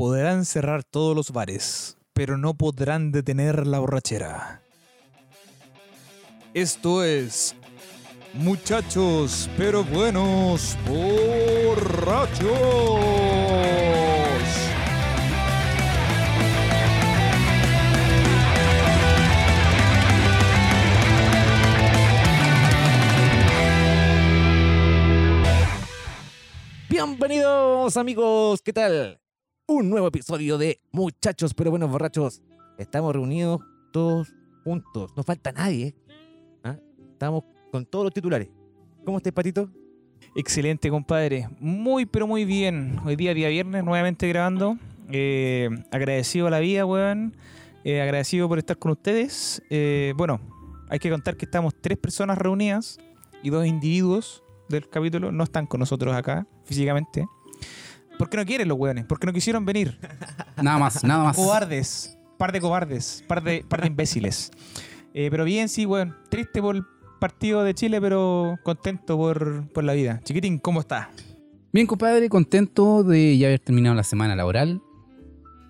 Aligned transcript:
podrán 0.00 0.46
cerrar 0.46 0.82
todos 0.82 1.14
los 1.14 1.30
bares, 1.30 1.98
pero 2.14 2.38
no 2.38 2.54
podrán 2.54 3.12
detener 3.12 3.66
la 3.66 3.80
borrachera. 3.80 4.62
Esto 6.54 7.04
es 7.04 7.54
Muchachos, 8.32 9.50
pero 9.58 9.84
buenos 9.84 10.78
borrachos. 10.88 12.48
Bienvenidos 26.88 27.98
amigos, 27.98 28.62
¿qué 28.62 28.72
tal? 28.72 29.19
Un 29.72 29.88
nuevo 29.88 30.08
episodio 30.08 30.58
de 30.58 30.80
Muchachos 30.90 31.54
pero 31.54 31.70
buenos 31.70 31.88
borrachos. 31.92 32.42
Estamos 32.76 33.12
reunidos 33.12 33.60
todos 33.92 34.34
juntos, 34.64 35.12
no 35.16 35.22
falta 35.22 35.52
nadie. 35.52 35.94
¿ah? 36.64 36.76
Estamos 37.12 37.44
con 37.70 37.86
todos 37.86 38.06
los 38.06 38.12
titulares. 38.12 38.48
¿Cómo 39.04 39.18
estás, 39.18 39.32
Patito? 39.32 39.70
Excelente, 40.34 40.90
compadre. 40.90 41.48
Muy, 41.60 42.04
pero 42.04 42.26
muy 42.26 42.44
bien. 42.44 42.98
Hoy 43.04 43.14
día, 43.14 43.32
día 43.32 43.48
viernes, 43.48 43.84
nuevamente 43.84 44.26
grabando. 44.26 44.76
Eh, 45.08 45.68
agradecido 45.92 46.48
a 46.48 46.50
la 46.50 46.58
vida, 46.58 46.84
weón. 46.84 47.36
Eh, 47.84 48.00
agradecido 48.00 48.48
por 48.48 48.58
estar 48.58 48.76
con 48.76 48.90
ustedes. 48.90 49.62
Eh, 49.70 50.14
bueno, 50.16 50.40
hay 50.88 50.98
que 50.98 51.10
contar 51.10 51.36
que 51.36 51.44
estamos 51.44 51.74
tres 51.80 51.96
personas 51.96 52.38
reunidas 52.38 52.98
y 53.40 53.50
dos 53.50 53.64
individuos 53.64 54.42
del 54.68 54.88
capítulo 54.88 55.30
no 55.30 55.44
están 55.44 55.66
con 55.66 55.78
nosotros 55.78 56.12
acá 56.12 56.48
físicamente. 56.64 57.24
¿Por 58.20 58.28
qué 58.28 58.36
no 58.36 58.44
quieren 58.44 58.68
los 58.68 58.78
weones? 58.78 59.06
¿Por 59.06 59.18
qué 59.18 59.26
no 59.26 59.32
quisieron 59.32 59.64
venir? 59.64 59.98
Nada 60.62 60.78
más, 60.78 61.02
nada 61.02 61.24
más. 61.24 61.36
Cobardes. 61.36 62.18
Par 62.36 62.52
de 62.52 62.60
cobardes. 62.60 63.24
Par 63.26 63.42
de, 63.42 63.64
par 63.66 63.80
de 63.80 63.86
imbéciles. 63.86 64.50
Eh, 65.14 65.28
pero 65.30 65.44
bien, 65.46 65.70
sí, 65.70 65.86
weón. 65.86 66.14
Triste 66.28 66.60
por 66.60 66.76
el 66.76 66.82
partido 67.18 67.62
de 67.64 67.72
Chile, 67.72 67.98
pero 67.98 68.58
contento 68.62 69.16
por, 69.16 69.66
por 69.72 69.84
la 69.84 69.94
vida. 69.94 70.20
Chiquitín, 70.22 70.58
¿cómo 70.58 70.80
estás? 70.80 71.08
Bien, 71.72 71.86
compadre, 71.86 72.28
contento 72.28 73.02
de 73.04 73.38
ya 73.38 73.46
haber 73.46 73.60
terminado 73.60 73.94
la 73.96 74.02
semana 74.04 74.36
laboral. 74.36 74.82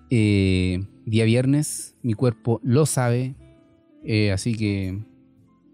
Eh, 0.09 0.83
día 1.05 1.23
viernes, 1.23 1.95
mi 2.03 2.15
cuerpo 2.15 2.59
lo 2.63 2.85
sabe. 2.85 3.33
eh, 4.03 4.33
así 4.33 4.55
que 4.55 4.99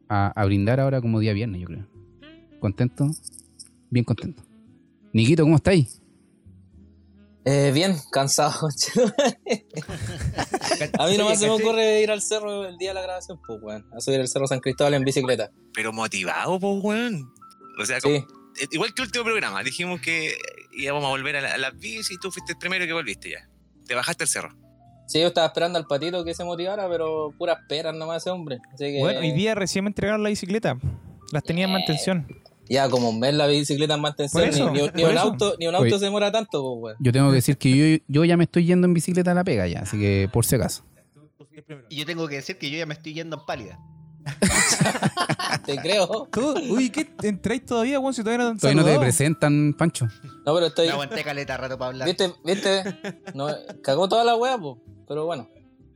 a, 0.09 0.27
a 0.39 0.45
brindar 0.45 0.79
ahora 0.79 1.01
como 1.01 1.19
día 1.19 1.33
viernes, 1.33 1.59
yo 1.61 1.67
creo. 1.67 1.87
Contento, 2.59 3.09
bien 3.89 4.05
contento. 4.05 4.43
Niquito, 5.11 5.41
¿cómo 5.43 5.55
estáis? 5.55 5.96
Eh, 7.49 7.71
bien, 7.73 7.95
cansado. 8.11 8.67
a 10.99 11.07
mí 11.07 11.17
nomás 11.17 11.39
se 11.39 11.45
me 11.47 11.51
ocurre 11.53 12.01
ir 12.01 12.11
al 12.11 12.21
cerro 12.21 12.65
el 12.65 12.77
día 12.77 12.89
de 12.89 12.95
la 12.95 13.01
grabación, 13.01 13.39
pues, 13.45 13.59
weón. 13.61 13.85
A 13.95 14.01
subir 14.01 14.19
el 14.19 14.27
cerro 14.27 14.47
San 14.47 14.59
Cristóbal 14.59 14.93
en 14.95 15.03
bicicleta. 15.03 15.49
pero 15.73 15.93
motivado, 15.93 16.59
pues, 16.59 16.83
weón. 16.83 17.31
O 17.81 17.85
sea, 17.85 18.01
como- 18.01 18.15
Sí, 18.17 18.25
eh, 18.63 18.67
igual 18.71 18.93
que 18.93 19.01
el 19.03 19.07
último 19.07 19.23
programa, 19.23 19.63
dijimos 19.63 20.01
que 20.01 20.35
íbamos 20.73 21.05
a 21.05 21.09
volver 21.09 21.37
a, 21.37 21.41
la- 21.41 21.57
las 21.57 21.77
bicis 21.77 22.11
y 22.11 22.17
tú 22.19 22.31
fuiste 22.31 22.51
el 22.53 22.57
primero 22.57 22.85
que 22.85 22.93
volviste 22.93 23.29
ya. 23.31 23.47
Te 23.85 23.95
bajaste 23.95 24.23
al 24.25 24.27
cerro. 24.27 24.49
sí, 25.07 25.21
yo 25.21 25.27
estaba 25.27 25.47
esperando 25.47 25.79
al 25.79 25.85
patito 25.85 26.25
que 26.25 26.33
se 26.33 26.43
motivara, 26.43 26.89
pero 26.89 27.33
puras 27.37 27.59
peras 27.69 27.95
nomás 27.95 28.23
ese 28.23 28.29
hombre. 28.31 28.57
Así 28.73 28.85
que 28.91 28.99
Bueno, 28.99 29.21
hoy 29.21 29.31
día 29.31 29.55
recién 29.55 29.85
me 29.85 29.89
entregaron 29.89 30.21
la 30.21 30.29
bicicleta. 30.29 30.77
Las 31.31 31.43
tenía 31.43 31.63
en 31.65 31.71
mantención. 31.71 32.27
Ya 32.69 32.89
como 32.89 33.09
un 33.09 33.19
mes 33.19 33.33
la 33.33 33.47
bicicleta 33.47 33.95
en 33.95 34.01
mantención, 34.01 34.49
ni, 34.73 34.81
ni- 34.93 35.03
un 35.03 35.17
auto, 35.17 35.55
ni 35.59 35.67
un 35.67 35.75
auto 35.75 35.85
Oye. 35.87 35.99
se 35.99 36.05
demora 36.05 36.31
tanto, 36.31 36.61
pues, 36.61 36.93
weón. 36.93 36.97
Yo 36.99 37.11
tengo 37.11 37.29
que 37.29 37.35
decir 37.35 37.57
que 37.57 37.97
yo, 37.99 38.03
yo 38.07 38.25
ya 38.25 38.37
me 38.37 38.43
estoy 38.45 38.65
yendo 38.65 38.85
en 38.87 38.93
bicicleta 38.93 39.31
a 39.31 39.33
la 39.33 39.43
pega 39.43 39.67
ya, 39.67 39.79
así 39.81 39.97
que 39.99 40.29
por 40.31 40.45
si 40.45 40.55
acaso. 40.55 40.83
Y 41.89 41.97
yo 41.97 42.05
tengo 42.05 42.27
que 42.27 42.35
decir 42.35 42.57
que 42.57 42.69
yo 42.69 42.77
ya 42.77 42.85
me 42.85 42.93
estoy 42.93 43.13
yendo 43.13 43.37
en 43.37 43.45
pálida. 43.45 43.79
Te 45.65 45.77
creo. 45.77 46.27
¿Tú? 46.31 46.53
Uy, 46.69 46.89
¿qué? 46.89 47.07
¿Entráis 47.23 47.65
todavía, 47.65 47.99
weón? 47.99 48.13
Si 48.13 48.23
todavía 48.23 48.45
no 48.45 48.53
te 48.53 48.59
Todavía 48.59 48.81
no 48.83 48.87
te 48.87 48.99
presentan, 48.99 49.73
Pancho. 49.77 50.07
No, 50.45 50.53
pero 50.53 50.67
estoy. 50.67 50.87
Me 50.87 50.93
aguanté 50.93 51.23
caleta 51.23 51.57
rato 51.57 51.77
para 51.77 51.89
hablar. 51.91 52.07
¿Viste? 52.07 52.31
¿Viste? 52.45 52.83
No, 53.33 53.47
cagó 53.81 54.07
toda 54.07 54.23
la 54.23 54.35
weá, 54.35 54.57
pues. 54.57 54.75
Pero 55.07 55.25
bueno. 55.25 55.49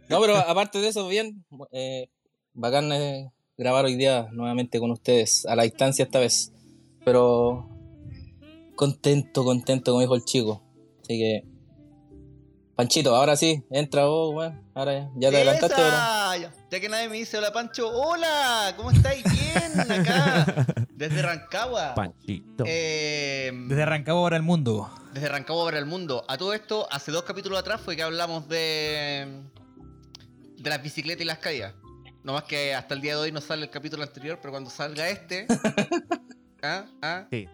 No, 0.09 0.19
pero 0.19 0.35
aparte 0.37 0.79
de 0.79 0.89
eso, 0.89 1.07
bien. 1.07 1.45
Eh, 1.71 2.09
bacán 2.53 2.91
eh, 2.91 3.31
grabar 3.57 3.85
hoy 3.85 3.95
día 3.95 4.27
nuevamente 4.31 4.79
con 4.79 4.91
ustedes. 4.91 5.45
A 5.45 5.55
la 5.55 5.63
distancia 5.63 6.03
esta 6.05 6.19
vez. 6.19 6.51
Pero. 7.05 7.67
Contento, 8.75 9.43
contento, 9.43 9.91
como 9.91 10.01
dijo 10.01 10.15
el 10.15 10.23
chico. 10.25 10.61
Así 11.03 11.17
que. 11.19 11.43
Panchito, 12.75 13.15
ahora 13.15 13.35
sí, 13.35 13.63
entra 13.69 14.05
vos, 14.05 14.33
weón. 14.33 14.61
Ahora 14.73 14.93
ya, 14.93 15.09
ya 15.15 15.29
te 15.29 15.35
adelantaste, 15.35 15.81
ya 16.71 16.79
que 16.79 16.89
nadie 16.89 17.09
me 17.09 17.17
dice 17.17 17.37
hola 17.37 17.51
Pancho, 17.51 17.89
hola, 17.89 18.73
¿cómo 18.77 18.89
estáis? 18.89 19.23
Bien, 19.23 19.91
acá, 19.91 20.65
desde 20.95 21.21
Rancagua. 21.21 21.93
Panchito. 21.93 22.63
Eh, 22.65 23.51
Desde 23.67 23.85
Rancagua 23.85 24.23
para 24.23 24.37
el 24.37 24.43
mundo. 24.43 24.89
desde 25.13 25.27
Rancagua 25.27 25.65
para 25.65 25.77
el 25.77 25.85
mundo. 25.85 26.23
A 26.29 26.37
todo 26.37 26.53
esto, 26.53 26.87
hace 26.89 27.11
dos 27.11 27.23
capítulos 27.23 27.59
atrás 27.59 27.81
fue 27.81 27.95
que 27.97 28.03
hablamos 28.03 28.47
de 28.47 29.27
de 30.57 30.69
las 30.69 30.81
bicicletas 30.81 31.21
y 31.21 31.25
las 31.25 31.39
caídas. 31.39 31.73
No 32.23 32.33
más 32.33 32.45
que 32.45 32.73
hasta 32.73 32.93
el 32.95 33.01
día 33.01 33.15
de 33.15 33.21
hoy 33.21 33.31
no 33.31 33.41
sale 33.41 33.63
el 33.65 33.69
capítulo 33.69 34.03
anterior, 34.03 34.39
pero 34.41 34.51
cuando 34.53 34.69
salga 34.69 35.09
este. 35.09 35.45
¿ah? 36.61 36.85
¿ah? 37.01 37.27
Sí. 37.31 37.47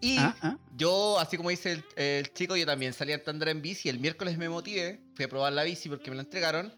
Y 0.00 0.18
Ah, 0.18 0.36
ah. 0.42 0.58
yo, 0.76 1.18
así 1.18 1.36
como 1.36 1.50
dice 1.50 1.72
el, 1.72 1.84
el 1.96 2.32
chico, 2.32 2.56
yo 2.56 2.66
también 2.66 2.92
salí 2.92 3.12
a 3.12 3.22
andar 3.26 3.48
en 3.48 3.62
bici. 3.62 3.88
El 3.88 3.98
miércoles 3.98 4.36
me 4.38 4.48
motivé, 4.48 5.00
fui 5.14 5.24
a 5.24 5.28
probar 5.28 5.52
la 5.52 5.62
bici 5.64 5.88
porque 5.88 6.10
me 6.10 6.16
la 6.16 6.22
entregaron. 6.22 6.72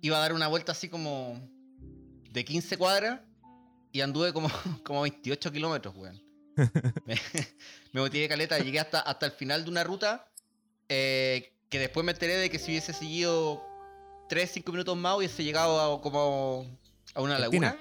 Iba 0.00 0.18
a 0.18 0.20
dar 0.20 0.32
una 0.32 0.48
vuelta 0.48 0.72
así 0.72 0.88
como 0.88 1.40
de 2.30 2.44
15 2.44 2.76
cuadras 2.76 3.20
y 3.92 4.00
anduve 4.00 4.32
como, 4.32 4.50
como 4.84 5.02
28 5.02 5.52
kilómetros, 5.52 5.96
weón. 5.96 6.22
me, 7.06 7.14
me 7.92 8.00
motivé 8.00 8.28
caleta, 8.28 8.58
llegué 8.58 8.80
hasta, 8.80 9.00
hasta 9.00 9.26
el 9.26 9.32
final 9.32 9.64
de 9.64 9.70
una 9.70 9.84
ruta 9.84 10.26
eh, 10.88 11.52
que 11.68 11.78
después 11.78 12.04
me 12.04 12.12
enteré 12.12 12.36
de 12.36 12.48
que 12.48 12.58
si 12.58 12.70
hubiese 12.72 12.92
seguido 12.92 13.62
3-5 14.30 14.70
minutos 14.70 14.96
más 14.96 15.16
hubiese 15.16 15.44
llegado 15.44 15.80
a, 15.80 16.00
como 16.00 16.66
a 17.14 17.22
una 17.22 17.38
laguna. 17.38 17.76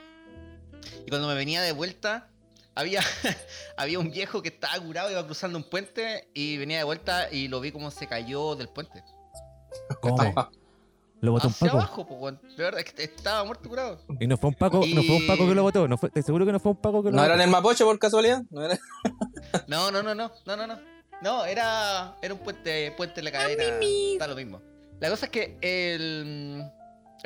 Y 1.06 1.10
cuando 1.10 1.28
me 1.28 1.36
venía 1.36 1.62
de 1.62 1.72
vuelta, 1.72 2.30
había, 2.76 3.02
había 3.78 4.00
un 4.00 4.12
viejo 4.12 4.42
que 4.42 4.50
estaba 4.50 4.78
curado, 4.80 5.10
iba 5.10 5.26
cruzando 5.26 5.58
un 5.58 5.64
puente 5.64 6.30
y 6.34 6.58
venía 6.58 6.78
de 6.78 6.84
vuelta 6.84 7.32
y 7.32 7.48
lo 7.48 7.60
vi 7.62 7.72
como 7.72 7.90
se 7.92 8.08
cayó 8.08 8.56
del 8.56 8.70
puente. 8.70 9.04
¿Cómo? 10.02 10.34
Lo 11.22 11.32
botó 11.32 11.48
un 11.48 11.54
Paco. 11.54 11.78
abajo, 11.78 12.06
po. 12.06 12.32
De 12.32 12.64
verdad, 12.64 12.82
es 12.82 12.94
que 12.94 13.04
estaba 13.04 13.44
muerto 13.44 13.68
curado. 13.68 14.00
Y 14.20 14.28
no 14.28 14.38
fue 14.38 14.50
un 14.50 14.56
Paco, 14.56 14.86
no 14.86 15.04
fue 15.04 15.16
un 15.16 15.28
Paco 15.28 15.48
que 15.48 15.56
lo 15.56 15.64
botó. 15.64 15.88
No 15.88 15.98
fue, 15.98 16.10
¿Te 16.10 16.22
seguro 16.22 16.46
que 16.46 16.52
no 16.52 16.60
fue 16.60 16.74
un 16.74 16.78
Paco 16.78 17.02
que 17.02 17.10
lo 17.10 17.16
¿No 17.16 17.22
botó? 17.22 17.34
eran 17.34 17.42
el 17.42 17.50
Mapocho 17.50 17.86
por 17.86 17.98
casualidad? 17.98 18.44
¿No 18.52 18.64
era? 18.64 18.78
No, 19.68 19.90
no, 19.92 20.04
no, 20.04 20.14
no, 20.14 20.32
no, 20.46 20.58
no, 20.58 20.68
no. 20.68 20.80
No, 21.22 21.46
era, 21.46 22.18
era 22.22 22.34
un 22.34 22.42
puente, 22.42 22.94
puente 22.98 23.22
en 23.22 23.26
la 23.26 23.32
cadena. 23.32 23.64
Está 23.82 24.28
lo 24.28 24.36
mismo. 24.36 24.62
La 25.00 25.10
cosa 25.10 25.26
es 25.26 25.32
que 25.32 25.58
el, 25.62 26.64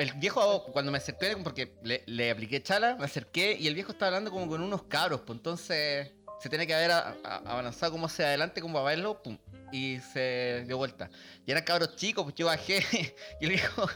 el 0.00 0.12
viejo, 0.14 0.64
cuando 0.72 0.90
me 0.90 0.98
acerqué, 0.98 1.36
porque 1.36 1.74
le, 1.82 2.02
le 2.06 2.30
apliqué 2.30 2.62
chala, 2.62 2.96
me 2.96 3.04
acerqué 3.04 3.56
y 3.58 3.66
el 3.66 3.74
viejo 3.74 3.92
estaba 3.92 4.08
hablando 4.08 4.30
como 4.30 4.48
con 4.48 4.62
unos 4.62 4.84
cabros, 4.84 5.20
pues 5.26 5.38
entonces 5.38 6.10
se 6.40 6.48
tiene 6.48 6.66
que 6.66 6.74
haber 6.74 6.90
a- 6.90 7.16
a- 7.22 7.36
avanzado 7.44 7.92
como 7.92 8.06
hacia 8.06 8.26
adelante, 8.26 8.60
como 8.62 8.74
para 8.74 8.86
verlo, 8.86 9.22
pum, 9.22 9.36
y 9.72 9.98
se 10.12 10.64
dio 10.66 10.78
vuelta. 10.78 11.10
Y 11.46 11.50
eran 11.50 11.64
cabros 11.64 11.96
chicos, 11.96 12.24
pues 12.24 12.34
yo 12.34 12.46
bajé 12.46 12.82
y 13.40 13.44
el 13.44 13.50
viejo, 13.50 13.86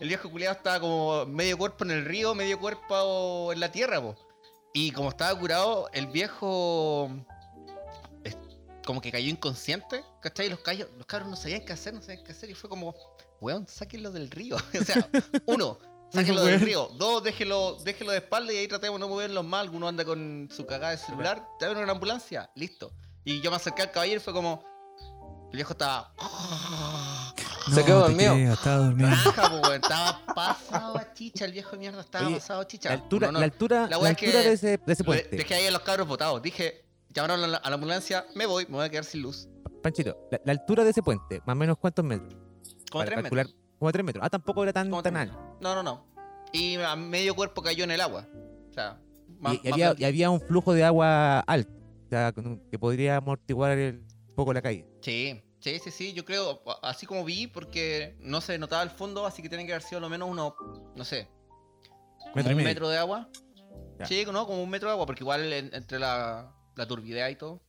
el 0.00 0.08
viejo 0.08 0.28
culiado 0.30 0.56
estaba 0.56 0.80
como 0.80 1.24
medio 1.26 1.56
cuerpo 1.56 1.84
en 1.84 1.92
el 1.92 2.04
río, 2.04 2.34
medio 2.34 2.58
cuerpo 2.58 3.52
en 3.52 3.60
la 3.60 3.70
tierra, 3.70 4.02
pues. 4.02 4.16
Y 4.72 4.90
como 4.90 5.10
estaba 5.10 5.38
curado, 5.38 5.88
el 5.92 6.08
viejo 6.08 7.08
como 8.84 9.00
que 9.00 9.10
cayó 9.10 9.30
inconsciente, 9.30 10.04
¿cachai? 10.20 10.46
Y 10.46 10.50
los, 10.50 10.58
callos, 10.60 10.88
los 10.96 11.06
cabros 11.06 11.28
no 11.30 11.36
sabían 11.36 11.64
qué 11.64 11.72
hacer, 11.72 11.94
no 11.94 12.02
sabían 12.02 12.24
qué 12.24 12.32
hacer. 12.32 12.50
Y 12.50 12.54
fue 12.54 12.68
como, 12.68 12.94
weón, 13.40 13.66
sáquenlo 13.68 14.10
del 14.10 14.30
río. 14.30 14.56
o 14.80 14.84
sea, 14.84 15.08
uno, 15.46 15.78
sáquenlo 16.12 16.44
del 16.44 16.60
río. 16.60 16.88
Dos, 16.96 17.22
déjelo, 17.22 17.76
déjelo 17.84 18.12
de 18.12 18.18
espalda 18.18 18.52
y 18.52 18.56
ahí 18.58 18.68
tratemos 18.68 18.98
de 18.98 19.06
no 19.06 19.08
moverlos 19.08 19.44
más. 19.44 19.60
Alguno 19.62 19.88
anda 19.88 20.04
con 20.04 20.48
su 20.50 20.66
cagada 20.66 20.92
de 20.92 20.98
celular, 20.98 21.46
te 21.58 21.66
abren 21.66 21.82
una 21.82 21.92
ambulancia, 21.92 22.50
listo. 22.54 22.92
Y 23.24 23.40
yo 23.40 23.50
me 23.50 23.56
acerqué 23.56 23.82
al 23.82 23.90
caballero 23.90 24.20
y 24.20 24.24
fue 24.24 24.32
como, 24.32 24.62
el 25.50 25.56
viejo 25.56 25.72
estaba... 25.72 26.12
Se 27.74 27.82
quedó 27.82 28.00
dormido. 28.00 28.34
creo, 28.34 28.52
estaba 28.52 28.76
dormido. 28.76 29.08
Raja, 29.24 29.50
po, 29.62 29.72
estaba 29.72 30.20
pasado 30.34 30.98
a 30.98 31.14
chicha, 31.14 31.46
el 31.46 31.52
viejo 31.52 31.70
de 31.70 31.78
mierda 31.78 32.00
estaba 32.02 32.26
Oye, 32.26 32.36
pasado 32.36 32.60
a 32.60 32.66
chicha. 32.66 32.90
La 32.90 32.94
altura, 32.96 33.26
No, 33.28 33.32
no, 33.32 33.38
la 33.38 33.44
altura, 33.46 33.82
La 33.84 33.88
la 33.88 33.98
wea 33.98 34.10
es 34.10 34.18
altura 34.18 34.42
que 34.42 34.48
de, 34.48 34.52
ese, 34.52 34.66
de 34.76 34.92
ese 34.92 35.02
le- 35.02 35.06
puente. 35.06 35.36
Dejé 35.36 35.54
ahí 35.54 35.66
a 35.66 35.70
los 35.70 35.80
cabros 35.80 36.06
botados. 36.06 36.42
Dije, 36.42 36.84
llamaron 37.08 37.42
a 37.42 37.46
la, 37.46 37.56
a 37.56 37.70
la 37.70 37.74
ambulancia, 37.76 38.26
me 38.34 38.44
voy, 38.44 38.66
me 38.66 38.72
voy 38.72 38.84
a 38.84 38.90
quedar 38.90 39.04
sin 39.06 39.22
luz. 39.22 39.48
Panchito, 39.82 40.14
la, 40.30 40.40
la 40.44 40.52
altura 40.52 40.84
de 40.84 40.90
ese 40.90 41.02
puente, 41.02 41.40
más 41.46 41.54
o 41.54 41.56
menos 41.56 41.78
cuántos 41.78 42.04
metros. 42.04 42.34
Como 42.94 43.04
Para 43.04 43.16
tres 43.16 43.22
calcular- 43.24 43.46
metros. 43.46 43.62
Como 43.80 43.92
tres 43.92 44.04
metros. 44.04 44.24
Ah, 44.24 44.30
tampoco 44.30 44.62
era 44.62 44.72
tan, 44.72 44.88
Como 44.88 45.02
tan 45.02 45.16
alto. 45.16 45.36
No, 45.60 45.74
no, 45.74 45.82
no. 45.82 46.06
Y 46.52 46.76
a 46.76 46.94
medio 46.94 47.34
cuerpo 47.34 47.60
cayó 47.60 47.82
en 47.82 47.90
el 47.90 48.00
agua. 48.00 48.28
O 48.70 48.72
sea, 48.72 49.00
más, 49.40 49.54
Y, 49.54 49.56
y 49.56 49.62
más 49.64 49.72
había, 49.72 49.94
y 49.98 50.04
había 50.04 50.30
un 50.30 50.40
flujo 50.40 50.72
de 50.74 50.84
agua 50.84 51.40
alto, 51.40 51.72
o 52.06 52.08
sea, 52.08 52.32
que 52.70 52.78
podría 52.78 53.16
amortiguar 53.16 53.72
el- 53.72 54.04
un 54.28 54.34
poco 54.36 54.52
la 54.54 54.62
caída. 54.62 54.86
Sí, 55.02 55.40
Sí, 55.58 55.78
sí, 55.78 55.90
sí, 55.90 56.12
yo 56.12 56.26
creo, 56.26 56.60
así 56.82 57.06
como 57.06 57.24
vi, 57.24 57.46
porque 57.46 58.16
no 58.20 58.42
se 58.42 58.58
notaba 58.58 58.82
el 58.82 58.90
fondo, 58.90 59.24
así 59.24 59.40
que 59.42 59.48
tiene 59.48 59.64
que 59.64 59.72
haber 59.72 59.82
sido 59.82 59.98
lo 59.98 60.10
menos 60.10 60.28
uno, 60.28 60.54
no 60.94 61.04
sé, 61.06 61.26
Metro 62.34 62.50
y 62.50 62.52
un 62.52 62.56
medio. 62.58 62.68
metro 62.68 62.88
de 62.90 62.98
agua. 62.98 63.30
Ya. 63.98 64.04
Sí, 64.04 64.26
no, 64.30 64.46
como 64.46 64.62
un 64.62 64.68
metro 64.68 64.88
de 64.90 64.92
agua, 64.92 65.06
porque 65.06 65.22
igual 65.24 65.50
en- 65.54 65.74
entre 65.74 65.98
la, 65.98 66.52
la 66.76 66.86
turbidez 66.86 67.32
y 67.32 67.36
todo. 67.36 67.62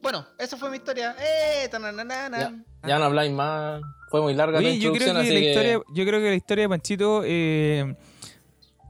Bueno, 0.00 0.24
esa 0.38 0.56
fue 0.56 0.70
mi 0.70 0.78
historia. 0.78 1.14
¡Eh! 1.20 1.68
tananana. 1.68 2.64
Ya 2.86 2.98
no 2.98 3.04
habláis 3.04 3.30
más. 3.32 3.82
Fue 4.10 4.20
muy 4.20 4.34
larga 4.34 4.60
la 4.60 4.68
Oye, 4.68 4.78
yo 4.78 4.92
creo 4.92 5.08
introducción, 5.08 5.16
que 5.16 5.22
así 5.22 5.34
la 5.34 5.40
que... 5.40 5.48
historia, 5.50 5.80
yo 5.94 6.04
creo 6.06 6.20
que 6.20 6.28
la 6.30 6.34
historia 6.34 6.64
de 6.64 6.68
Panchito 6.68 7.22
eh, 7.24 7.96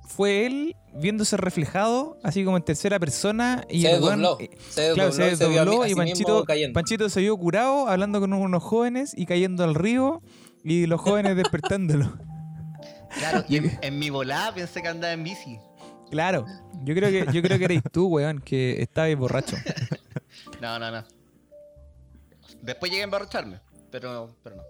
fue 0.09 0.47
él 0.47 0.77
viéndose 0.95 1.37
reflejado, 1.37 2.19
así 2.25 2.45
como 2.45 2.57
en 2.57 2.65
tercera 2.65 2.99
persona 2.99 3.65
y 3.69 3.83
se 3.83 3.89
desdobló. 3.89 4.39
eh, 4.41 4.51
Se 4.71 4.81
desdobló, 4.81 4.95
Claro, 4.95 5.13
se 5.13 5.33
y 5.87 5.91
se 5.91 5.97
Panchito. 5.97 6.45
Panchito 6.73 7.09
se 7.09 7.21
vio 7.21 7.37
curado 7.37 7.87
hablando 7.89 8.19
con 8.21 8.33
unos 8.33 8.63
jóvenes 8.63 9.13
y 9.17 9.27
cayendo 9.27 9.63
al 9.63 9.75
río 9.75 10.23
y 10.65 10.87
los 10.87 11.01
jóvenes 11.01 11.37
despertándolo. 11.37 12.19
Claro, 13.19 13.45
y 13.49 13.57
en, 13.59 13.79
en 13.83 13.99
mi 13.99 14.09
volada 14.11 14.55
pensé 14.55 14.83
que 14.83 14.89
andaba 14.89 15.13
en 15.13 15.23
bici. 15.25 15.59
Claro, 16.11 16.45
yo 16.83 16.95
creo 16.95 17.11
que 17.11 17.33
yo 17.33 17.43
creo 17.43 17.59
que 17.59 17.65
eres 17.67 17.83
tú, 17.93 18.07
weón, 18.09 18.41
que 18.41 18.81
estabas 18.83 19.15
borracho. 19.17 19.57
No, 20.61 20.79
no, 20.79 20.91
no. 20.91 21.03
Después 22.61 22.91
llegué 22.91 23.03
a 23.03 23.05
emborracharme, 23.05 23.61
pero, 23.91 24.37
pero 24.43 24.57
no. 24.57 24.63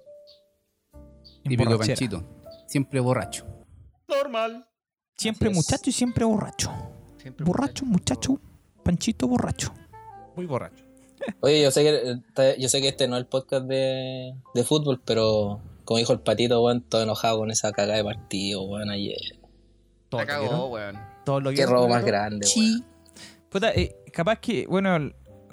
Típico 1.42 1.70
Borrachera. 1.70 1.96
Panchito. 1.96 2.24
Siempre 2.66 3.00
borracho. 3.00 3.46
Normal. 4.08 4.66
Siempre 5.16 5.48
Así 5.50 5.58
es. 5.58 5.64
muchacho 5.66 5.90
y 5.90 5.92
siempre 5.92 6.24
borracho. 6.24 6.70
Siempre 7.18 7.44
Borracho, 7.44 7.84
muchacho, 7.84 8.40
Panchito 8.82 9.28
borracho. 9.28 9.74
Muy 10.36 10.46
borracho. 10.46 10.84
Oye, 11.40 11.62
yo 11.62 11.70
sé 11.70 11.82
que 11.82 12.56
yo 12.58 12.68
sé 12.70 12.80
que 12.80 12.88
este 12.88 13.06
no 13.06 13.16
es 13.16 13.20
el 13.20 13.26
podcast 13.26 13.66
de, 13.66 14.34
de 14.54 14.64
fútbol, 14.64 15.02
pero 15.04 15.60
como 15.84 15.98
dijo 15.98 16.14
el 16.14 16.20
patito, 16.20 16.62
weón, 16.62 16.80
todo 16.82 17.02
enojado 17.02 17.38
con 17.40 17.50
esa 17.50 17.72
cagada 17.72 17.96
de 17.98 18.04
partido, 18.04 18.62
weón, 18.62 18.88
ayer. 18.90 19.18
Vieron. 20.10 20.26
cagó, 20.26 20.66
weón. 20.68 20.98
Lo 21.26 21.50
Qué 21.52 21.66
robo 21.66 21.88
más 21.88 22.04
grande, 22.04 22.46
weón. 22.56 22.86
Puta, 23.50 23.70
eh, 23.74 23.94
capaz 24.12 24.36
que, 24.40 24.66
bueno, 24.66 24.96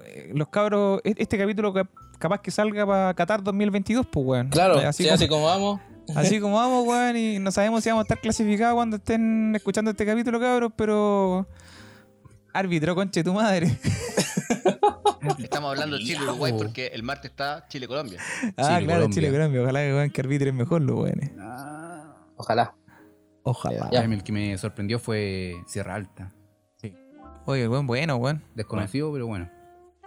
eh, 0.05 0.31
los 0.33 0.47
cabros, 0.47 1.01
e- 1.03 1.15
este 1.17 1.37
capítulo 1.37 1.73
cap- 1.73 1.91
capaz 2.19 2.41
que 2.41 2.51
salga 2.51 2.85
para 2.85 3.13
Qatar 3.13 3.43
2022, 3.43 4.05
pues, 4.07 4.25
weón. 4.25 4.49
Claro, 4.49 4.79
Eh, 4.81 4.85
así, 4.85 5.03
sí, 5.03 5.09
como, 5.09 5.15
así 5.15 5.27
como 5.27 5.45
vamos. 5.45 5.81
así 6.15 6.39
como 6.39 6.55
vamos, 6.55 6.87
weón, 6.87 7.17
y 7.17 7.39
no 7.39 7.51
sabemos 7.51 7.83
si 7.83 7.89
vamos 7.89 8.01
a 8.01 8.05
estar 8.05 8.19
clasificados 8.19 8.75
cuando 8.75 8.97
estén 8.97 9.55
escuchando 9.55 9.91
este 9.91 10.05
capítulo, 10.05 10.39
cabros, 10.39 10.71
pero... 10.75 11.47
Árbitro, 12.53 12.95
conche 12.95 13.23
tu 13.23 13.33
madre. 13.33 13.77
Estamos 15.39 15.71
hablando 15.71 15.97
de 15.97 16.03
Chile-Uruguay 16.03 16.53
porque 16.57 16.87
el 16.87 17.03
martes 17.03 17.29
está 17.31 17.65
Chile-Colombia. 17.67 18.19
ah, 18.19 18.45
Chile, 18.47 18.55
claro, 18.57 18.85
Colombia. 18.85 19.09
Chile, 19.15 19.31
Colombia. 19.31 19.61
Ojalá 19.61 19.79
que, 19.81 20.11
que 20.13 20.21
arbitren 20.21 20.55
mejor 20.55 20.81
los 20.81 20.95
weones. 20.99 21.31
Ojalá. 22.35 22.73
Ojalá. 23.43 23.89
Ya. 23.91 24.01
El 24.03 24.23
que 24.23 24.31
me 24.31 24.57
sorprendió 24.57 24.97
fue 24.99 25.55
Sierra 25.67 25.95
Alta. 25.95 26.33
Oye, 27.45 27.67
weón, 27.67 27.85
bueno, 27.87 28.15
weón. 28.17 28.43
Desconocido, 28.55 29.11
pero 29.13 29.27
bueno. 29.27 29.49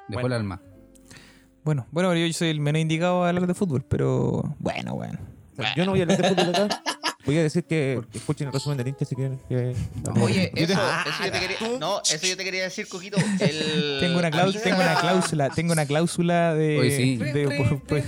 Dejó 0.08 0.22
Bueno. 0.22 0.26
el 0.26 0.32
alma. 0.42 0.62
Bueno, 1.64 1.86
bueno, 1.90 2.14
yo 2.14 2.32
soy 2.32 2.48
el 2.50 2.60
menos 2.60 2.80
indicado 2.80 3.24
a 3.24 3.28
hablar 3.28 3.46
de 3.46 3.54
fútbol, 3.54 3.84
pero 3.88 4.54
bueno, 4.58 4.94
weón. 4.94 5.18
O 5.58 5.62
sea, 5.62 5.74
Yo 5.74 5.84
no 5.84 5.90
voy 5.92 6.00
a 6.00 6.02
hablar 6.04 6.22
de 6.22 6.28
fútbol 6.28 6.54
acá. 6.54 6.82
Voy 7.26 7.36
a 7.36 7.42
decir 7.42 7.64
que 7.64 8.00
escuchen 8.14 8.46
el 8.46 8.52
resumen 8.52 8.78
del 8.78 8.88
hincha 8.88 9.04
si 9.04 9.14
quieren. 9.14 9.38
Que... 9.46 9.74
Oye, 10.22 10.50
Yo 10.56 10.66
te- 10.66 10.72
eso, 10.72 10.80
eso 11.06 11.24
yo 11.26 11.32
te 11.32 11.38
quería. 11.40 11.56
No, 11.78 12.00
eso 12.00 12.26
yo 12.26 12.36
te 12.36 12.44
quería 12.44 12.62
decir, 12.62 12.88
Coquito. 12.88 13.18
El... 13.40 13.98
Tengo 14.00 14.18
una, 14.18 14.30
cláusula, 14.30 14.62
tengo 14.64 14.80
una 14.80 14.94
cláusula, 15.00 15.50
tengo 15.50 15.72
una 15.74 15.86
cláusula 15.86 16.54
de... 16.54 16.78
Oye, 16.78 16.96
sí. 16.96 17.16
de- 17.18 17.56
por- 17.58 17.82
por- 17.84 18.02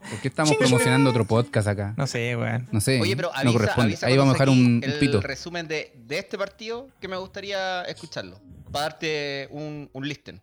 ¿Por 0.00 0.18
qué 0.20 0.28
estamos 0.28 0.54
promocionando 0.56 1.10
otro 1.10 1.26
podcast 1.26 1.68
acá? 1.68 1.94
no 1.96 2.06
sé, 2.06 2.34
weón. 2.36 2.68
No 2.72 2.80
sé. 2.80 3.00
Oye, 3.00 3.14
pero 3.16 3.28
avisa, 3.30 3.44
no 3.44 3.52
corresponde. 3.52 3.82
avisa 3.92 4.06
Ahí 4.06 4.16
vamos 4.16 4.32
a 4.32 4.34
dejar 4.34 4.48
un, 4.50 4.82
un 4.84 4.92
pito. 5.00 5.18
El 5.18 5.22
resumen 5.22 5.66
de, 5.68 5.92
de 6.06 6.18
este 6.18 6.36
partido 6.38 6.88
que 7.00 7.08
me 7.08 7.16
gustaría 7.16 7.82
escucharlo. 7.82 8.38
Para 8.72 8.84
darte 8.90 9.48
un, 9.50 9.88
un 9.92 10.08
listen. 10.08 10.40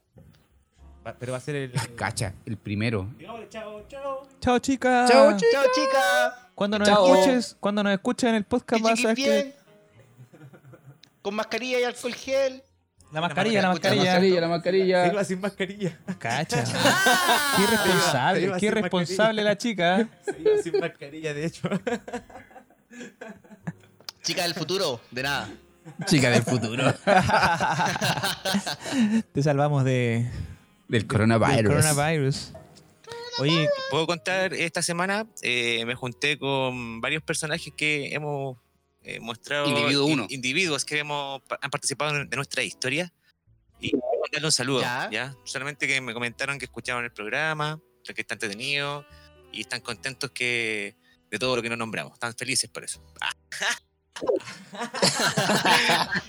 Pero 1.19 1.31
va 1.31 1.37
a 1.37 1.41
ser 1.41 1.55
el. 1.55 1.71
Cacha, 1.95 2.33
el 2.45 2.57
primero. 2.57 3.07
Chao, 4.39 4.59
chicas. 4.59 5.09
Chao, 5.09 5.37
chica. 5.37 6.49
Cuando 6.55 6.79
nos 6.79 6.87
Chao. 6.87 7.13
escuches, 7.15 7.55
cuando 7.59 7.83
nos 7.83 7.93
escuches 7.93 8.29
en 8.29 8.35
el 8.35 8.43
podcast 8.43 8.81
vas 8.81 9.05
a 9.05 9.09
que 9.09 9.13
bien. 9.13 9.53
Con 11.21 11.35
mascarilla 11.35 11.79
y 11.79 11.83
alcohol 11.83 12.13
gel. 12.15 12.63
la 13.11 13.21
mascarilla, 13.21 13.61
la 13.61 13.73
Escucha, 13.73 13.89
la 13.89 13.95
mascarilla. 14.03 14.41
la 14.41 14.47
mascarilla. 14.47 15.03
Te 15.03 15.09
iba 15.13 15.23
sin 15.23 15.41
mascarilla. 15.41 15.99
Cacha. 16.17 16.63
qué 16.63 17.57
Se 17.57 17.63
irresponsable, 17.63 18.51
qué 18.59 18.65
irresponsable 18.65 19.43
la 19.43 19.57
chica. 19.57 20.07
Se 20.25 20.41
iba 20.41 20.57
sin 20.63 20.79
mascarilla, 20.79 21.33
de 21.33 21.45
hecho. 21.45 21.69
Chica 24.23 24.43
del 24.43 24.53
futuro, 24.55 24.99
de 25.11 25.23
nada. 25.23 25.49
Chica 26.05 26.29
del 26.29 26.43
futuro. 26.43 26.93
Te 29.31 29.43
salvamos 29.43 29.83
de 29.83 30.29
del 30.87 31.01
del 31.01 31.07
coronavirus. 31.07 31.73
coronavirus. 31.73 32.51
Oye, 33.39 33.67
puedo 33.91 34.07
contar, 34.07 34.53
esta 34.53 34.81
semana 34.81 35.27
eh, 35.43 35.85
me 35.85 35.93
junté 35.95 36.39
con 36.39 37.01
varios 37.01 37.21
personajes 37.23 37.71
que 37.75 38.13
hemos 38.13 38.57
eh, 39.03 39.19
mostrado. 39.19 39.67
Individuo 39.67 40.07
in- 40.07 40.13
uno. 40.13 40.25
individuos 40.29 40.85
que 40.85 40.99
hemos, 40.99 41.41
han 41.61 41.69
participado 41.69 42.15
en- 42.17 42.29
de 42.29 42.35
nuestra 42.35 42.63
historia. 42.63 43.13
Y 43.79 43.91
mandarle 43.93 44.47
un 44.47 44.51
saludo, 44.51 44.81
Ya. 44.81 45.07
¿ya? 45.11 45.35
Solamente 45.43 45.87
que 45.87 46.01
me 46.01 46.13
comentaron 46.15 46.57
que 46.57 46.65
escucharon 46.65 47.03
el 47.05 47.11
programa, 47.11 47.79
que 48.03 48.21
está 48.21 48.33
entretenido 48.33 49.05
y 49.51 49.61
están 49.61 49.81
contentos 49.81 50.31
que 50.31 50.95
de 51.29 51.37
todo 51.39 51.55
lo 51.57 51.61
que 51.61 51.69
nos 51.69 51.77
nombramos. 51.77 52.13
Están 52.13 52.33
felices 52.35 52.69
por 52.71 52.83
eso. 52.85 53.03
Ah, 53.21 53.31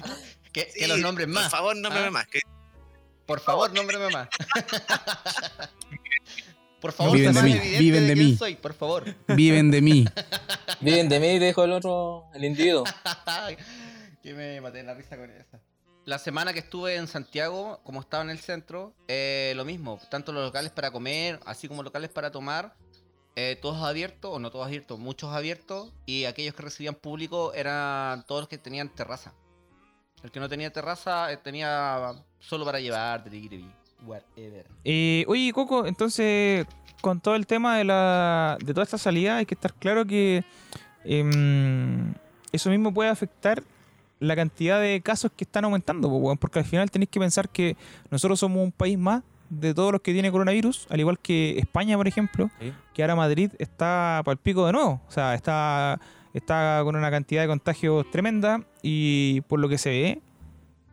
Que, 0.52 0.66
que 0.66 0.72
sí, 0.72 0.86
los 0.86 0.98
nombres 0.98 1.26
Por 1.26 1.34
más. 1.34 1.50
favor, 1.50 1.76
nómbrame 1.76 2.08
Ah. 2.08 2.10
más. 2.10 2.26
que- 2.26 2.40
Por 3.28 3.40
favor, 3.40 3.70
nómbreme 3.74 4.08
más. 4.08 4.28
Por 6.80 6.92
favor, 6.92 7.16
Viven 7.16 7.34
de 7.34 7.42
mí, 7.42 7.58
viven 7.78 8.06
de 8.06 8.14
quién 8.14 8.26
mí. 8.26 8.36
soy, 8.36 8.54
por 8.54 8.72
favor. 8.72 9.04
Viven 9.26 9.70
de 9.72 9.82
mí. 9.82 10.04
Viven 10.80 11.08
de 11.08 11.18
mí, 11.18 11.38
dijo 11.40 11.64
el 11.64 11.72
otro, 11.72 12.26
el 12.32 12.44
individuo. 12.44 12.84
que 14.22 14.32
me 14.32 14.60
maté 14.60 14.84
la 14.84 14.94
risa 14.94 15.16
con 15.16 15.28
esa. 15.28 15.60
La 16.04 16.18
semana 16.18 16.52
que 16.52 16.60
estuve 16.60 16.94
en 16.94 17.08
Santiago, 17.08 17.80
como 17.82 18.00
estaba 18.00 18.22
en 18.22 18.30
el 18.30 18.38
centro, 18.38 18.94
eh, 19.08 19.54
lo 19.56 19.64
mismo. 19.64 20.00
Tanto 20.08 20.32
los 20.32 20.44
locales 20.44 20.70
para 20.70 20.92
comer, 20.92 21.40
así 21.44 21.66
como 21.66 21.82
locales 21.82 22.10
para 22.10 22.30
tomar, 22.30 22.76
eh, 23.34 23.58
todos 23.60 23.82
abiertos, 23.82 24.30
o 24.32 24.38
no 24.38 24.52
todos 24.52 24.66
abiertos, 24.66 25.00
muchos 25.00 25.34
abiertos. 25.34 25.92
Y 26.06 26.26
aquellos 26.26 26.54
que 26.54 26.62
recibían 26.62 26.94
público 26.94 27.52
eran 27.54 28.24
todos 28.24 28.42
los 28.42 28.48
que 28.48 28.56
tenían 28.56 28.88
terraza. 28.88 29.34
El 30.22 30.30
que 30.30 30.40
no 30.40 30.48
tenía 30.48 30.72
terraza 30.72 31.32
eh, 31.32 31.36
tenía 31.36 32.24
solo 32.40 32.64
para 32.64 32.80
llevar, 32.80 33.24
delivery, 33.24 33.70
whatever. 34.06 34.66
Eh, 34.84 35.24
oye, 35.28 35.52
Coco, 35.52 35.86
entonces, 35.86 36.66
con 37.00 37.20
todo 37.20 37.34
el 37.36 37.46
tema 37.46 37.76
de 37.78 37.84
la 37.84 38.58
de 38.64 38.72
toda 38.74 38.84
esta 38.84 38.98
salida, 38.98 39.36
hay 39.38 39.46
que 39.46 39.54
estar 39.54 39.72
claro 39.74 40.04
que 40.06 40.44
em, 41.04 42.14
eso 42.52 42.70
mismo 42.70 42.92
puede 42.92 43.10
afectar 43.10 43.62
la 44.20 44.34
cantidad 44.34 44.80
de 44.80 45.00
casos 45.00 45.30
que 45.36 45.44
están 45.44 45.64
aumentando, 45.64 46.10
porque 46.40 46.58
al 46.58 46.64
final 46.64 46.90
tenéis 46.90 47.08
que 47.10 47.20
pensar 47.20 47.48
que 47.48 47.76
nosotros 48.10 48.40
somos 48.40 48.62
un 48.64 48.72
país 48.72 48.98
más 48.98 49.22
de 49.48 49.72
todos 49.72 49.92
los 49.92 50.00
que 50.02 50.12
tiene 50.12 50.30
coronavirus, 50.30 50.86
al 50.90 51.00
igual 51.00 51.18
que 51.20 51.58
España, 51.58 51.96
por 51.96 52.08
ejemplo, 52.08 52.50
Sí. 52.60 52.72
que 52.92 53.02
ahora 53.02 53.14
Madrid 53.16 53.52
está 53.58 54.20
para 54.24 54.32
el 54.32 54.38
pico 54.38 54.66
de 54.66 54.72
nuevo, 54.72 55.00
o 55.06 55.10
sea, 55.10 55.34
está, 55.34 56.00
está 56.34 56.80
con 56.84 56.96
una 56.96 57.10
cantidad 57.10 57.42
de 57.42 57.48
contagios 57.48 58.10
tremenda 58.10 58.62
y 58.82 59.40
por 59.42 59.60
lo 59.60 59.68
que 59.68 59.78
se 59.78 59.90
ve, 59.90 60.20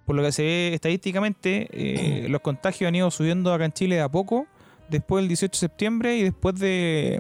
por 0.06 0.16
lo 0.16 0.24
que 0.24 0.32
se 0.32 0.44
ve 0.44 0.74
estadísticamente, 0.74 1.68
eh, 1.72 2.28
los 2.30 2.42
contagios 2.42 2.88
han 2.88 2.96
ido 2.96 3.10
subiendo 3.12 3.54
acá 3.54 3.66
en 3.66 3.74
Chile 3.74 3.96
de 3.96 4.02
a 4.02 4.10
poco, 4.10 4.48
después 4.90 5.22
del 5.24 5.28
18 5.30 5.52
de 5.52 5.58
septiembre 5.60 6.16
y 6.18 6.24
después 6.24 6.56
de, 6.60 7.20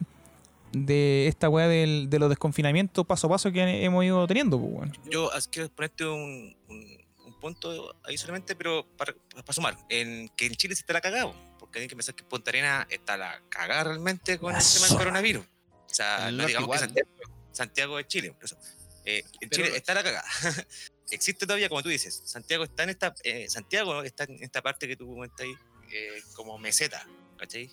de 0.72 1.28
esta 1.28 1.50
weá 1.50 1.68
del- 1.68 2.10
de 2.10 2.20
los 2.20 2.30
desconfinamientos 2.30 3.06
paso 3.06 3.28
a 3.28 3.30
paso 3.32 3.52
que 3.52 3.84
hemos 3.84 4.04
ido 4.06 4.26
teniendo, 4.28 4.60
pues. 4.60 4.92
Yo 5.10 5.30
quiero 5.52 5.70
ponerte 5.70 6.06
un, 6.06 6.56
un- 6.70 7.06
un 7.26 7.40
punto 7.40 7.96
ahí 8.04 8.18
solamente, 8.18 8.56
pero 8.56 8.86
para, 8.98 9.14
para 9.34 9.54
sumar, 9.54 9.78
en 9.90 10.30
que 10.36 10.46
en 10.46 10.54
Chile 10.56 10.76
se 10.76 10.82
está 10.82 10.94
la 10.94 11.02
cagado, 11.02 11.36
porque 11.60 11.80
hay 11.80 11.88
que 11.88 11.96
pensar 11.96 12.14
que 12.16 12.24
Punta 12.24 12.52
Arena 12.52 12.86
está 12.90 13.18
la 13.18 13.42
cagada 13.50 13.86
realmente 13.86 14.38
con 14.38 14.56
el 14.56 14.62
tema 14.62 14.88
del 14.88 14.98
coronavirus. 14.98 15.46
O 15.46 15.94
sea, 15.96 16.30
no 16.32 16.46
digamos 16.46 16.70
que. 16.72 16.78
Santiago, 16.80 17.10
Santiago 17.52 18.00
es 18.00 18.08
Chile, 18.08 18.32
por 18.34 18.44
eso. 18.46 18.58
Eh, 19.06 19.24
en 19.42 19.50
Pero- 19.50 19.66
Chile 19.66 19.78
está 19.78 19.94
la 19.94 20.04
cagada. 20.04 20.26
Existe 21.12 21.46
todavía, 21.46 21.70
como 21.70 21.84
tú 21.84 21.90
dices, 21.90 22.22
Santiago 22.26 22.64
está 22.64 22.84
en 22.84 22.90
esta, 22.90 23.14
eh, 23.24 23.48
Santiago 23.50 24.02
está 24.04 24.24
en 24.24 24.42
esta 24.44 24.62
parte 24.62 24.88
que 24.88 24.96
tú 24.96 25.08
comentas 25.08 25.46
ahí, 25.46 25.54
eh, 25.92 26.10
como 26.36 26.58
meseta, 26.58 27.06
¿cachai? 27.38 27.70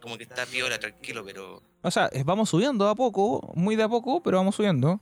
Como 0.00 0.16
que 0.16 0.24
está 0.24 0.46
piola, 0.46 0.78
tranquilo, 0.78 1.22
pero 1.24 1.62
O 1.82 1.90
sea, 1.90 2.10
vamos 2.24 2.48
subiendo 2.48 2.84
de 2.86 2.90
a 2.92 2.94
poco, 2.94 3.52
muy 3.54 3.76
de 3.76 3.82
a 3.82 3.88
poco, 3.88 4.22
pero 4.22 4.38
vamos 4.38 4.54
subiendo. 4.54 5.00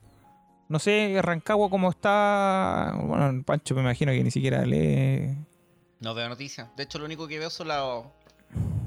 No 0.69 0.79
sé, 0.79 1.19
Rancagua 1.23 1.71
cómo 1.71 1.89
está. 1.91 2.93
Bueno, 3.01 3.43
Pancho 3.45 3.75
me 3.75 3.81
imagino 3.81 4.13
que 4.13 4.23
ni 4.23 4.31
siquiera 4.31 4.67
lee. 4.67 5.35
No 6.01 6.15
veo 6.15 6.29
noticias. 6.29 6.69
De 6.77 6.83
hecho, 6.83 6.99
lo 6.99 7.05
único 7.07 7.27
que 7.27 7.39
veo 7.39 7.49
son 7.49 7.69
los, 7.69 8.05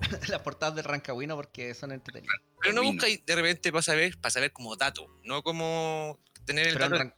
las 0.30 0.42
portadas 0.42 0.76
del 0.76 0.84
Rancagüino 0.86 1.36
porque 1.36 1.74
son 1.74 1.92
entretenidas. 1.92 2.36
Pero 2.62 2.76
no 2.76 2.84
buscáis 2.84 3.26
de 3.26 3.36
repente 3.36 3.72
para 3.72 3.82
saber, 3.82 4.18
para 4.20 4.32
saber 4.32 4.52
como 4.54 4.76
dato, 4.76 5.08
no 5.24 5.42
como 5.44 6.20
tener 6.46 6.68
el 6.68 6.74
Pero 6.74 6.86
en 6.86 6.92
dato 6.92 7.04
Ran- 7.04 7.16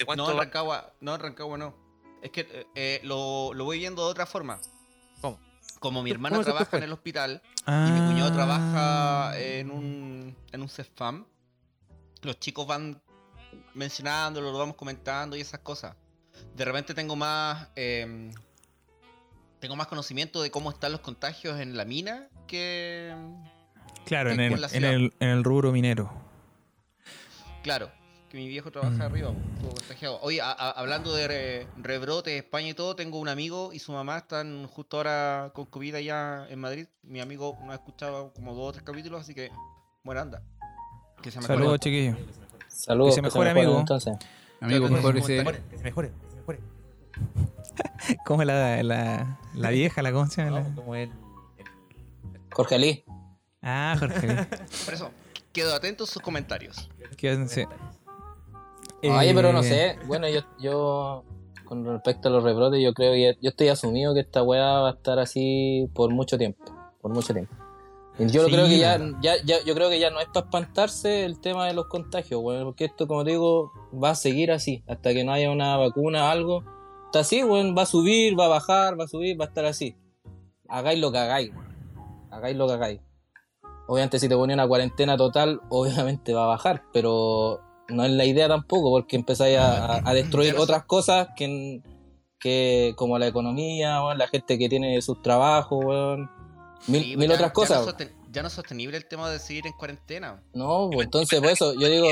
de 0.00 0.06
cuánto 0.06 0.32
no, 0.32 0.38
Rancagua, 0.38 0.92
no, 1.00 1.16
Rancagua 1.16 1.58
no. 1.58 1.74
Es 2.22 2.30
que 2.30 2.40
eh, 2.40 2.66
eh, 2.74 3.00
lo, 3.04 3.52
lo 3.54 3.64
voy 3.64 3.78
viendo 3.78 4.04
de 4.04 4.10
otra 4.10 4.26
forma. 4.26 4.58
¿Cómo? 5.20 5.38
Como 5.78 6.02
mi 6.02 6.10
¿Cómo 6.10 6.26
hermana 6.26 6.42
trabaja 6.44 6.76
en 6.78 6.82
el 6.82 6.92
hospital 6.92 7.42
Ah. 7.66 7.86
y 7.88 7.92
mi 7.92 8.06
cuñado 8.08 8.32
trabaja 8.32 9.38
en 9.38 9.70
un, 9.70 10.36
en 10.50 10.62
un 10.62 10.68
CEFAM, 10.68 11.26
los 12.22 12.40
chicos 12.40 12.66
van 12.66 13.00
mencionándolo, 13.74 14.50
lo 14.50 14.58
vamos 14.58 14.76
comentando 14.76 15.36
y 15.36 15.40
esas 15.42 15.60
cosas. 15.60 15.94
De 16.54 16.64
repente 16.64 16.94
tengo 16.94 17.16
más 17.16 17.68
eh, 17.76 18.32
tengo 19.60 19.76
más 19.76 19.88
conocimiento 19.88 20.40
de 20.40 20.50
cómo 20.50 20.70
están 20.70 20.92
los 20.92 21.02
contagios 21.02 21.60
en 21.60 21.76
la 21.76 21.84
mina 21.84 22.28
que 22.46 23.14
Claro, 24.06 24.30
en 24.30 24.40
en 24.40 24.52
el, 24.54 24.60
la 24.60 24.68
en, 24.72 24.84
el, 24.84 25.12
en 25.20 25.28
el 25.28 25.44
rubro 25.44 25.70
minero. 25.70 26.10
Claro, 27.62 27.92
que 28.30 28.36
mi 28.38 28.48
viejo 28.48 28.70
trabaja 28.70 28.94
Mm. 28.96 29.02
arriba, 29.02 29.32
estuvo 29.56 29.74
contagiado. 29.74 30.20
Oye, 30.22 30.40
a- 30.40 30.52
a- 30.52 30.70
hablando 30.70 31.12
de 31.14 31.26
re- 31.28 31.66
rebrotes, 31.82 32.32
España 32.34 32.68
y 32.68 32.74
todo, 32.74 32.94
tengo 32.94 33.18
un 33.18 33.28
amigo 33.28 33.72
y 33.72 33.80
su 33.80 33.90
mamá 33.92 34.18
están 34.18 34.66
justo 34.68 34.98
ahora 34.98 35.50
con 35.52 35.66
COVID 35.66 35.96
allá 35.96 36.46
en 36.48 36.60
Madrid. 36.60 36.86
Mi 37.02 37.20
amigo 37.20 37.58
no 37.64 37.72
ha 37.72 37.74
escuchado 37.74 38.32
como 38.32 38.54
dos 38.54 38.68
o 38.68 38.72
tres 38.72 38.84
capítulos, 38.84 39.20
así 39.22 39.34
que 39.34 39.50
buena 40.04 40.20
anda. 40.22 40.42
Que 41.20 41.30
se 41.32 41.42
Saludos, 41.42 41.80
chiquillos. 41.80 42.16
Saludos. 42.68 43.10
Que 43.10 43.14
se 43.16 43.22
mejore, 43.22 43.50
amigo. 43.50 43.80
Entonces. 43.80 44.16
Amigo, 44.60 44.86
Claro, 44.86 44.94
mejor 44.94 45.14
sí, 45.14 45.20
ese. 45.20 45.36
comentario. 45.44 45.68
Que 45.70 45.76
se 45.78 45.82
mejore, 45.84 46.08
que 46.20 46.30
se 46.30 46.36
mejore. 46.36 46.60
¿Cómo 48.26 48.42
es 48.42 48.46
la, 48.46 48.82
la, 48.82 49.38
la 49.54 49.70
vieja, 49.70 50.02
la 50.02 50.12
cómo 50.12 50.26
se 50.28 50.44
llama? 50.44 50.60
No, 50.60 50.74
como 50.76 50.94
el, 50.94 51.10
el- 51.58 51.66
Jorge 52.52 52.74
Ali. 52.76 53.04
Ah, 53.62 53.96
Jorge. 53.98 54.28
Por 54.84 54.94
eso, 54.94 55.10
quedo 55.52 55.74
atento 55.74 56.04
a 56.04 56.06
sus 56.06 56.22
comentarios. 56.22 56.88
Quédense. 57.16 57.66
Oye, 59.02 59.34
pero 59.34 59.52
no 59.52 59.60
Eh, 59.60 59.64
sé. 59.64 59.98
Bueno, 60.06 60.28
yo, 60.28 60.40
yo 60.58 61.24
con 61.64 61.84
respecto 61.84 62.28
a 62.28 62.32
los 62.32 62.42
rebrotes, 62.42 62.82
yo 62.82 62.92
creo 62.92 63.12
que 63.12 63.38
yo 63.40 63.48
estoy 63.50 63.68
asumido 63.68 64.12
que 64.14 64.20
esta 64.20 64.42
weá 64.42 64.80
va 64.80 64.88
a 64.90 64.92
estar 64.92 65.18
así 65.18 65.88
por 65.94 66.10
mucho 66.10 66.36
tiempo. 66.36 66.64
Por 67.00 67.12
mucho 67.12 67.32
tiempo. 67.32 67.54
Yo 68.18 68.44
Sí, 68.44 68.50
creo 68.52 68.66
que 68.66 68.78
ya, 68.78 68.98
bueno. 68.98 69.18
ya, 69.22 69.34
ya- 69.44 69.62
yo 69.64 69.74
creo 69.74 69.88
que 69.88 69.98
ya 69.98 70.10
no 70.10 70.20
es 70.20 70.26
para 70.26 70.44
espantarse 70.44 71.24
el 71.24 71.40
tema 71.40 71.66
de 71.66 71.72
los 71.72 71.86
contagios, 71.86 72.40
weón, 72.42 72.64
porque 72.64 72.84
esto, 72.84 73.06
como 73.06 73.24
te 73.24 73.30
digo, 73.30 73.72
va 73.94 74.10
a 74.10 74.14
seguir 74.14 74.50
así, 74.52 74.82
hasta 74.88 75.14
que 75.14 75.24
no 75.24 75.32
haya 75.32 75.50
una 75.50 75.76
vacuna 75.78 76.24
o 76.26 76.28
algo. 76.28 76.64
Está 77.06 77.20
así, 77.20 77.42
weón, 77.42 77.74
va 77.78 77.82
a 77.82 77.86
subir, 77.86 78.38
va 78.38 78.44
a 78.46 78.48
bajar, 78.48 79.00
va 79.00 79.04
a 79.04 79.08
subir, 79.08 79.40
va 79.40 79.46
a 79.46 79.48
estar 79.48 79.64
así. 79.64 79.96
Hagáis 80.68 81.00
lo 81.00 81.10
que 81.12 81.18
hagáis, 81.18 81.50
weón. 81.54 82.28
Hagáis 82.30 82.56
lo 82.56 82.66
que 82.66 82.72
hagáis. 82.74 83.00
Obviamente 83.88 84.18
si 84.18 84.28
te 84.28 84.36
ponía 84.36 84.54
una 84.54 84.68
cuarentena 84.68 85.16
total, 85.16 85.60
obviamente 85.70 86.34
va 86.34 86.44
a 86.44 86.48
bajar, 86.48 86.82
pero 86.92 87.60
no 87.90 88.04
es 88.04 88.10
la 88.10 88.24
idea 88.24 88.48
tampoco, 88.48 88.90
porque 88.90 89.16
empezáis 89.16 89.58
a, 89.58 89.86
a- 89.96 90.02
a 90.04 90.14
destruir 90.14 90.56
otras 90.56 90.84
cosas 90.84 91.28
que, 91.36 91.80
que 92.38 92.94
como 92.96 93.18
la 93.18 93.26
economía, 93.26 94.02
weón, 94.02 94.18
la 94.18 94.28
gente 94.28 94.58
que 94.58 94.68
tiene 94.68 95.00
sus 95.02 95.20
trabajos, 95.22 96.18
mil, 96.86 97.02
Sí, 97.02 97.16
mil 97.16 97.28
ya- 97.28 97.34
otras 97.34 97.50
ya 97.50 97.52
cosas. 97.52 97.86
no, 97.86 97.92
sosten- 97.92 98.12
ya 98.30 98.42
no 98.42 98.48
es 98.48 98.54
sostenible 98.54 98.96
el 98.96 99.06
tema 99.06 99.28
de 99.30 99.38
seguir 99.38 99.66
en 99.66 99.72
cuarentena. 99.74 100.42
No, 100.54 100.88
pues 100.92 101.04
entonces 101.06 101.40
por 101.40 101.50
eso 101.50 101.74
yo 101.74 101.88
digo, 101.88 102.08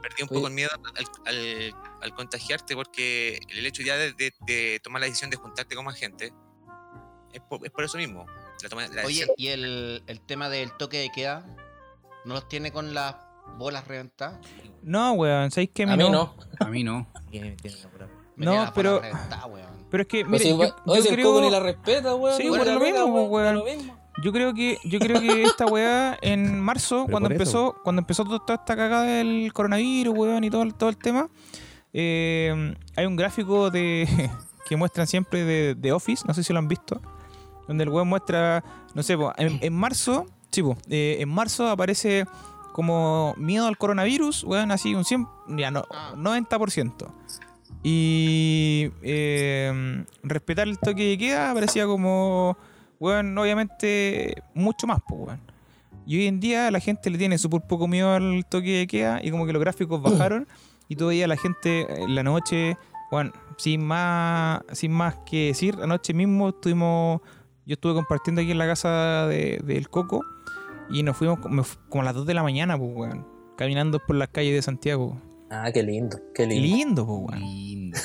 Perdí 0.00 0.22
un 0.22 0.28
poco 0.28 0.46
el 0.46 0.54
miedo 0.54 0.70
al, 0.96 1.04
al- 1.26 1.74
al 2.00 2.14
contagiarte 2.14 2.74
porque 2.76 3.40
el 3.50 3.66
hecho 3.66 3.82
ya 3.82 3.96
de, 3.96 4.12
de- 4.12 4.32
de 4.46 4.80
tomar 4.82 5.00
la 5.00 5.06
decisión 5.06 5.28
de 5.28 5.36
juntarte 5.36 5.74
con 5.74 5.84
más 5.84 5.96
gente 5.96 6.32
es 7.32 7.40
por, 7.42 7.64
es 7.66 7.70
por 7.72 7.84
eso 7.84 7.98
mismo. 7.98 8.24
La 8.62 8.68
toma- 8.68 8.86
la 8.88 9.04
Oye, 9.04 9.26
decisión- 9.26 9.34
¿y 9.36 9.48
el, 9.48 10.02
el 10.06 10.20
tema 10.20 10.48
del 10.48 10.72
toque 10.76 10.98
de 10.98 11.10
queda? 11.10 11.44
¿No 12.24 12.34
los 12.34 12.48
tiene 12.48 12.72
con 12.72 12.94
las 12.94 13.16
bolas 13.56 13.86
reventadas? 13.86 14.38
No, 14.82 15.12
weón, 15.12 15.50
¿sabéis 15.50 15.70
que 15.72 15.84
a 15.84 15.86
mí 15.96 15.96
no. 16.10 16.34
A 16.60 16.64
mí 16.66 16.84
no. 16.84 17.06
Me 18.36 18.46
No, 18.46 18.72
pero-. 18.74 19.00
Pero 19.90 20.02
es 20.02 20.08
que, 20.08 20.24
Pues 20.24 20.42
mire, 20.44 20.44
si, 20.44 20.50
yo, 20.50 20.76
oye, 20.84 21.02
yo 21.02 21.08
el 21.08 21.14
creo, 21.14 21.26
Coco 21.26 21.40
ni 21.40 21.50
la 21.50 21.60
respeta, 21.60 22.14
weón. 22.14 22.36
Sí, 22.36 22.48
por 22.48 22.66
lo 22.66 22.78
mismo, 22.80 23.04
weón, 23.06 23.30
weón. 23.30 23.30
por 23.30 23.54
lo 23.54 23.64
mismo. 23.76 23.96
yo 24.22 24.32
creo 24.32 24.52
que 24.54 24.78
yo 24.84 24.98
creo 24.98 25.20
que 25.20 25.42
esta 25.44 25.66
weá 25.66 26.18
en 26.20 26.60
marzo, 26.60 27.04
Pero 27.06 27.10
cuando 27.12 27.28
eso. 27.30 27.34
empezó, 27.34 27.76
cuando 27.82 28.00
empezó 28.00 28.24
to- 28.24 28.38
toda 28.40 28.54
esta 28.60 28.76
cagada 28.76 29.04
del 29.04 29.50
coronavirus, 29.52 30.14
weón, 30.16 30.44
y 30.44 30.50
todo, 30.50 30.62
el- 30.62 30.74
todo 30.74 30.90
el 30.90 30.98
tema, 30.98 31.28
eh, 31.92 32.74
hay 32.96 33.06
un 33.06 33.16
gráfico 33.16 33.70
de 33.70 34.06
que 34.68 34.76
muestran 34.76 35.06
siempre 35.06 35.44
de, 35.44 35.74
de 35.74 35.92
Office, 35.92 36.24
no 36.28 36.34
sé 36.34 36.44
si 36.44 36.52
lo 36.52 36.58
han 36.58 36.68
visto, 36.68 37.00
donde 37.66 37.84
el 37.84 37.90
weón 37.90 38.08
muestra, 38.08 38.62
no 38.94 39.02
sé, 39.02 39.16
po, 39.16 39.32
en, 39.38 39.58
en 39.62 39.72
marzo, 39.74 40.26
sí, 40.50 40.62
po, 40.62 40.76
eh, 40.90 41.16
en 41.20 41.28
marzo 41.30 41.66
aparece 41.68 42.26
como 42.78 43.34
miedo 43.36 43.66
al 43.66 43.76
coronavirus, 43.76 44.44
weón, 44.44 44.70
así 44.70 44.94
un 44.94 45.04
100, 45.04 45.26
ya 45.56 45.72
no, 45.72 45.82
Ah. 45.90 46.12
90%. 46.14 47.12
Y 47.82 48.90
eh, 49.02 50.04
respetar 50.22 50.68
el 50.68 50.78
toque 50.78 51.02
de 51.08 51.18
queda 51.18 51.52
parecía 51.54 51.86
como, 51.86 52.56
weón, 53.00 53.36
obviamente 53.36 54.44
mucho 54.54 54.86
más, 54.86 55.00
pues, 55.08 55.20
weón. 55.26 55.40
Y 56.06 56.18
hoy 56.18 56.26
en 56.28 56.38
día 56.38 56.70
la 56.70 56.78
gente 56.78 57.10
le 57.10 57.18
tiene 57.18 57.36
súper 57.36 57.62
poco 57.62 57.88
miedo 57.88 58.12
al 58.14 58.44
toque 58.48 58.78
de 58.78 58.86
queda 58.86 59.18
y 59.24 59.32
como 59.32 59.44
que 59.44 59.52
los 59.52 59.60
gráficos 59.60 60.00
bajaron 60.00 60.46
y 60.88 60.94
todavía 60.94 61.26
la 61.26 61.36
gente 61.36 61.84
en 62.00 62.14
la 62.14 62.22
noche, 62.22 62.76
bueno, 63.10 63.32
sin 63.56 63.84
más, 63.84 64.60
sin 64.70 64.92
más 64.92 65.16
que 65.28 65.48
decir, 65.48 65.76
anoche 65.82 66.14
mismo 66.14 66.50
estuvimos, 66.50 67.20
yo 67.66 67.74
estuve 67.74 67.94
compartiendo 67.94 68.40
aquí 68.40 68.52
en 68.52 68.58
la 68.58 68.66
casa 68.68 69.26
de- 69.26 69.60
del 69.64 69.88
Coco 69.90 70.20
y 70.90 71.02
nos 71.02 71.16
fuimos 71.16 71.38
como, 71.40 71.62
como 71.88 72.02
a 72.02 72.04
las 72.04 72.14
2 72.14 72.26
de 72.26 72.34
la 72.34 72.42
mañana, 72.42 72.78
pues, 72.78 72.90
weón, 72.94 73.26
caminando 73.56 74.00
por 74.04 74.16
las 74.16 74.28
calles 74.28 74.54
de 74.54 74.62
Santiago. 74.62 75.20
Ah, 75.50 75.70
qué 75.72 75.82
lindo, 75.82 76.18
qué 76.34 76.46
lindo. 76.46 76.76
Lindo, 76.76 77.06
pues, 77.06 77.18
weón. 77.20 77.40
Lindo. 77.40 77.98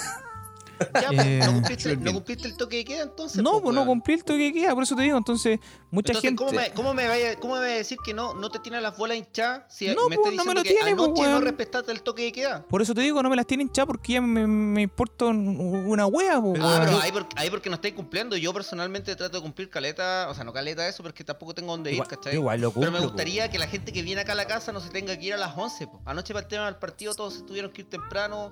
Ya, 1.02 1.08
pues, 1.08 1.20
Eh, 1.26 1.40
¿no, 1.46 1.54
cumpliste, 1.54 1.98
no 1.98 2.14
cumpliste 2.14 2.48
el 2.48 2.58
toque 2.58 2.78
de 2.78 2.86
queda 2.86 3.04
entonces? 3.04 3.42
No, 3.42 3.62
pues 3.62 3.76
no 3.76 3.86
cumplí 3.86 4.16
el 4.16 4.24
toque 4.24 4.44
de 4.46 4.54
queda, 4.54 4.74
por 4.74 4.84
eso 4.84 4.96
te 4.96 5.04
digo, 5.04 5.18
entonces 5.18 5.60
mucha 5.92 6.12
Entonces, 6.14 6.22
gente... 6.30 6.44
¿cómo, 6.44 6.52
me, 6.52 6.72
cómo, 6.74 6.94
me 6.94 7.08
vaya, 7.08 7.36
¿cómo 7.40 7.54
me 7.56 7.60
vaya 7.62 7.74
a 7.76 7.78
decir 7.78 7.98
que 8.04 8.14
no, 8.14 8.34
no 8.34 8.50
te 8.50 8.60
tiene 8.60 8.82
las 8.82 8.98
bolas 8.98 9.18
hinchadas 9.18 9.64
si 9.74 9.88
No, 9.88 10.10
me 10.10 10.16
pues, 10.18 10.36
no 10.36 10.44
me 10.46 10.54
lo 10.56 10.64
que 10.64 10.70
tiene, 10.70 10.96
pues, 10.96 11.08
anoche 11.10 11.24
no 11.30 11.42
respetaste 11.42 11.92
el 11.92 12.02
toque 12.02 12.24
de 12.24 12.32
queda? 12.32 12.66
Por 12.68 12.82
eso 12.82 12.94
te 12.94 13.02
digo, 13.02 13.22
no 13.24 13.30
me 13.30 13.36
las 13.36 13.46
tienen 13.46 13.68
hinchadas 13.68 13.88
porque 13.88 14.14
ya 14.14 14.22
me, 14.22 14.46
me 14.48 14.82
importa 14.82 15.26
un- 15.26 15.58
una 15.88 16.06
wea, 16.08 16.42
pues, 16.42 16.60
Ah, 16.64 16.82
pero 16.84 17.00
ahí, 17.00 17.12
por- 17.12 17.28
ahí 17.36 17.50
porque 17.50 17.70
no 17.70 17.76
estáis 17.76 17.94
cumpliendo. 17.94 18.36
Yo 18.36 18.54
personalmente 18.54 19.16
trato 19.16 19.38
de 19.38 19.42
cumplir 19.44 19.70
caleta, 19.70 20.28
o 20.30 20.34
sea, 20.36 20.44
no 20.44 20.52
caleta 20.54 20.88
eso, 20.88 21.04
porque 21.04 21.24
tampoco 21.24 21.54
tengo 21.54 21.72
dónde 21.72 21.92
ir, 21.92 21.96
Igual, 21.96 22.08
¿cachai? 22.10 22.34
igual 22.36 22.62
lo 22.62 22.72
Pero 22.72 22.92
me 22.92 22.98
cumplo, 22.98 23.10
gustaría 23.10 23.50
que 23.50 23.60
la 23.60 23.68
gente 23.68 23.94
que 23.94 24.02
viene 24.02 24.22
acá 24.22 24.32
a 24.34 24.36
la 24.36 24.46
casa 24.48 24.72
no 24.72 24.80
se 24.82 24.90
tenga 24.90 25.18
que 25.18 25.26
ir 25.28 25.34
a 25.34 25.38
las 25.38 25.56
11. 25.58 25.88
po. 25.88 26.02
Anoche 26.06 26.34
para 26.34 26.44
el 26.44 26.50
tema 26.50 26.66
del 26.66 26.76
partido 26.76 27.14
todos 27.14 27.36
se 27.36 27.42
tuvieron 27.44 27.72
que 27.72 27.82
ir 27.82 27.90
temprano. 27.90 28.52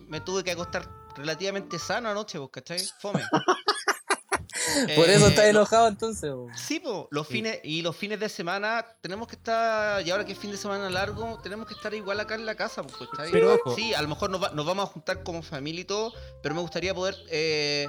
Me 0.00 0.20
tuve 0.20 0.44
que 0.44 0.52
acostar 0.52 0.88
relativamente 1.16 1.78
sano 1.78 2.08
anoche, 2.10 2.38
pues, 2.38 2.50
¿cachai? 2.52 2.78
Fome. 3.00 3.22
Por 4.96 5.08
eso 5.08 5.26
Eh, 5.26 5.28
estás 5.30 5.44
enojado 5.46 5.88
entonces. 5.88 6.32
Sí, 6.56 6.80
po, 6.80 7.08
los 7.10 7.26
fines 7.26 7.60
y 7.62 7.82
los 7.82 7.96
fines 7.96 8.18
de 8.20 8.28
semana 8.28 8.84
tenemos 9.00 9.28
que 9.28 9.36
estar, 9.36 10.04
y 10.06 10.10
ahora 10.10 10.24
que 10.24 10.32
es 10.32 10.38
fin 10.38 10.50
de 10.50 10.56
semana 10.56 10.90
largo, 10.90 11.38
tenemos 11.42 11.66
que 11.66 11.74
estar 11.74 11.92
igual 11.94 12.18
acá 12.20 12.34
en 12.34 12.46
la 12.46 12.54
casa, 12.54 12.82
pues, 12.82 12.96
¿cachai? 13.10 13.30
Pero 13.32 13.54
ojo. 13.54 13.74
Sí, 13.76 13.94
a 13.94 14.02
lo 14.02 14.08
mejor 14.08 14.30
nos, 14.30 14.42
va- 14.42 14.50
nos 14.50 14.66
vamos 14.66 14.88
a 14.88 14.92
juntar 14.92 15.22
como 15.22 15.42
familia 15.42 15.82
y 15.82 15.84
todo, 15.84 16.12
pero 16.42 16.54
me 16.54 16.60
gustaría 16.60 16.94
poder 16.94 17.16
eh, 17.30 17.88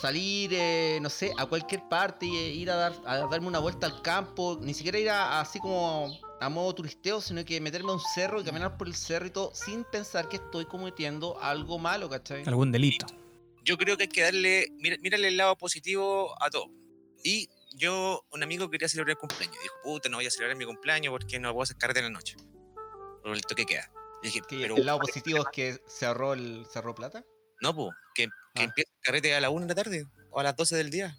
salir, 0.00 0.50
eh, 0.52 0.98
no 1.00 1.10
sé, 1.10 1.32
a 1.38 1.46
cualquier 1.46 1.88
parte 1.88 2.26
y 2.26 2.36
eh, 2.36 2.50
ir 2.54 2.70
a, 2.70 2.76
dar, 2.76 2.92
a 3.06 3.18
darme 3.28 3.46
una 3.48 3.58
vuelta 3.58 3.86
al 3.86 4.02
campo, 4.02 4.58
ni 4.60 4.74
siquiera 4.74 4.98
ir 4.98 5.10
a- 5.10 5.40
así 5.40 5.58
como 5.60 6.18
a 6.40 6.48
modo 6.48 6.74
turisteo, 6.74 7.20
sino 7.20 7.44
que 7.44 7.60
meterme 7.60 7.90
a 7.90 7.94
un 7.94 8.00
cerro 8.00 8.40
y 8.40 8.44
caminar 8.44 8.76
por 8.76 8.86
el 8.88 8.94
cerro 8.94 9.26
y 9.26 9.30
todo, 9.30 9.54
sin 9.54 9.84
pensar 9.84 10.28
que 10.28 10.36
estoy 10.36 10.64
cometiendo 10.64 11.40
algo 11.40 11.78
malo, 11.78 12.08
¿cachai? 12.08 12.42
Algún 12.46 12.72
delito. 12.72 13.06
yo 13.62 13.76
creo 13.76 13.96
que 13.96 14.04
hay 14.04 14.08
que 14.08 14.22
darle, 14.22 14.68
mira- 14.78 14.96
mírale 15.02 15.28
el 15.28 15.36
lado 15.36 15.56
positivo 15.56 16.34
a 16.42 16.48
todo. 16.50 16.66
Y 17.22 17.48
yo, 17.76 18.24
un 18.32 18.42
amigo 18.42 18.70
quería 18.70 18.88
celebrar 18.88 19.10
el 19.12 19.18
cumpleaños. 19.18 19.56
Dijo, 19.62 19.74
puta, 19.84 20.08
no 20.08 20.16
voy 20.16 20.26
a 20.26 20.30
celebrar 20.30 20.56
mi 20.56 20.64
cumpleaños 20.64 21.12
porque 21.12 21.38
no 21.38 21.52
puedo 21.52 21.62
hacer 21.64 21.76
carrete 21.76 22.00
en 22.00 22.06
la 22.06 22.10
noche. 22.10 22.36
Por 23.22 23.32
el 23.34 23.42
toque 23.42 23.66
queda. 23.66 23.90
Dije, 24.22 24.40
Que 24.48 24.58
pero 24.60 24.76
el 24.76 24.86
lado 24.86 24.98
positivo 25.00 25.38
es 25.40 25.44
que 25.52 25.78
se 25.86 26.06
ahorró, 26.06 26.32
el, 26.32 26.64
se 26.70 26.78
ahorró 26.78 26.94
plata. 26.94 27.22
no, 27.60 27.74
po, 27.74 27.90
que, 28.14 28.24
que 28.54 28.62
Ah. 28.62 28.64
empiece 28.64 28.90
el 28.90 29.00
carrete 29.02 29.34
a 29.34 29.40
la 29.40 29.50
1 29.50 29.66
de 29.66 29.74
la 29.74 29.74
tarde 29.82 30.06
o 30.30 30.40
a 30.40 30.42
las 30.42 30.56
12 30.56 30.74
del 30.76 30.88
día. 30.90 31.14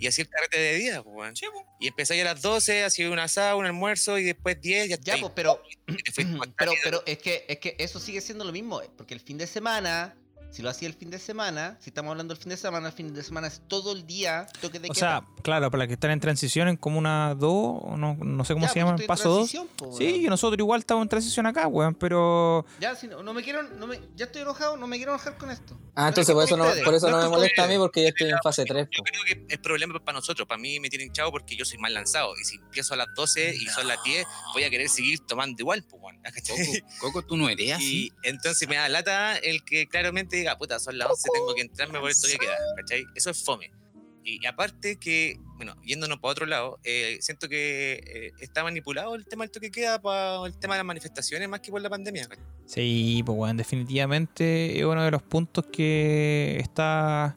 Y 0.00 0.06
así 0.06 0.22
el 0.22 0.28
carrete 0.28 0.58
de 0.58 0.74
día, 0.76 1.02
po, 1.02 1.10
weón. 1.10 1.34
Y 1.78 1.88
empezáis 1.88 2.22
a 2.22 2.24
las 2.24 2.40
12, 2.40 2.84
hacía 2.84 3.10
un 3.10 3.18
asado, 3.18 3.58
un 3.58 3.66
almuerzo 3.66 4.18
y 4.18 4.24
después 4.24 4.58
10, 4.60 4.88
ya, 4.88 4.96
Ya, 4.98 5.18
pues, 5.20 5.32
pero 5.36 5.62
pero, 6.58 6.72
pero 6.82 7.02
es 7.04 7.18
que 7.18 7.44
es 7.46 7.58
que 7.58 7.76
eso 7.78 8.00
sigue 8.00 8.22
siendo 8.22 8.44
lo 8.44 8.52
mismo, 8.52 8.80
porque 8.96 9.12
el 9.12 9.20
fin 9.20 9.36
de 9.36 9.46
semana 9.46 10.16
Si 10.50 10.62
lo 10.62 10.70
hacía 10.70 10.88
el 10.88 10.94
fin 10.94 11.10
de 11.10 11.18
semana, 11.18 11.76
si 11.80 11.90
estamos 11.90 12.10
hablando 12.10 12.34
del 12.34 12.42
fin 12.42 12.50
de 12.50 12.56
semana, 12.56 12.88
el 12.88 12.92
fin 12.92 13.14
de 13.14 13.22
semana 13.22 13.46
es 13.46 13.62
todo 13.68 13.92
el 13.92 14.06
día 14.06 14.46
toque 14.60 14.80
de 14.80 14.88
O 14.90 14.92
queda. 14.92 15.00
sea, 15.20 15.22
claro, 15.42 15.70
para 15.70 15.80
las 15.80 15.86
que 15.88 15.94
están 15.94 16.10
en 16.10 16.18
transición 16.20 16.68
en 16.68 16.76
como 16.76 16.98
una 16.98 17.34
2, 17.36 17.96
no, 17.96 18.16
no 18.16 18.44
sé 18.44 18.54
cómo 18.54 18.66
Ya, 18.66 18.72
se 18.72 18.80
pues, 18.80 18.84
llama, 18.90 19.00
en 19.00 19.06
paso 19.06 19.28
2. 19.28 19.36
transición, 19.50 19.68
po, 19.76 19.96
Sí, 19.96 20.04
weón. 20.06 20.20
y 20.20 20.26
nosotros 20.26 20.58
igual 20.58 20.80
estamos 20.80 21.02
en 21.02 21.08
transición 21.08 21.46
acá, 21.46 21.68
weón, 21.68 21.94
pero... 21.94 22.66
Ya, 22.80 22.96
si 22.96 23.06
no, 23.06 23.22
no 23.22 23.32
me 23.32 23.42
quiero, 23.42 23.62
no 23.62 23.86
me, 23.86 24.00
ya 24.16 24.24
estoy 24.26 24.42
enojado, 24.42 24.76
no 24.76 24.86
me 24.88 24.96
quiero 24.96 25.12
enojar 25.12 25.36
con 25.38 25.50
esto. 25.50 25.78
Ah, 25.94 26.08
entonces 26.08 26.30
es 26.30 26.34
por 26.34 26.44
eso 26.44 26.56
no, 26.56 26.64
por 26.84 26.94
eso 26.94 27.06
es 27.06 27.12
no 27.12 27.22
me 27.22 27.28
molesta 27.28 27.64
a 27.64 27.66
mí 27.68 27.76
porque 27.78 28.02
ya 28.02 28.08
estoy 28.08 28.30
en 28.30 28.38
fase 28.42 28.64
3. 28.64 28.88
Yo 28.90 29.02
creo 29.04 29.24
que 29.24 29.54
el 29.54 29.60
problema 29.60 29.94
es 29.96 30.02
para 30.02 30.16
nosotros. 30.18 30.48
Para 30.48 30.60
mí 30.60 30.80
me 30.80 30.88
tienen 30.88 31.12
chavo 31.12 31.30
porque 31.30 31.54
yo 31.56 31.64
soy 31.64 31.78
más 31.78 31.92
lanzado. 31.92 32.32
Y 32.40 32.44
si 32.44 32.56
empiezo 32.56 32.94
a 32.94 32.96
las 32.96 33.08
12 33.14 33.54
y 33.54 33.66
son 33.66 33.86
las 33.86 34.02
10, 34.04 34.26
voy 34.54 34.64
a 34.64 34.70
querer 34.70 34.88
seguir 34.88 35.20
tomando 35.26 35.60
igual, 35.60 35.84
pues. 35.84 36.00
Coco, 36.48 37.12
Coco, 37.12 37.22
tú 37.26 37.36
no 37.36 37.48
eres 37.48 37.72
así. 37.72 38.06
Y 38.06 38.28
entonces 38.28 38.68
me 38.68 38.76
da 38.76 38.88
lata 38.88 39.36
el 39.36 39.64
que 39.64 39.86
claramente 39.86 40.39
diga, 40.40 40.58
puta, 40.58 40.78
son 40.78 40.98
las 40.98 41.08
11, 41.08 41.28
tengo 41.32 41.54
que 41.54 41.62
entrarme 41.62 42.00
por 42.00 42.10
esto 42.10 42.28
que 42.28 42.38
queda, 42.38 42.56
¿cachai? 42.76 43.04
Eso 43.14 43.30
es 43.30 43.44
fome. 43.44 43.70
Y 44.22 44.44
aparte 44.46 44.96
que, 44.96 45.40
bueno, 45.56 45.74
yéndonos 45.82 46.18
para 46.18 46.32
otro 46.32 46.46
lado, 46.46 46.78
eh, 46.84 47.18
siento 47.20 47.48
que 47.48 48.02
eh, 48.06 48.32
está 48.40 48.62
manipulado 48.62 49.14
el 49.14 49.24
tema 49.24 49.44
del 49.44 49.50
toque 49.50 49.70
queda 49.70 50.00
para 50.00 50.46
el 50.46 50.56
tema 50.58 50.74
de 50.74 50.80
las 50.80 50.86
manifestaciones 50.86 51.48
más 51.48 51.60
que 51.60 51.70
por 51.70 51.80
la 51.80 51.88
pandemia. 51.88 52.28
Sí, 52.66 53.22
pues 53.24 53.38
weón, 53.38 53.56
definitivamente 53.56 54.78
es 54.78 54.84
uno 54.84 55.02
de 55.04 55.10
los 55.10 55.22
puntos 55.22 55.66
que 55.66 56.58
está... 56.60 57.36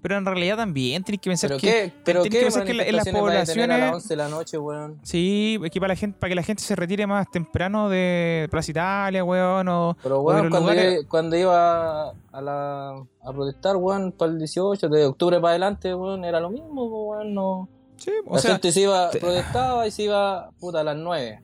Pero 0.00 0.16
en 0.16 0.24
realidad 0.24 0.56
también 0.56 1.02
tienes 1.02 1.20
que 1.20 1.28
pensar 1.28 1.48
¿Pero 1.50 1.60
que... 1.60 1.66
qué? 1.66 1.92
¿Pero 2.04 2.22
tienes 2.22 2.38
que 2.38 2.44
pensar 2.46 2.64
que 2.64 2.70
en 2.70 2.76
las 2.96 3.04
vaya 3.04 3.40
a 3.42 3.44
tener 3.44 3.70
a 3.72 3.78
las 3.78 3.90
poblaciones- 3.90 3.94
11 3.94 4.08
de 4.08 4.16
la 4.16 4.28
noche, 4.28 4.58
weón? 4.58 5.00
Sí, 5.02 5.58
es 5.64 5.70
que 5.72 5.80
para, 5.80 5.92
la 5.94 5.96
gente, 5.96 6.18
para 6.18 6.28
que 6.28 6.34
la 6.36 6.42
gente 6.42 6.62
se 6.62 6.76
retire 6.76 7.06
más 7.06 7.28
temprano 7.30 7.88
de 7.88 8.46
Plaza 8.50 8.70
Italia, 8.70 9.24
weón, 9.24 9.66
o... 9.68 9.96
Pero, 10.02 10.20
o 10.20 10.22
weón, 10.22 10.42
los 10.44 10.50
cuando, 10.50 10.70
lugares- 10.72 11.00
iba- 11.00 11.08
cuando 11.08 11.36
iba 11.36 12.10
a, 12.10 12.40
la, 12.40 12.90
a 13.22 13.32
protestar, 13.32 13.76
weón, 13.76 14.12
para 14.12 14.30
el 14.30 14.38
18 14.38 14.88
de 14.88 15.04
octubre 15.06 15.40
para 15.40 15.50
adelante, 15.50 15.92
weón, 15.94 16.24
era 16.24 16.38
lo 16.40 16.50
mismo, 16.50 16.84
weón, 16.84 17.34
no... 17.34 17.68
Sí, 17.96 18.12
o 18.26 18.36
la 18.36 18.40
sea, 18.40 18.52
gente 18.52 18.70
se 18.70 18.82
iba, 18.82 19.10
te- 19.10 19.18
protestaba 19.18 19.84
y 19.86 19.90
se 19.90 20.04
iba, 20.04 20.50
puta, 20.60 20.80
a 20.80 20.84
las 20.84 20.96
9. 20.96 21.40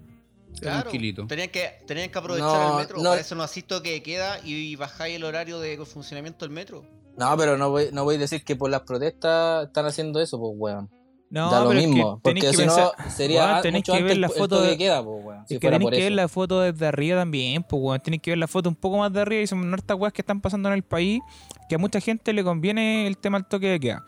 Claro, 0.61 0.83
Tranquilito. 0.83 1.27
tenían 1.27 1.49
que, 1.49 1.73
tenían 1.85 2.09
que 2.11 2.17
aprovechar 2.19 2.49
No, 2.49 2.71
el 2.71 2.77
metro. 2.77 2.97
no. 2.99 3.09
Para 3.11 3.21
eso 3.21 3.35
no 3.35 3.43
asisto 3.43 3.83
que 3.83 4.01
queda 4.05 4.39
y 4.45 4.77
bajáis 4.77 5.17
el 5.17 5.25
horario 5.25 5.59
de 5.59 5.77
funcionamiento 5.85 6.45
del 6.45 6.55
metro. 6.55 6.85
No, 7.17 7.37
pero 7.37 7.57
no 7.57 7.71
voy, 7.71 7.89
no 7.93 8.05
voy 8.05 8.17
a 8.17 8.19
decir 8.19 8.43
que 8.45 8.57
por 8.57 8.71
las 8.71 8.83
protestas 8.83 9.67
están 9.67 9.87
haciendo 9.87 10.21
eso, 10.21 10.39
pues, 10.39 10.53
weón. 10.57 10.91
no, 11.31 11.51
da 11.51 11.61
lo 11.63 11.69
pero 11.71 11.81
es 11.81 11.87
que 11.87 11.93
mismo, 11.93 12.21
tenéis 12.23 12.45
porque 12.45 12.57
que 12.57 12.63
si 12.63 12.67
no 12.69 12.75
pensar- 12.77 13.11
sería 13.11 13.41
weón, 13.45 13.55
a- 13.57 13.63
tenéis 13.63 13.83
mucho 13.83 13.93
que 13.93 13.99
antes 13.99 14.09
ver 14.09 14.19
la 14.19 14.29
foto 14.29 14.63
de- 14.63 14.69
de 14.71 14.79
queda, 14.79 15.05
pues, 15.05 15.25
weón. 15.25 15.47
Si 15.49 15.55
es 15.55 15.61
que 15.61 15.71
por 15.71 15.91
que 15.93 16.01
ver 16.01 16.13
la 16.13 16.29
foto 16.29 16.61
desde 16.61 16.87
arriba 16.87 17.19
también, 17.21 17.63
pues, 17.65 17.83
weón. 17.83 18.01
Tenéis 18.01 18.23
que 18.23 18.31
ver 18.31 18.39
la 18.39 18.47
foto 18.49 18.69
un 18.69 18.77
poco 18.77 18.99
más 18.99 19.13
de 19.13 19.21
arriba 19.21 19.43
y 19.43 19.47
son 19.47 19.73
hartas 19.75 19.97
weas 19.99 20.13
que 20.13 20.23
están 20.23 20.41
pasando 20.41 20.69
en 20.69 20.75
el 20.75 20.83
país 20.85 21.21
que 21.69 21.75
a 21.75 21.79
mucha 21.79 21.99
gente 22.01 22.33
le 22.33 22.45
conviene 22.45 23.07
el 23.07 23.17
tema 23.19 23.39
del 23.39 23.47
toque 23.49 23.69
de 23.69 23.81
queda. 23.81 24.05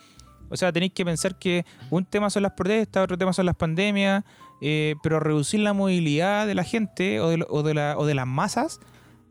O 0.48 0.56
sea, 0.56 0.72
tenéis 0.72 0.92
que 0.92 1.04
pensar 1.04 1.36
que 1.38 1.64
un 1.90 2.04
tema 2.04 2.30
son 2.30 2.44
las 2.44 2.52
protestas, 2.52 3.02
otro 3.02 3.18
tema 3.18 3.32
son 3.32 3.46
las 3.46 3.56
pandemias, 3.56 4.22
eh, 4.60 4.94
pero 5.02 5.18
reducir 5.18 5.60
la 5.60 5.72
movilidad 5.72 6.46
de 6.46 6.54
la 6.54 6.62
gente 6.64 7.18
o 7.20 7.28
de, 7.30 7.44
o 7.48 7.62
de, 7.64 7.74
la- 7.74 7.94
o 7.98 8.06
de 8.06 8.14
las 8.14 8.26
masas 8.26 8.78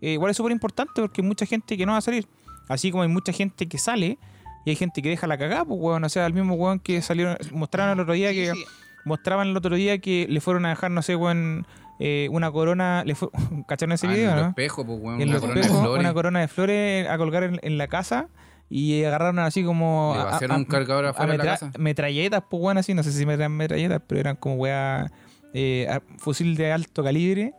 eh, 0.01 0.12
igual 0.12 0.29
es 0.32 0.38
súper 0.38 0.51
importante 0.51 0.91
porque 1.01 1.22
hay 1.22 1.27
mucha 1.27 1.46
gente 1.46 1.77
que 1.77 1.86
no 1.86 1.94
va 1.94 2.00
a 2.00 2.01
salir. 2.01 2.27
Así 2.68 2.92
como 2.92 3.04
hay 3.04 3.10
mucha 3.10 3.32
gente 3.32 3.68
que 3.68 3.78
sale 3.78 4.18
y 4.66 4.70
hay 4.72 4.76
gente 4.76 5.02
que 5.02 5.10
deja 5.10 5.28
la 5.28 5.38
cagada, 5.38 5.66
pues, 5.66 5.80
weón. 5.80 6.04
O 6.04 6.10
sea, 6.10 6.26
el 6.26 6.34
mismo 6.34 6.56
weón 6.56 6.80
que 6.80 7.02
salieron, 7.02 7.38
mostraron 7.52 7.94
el 7.94 8.00
otro 8.00 8.14
día 8.14 8.30
Sí, 8.30 8.36
que 8.36 8.52
sí. 8.54 8.64
mostraban 9.06 9.48
el 9.50 9.58
otro 9.58 9.76
día 9.76 10.00
que 10.00 10.26
le 10.30 10.42
fueron 10.42 10.66
a 10.66 10.70
dejar, 10.70 10.92
no 10.92 11.02
sé, 11.02 11.16
weón, 11.16 11.68
eh, 12.00 12.28
una 12.32 12.52
corona. 12.52 13.04
Le 13.06 13.16
fue, 13.16 13.30
¿Cacharon 13.68 13.94
ese 13.94 14.08
Ah, 14.08 14.12
video, 14.12 14.32
en 14.32 14.38
el 14.38 14.44
no? 14.44 14.50
espejo, 14.50 14.86
pues, 14.86 15.00
weón, 15.02 15.22
En 15.22 15.30
una 15.30 15.40
corona 15.40 15.54
de 15.56 15.62
espejos, 15.62 15.82
flores. 15.82 16.00
una 16.04 16.14
corona 16.14 16.40
de 16.42 16.48
flores 16.48 17.10
a 17.10 17.18
colgar 17.18 17.44
en, 17.44 17.60
en 17.62 17.78
la 17.78 17.88
casa 17.88 18.28
y 18.70 19.04
agarraron 19.04 19.38
así 19.40 19.64
como. 19.64 20.16
Le 20.40 20.48
a- 20.52 20.56
un 20.58 20.66
cargador 20.66 21.06
afuera 21.06 21.32
de 21.34 21.38
la 21.38 21.44
casa. 21.44 21.72
metralletas, 21.78 22.44
pues 22.50 22.60
bueno, 22.60 22.80
así, 22.80 22.94
no 22.96 23.04
sé 23.04 23.12
si 23.12 23.22
eran 23.24 23.52
metralletas, 23.52 24.02
pero 24.08 24.20
eran 24.22 24.36
como 24.38 24.56
weá, 24.56 25.12
eh, 25.54 26.00
fusil 26.18 26.56
de 26.58 26.72
alto 26.72 27.04
calibre, 27.04 27.54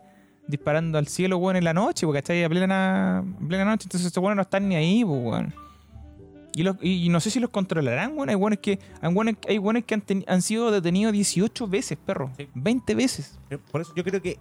disparando 0.47 0.97
al 0.97 1.07
cielo, 1.07 1.37
weón, 1.37 1.55
en 1.57 1.63
la 1.63 1.73
noche, 1.73 2.05
porque 2.05 2.19
está 2.19 2.33
ahí 2.33 2.43
a 2.43 2.49
plena, 2.49 3.23
en 3.39 3.47
plena 3.47 3.65
noche, 3.65 3.83
entonces 3.85 4.07
estos 4.07 4.21
weones 4.23 4.35
no 4.37 4.41
están 4.43 4.67
ni 4.69 4.75
ahí, 4.75 5.03
weón. 5.03 5.53
Y, 6.53 6.63
los- 6.63 6.77
y- 6.81 7.05
y 7.05 7.09
no 7.09 7.19
sé 7.19 7.29
si 7.29 7.39
los 7.39 7.49
controlarán, 7.51 8.13
weón. 8.15 8.29
Hay 8.29 8.35
weones 8.35 8.59
que, 8.59 8.79
hay 9.01 9.13
weones, 9.13 9.35
hay 9.47 9.57
weones 9.59 9.83
que 9.85 9.93
han, 9.93 10.03
teni- 10.05 10.23
han 10.27 10.41
sido 10.41 10.71
detenidos 10.71 11.13
18 11.13 11.67
veces, 11.67 11.97
perro. 12.03 12.31
Sí. 12.37 12.47
20 12.55 12.95
veces. 12.95 13.37
Por 13.71 13.81
eso 13.81 13.93
yo 13.95 14.03
creo 14.03 14.21
que. 14.21 14.39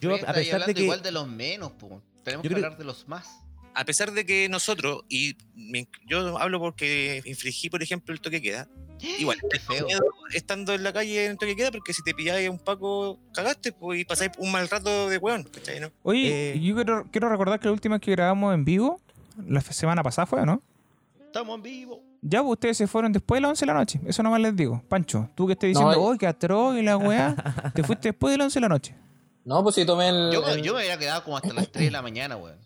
Yo, 0.00 0.14
a 0.14 0.18
pesar 0.18 0.34
de 0.36 0.52
hablando 0.52 0.74
que. 0.74 0.82
igual 0.84 1.02
de 1.02 1.10
los 1.12 1.28
menos, 1.28 1.72
po. 1.72 2.00
Tenemos 2.22 2.42
que 2.42 2.48
creo- 2.48 2.64
hablar 2.64 2.78
de 2.78 2.84
los 2.84 3.06
más. 3.08 3.40
A 3.80 3.84
pesar 3.84 4.10
de 4.12 4.26
que 4.26 4.48
nosotros, 4.48 5.02
y 5.08 5.36
me 5.54 5.86
yo 6.08 6.36
hablo 6.38 6.58
porque 6.58 7.22
infligí, 7.24 7.70
por 7.70 7.80
ejemplo, 7.82 8.12
el 8.12 8.20
toque 8.20 8.42
queda, 8.42 8.66
igual, 9.20 9.38
miedo 9.68 10.00
estando 10.34 10.74
en 10.74 10.82
la 10.82 10.92
calle 10.92 11.26
en 11.26 11.30
el 11.32 11.38
toque 11.38 11.54
queda, 11.54 11.70
porque 11.70 11.92
si 11.94 12.02
te 12.02 12.12
pilláis 12.12 12.50
un 12.50 12.58
paco, 12.58 13.18
cagaste 13.32 13.70
pues, 13.72 14.00
y 14.00 14.04
pasáis 14.04 14.32
un 14.38 14.50
mal 14.50 14.68
rato 14.68 15.08
de 15.08 15.18
weón, 15.18 15.44
¿cachai? 15.44 15.78
¿no? 15.80 15.90
Oye, 16.02 16.54
Eh. 16.54 16.60
yo 16.60 16.74
quiero, 16.74 17.06
quiero 17.12 17.28
recordar 17.28 17.60
que 17.60 17.66
la 17.66 17.72
última 17.72 18.00
que 18.00 18.10
grabamos 18.10 18.52
en 18.52 18.64
vivo, 18.64 19.00
la 19.46 19.60
semana 19.60 20.02
pasada 20.02 20.26
fue, 20.26 20.40
¿o 20.40 20.46
¿no? 20.46 20.60
Estamos 21.24 21.54
en 21.56 21.62
vivo. 21.62 22.02
Ya, 22.20 22.40
pues, 22.42 22.54
ustedes 22.54 22.76
se 22.78 22.88
fueron 22.88 23.12
después 23.12 23.36
de 23.36 23.42
las 23.42 23.50
11 23.50 23.60
de 23.60 23.66
la 23.66 23.74
noche. 23.74 24.00
Eso 24.08 24.24
nomás 24.24 24.40
les 24.40 24.56
digo. 24.56 24.82
Pancho, 24.88 25.30
tú 25.36 25.46
que 25.46 25.52
estés 25.52 25.72
No, 25.74 25.80
diciendo. 25.88 26.04
¡oh, 26.04 26.18
qué 26.18 26.26
atroz 26.26 26.76
y 26.76 26.82
la 26.82 26.96
weá! 26.96 27.36
te 27.74 27.84
fuiste 27.84 28.08
después 28.08 28.32
de 28.32 28.38
las 28.38 28.46
11 28.46 28.56
de 28.56 28.60
la 28.62 28.68
noche. 28.68 28.94
No, 29.44 29.62
pues 29.62 29.76
si 29.76 29.86
tomé 29.86 30.08
el... 30.08 30.30
Yo, 30.32 30.44
el- 30.48 30.62
yo 30.62 30.74
me 30.74 30.80
había 30.80 30.98
quedado 30.98 31.22
como 31.22 31.36
hasta 31.36 31.52
las 31.52 31.70
3 31.70 31.84
de 31.86 31.90
la 31.92 32.02
mañana, 32.02 32.36
weón. 32.36 32.58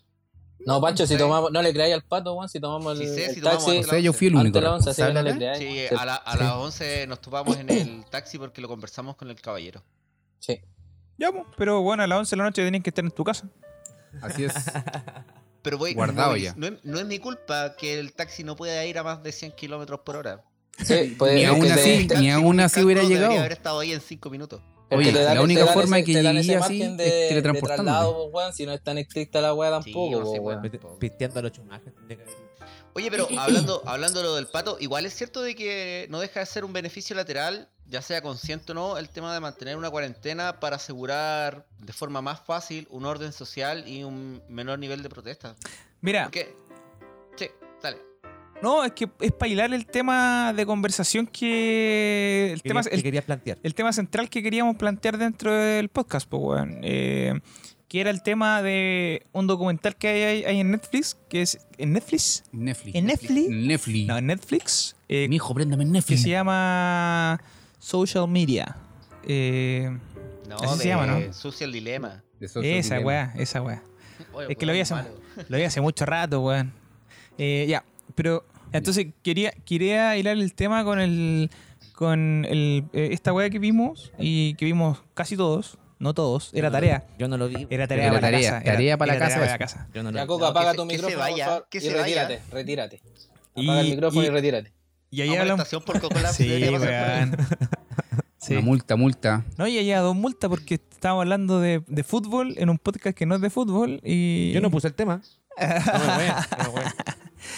No, 0.65 0.79
Pancho, 0.79 1.05
si 1.05 1.13
Sí. 1.13 1.19
tomamos... 1.19 1.51
No 1.51 1.61
le 1.61 1.73
creáis 1.73 1.93
al 1.93 2.03
pato, 2.03 2.33
weón, 2.33 2.47
si 2.47 2.59
tomamos 2.59 2.97
el, 2.99 3.07
Sí 3.07 3.13
sé, 3.15 3.25
el 3.25 3.35
si 3.35 3.41
tomamos 3.41 3.65
taxi... 3.65 3.79
O 3.79 3.83
sea, 3.83 3.99
yo 3.99 4.13
fui 4.13 4.27
el 4.27 4.35
único 4.35 4.59
de 4.59 4.63
las 4.65 4.73
11, 4.75 4.89
así 4.91 5.01
que 5.03 5.13
no 5.13 5.21
le 5.21 5.35
creáis. 5.35 5.57
Sí, 5.59 5.87
Sí. 5.89 5.95
a, 5.97 6.05
la- 6.05 6.15
a 6.15 6.37
las 6.37 6.53
11 6.53 7.07
nos 7.07 7.19
topamos 7.19 7.57
en 7.57 7.69
el 7.69 8.05
taxi 8.09 8.37
porque 8.37 8.61
lo 8.61 8.67
conversamos 8.69 9.15
con 9.17 9.29
el 9.29 9.39
caballero. 9.41 9.83
Sí. 10.39 10.61
Ya, 11.17 11.31
pues, 11.31 11.43
pero 11.57 11.81
bueno, 11.81 12.03
a 12.03 12.07
las 12.07 12.17
11 12.19 12.29
de 12.31 12.37
la 12.37 12.43
noche 12.45 12.63
tenían 12.63 12.81
que 12.81 12.89
estar 12.91 13.03
en 13.03 13.11
tu 13.11 13.23
casa. 13.23 13.47
Así 14.21 14.43
es. 14.45 14.53
Pero 15.63 15.77
voy, 15.77 15.93
Guardado 15.93 16.35
ya. 16.35 16.53
No, 16.57 16.67
es, 16.67 16.73
no 16.83 16.99
es 16.99 17.05
mi 17.05 17.19
culpa 17.19 17.75
que 17.77 17.97
el 17.97 18.11
taxi 18.13 18.43
no 18.43 18.55
pueda 18.57 18.85
ir 18.85 18.97
a 18.97 19.03
más 19.03 19.23
de 19.23 19.31
100 19.31 19.53
kilómetros 19.53 20.01
por 20.01 20.17
hora. 20.17 20.43
Sí, 20.83 21.15
pues, 21.17 21.35
Ni 21.35 21.45
aún 21.45 21.71
así- 21.71 22.07
ni 22.19 22.29
aún 22.31 22.59
así 22.59 22.81
hubiera 22.83 23.01
llegado. 23.03 23.21
Debería 23.29 23.39
haber 23.41 23.51
estado 23.53 23.79
ahí 23.79 23.93
en 23.93 24.01
5 24.01 24.29
minutos. 24.29 24.61
Es 25.01 25.07
Oye, 25.07 25.11
dan- 25.23 25.35
la 25.35 25.41
única 25.41 25.65
forma 25.67 25.97
ese- 25.99 26.05
que 26.05 26.13
llegué 26.21 26.55
así 26.55 26.81
es 26.81 26.97
de- 26.97 27.03
de 27.03 27.27
teletransportándome. 27.29 27.89
traslado, 27.97 28.25
weón, 28.27 28.53
si 28.53 28.65
no 28.65 28.73
es 28.73 28.81
tan 28.83 28.97
estricta 28.97 29.41
la 29.41 29.53
weá 29.53 29.81
Sí, 29.81 29.91
tampoco, 29.91 30.19
no 30.19 30.25
sé. 30.61 30.69
Pite- 30.69 30.79
Piteando 30.99 31.39
a 31.39 31.41
los 31.43 31.51
chumajes. 31.51 31.93
Oye, 32.95 33.09
pero 33.09 33.27
hablando, 33.39 33.81
hablando 33.85 34.19
de 34.19 34.25
lo 34.25 34.35
del 34.35 34.47
pato, 34.47 34.77
igual 34.79 35.05
es 35.05 35.13
cierto 35.15 35.41
de 35.41 35.55
que 35.55 36.05
no 36.09 36.19
deja 36.19 36.39
de 36.41 36.45
ser 36.45 36.63
un 36.63 36.73
beneficio 36.73 37.15
lateral, 37.15 37.67
ya 37.87 38.01
sea 38.03 38.21
consciente 38.21 38.71
o 38.71 38.75
no, 38.75 38.97
el 38.97 39.09
tema 39.09 39.33
de 39.33 39.39
mantener 39.39 39.77
una 39.77 39.89
cuarentena 39.89 40.59
para 40.59 40.75
asegurar 40.75 41.65
de 41.79 41.91
forma 41.93 42.21
más 42.21 42.41
fácil 42.41 42.87
un 42.91 43.05
orden 43.05 43.33
social 43.33 43.87
y 43.87 44.03
un 44.03 44.43
menor 44.47 44.77
nivel 44.77 45.01
de 45.01 45.09
protesta. 45.09 45.55
Mira, 46.01 46.25
Porque, 46.25 46.55
sí, 47.35 47.49
dale. 47.81 47.97
No, 48.61 48.83
es 48.85 48.91
que 48.93 49.09
es 49.19 49.31
para 49.31 49.51
hilar 49.51 49.73
el 49.73 49.85
tema 49.85 50.53
de 50.53 50.65
conversación 50.65 51.27
que. 51.27 52.51
El 52.53 52.61
tema, 52.61 52.81
que 52.83 52.95
el, 52.95 53.03
querías 53.03 53.25
plantear. 53.25 53.57
el 53.61 53.73
tema 53.75 53.91
central 53.93 54.29
que 54.29 54.41
queríamos 54.41 54.77
plantear 54.77 55.17
dentro 55.17 55.53
del 55.53 55.89
podcast, 55.89 56.27
pues, 56.29 56.41
weón. 56.43 56.79
Eh, 56.83 57.39
que 57.89 58.01
era 58.01 58.09
el 58.09 58.23
tema 58.23 58.63
de 58.63 59.23
un 59.33 59.45
documental 59.45 59.95
que 59.95 60.07
hay, 60.07 60.43
hay 60.45 60.59
en 60.61 60.71
Netflix, 60.71 61.17
que 61.29 61.41
es. 61.41 61.59
¿En 61.77 61.93
Netflix? 61.93 62.43
Netflix. 62.51 62.95
¿En 62.95 63.05
Netflix? 63.05 63.49
Netflix. 63.49 64.07
No, 64.07 64.17
en 64.17 64.25
Netflix. 64.27 64.95
eh, 65.09 65.27
Mi 65.29 65.35
hijo, 65.35 65.53
préndame 65.53 65.83
en 65.83 65.89
que 65.89 65.93
Netflix. 65.93 66.21
se 66.23 66.29
llama 66.29 67.39
Social 67.79 68.27
Media. 68.27 68.77
Eh, 69.27 69.95
No, 70.49 70.55
Así 70.57 70.79
se 70.83 70.87
llama, 70.87 71.05
¿no? 71.07 71.33
Social 71.33 71.71
Dilema. 71.71 72.23
Esa 72.39 72.99
weá, 72.99 73.33
esa 73.37 73.61
weá. 73.61 73.81
Oye, 74.33 74.47
Es 74.51 74.57
que 74.57 74.65
lo 74.65 74.73
vi 74.73 74.79
hace, 74.79 74.95
lo 75.49 75.57
vi 75.57 75.63
hace 75.63 75.79
mucho 75.81 76.05
rato, 76.05 76.41
weón. 76.41 76.73
Eh, 77.37 77.65
ya, 77.69 77.83
pero 78.15 78.45
entonces 78.71 79.07
quería, 79.23 79.51
quería 79.65 80.15
hilar 80.17 80.37
el 80.37 80.53
tema 80.53 80.83
con 80.83 80.99
el 80.99 81.49
con 81.93 82.45
el, 82.49 82.85
eh, 82.93 83.09
esta 83.11 83.31
weá 83.33 83.49
que 83.49 83.59
vimos 83.59 84.11
y 84.17 84.55
que 84.55 84.65
vimos 84.65 85.03
casi 85.13 85.37
todos, 85.37 85.77
no 85.99 86.13
todos, 86.13 86.49
era 86.53 86.71
tarea. 86.71 87.05
Yo 87.19 87.27
no 87.27 87.37
lo 87.37 87.47
vi. 87.47 87.67
Era 87.69 87.87
tarea 87.87 88.05
Era 88.05 88.13
para 88.15 88.21
la 88.21 88.27
tarea, 88.37 88.49
casa. 88.51 88.61
era- 88.63 88.73
tarea 88.73 88.97
para 88.97 89.11
la 89.11 89.15
era 89.17 89.25
casa 89.25 89.35
tarea 89.39 89.45
para 89.45 89.51
la 89.53 89.57
casa. 89.59 89.87
Yo 89.93 90.03
no 90.03 90.11
lo 90.11 90.17
Ya, 90.17 90.23
vi. 90.23 90.27
Coco, 90.27 90.39
No, 90.39 90.45
apaga 90.47 90.71
que 90.71 90.77
tu 90.77 90.83
se- 90.83 90.87
que 90.89 90.95
se 90.95 91.01
micrófono, 91.03 91.19
vaya, 91.31 91.45
por 91.45 91.53
favor, 91.53 91.67
que 91.69 91.77
y 91.77 91.81
se 91.81 91.87
vaya. 91.89 92.03
retírate, 92.03 92.41
retírate. 92.51 93.01
Y- 93.55 93.63
Apaga 93.65 93.81
el 93.81 93.89
micrófono 93.91 94.23
y, 94.23 94.25
y- 94.25 94.29
retírate. 94.29 94.73
Y 95.11 95.21
ahí 95.21 95.35
hablamos. 95.35 95.69
por 95.85 95.99
Sí. 96.33 96.63
Sí. 98.39 98.53
Una 98.55 98.61
multa, 98.61 98.95
multa. 98.97 99.45
No, 99.57 99.67
y 99.67 99.77
había 99.77 100.01
dos 100.01 100.15
multas 100.17 100.49
porque 100.49 100.73
estábamos 100.75 101.21
hablando 101.21 101.61
de, 101.61 101.81
de 101.87 102.03
fútbol 102.03 102.55
en 102.57 102.69
un 102.69 102.77
podcast 102.77 103.15
que 103.15 103.25
no 103.25 103.35
es 103.35 103.41
de 103.41 103.49
fútbol 103.49 104.01
y... 104.03 104.51
Yo 104.51 104.59
no 104.59 104.69
puse 104.69 104.87
el 104.87 104.93
tema. 104.95 105.21
No 105.57 105.65
me 105.65 106.15
voy, 106.15 106.25
no 106.57 106.63
me 106.63 106.69
voy. 106.71 106.81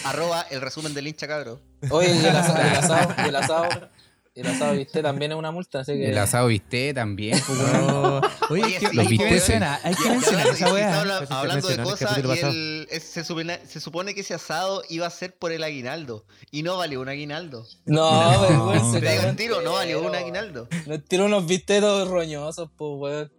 Arroba 0.04 0.41
el 0.52 0.62
resumen 0.62 0.93
del 0.93 1.08
hincha 1.08 1.28
cabro. 1.28 1.62
Oye, 1.89 2.13
y 2.15 2.19
el 2.26 2.36
asado, 2.36 2.60
el 2.62 2.76
asado, 2.76 3.15
el 3.28 3.36
asado. 3.36 3.89
El 4.36 4.48
asado 4.48 4.74
viste 4.74 5.02
también 5.02 5.32
es 5.32 5.38
una 5.38 5.50
multa, 5.52 5.80
así 5.80 5.93
que. 5.93 6.10
El 6.10 6.17
asado 6.17 6.48
viste 6.48 6.93
también. 6.93 7.39
pues. 7.48 7.58
No. 7.58 8.17
Oye, 8.50 8.63
Oye, 8.65 8.80
sí, 8.82 8.86
que 8.91 9.02
viste. 9.08 9.30
mencionar, 9.32 9.80
hay 9.82 9.95
que 9.95 10.10
mencionar 10.10 10.48
esa 10.48 10.69
y 10.69 10.71
weá. 10.74 10.91
se 11.26 11.34
hablando 11.34 11.67
de 11.69 11.74
el 11.76 11.84
cosas 11.84 12.17
el- 12.17 12.86
es- 12.91 13.04
se, 13.04 13.24
supone, 13.24 13.65
se 13.65 13.80
supone 13.80 14.13
que 14.13 14.19
ese 14.19 14.34
asado 14.34 14.84
iba 14.89 15.08
a 15.08 15.10
ser 15.10 15.38
por 15.38 15.54
el 15.54 15.63
aguinaldo 15.63 16.26
y 16.52 16.63
no 16.63 16.76
valió 16.76 17.00
un 17.00 17.08
aguinaldo. 17.08 17.65
No, 17.86 18.74
No. 18.76 18.91
se 18.91 19.00
Te 19.00 19.10
digo 19.10 19.24
el 19.24 19.36
tiro, 19.38 19.62
no 19.62 19.71
valió 19.71 20.02
un 20.02 20.13
aguinaldo. 20.13 20.67
Nos 20.86 21.06
tiró 21.06 21.28
unos 21.28 21.45
visteros 21.48 22.10
roñosos, 22.10 22.69
pues, 22.76 22.91
weón. 22.93 23.32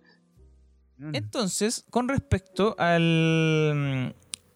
Entonces, 1.13 1.85
con 1.91 2.09
respecto 2.09 2.75
al, 2.79 4.15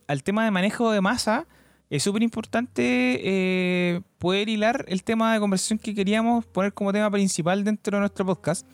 al 0.08 0.22
tema 0.22 0.44
de 0.46 0.50
manejo 0.50 0.90
de 0.90 1.02
masa, 1.02 1.46
es 1.90 2.02
súper 2.02 2.22
importante 2.22 2.82
eh, 3.22 4.00
poder 4.18 4.48
hilar 4.48 4.84
el 4.88 5.02
tema 5.02 5.34
de 5.34 5.40
conversación 5.40 5.78
que 5.78 5.94
queríamos 5.94 6.46
poner 6.46 6.72
como 6.72 6.92
tema 6.92 7.10
principal 7.10 7.64
dentro 7.64 7.96
de 7.96 8.00
nuestro 8.00 8.24
podcast, 8.24 8.66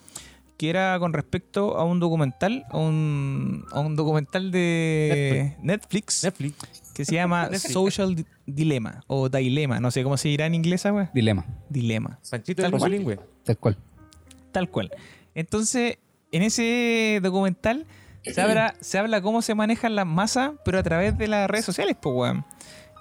que 0.59 0.69
era 0.71 0.99
con 0.99 1.13
respecto 1.13 1.77
a 1.79 1.85
un 1.85 1.99
documental, 2.01 2.65
a 2.71 2.77
un, 2.79 3.65
a 3.73 3.81
un 3.81 3.97
documental 3.97 4.51
de 4.51 5.57
Netflix, 5.63 6.25
Netflix. 6.25 6.57
que 6.95 7.05
se 7.05 7.15
llama 7.15 7.45
Netflix. 7.51 7.73
Social 7.73 8.15
Di- 8.15 8.27
Dilemma 8.47 9.03
o 9.07 9.29
Dilema, 9.29 9.81
no 9.81 9.91
sé 9.91 10.03
cómo 10.03 10.17
se 10.17 10.29
dirá 10.29 10.47
en 10.47 10.55
inglés, 10.55 10.83
esa 10.83 10.93
wea. 10.93 11.11
Dilema, 11.15 11.45
Dilema. 11.71 12.19
Panchito 12.31 12.63
Tal 12.63 12.73
cual. 12.73 13.19
tal 13.45 13.57
cual. 13.59 13.77
Tal 14.53 14.71
cual. 14.71 14.91
Entonces, 15.35 15.99
en 16.33 16.43
ese 16.43 17.21
documental 17.23 17.87
se 18.23 18.41
habla, 18.43 18.75
se 18.81 18.99
habla 18.99 19.21
cómo 19.23 19.41
se 19.43 19.55
manejan 19.55 19.95
las 19.95 20.07
masas, 20.07 20.53
pero 20.65 20.79
a 20.79 20.83
través 20.83 21.17
de 21.19 21.29
las 21.29 21.49
redes 21.49 21.65
sociales, 21.65 21.97
pues, 22.01 22.15
weón. 22.15 22.45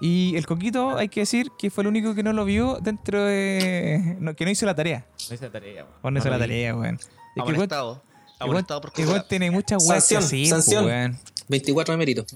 Y 0.00 0.36
el 0.36 0.46
Coquito, 0.46 0.96
hay 0.96 1.08
que 1.08 1.20
decir 1.20 1.50
que 1.58 1.70
fue 1.70 1.82
el 1.82 1.88
único 1.88 2.14
que 2.14 2.22
no 2.22 2.32
lo 2.32 2.44
vio 2.44 2.78
dentro 2.82 3.24
de. 3.24 4.16
no, 4.20 4.34
que 4.34 4.44
no 4.44 4.50
hizo 4.50 4.66
la 4.66 4.74
tarea. 4.74 5.06
No 5.28 5.34
hice 5.34 5.48
tarea, 5.50 5.84
weón. 5.84 5.96
O 6.02 6.10
no 6.10 6.18
hizo 6.18 6.28
No 6.28 6.34
la 6.34 6.38
tarea, 6.38 6.74
weón. 6.76 6.96
Es 6.96 7.44
que 7.44 9.02
weón 9.02 9.14
cosas. 9.14 9.28
tiene 9.28 9.50
muchas 9.50 9.88
weas 9.88 10.04
Sanción, 10.06 10.46
sanción. 10.50 10.84
pues, 10.84 10.94
weón. 10.94 11.18
24 11.48 11.92
de 11.92 11.98
mérito. 11.98 12.26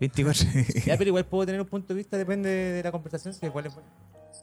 24. 0.00 0.44
Ya, 0.86 0.96
pero 0.96 1.08
igual 1.08 1.24
puedo 1.26 1.46
tener 1.46 1.60
un 1.60 1.68
punto 1.68 1.88
de 1.88 1.94
vista, 1.98 2.16
depende 2.16 2.48
de 2.50 2.82
la 2.82 2.90
conversación, 2.90 3.32
si 3.32 3.46
igual 3.46 3.66
es 3.66 3.74
bueno. 3.74 3.88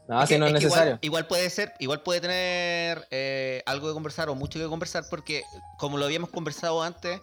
No, 0.07 0.25
si 0.25 0.37
no 0.37 0.47
es 0.47 0.53
necesario. 0.53 0.93
Igual, 0.93 0.99
igual 1.01 1.27
puede 1.27 1.49
ser, 1.49 1.73
igual 1.79 2.01
puede 2.03 2.21
tener 2.21 3.05
eh, 3.11 3.61
algo 3.65 3.87
que 3.87 3.93
conversar 3.93 4.29
o 4.29 4.35
mucho 4.35 4.59
que 4.59 4.65
conversar 4.67 5.03
porque, 5.09 5.43
como 5.77 5.97
lo 5.97 6.05
habíamos 6.05 6.29
conversado 6.29 6.81
antes, 6.81 7.19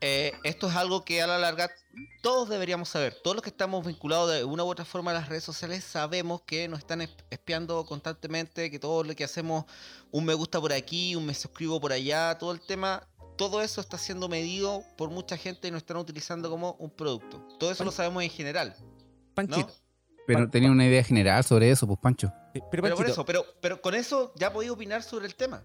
eh, 0.00 0.32
esto 0.44 0.68
es 0.68 0.76
algo 0.76 1.04
que 1.04 1.20
a 1.22 1.26
la 1.26 1.38
larga 1.38 1.70
todos 2.22 2.48
deberíamos 2.48 2.88
saber. 2.88 3.16
Todos 3.22 3.36
los 3.36 3.42
que 3.42 3.50
estamos 3.50 3.86
vinculados 3.86 4.32
de 4.32 4.44
una 4.44 4.64
u 4.64 4.68
otra 4.68 4.84
forma 4.84 5.10
a 5.10 5.14
las 5.14 5.28
redes 5.28 5.44
sociales 5.44 5.84
sabemos 5.84 6.42
que 6.42 6.68
nos 6.68 6.78
están 6.78 7.00
esp- 7.00 7.24
espiando 7.30 7.84
constantemente, 7.84 8.70
que 8.70 8.78
todo 8.78 9.04
lo 9.04 9.14
que 9.14 9.24
hacemos, 9.24 9.64
un 10.10 10.24
me 10.24 10.34
gusta 10.34 10.60
por 10.60 10.72
aquí, 10.72 11.14
un 11.16 11.26
me 11.26 11.34
suscribo 11.34 11.80
por 11.80 11.92
allá, 11.92 12.38
todo 12.38 12.52
el 12.52 12.60
tema, 12.60 13.06
todo 13.36 13.60
eso 13.62 13.80
está 13.80 13.98
siendo 13.98 14.28
medido 14.28 14.82
por 14.96 15.10
mucha 15.10 15.36
gente 15.36 15.68
y 15.68 15.70
nos 15.70 15.82
están 15.82 15.96
utilizando 15.98 16.48
como 16.50 16.72
un 16.78 16.90
producto. 16.90 17.46
Todo 17.58 17.70
eso 17.70 17.84
lo 17.84 17.90
sabemos 17.92 18.22
en 18.22 18.30
general. 18.30 18.74
¿no? 18.80 19.34
Panchito. 19.34 19.72
Pero 20.26 20.44
Pa- 20.44 20.50
tenía 20.50 20.70
una 20.70 20.86
idea 20.86 21.02
general 21.02 21.42
sobre 21.44 21.70
eso, 21.70 21.86
pues 21.86 21.98
Pancho. 22.00 22.32
Pero 22.52 22.66
Pero 22.82 22.96
por 22.96 23.08
eso, 23.08 23.24
pero, 23.24 23.44
pero 23.60 23.80
con 23.82 23.94
eso 23.94 24.32
ya 24.36 24.52
podéis 24.52 24.70
opinar 24.72 25.02
sobre 25.02 25.26
el 25.26 25.34
tema. 25.34 25.64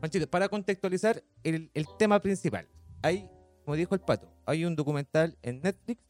Panchito, 0.00 0.28
para 0.28 0.48
contextualizar 0.48 1.22
el, 1.42 1.70
el 1.74 1.86
tema 1.98 2.20
principal. 2.20 2.68
Hay, 3.02 3.28
como 3.64 3.76
dijo 3.76 3.94
el 3.94 4.00
pato, 4.00 4.28
hay 4.46 4.64
un 4.64 4.76
documental 4.76 5.36
en 5.42 5.60
Netflix. 5.62 6.00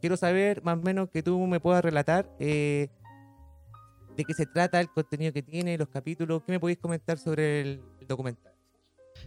Quiero 0.00 0.16
saber 0.16 0.62
más 0.62 0.78
o 0.78 0.82
menos 0.82 1.10
que 1.10 1.22
tú 1.22 1.38
me 1.46 1.58
puedas 1.58 1.82
relatar 1.84 2.30
eh, 2.38 2.88
de 4.16 4.24
qué 4.24 4.34
se 4.34 4.46
trata, 4.46 4.80
el 4.80 4.88
contenido 4.90 5.32
que 5.32 5.42
tiene, 5.42 5.76
los 5.76 5.88
capítulos. 5.88 6.42
¿Qué 6.44 6.52
me 6.52 6.60
podéis 6.60 6.78
comentar 6.78 7.18
sobre 7.18 7.60
el, 7.62 7.82
documental? 8.06 8.52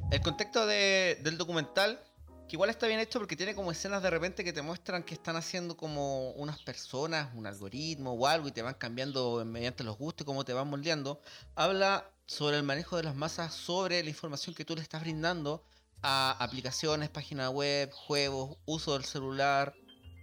El 0.10 0.22
contexto 0.22 0.66
de- 0.66 1.20
del 1.24 1.38
documental, 1.38 2.00
que 2.48 2.56
igual 2.56 2.70
está 2.70 2.88
bien 2.88 3.02
hecho 3.02 3.20
porque 3.20 3.36
tiene 3.36 3.54
como 3.54 3.72
escenas 3.72 4.02
de 4.02 4.10
repente 4.10 4.46
que 4.46 4.54
te 4.54 4.62
muestran 4.62 5.04
que 5.04 5.14
están 5.14 5.36
haciendo 5.36 5.76
como 5.76 6.32
unas 6.32 6.62
personas, 6.62 7.30
un 7.36 7.46
algoritmo 7.46 8.14
o 8.14 8.28
algo 8.28 8.48
y 8.48 8.52
te 8.54 8.62
van 8.62 8.76
cambiando 8.76 9.44
mediante 9.46 9.84
los 9.84 9.98
gustos 9.98 10.26
cómo 10.26 10.46
te 10.46 10.54
van 10.54 10.70
moldeando. 10.70 11.20
Habla 11.56 12.10
sobre 12.26 12.56
el 12.56 12.64
manejo 12.64 12.96
de 12.96 13.04
las 13.04 13.16
masas, 13.16 13.54
sobre 13.54 14.02
la 14.02 14.10
información 14.10 14.56
que 14.56 14.64
tú 14.64 14.74
le 14.76 14.82
estás 14.82 15.02
brindando 15.02 15.66
a 16.04 16.32
aplicaciones, 16.44 17.10
páginas 17.10 17.50
web, 17.52 17.92
juegos, 17.92 18.58
uso 18.66 18.94
del 18.94 19.06
celular, 19.06 19.76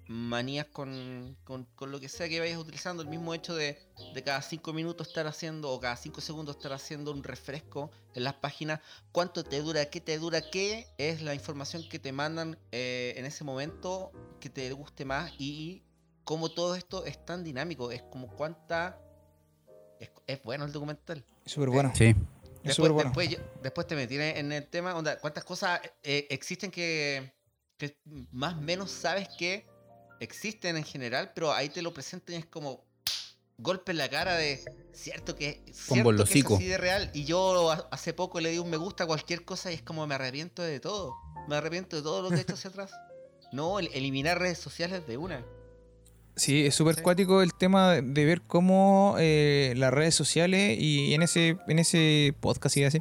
manías 0.09 0.67
con, 0.67 1.37
con- 1.45 1.67
con 1.75 1.91
lo 1.93 2.01
que 2.01 2.09
sea 2.09 2.29
que 2.29 2.41
vayas 2.41 2.59
utilizando. 2.59 3.03
El 3.03 3.09
mismo 3.09 3.35
hecho 3.35 3.55
de, 3.55 3.79
de 4.15 4.23
cada 4.25 4.41
cinco 4.43 4.73
minutos 4.73 5.09
estar 5.09 5.27
haciendo 5.27 5.71
o 5.71 5.79
cada 5.81 5.97
cinco 5.97 6.21
segundos 6.21 6.57
estar 6.57 6.73
haciendo 6.73 7.13
un 7.13 7.23
refresco 7.23 7.91
en 8.15 8.25
las 8.25 8.35
páginas 8.35 8.81
cuánto 9.13 9.45
te 9.45 9.61
dura, 9.61 9.85
qué 9.87 10.01
te 10.01 10.19
dura, 10.19 10.41
qué 10.51 10.87
es 10.97 11.21
la 11.23 11.35
información 11.35 11.87
que 11.89 11.99
te 11.99 12.13
mandan 12.13 12.59
eh, 12.73 13.15
en 13.17 13.27
ese 13.27 13.45
momento 13.45 14.11
que 14.41 14.49
te 14.49 14.73
guste 14.73 15.05
más 15.05 15.31
y 15.39 15.83
cómo 16.25 16.49
todo 16.51 16.75
esto 16.75 17.05
es 17.05 17.23
tan 17.25 17.45
dinámico, 17.45 17.91
es 17.91 18.03
como 18.03 18.29
cuánta... 18.29 18.99
Es, 20.01 20.11
es 20.27 20.43
bueno 20.43 20.65
el 20.65 20.73
documental. 20.73 21.25
Súper 21.45 21.71
bueno. 21.71 21.93
Sí. 21.95 22.15
Es 22.71 22.77
Después, 22.77 22.89
súper 22.89 22.93
bueno. 22.93 23.11
después, 23.11 23.29
yo- 23.31 23.39
después 23.63 23.87
te 23.87 23.95
metí 23.97 24.17
en 24.17 24.53
el 24.53 24.67
tema, 24.69 24.95
onda, 24.95 25.19
cuántas 25.19 25.45
cosas 25.45 25.81
eh, 26.03 26.27
existen 26.31 26.71
que, 26.71 27.33
que 27.77 27.97
más 28.33 28.55
o 28.55 28.61
menos 28.61 28.91
sabes 28.91 29.29
que 29.39 29.67
existen 30.21 30.77
en 30.77 30.85
general, 30.85 31.33
pero 31.35 31.53
ahí 31.53 31.69
te 31.69 31.81
lo 31.83 31.93
presentan 31.95 32.35
y 32.37 32.39
es 32.39 32.47
como 32.47 32.85
golpe 33.57 33.93
en 33.93 33.99
la 33.99 34.09
cara 34.09 34.35
de 34.37 34.65
cierto 34.93 35.35
que, 35.37 35.63
cierto 35.73 36.05
que 36.25 36.39
es 36.41 36.45
así 36.57 36.67
de 36.67 36.79
real. 36.79 37.11
Y 37.15 37.25
yo 37.25 37.71
ha- 37.71 37.89
hace 37.91 38.13
poco 38.13 38.41
le 38.41 38.51
di 38.51 38.59
un 38.59 38.69
me 38.71 38.77
gusta 38.77 39.05
a 39.05 39.07
cualquier 39.07 39.45
cosa 39.45 39.71
y 39.71 39.75
es 39.75 39.83
como 39.83 40.07
me 40.07 40.15
arrepiento 40.15 40.63
de 40.63 40.81
todo. 40.81 41.15
Me 41.49 41.57
arrepiento 41.57 41.97
de 41.97 42.03
todo 42.03 42.23
lo 42.23 42.31
que 42.31 42.37
he 42.37 42.41
hecho 42.41 42.55
hacia 42.55 42.71
atrás. 42.71 42.91
No, 43.53 43.79
el- 43.79 43.89
eliminar 43.95 44.39
redes 44.39 44.59
sociales 44.59 45.07
de 45.07 45.17
una. 45.17 45.45
Sí, 46.39 46.65
es 46.65 46.75
súper 46.75 46.95
Sí. 46.95 47.03
cuático 47.03 47.43
el 47.43 47.53
tema 47.53 47.95
de- 48.01 48.25
ver 48.25 48.41
cómo 48.43 49.17
eh, 49.19 49.75
las 49.77 49.93
redes 49.93 50.15
sociales 50.15 50.79
y 50.81 51.13
en 51.13 51.23
ese, 51.23 51.57
en 51.69 51.79
ese 51.79 52.33
podcast 52.41 52.77
y 52.79 52.85
así, 52.85 53.01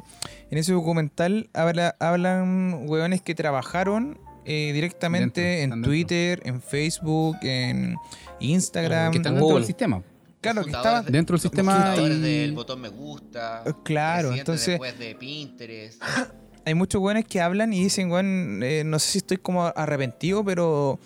en 0.50 0.58
ese 0.58 0.72
documental 0.72 1.48
habla- 1.54 1.96
hablan 2.00 2.82
hueones 2.88 3.22
que 3.22 3.34
trabajaron 3.34 4.18
eh, 4.44 4.72
directamente 4.72 5.40
Dentro, 5.40 5.62
en 5.64 5.70
dentro. 5.70 5.90
Twitter, 5.90 6.40
en 6.44 6.62
Facebook, 6.62 7.36
en 7.42 7.96
Instagram. 8.40 9.12
Que 9.12 9.18
están 9.18 9.34
Google. 9.34 9.44
dentro 9.44 9.56
del 9.58 9.66
sistema. 9.66 10.02
Claro, 10.40 10.62
que 10.64 10.70
estaban 10.70 11.04
de- 11.04 11.10
Dentro 11.12 11.34
del 11.34 11.40
sistema 11.42 11.94
y- 11.98 12.18
del 12.20 12.52
botón 12.52 12.80
me 12.80 12.88
gusta. 12.88 13.62
Eh, 13.66 13.72
claro, 13.84 14.32
entonces- 14.34 14.68
Después 14.68 14.98
de 14.98 15.14
Pinterest. 15.16 16.02
hay 16.64 16.74
muchos 16.74 17.00
weones 17.00 17.24
que 17.26 17.40
hablan 17.40 17.72
y 17.72 17.82
dicen, 17.82 18.10
weón, 18.10 18.60
eh, 18.62 18.84
no 18.84 18.98
sé 18.98 19.10
si 19.12 19.18
estoy 19.18 19.36
como 19.36 19.64
arrepentido, 19.66 20.42
pero 20.44 20.98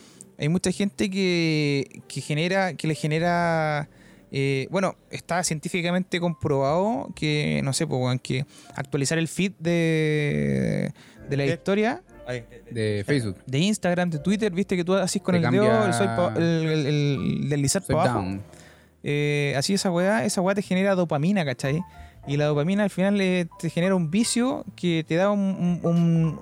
hay 0.43 0.49
mucha 0.49 0.71
gente 0.73 1.09
que, 1.11 2.03
que 2.09 2.21
genera, 2.21 2.75
que 2.75 2.87
le 2.89 2.95
genera, 2.95 3.89
eh, 4.33 4.67
bueno, 4.71 4.97
está 5.11 5.43
científicamente 5.45 6.19
comprobado 6.21 7.11
que, 7.15 7.61
no 7.65 7.73
sé, 7.73 7.87
pues, 7.87 8.21
que 8.23 8.45
actualizar 8.75 9.19
el 9.19 9.29
feed 9.29 9.53
de, 9.61 10.93
de 11.31 11.37
la 11.37 11.45
De- 11.45 11.51
historia 11.51 12.03
De 12.71 13.05
Facebook. 13.07 13.37
de 13.47 13.59
Instagram, 13.59 14.11
de 14.11 14.19
Twitter, 14.19 14.53
viste 14.53 14.77
que 14.77 14.85
tú 14.85 14.95
así 14.95 15.21
con 15.21 15.33
Te 15.33 15.39
el 15.39 15.43
cambia- 15.43 15.63
dedo, 15.63 15.87
el, 15.87 15.93
swipe 15.95 16.17
pa- 16.17 16.35
el, 16.37 16.43
el- 16.45 16.87
el 16.87 17.49
deslizar 17.49 17.83
para 17.87 18.11
abajo. 18.13 18.39
Eh, 19.05 19.55
así 19.57 19.75
esa 19.75 19.91
weá, 19.91 20.25
esa 20.25 20.41
weá 20.41 20.55
te 20.55 20.63
genera 20.63 20.95
dopamina, 20.95 21.45
¿cachai? 21.45 21.83
Y 22.27 22.37
la 22.37 22.45
dopamina 22.47 22.85
al 22.85 22.91
final 22.91 23.21
eh, 23.21 23.47
te 23.59 23.69
genera 23.69 23.97
un 23.97 24.11
vicio 24.11 24.65
que 24.77 25.05
te 25.07 25.17
da 25.17 25.31
un- 25.31 25.81
un- 25.83 25.91
un- 25.91 26.41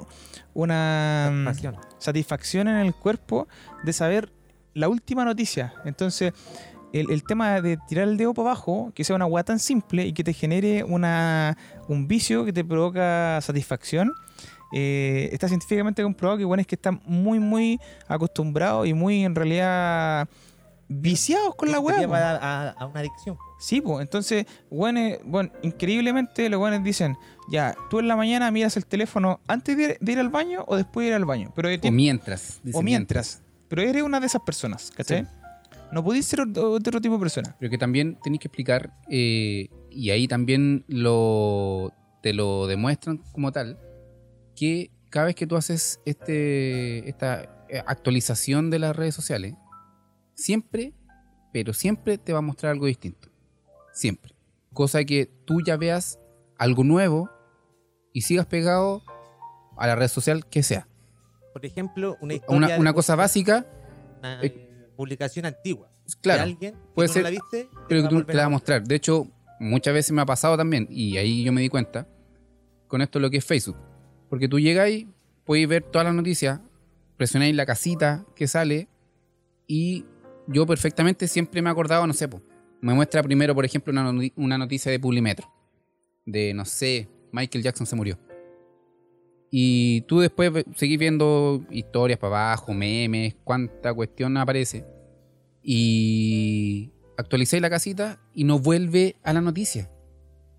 una 0.63 1.31
mm, 1.33 1.45
Pasión. 1.45 1.77
satisfacción 1.99 2.69
en 2.69 2.77
el 2.77 2.95
cuerpo 2.95 3.49
de 3.83 3.93
saber 3.93 4.33
la 4.75 4.89
última 4.89 5.25
noticia. 5.25 5.73
Entonces, 5.85 6.33
el, 6.93 7.11
el 7.11 7.23
tema 7.25 7.61
de 7.61 7.77
tirar 7.89 8.09
el 8.09 8.17
dedo 8.17 8.35
para 8.35 8.51
abajo, 8.51 8.93
que 8.95 9.05
sea 9.05 9.17
una 9.17 9.27
weá 9.27 9.45
tan 9.45 9.59
simple 9.59 10.07
y 10.07 10.13
que 10.13 10.25
te 10.25 10.33
genere 10.33 10.83
una, 10.85 11.57
un 11.89 12.07
vicio 12.09 12.45
que 12.45 12.53
te 12.53 12.65
provoca 12.65 13.39
satisfacción, 13.43 14.13
eh, 14.73 15.29
está 15.33 15.49
científicamente 15.49 16.03
comprobado 16.03 16.39
que 16.39 16.45
bueno, 16.45 16.61
es 16.61 16.67
que 16.67 16.77
están 16.77 17.01
muy, 17.05 17.39
muy 17.41 17.81
acostumbrados 18.07 18.87
y 18.87 18.95
muy 18.95 19.25
en 19.25 19.35
realidad 19.35 20.29
viciados 20.89 21.55
con 21.55 21.71
la 21.71 21.81
lleva 21.81 22.19
a, 22.19 22.37
a- 22.37 22.71
a 22.71 22.87
una 22.87 23.01
adicción. 23.01 23.37
Sí, 23.61 23.81
pues 23.81 24.01
entonces, 24.03 24.47
bueno, 24.71 25.01
bueno, 25.25 25.51
increíblemente 25.63 26.49
los 26.49 26.59
buenos 26.59 26.83
dicen, 26.83 27.17
ya, 27.51 27.77
tú 27.89 27.99
en 27.99 28.09
la 28.09 28.17
mañana 28.17 28.51
miras 28.51 28.77
el 28.77 28.87
teléfono 28.87 29.41
antes 29.49 29.77
de 29.77 29.83
ir, 29.83 29.99
de 30.01 30.13
ir 30.13 30.19
al 30.19 30.29
baño 30.29 30.65
o 30.67 30.77
después 30.77 31.05
de 31.05 31.09
ir 31.09 31.15
al 31.15 31.25
baño. 31.25 31.53
Pero 31.55 31.69
O 31.69 31.91
mientras. 31.91 32.61
dice 32.63 32.79
o 32.79 32.83
mientras. 32.83 33.43
Pero 33.69 33.83
eres 33.83 34.03
una 34.03 34.21
de 34.21 34.27
esas 34.27 34.43
personas, 34.43 34.91
¿cachai? 34.91 35.27
No 35.93 36.05
pudiste 36.05 36.37
ser 36.37 36.41
otro, 36.43 36.73
otro 36.73 37.01
tipo 37.01 37.15
de 37.15 37.21
persona. 37.21 37.57
Pero 37.59 37.71
que 37.71 37.79
también 37.79 38.19
tenéis 38.23 38.41
que 38.41 38.49
explicar, 38.49 38.93
eh, 39.09 39.69
y 39.91 40.11
ahí 40.11 40.29
también 40.29 40.85
lo, 40.87 41.93
te 42.23 42.33
lo 42.33 42.67
demuestran 42.69 43.19
como 43.33 43.51
tal, 43.51 43.79
que 44.55 44.91
cada 45.09 45.27
vez 45.27 45.35
que 45.35 45.47
tú 45.47 45.57
haces 45.57 46.01
este, 46.05 47.09
esta 47.09 47.65
eh, 47.69 47.83
actualización 47.87 48.71
de 48.71 48.79
las 48.79 48.95
redes 48.95 49.15
sociales, 49.15 49.55
siempre, 50.35 50.95
pero 51.53 51.73
siempre 51.73 52.19
te 52.19 52.33
va 52.33 52.39
a 52.39 52.43
mostrar 52.43 52.73
algo 52.73 52.87
distinto. 52.87 53.29
Siempre. 53.93 54.35
cosa 54.73 55.05
que 55.05 55.29
tú 55.45 55.61
ya 55.67 55.77
veas 55.77 56.21
algo 56.57 56.85
nuevo 56.85 57.29
y 58.13 58.23
sigas 58.23 58.47
pegado 58.47 59.03
a 59.77 59.87
la 59.87 59.97
red 59.97 60.09
social 60.09 60.47
que 60.47 60.63
sea. 60.63 60.87
Por 61.53 61.65
ejemplo, 61.65 62.17
una 62.21 62.35
historia 62.35 62.79
Una, 62.79 62.93
cosa 62.93 63.17
básica, 63.17 63.67
una 64.19 64.43
eh, 64.43 64.93
publicación 64.97 65.47
antigua. 65.47 65.91
claro, 66.21 66.39
de 66.39 66.43
alguien 66.43 66.73
que 66.75 66.79
puede 66.95 67.09
tú 67.09 67.15
ser, 67.15 67.23
no 67.23 67.29
la 67.29 67.31
viste, 67.31 67.69
pero 67.89 68.03
que 68.03 68.09
tú 68.09 68.25
te 68.25 68.35
la 68.35 68.43
vas 68.43 68.47
a 68.47 68.51
mostrar. 68.51 68.85
De 68.85 68.95
hecho, 68.95 69.27
muchas 69.59 69.95
veces 69.95 70.13
me 70.13 70.23
ha 70.23 70.27
pasado 70.27 70.57
también, 70.57 70.87
y 70.91 71.17
ahí 71.17 71.43
yo 71.43 71.53
me 71.53 71.61
di 71.61 71.69
cuenta, 71.69 72.07
con 72.87 73.03
esto 73.03 73.19
lo 73.19 73.31
que 73.31 73.39
es 73.39 73.45
Facebook. 73.45 73.77
Porque 74.29 74.49
tú 74.49 74.61
llegáis, 74.61 75.07
podéis 75.45 75.67
ver 75.67 75.83
todas 75.83 76.07
las 76.07 76.15
noticias, 76.15 76.61
presionáis 77.17 77.55
la 77.55 77.67
casita 77.67 78.25
que 78.37 78.47
sale, 78.47 78.89
y 79.67 80.05
yo 80.47 80.67
perfectamente 80.67 81.27
siempre 81.27 81.63
me 81.63 81.69
he 81.69 81.73
acordado, 81.73 82.07
no 82.07 82.13
sé, 82.13 82.29
po, 82.29 82.43
me 82.81 82.95
muestra 82.95 83.23
primero, 83.23 83.55
por 83.55 83.65
ejemplo, 83.65 83.93
una, 83.93 84.13
una 84.37 84.59
noticia 84.59 84.91
de 84.93 85.01
Publimetro, 85.01 85.53
de, 86.25 86.55
no 86.55 86.65
sé, 86.65 87.09
Michael 87.33 87.65
Jackson 87.65 87.87
se 87.87 87.97
murió. 87.97 88.19
Y 89.51 90.03
tú 90.03 90.21
después 90.21 90.53
seguís 90.77 90.99
viendo 90.99 91.65
historias 91.71 92.19
para 92.19 92.51
abajo, 92.51 92.73
memes, 92.73 93.35
cuánta 93.43 93.93
cuestión 93.93 94.37
aparece. 94.37 94.85
Y 95.63 96.93
actualizáis 97.17 97.61
la 97.61 97.71
casita 97.71 98.21
y 98.33 98.45
no 98.45 98.59
vuelve 98.59 99.17
a 99.23 99.33
la 99.33 99.41
noticia. 99.41 99.91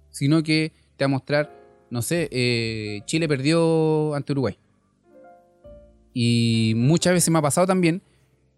Sino 0.09 0.43
que 0.43 0.73
te 0.97 1.05
va 1.05 1.07
a 1.07 1.09
mostrar, 1.09 1.87
no 1.89 2.01
sé, 2.01 2.27
eh, 2.31 3.01
Chile 3.05 3.27
perdió 3.29 4.13
ante 4.13 4.33
Uruguay. 4.33 4.57
Y 6.13 6.73
muchas 6.75 7.13
veces 7.13 7.29
me 7.29 7.39
ha 7.39 7.41
pasado 7.41 7.67
también 7.67 8.01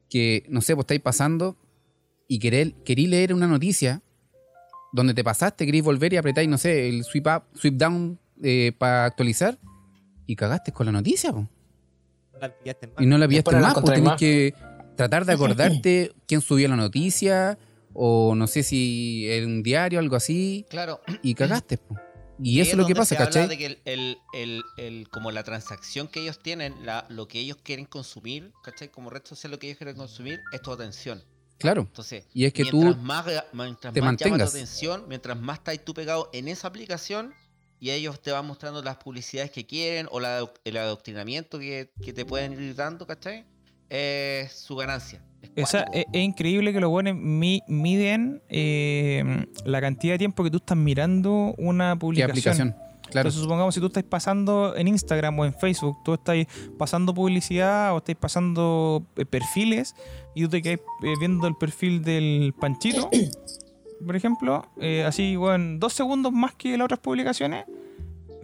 que, 0.10 0.46
no 0.50 0.62
sé, 0.62 0.74
pues 0.74 0.86
estáis 0.86 1.02
pasando 1.02 1.56
y 2.28 2.40
queré, 2.40 2.74
querí 2.84 3.06
leer 3.06 3.34
una 3.34 3.48
noticia 3.48 4.02
donde 4.94 5.14
te 5.14 5.24
pasaste, 5.24 5.66
queréis 5.66 5.84
volver 5.84 6.14
y 6.14 6.18
apretáis, 6.18 6.48
no 6.48 6.58
sé, 6.58 6.88
el 6.88 7.04
sweep 7.04 7.28
up, 7.28 7.44
sweep 7.60 7.74
down 7.76 8.18
para 8.78 9.06
actualizar 9.06 9.58
y 10.26 10.36
cagaste 10.36 10.72
con 10.72 10.86
la 10.86 10.92
noticia, 10.92 11.32
po. 11.34 11.50
No 12.34 12.40
la 12.40 12.50
pillaste 12.58 12.88
más. 12.88 12.96
Y 13.02 13.06
no 13.06 13.18
la 13.18 13.28
pillaste 13.28 13.56
más, 13.58 13.74
pues 13.74 13.94
tenés 13.94 14.14
que 14.14 14.54
tratar 14.96 15.26
de 15.26 15.34
acordarte 15.34 16.14
quién 16.28 16.42
subió 16.42 16.68
la 16.68 16.76
noticia, 16.76 17.58
o 17.94 18.34
no 18.36 18.48
sé 18.48 18.64
si 18.64 19.28
en 19.30 19.46
un 19.46 19.64
diario, 19.64 20.00
algo 20.00 20.16
así, 20.16 20.66
Claro. 20.70 21.02
y 21.22 21.34
cagaste. 21.36 21.78
po. 21.78 21.96
Y 22.42 22.60
eso 22.62 22.72
es 22.72 22.78
lo 22.78 22.88
que 22.88 22.96
pasa, 22.96 23.16
¿cachai? 23.16 23.48
de 23.48 23.58
que 23.58 23.66
el, 23.68 23.80
el- 23.86 24.18
el- 24.34 24.64
el- 24.78 25.08
como 25.10 25.32
la 25.32 25.44
transacción 25.44 26.08
que 26.08 26.20
ellos 26.22 26.40
tienen, 26.40 26.74
la- 26.86 27.06
lo 27.10 27.28
que 27.28 27.40
ellos 27.40 27.58
quieren 27.64 27.86
consumir, 27.86 28.52
¿cachai? 28.64 28.90
Como 28.90 29.10
red 29.12 29.22
social 29.24 29.52
lo 29.52 29.60
que 29.60 29.68
ellos 29.68 29.78
quieren 29.78 29.96
consumir 29.96 30.42
es 30.52 30.62
tu 30.62 30.72
atención. 30.72 31.22
Claro. 31.58 31.82
Entonces, 31.82 32.26
Y 32.34 32.46
es 32.46 32.54
que 32.54 32.64
mientras 32.64 32.96
tú 32.96 33.02
más, 33.02 33.26
mientras 33.54 33.94
te 33.94 34.02
más 34.02 34.12
llama 34.12 34.18
tu 34.18 34.24
mantengas. 34.30 34.50
atención, 34.54 35.06
mientras 35.08 35.40
más 35.40 35.60
estás 35.60 35.80
tú 35.86 35.94
pegado 35.94 36.30
en 36.34 36.48
esa 36.48 36.68
aplicación 36.68 37.34
y 37.80 37.92
ellos 37.92 38.22
te 38.22 38.32
van 38.32 38.46
mostrando 38.46 38.82
las 38.82 38.98
publicidades 38.98 39.52
que 39.52 39.66
quieren 39.66 40.08
o 40.12 40.20
la, 40.20 40.50
el 40.64 40.78
adoctrinamiento 40.78 41.60
que, 41.60 41.92
que 42.02 42.12
te 42.14 42.26
pueden 42.26 42.54
ir 42.62 42.76
dando, 42.76 43.06
¿cachai? 43.08 43.46
Es 43.90 44.52
su 44.54 44.76
ganancia. 44.76 45.22
Es 45.42 45.52
Esa- 45.70 45.84
cuático. 45.86 45.98
es, 46.00 46.06
es 46.20 46.22
increíble 46.26 46.74
que 46.74 46.80
los 46.80 46.90
buenos 46.90 47.16
mi- 47.16 47.62
miden 47.68 48.42
eh, 48.50 49.46
la 49.66 49.82
cantidad 49.82 50.14
de 50.16 50.18
tiempo 50.20 50.44
que 50.44 50.50
tú 50.52 50.58
estás 50.58 50.78
mirando 50.78 51.54
una 51.58 51.94
¿Qué 51.94 52.00
publicación. 52.00 52.30
aplicación? 52.70 52.76
Claro. 53.14 53.30
Entonces, 53.30 53.42
supongamos 53.44 53.76
si 53.76 53.80
tú 53.80 53.86
estás 53.88 54.04
pasando 54.04 54.76
en 54.76 54.88
Instagram 54.88 55.38
o 55.38 55.46
en 55.46 55.54
Facebook, 55.54 55.98
tú 56.04 56.16
estás 56.16 56.36
pasando 56.80 57.14
publicidad 57.14 57.94
o 57.94 57.98
estás 58.00 58.16
pasando 58.16 59.06
eh, 59.16 59.26
perfiles 59.26 59.94
y 60.34 60.42
tú 60.44 60.50
te 60.50 60.62
quedas 60.64 60.80
eh, 61.04 61.14
viendo 61.20 61.46
el 61.48 61.56
perfil 61.56 62.04
del 62.04 62.56
Panchito, 62.60 63.12
por 64.06 64.16
ejemplo, 64.16 64.66
eh, 64.82 65.04
así, 65.06 65.36
bueno, 65.36 65.78
dos 65.78 65.94
segundos 65.94 66.32
más 66.34 66.56
que 66.56 66.76
las 66.76 66.86
otras 66.86 67.00
publicaciones. 67.00 67.66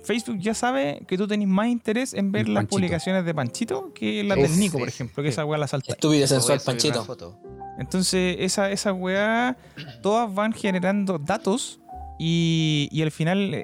Facebook 0.03 0.37
ya 0.39 0.53
sabe 0.53 1.01
que 1.07 1.17
tú 1.17 1.27
tenés 1.27 1.47
más 1.47 1.67
interés 1.67 2.13
en 2.13 2.31
ver 2.31 2.45
El 2.45 2.53
las 2.53 2.61
Panchito. 2.61 2.75
publicaciones 2.75 3.25
de 3.25 3.33
Panchito 3.33 3.91
que 3.93 4.23
las 4.23 4.37
del 4.37 4.59
Nico, 4.59 4.77
por 4.77 4.87
ejemplo, 4.87 5.23
que 5.23 5.29
esa 5.29 5.45
weá 5.45 5.57
la 5.57 5.67
salta. 5.67 5.93
Estúpido, 5.93 6.27
sensual, 6.27 6.61
Panchito. 6.63 7.37
Entonces, 7.79 8.37
esa, 8.39 8.69
esa 8.71 8.93
weá, 8.93 9.57
todas 10.03 10.33
van 10.33 10.53
generando 10.53 11.17
datos 11.17 11.79
y, 12.19 12.87
y 12.91 13.01
al 13.01 13.11
final 13.11 13.63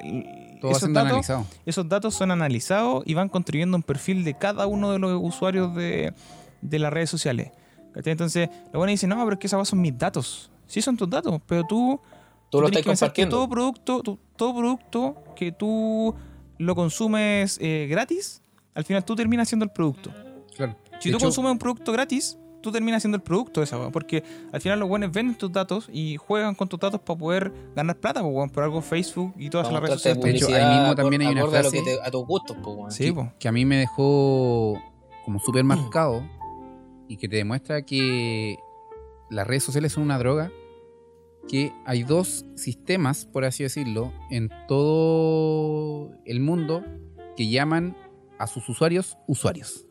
esos, 0.62 0.80
siendo 0.80 1.00
datos, 1.00 1.12
analizado. 1.12 1.46
esos 1.65 1.89
datos 1.89 2.13
son 2.13 2.32
analizados 2.32 3.04
y 3.06 3.13
van 3.13 3.30
construyendo 3.30 3.78
un 3.78 3.84
perfil 3.84 4.24
de 4.24 4.34
cada 4.36 4.68
uno 4.68 4.91
de 4.91 5.00
los 5.00 5.20
usuarios 5.22 5.76
de, 5.76 6.13
de 6.62 6.80
las 6.80 6.91
redes 6.91 7.10
sociales. 7.10 7.52
¿Cachai? 7.94 8.12
Entonces, 8.12 8.50
lo 8.74 8.80
bueno 8.80 8.91
dice, 8.91 9.08
no, 9.08 9.15
pero 9.24 9.34
es 9.34 9.39
que 9.39 9.48
esas 9.48 9.68
son 9.68 9.82
mis 9.82 9.98
datos. 9.98 10.52
Sí 10.68 10.82
son 10.82 10.98
tus 10.98 11.10
datos, 11.10 11.41
pero 11.48 11.63
tú, 11.63 12.00
Tú 12.50 12.62
lo 12.62 12.68
estás 12.68 13.12
que 13.12 13.26
todo 13.26 13.50
producto, 13.50 14.02
todo 14.36 14.56
producto 14.56 15.24
que 15.36 15.52
tú 15.52 16.15
lo 16.58 16.76
consumes 16.76 17.58
eh, 17.62 17.88
gratis, 17.89 18.41
al 18.74 18.84
final 18.86 19.04
tú 19.04 19.15
terminas 19.15 19.48
siendo 19.48 19.65
el 19.65 19.72
producto. 19.72 20.12
Claro. 20.56 20.78
Si 21.00 21.10
De 21.10 21.13
tú 21.13 21.18
hecho, 21.18 21.26
consumes 21.26 21.52
un 21.52 21.60
producto 21.60 21.91
gratis, 21.91 22.38
tú 22.65 22.71
terminas 22.73 23.01
siendo 23.01 23.15
el 23.15 23.21
producto 23.23 23.62
de 23.62 23.63
esa. 23.65 23.89
Porque 23.91 24.23
al 24.51 24.60
final 24.60 24.80
los 24.80 24.89
buenos 24.89 25.12
venden 25.12 25.38
tus 25.38 25.51
datos 25.51 25.88
y 25.93 26.17
juegan 26.17 26.54
con 26.56 26.67
tus 26.67 26.80
datos 26.80 26.99
para 26.99 27.17
poder 27.17 27.54
ganar 27.75 27.95
plata, 27.97 28.21
pues, 28.21 28.34
weón. 28.36 28.49
Por 28.49 28.63
algo 28.63 28.82
Facebook 28.82 29.34
y 29.38 29.49
todas 29.49 29.71
las 29.71 29.82
redes 29.82 29.95
sociales. 29.95 30.23
De 30.23 30.32
hecho, 30.32 30.47
ahí 30.47 30.80
mismo 30.80 30.95
también 30.95 31.21
hay 31.21 31.28
una 31.30 31.43
a 31.43 31.47
frase- 31.47 31.71
que 31.71 31.82
te- 31.84 32.01
a 32.01 32.12
tus 32.12 32.25
gustos, 32.25 32.58
pues, 32.62 32.75
weón. 32.78 32.91
Sí, 32.91 33.12
pues. 33.12 33.30
que 33.39 33.47
a 33.47 33.51
mí 33.51 33.63
me 33.65 33.78
dejó 33.78 34.78
como 35.23 35.39
súper 35.39 35.63
marcado 35.63 36.23
y 37.08 37.17
que 37.17 37.30
te 37.30 37.38
demuestra 37.38 37.84
que 37.84 38.58
las 39.30 39.47
redes 39.47 39.63
sociales 39.63 39.91
son 39.93 40.04
una 40.04 40.17
droga, 40.17 40.51
que 41.47 41.71
hay 41.86 42.04
dos 42.04 42.45
sistemas, 42.56 43.25
por 43.25 43.45
así 43.45 43.63
decirlo, 43.63 44.12
en 44.32 44.49
todo 44.67 46.12
el 46.25 46.39
mundo 46.39 46.84
que 47.38 47.49
llaman 47.49 47.95
a 48.39 48.47
sus 48.47 48.67
usuarios 48.69 49.17
usuarios. 49.28 49.86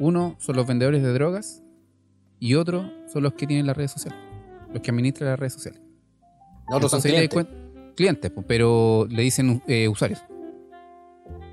Uno 0.00 0.36
son 0.40 0.56
los 0.56 0.66
vendedores 0.66 1.02
de 1.02 1.12
drogas 1.12 1.62
y 2.46 2.54
otro 2.54 2.90
son 3.12 3.22
los 3.22 3.32
que 3.34 3.46
tienen 3.46 3.66
las 3.66 3.76
redes 3.76 3.92
sociales, 3.92 4.18
los 4.72 4.82
que 4.82 4.90
administran 4.90 5.30
las 5.30 5.38
redes 5.38 5.52
sociales. 5.54 5.80
Nosotros 6.68 6.90
son 6.92 7.00
clientes. 7.02 7.30
cuen- 7.30 7.94
clientes, 7.94 8.30
pues, 8.30 8.44
pero 8.48 9.06
le 9.08 9.22
dicen 9.22 9.62
eh, 9.66 9.88
usuarios. 9.88 10.20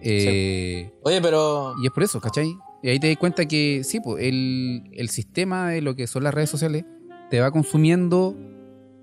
Eh, 0.01 0.91
Oye, 1.03 1.21
pero 1.21 1.75
y 1.81 1.85
es 1.85 1.91
por 1.91 2.03
eso, 2.03 2.19
¿cachai? 2.19 2.53
Y 2.83 2.89
ahí 2.89 2.99
te 2.99 3.07
das 3.09 3.17
cuenta 3.17 3.45
que 3.45 3.83
sí, 3.83 3.99
pues, 3.99 4.23
el, 4.23 4.89
el 4.93 5.09
sistema 5.09 5.69
de 5.69 5.81
lo 5.81 5.95
que 5.95 6.07
son 6.07 6.23
las 6.23 6.33
redes 6.33 6.49
sociales 6.49 6.83
te 7.29 7.39
va 7.39 7.51
consumiendo 7.51 8.35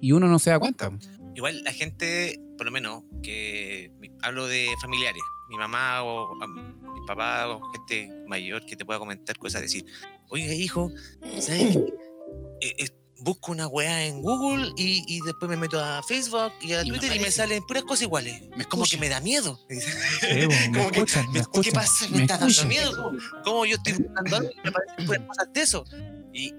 y 0.00 0.12
uno 0.12 0.26
no 0.26 0.38
se 0.38 0.50
da 0.50 0.58
cuenta. 0.58 0.90
Igual 1.34 1.62
la 1.62 1.72
gente, 1.72 2.40
por 2.56 2.66
lo 2.66 2.72
menos, 2.72 3.04
que 3.22 3.92
hablo 4.22 4.48
de 4.48 4.66
familiares, 4.82 5.22
mi 5.48 5.56
mamá 5.56 6.02
o 6.02 6.34
papá 7.08 7.48
o 7.48 7.60
gente 7.72 8.10
mayor 8.26 8.64
que 8.64 8.76
te 8.76 8.84
pueda 8.84 8.98
comentar 8.98 9.36
cosas, 9.38 9.62
decir, 9.62 9.84
oiga 10.28 10.52
hijo, 10.54 10.92
¿sabes 11.40 11.76
qué? 11.76 11.94
Eh, 12.60 12.74
eh, 12.78 12.88
busco 13.20 13.52
una 13.52 13.66
weá 13.66 14.04
en 14.04 14.22
Google 14.22 14.72
y, 14.76 15.02
y 15.08 15.20
después 15.22 15.48
me 15.48 15.56
meto 15.56 15.82
a 15.82 16.02
Facebook 16.02 16.52
y 16.60 16.72
a 16.72 16.82
Y 16.82 16.90
me 16.90 16.98
Twitter 16.98 17.16
y 17.16 17.20
me 17.20 17.30
salen 17.30 17.64
puras 17.66 17.82
cosas 17.82 18.02
iguales. 18.02 18.42
Me 18.56 18.64
como 18.64 18.84
que 18.84 18.96
me 18.96 19.08
da 19.08 19.20
miedo. 19.20 19.58
Sí, 19.68 20.26
me 20.46 20.78
Como 20.78 20.90
que, 20.90 21.00
escuchan, 21.00 21.26
me 21.28 21.32
¿Qué 21.32 21.40
escuchan. 21.40 21.72
pasa? 21.74 22.08
Me, 22.08 22.16
me 22.18 22.22
está 22.22 22.38
dando 22.38 22.64
miedo. 22.66 23.12
¿Cómo 23.44 23.66
yo 23.66 23.76
estoy 23.76 23.94
buscando 23.94 24.36
algo 24.36 24.50
y 24.50 24.60
me 24.62 24.68
aparecen 24.68 25.06
puras 25.06 25.22
cosas 25.26 25.52
de 25.52 25.62
eso? 25.62 25.84
Y 26.32 26.54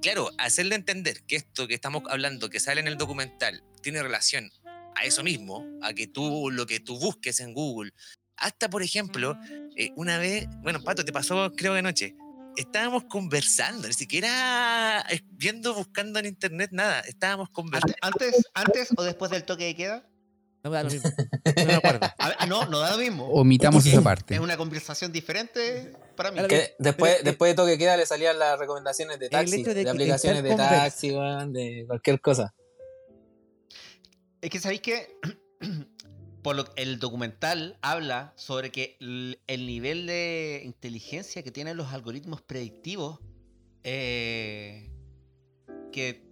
claro, 0.00 0.30
hacerle 0.38 0.74
entender 0.74 1.22
que 1.24 1.36
esto 1.36 1.66
que 1.66 1.74
estamos 1.74 2.02
hablando, 2.10 2.50
que 2.50 2.60
sale 2.60 2.80
en 2.80 2.88
el 2.88 2.96
documental, 2.98 3.62
tiene 3.82 4.02
relación 4.02 4.50
a 4.94 5.04
eso 5.04 5.22
mismo, 5.22 5.64
a 5.80 5.94
que 5.94 6.06
tú 6.06 6.50
lo 6.50 6.66
que 6.66 6.80
tú 6.80 6.98
busques 6.98 7.40
en 7.40 7.54
Google. 7.54 7.92
Hasta, 8.42 8.68
por 8.68 8.82
ejemplo, 8.82 9.38
eh, 9.76 9.92
una 9.96 10.18
vez, 10.18 10.48
bueno, 10.62 10.82
Pato, 10.82 11.04
te 11.04 11.12
pasó 11.12 11.52
creo 11.56 11.72
que 11.72 11.78
anoche. 11.78 12.16
Estábamos 12.56 13.04
conversando, 13.04 13.88
ni 13.88 13.94
siquiera 13.94 15.02
eh, 15.10 15.22
viendo, 15.30 15.74
buscando 15.74 16.18
en 16.18 16.26
internet, 16.26 16.70
nada. 16.72 17.00
Estábamos 17.00 17.48
conversando. 17.48 17.94
Antes, 18.02 18.44
antes 18.52 18.88
o 18.96 19.02
después 19.04 19.30
del 19.30 19.44
toque 19.44 19.64
de 19.64 19.74
queda. 19.74 20.08
No 20.64 20.70
me 20.70 20.76
da 20.76 20.82
lo 20.82 20.90
mismo. 20.90 21.10
No 21.56 21.64
me 21.64 21.74
acuerdo. 21.74 22.06
A 22.18 22.46
no, 22.46 22.66
no 22.66 22.80
da 22.80 22.90
lo 22.92 22.98
mismo. 22.98 23.26
Omitamos 23.28 23.86
esa 23.86 24.02
parte. 24.02 24.34
Es 24.34 24.40
una 24.40 24.56
conversación 24.56 25.12
diferente 25.12 25.92
para 26.16 26.30
mí. 26.30 26.40
Que 26.48 26.74
después, 26.78 27.14
pero- 27.14 27.24
después 27.24 27.52
de 27.52 27.54
toque 27.54 27.78
queda 27.78 27.96
le 27.96 28.06
salían 28.06 28.38
las 28.38 28.58
recomendaciones 28.58 29.18
de 29.18 29.28
taxi, 29.28 29.62
de 29.62 29.74
de, 29.74 29.88
aplicaciones 29.88 30.42
de 30.42 30.54
taxi, 30.54 31.10
de 31.10 31.84
cualquier 31.86 32.20
cosa. 32.20 32.54
Es 34.40 34.50
que 34.50 34.58
sabéis 34.58 34.80
que 34.82 35.16
por 36.42 36.56
lo, 36.56 36.64
el 36.76 36.98
documental 36.98 37.78
habla 37.82 38.32
sobre 38.36 38.70
que 38.72 38.96
el, 39.00 39.40
el 39.46 39.66
nivel 39.66 40.06
de 40.06 40.62
inteligencia 40.64 41.42
que 41.42 41.50
tienen 41.52 41.76
los 41.76 41.92
algoritmos 41.92 42.42
predictivos 42.42 43.20
eh, 43.84 44.90
que 45.92 46.24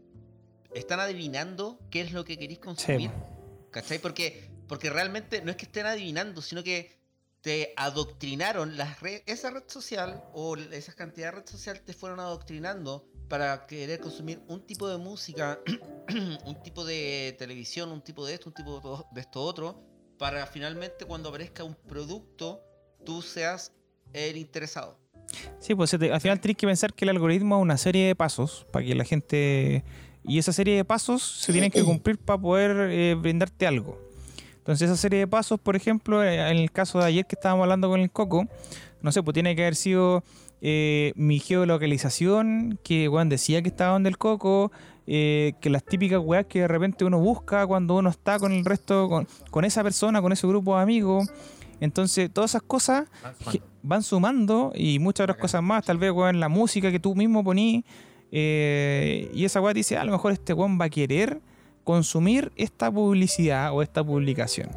están 0.75 1.01
adivinando 1.01 1.79
qué 1.91 2.01
es 2.01 2.13
lo 2.13 2.25
que 2.25 2.37
queréis 2.39 2.59
consumir. 2.61 3.11
¿Cachai? 3.71 3.99
Porque, 3.99 4.51
porque 4.69 4.91
realmente 4.91 5.43
no 5.43 5.51
es 5.51 5.57
que 5.57 5.67
estén 5.67 5.87
adivinando, 5.87 6.43
sino 6.43 6.63
que 6.63 6.99
te 7.41 7.73
adoctrinaron 7.77 8.77
las 8.77 9.01
red- 9.01 9.23
esa 9.27 9.51
red 9.51 9.65
social 9.67 10.23
o 10.35 10.57
esa 10.57 10.93
cantidad 10.95 11.29
de 11.33 11.41
red 11.41 11.47
social 11.49 11.81
te 11.81 11.93
fueron 11.93 12.21
adoctrinando 12.21 13.07
para 13.29 13.67
querer 13.67 14.01
consumir 14.01 14.43
un 14.49 14.67
tipo 14.67 14.89
de 14.89 14.99
música, 14.99 15.61
un 16.45 16.63
tipo 16.63 16.85
de 16.85 17.35
televisión, 17.39 17.91
un 17.93 18.03
tipo 18.03 18.27
de 18.27 18.35
esto, 18.35 18.49
un 18.49 18.55
tipo 18.55 19.07
de 19.13 19.21
esto 19.21 19.41
otro, 19.43 19.81
para 20.21 20.47
finalmente 20.47 21.07
cuando 21.07 21.31
aparezca 21.31 21.65
un 21.65 21.75
producto, 21.75 22.61
tú 23.07 23.23
seas 23.23 23.73
el 24.13 24.37
interesado. 24.37 24.99
Sí, 25.61 25.75
pues 25.75 25.95
al 25.95 26.21
final 26.21 26.39
tienes 26.41 26.59
que 26.59 26.67
pensar 26.67 26.93
que 26.93 27.07
el 27.07 27.09
algoritmo 27.09 27.57
es 27.57 27.63
una 27.63 27.79
serie 27.79 28.07
de 28.07 28.15
pasos 28.15 28.67
para 28.71 28.85
que 28.85 28.95
la 28.95 29.05
gente... 29.05 29.83
Y 30.23 30.39
esa 30.39 30.53
serie 30.53 30.77
de 30.77 30.85
pasos 30.85 31.23
se 31.23 31.53
tienen 31.53 31.71
que 31.71 31.83
cumplir 31.83 32.19
para 32.19 32.39
poder 32.39 32.91
eh, 32.91 33.15
brindarte 33.15 33.67
algo. 33.67 33.99
Entonces 34.59 34.91
esa 34.91 35.01
serie 35.01 35.21
de 35.21 35.27
pasos, 35.27 35.59
por 35.59 35.75
ejemplo, 35.75 36.23
eh, 36.23 36.51
en 36.51 36.59
el 36.59 36.71
caso 36.71 36.99
de 36.99 37.07
ayer 37.07 37.25
que 37.25 37.37
estábamos 37.37 37.63
hablando 37.63 37.89
con 37.89 38.01
el 38.01 38.11
Coco, 38.11 38.47
no 39.01 39.13
sé, 39.13 39.23
pues 39.23 39.33
tiene 39.33 39.57
que 39.57 39.63
haber 39.63 39.75
sido 39.75 40.23
eh, 40.61 41.13
mi 41.17 41.39
geolocalización, 41.39 42.79
que 42.85 43.09
weón 43.09 43.31
decía 43.31 43.63
que 43.63 43.71
estaba 43.71 43.95
donde 43.95 44.11
el 44.11 44.19
Coco, 44.19 44.71
eh, 45.13 45.55
que 45.61 45.71
las 45.71 45.83
típicas 45.83 46.21
weas 46.23 46.47
que 46.47 46.61
de 46.61 46.69
repente 46.69 47.05
uno 47.05 47.19
busca 47.19 47.67
cuando 47.67 47.97
uno 47.97 48.11
está 48.11 48.39
con 48.39 48.53
el 48.53 48.65
resto, 48.65 49.09
con, 49.09 49.27
con 49.51 49.65
esa 49.65 49.83
persona, 49.83 50.23
con 50.23 50.31
ese 50.33 50.47
grupo 50.47 50.77
de 50.77 50.83
amigos. 50.83 51.29
Entonces 51.81 52.31
todas 52.33 52.51
esas 52.53 52.63
cosas 52.63 53.09
van 53.83 54.03
sumando 54.05 54.71
y 54.75 54.99
muchas 55.01 55.25
otras 55.25 55.39
cosas 55.39 55.63
más, 55.63 55.85
tal 55.85 55.99
vez 55.99 56.13
weón, 56.13 56.39
la 56.39 56.49
música 56.49 56.91
que 56.93 57.01
tú 57.01 57.15
mismo 57.17 57.43
ponís 57.43 57.85
eh, 58.31 59.31
y 59.35 59.45
esa 59.45 59.61
weá 59.61 59.75
dice, 59.75 59.97
"Ah, 59.97 60.03
a 60.03 60.05
lo 60.05 60.13
mejor 60.13 60.33
este 60.33 60.53
weón 60.53 60.79
va 60.81 60.85
a 60.87 60.91
querer 60.91 61.41
consumir 61.85 62.53
esta 62.57 62.91
publicidad 62.93 63.73
o 63.73 63.83
esta 63.83 64.05
publicación. 64.05 64.69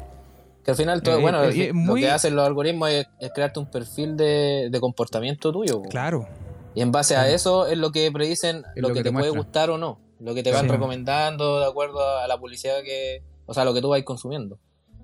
Que 0.64 0.70
al 0.70 0.76
final, 0.76 1.02
todo, 1.02 1.18
Eh, 1.18 1.22
bueno, 1.22 1.44
eh, 1.44 1.68
lo 1.68 1.74
muy- 1.74 2.00
que 2.00 2.10
hacen 2.10 2.34
los 2.34 2.46
algoritmos 2.46 2.90
es, 2.90 3.06
es 3.20 3.30
crearte 3.34 3.60
un 3.60 3.70
perfil 3.70 4.16
de, 4.16 4.68
de 4.70 4.80
comportamiento 4.80 5.52
tuyo. 5.52 5.82
Claro, 5.82 6.26
Y 6.74 6.80
en 6.80 6.90
base 6.90 7.14
a 7.14 7.28
eso 7.30 7.68
es 7.68 7.78
lo 7.78 7.92
que 7.92 8.10
predicen 8.10 8.64
Es 8.74 8.82
lo, 8.82 8.88
lo 8.88 8.94
que, 8.94 8.94
que 8.94 9.04
te 9.04 9.10
te 9.10 9.12
puede 9.16 9.30
gustar 9.30 9.70
o 9.70 9.78
no. 9.78 10.00
Lo 10.24 10.34
que 10.34 10.42
te 10.42 10.50
van 10.50 10.64
Sí. 10.64 10.70
recomendando 10.70 11.60
de 11.60 11.66
acuerdo 11.66 12.00
a 12.18 12.26
la 12.26 12.38
publicidad 12.38 12.82
que. 12.82 13.22
O 13.46 13.52
sea, 13.54 13.64
lo 13.64 13.74
que 13.74 13.80
tú 13.82 13.88
vas 13.90 14.02
consumiendo. 14.02 14.58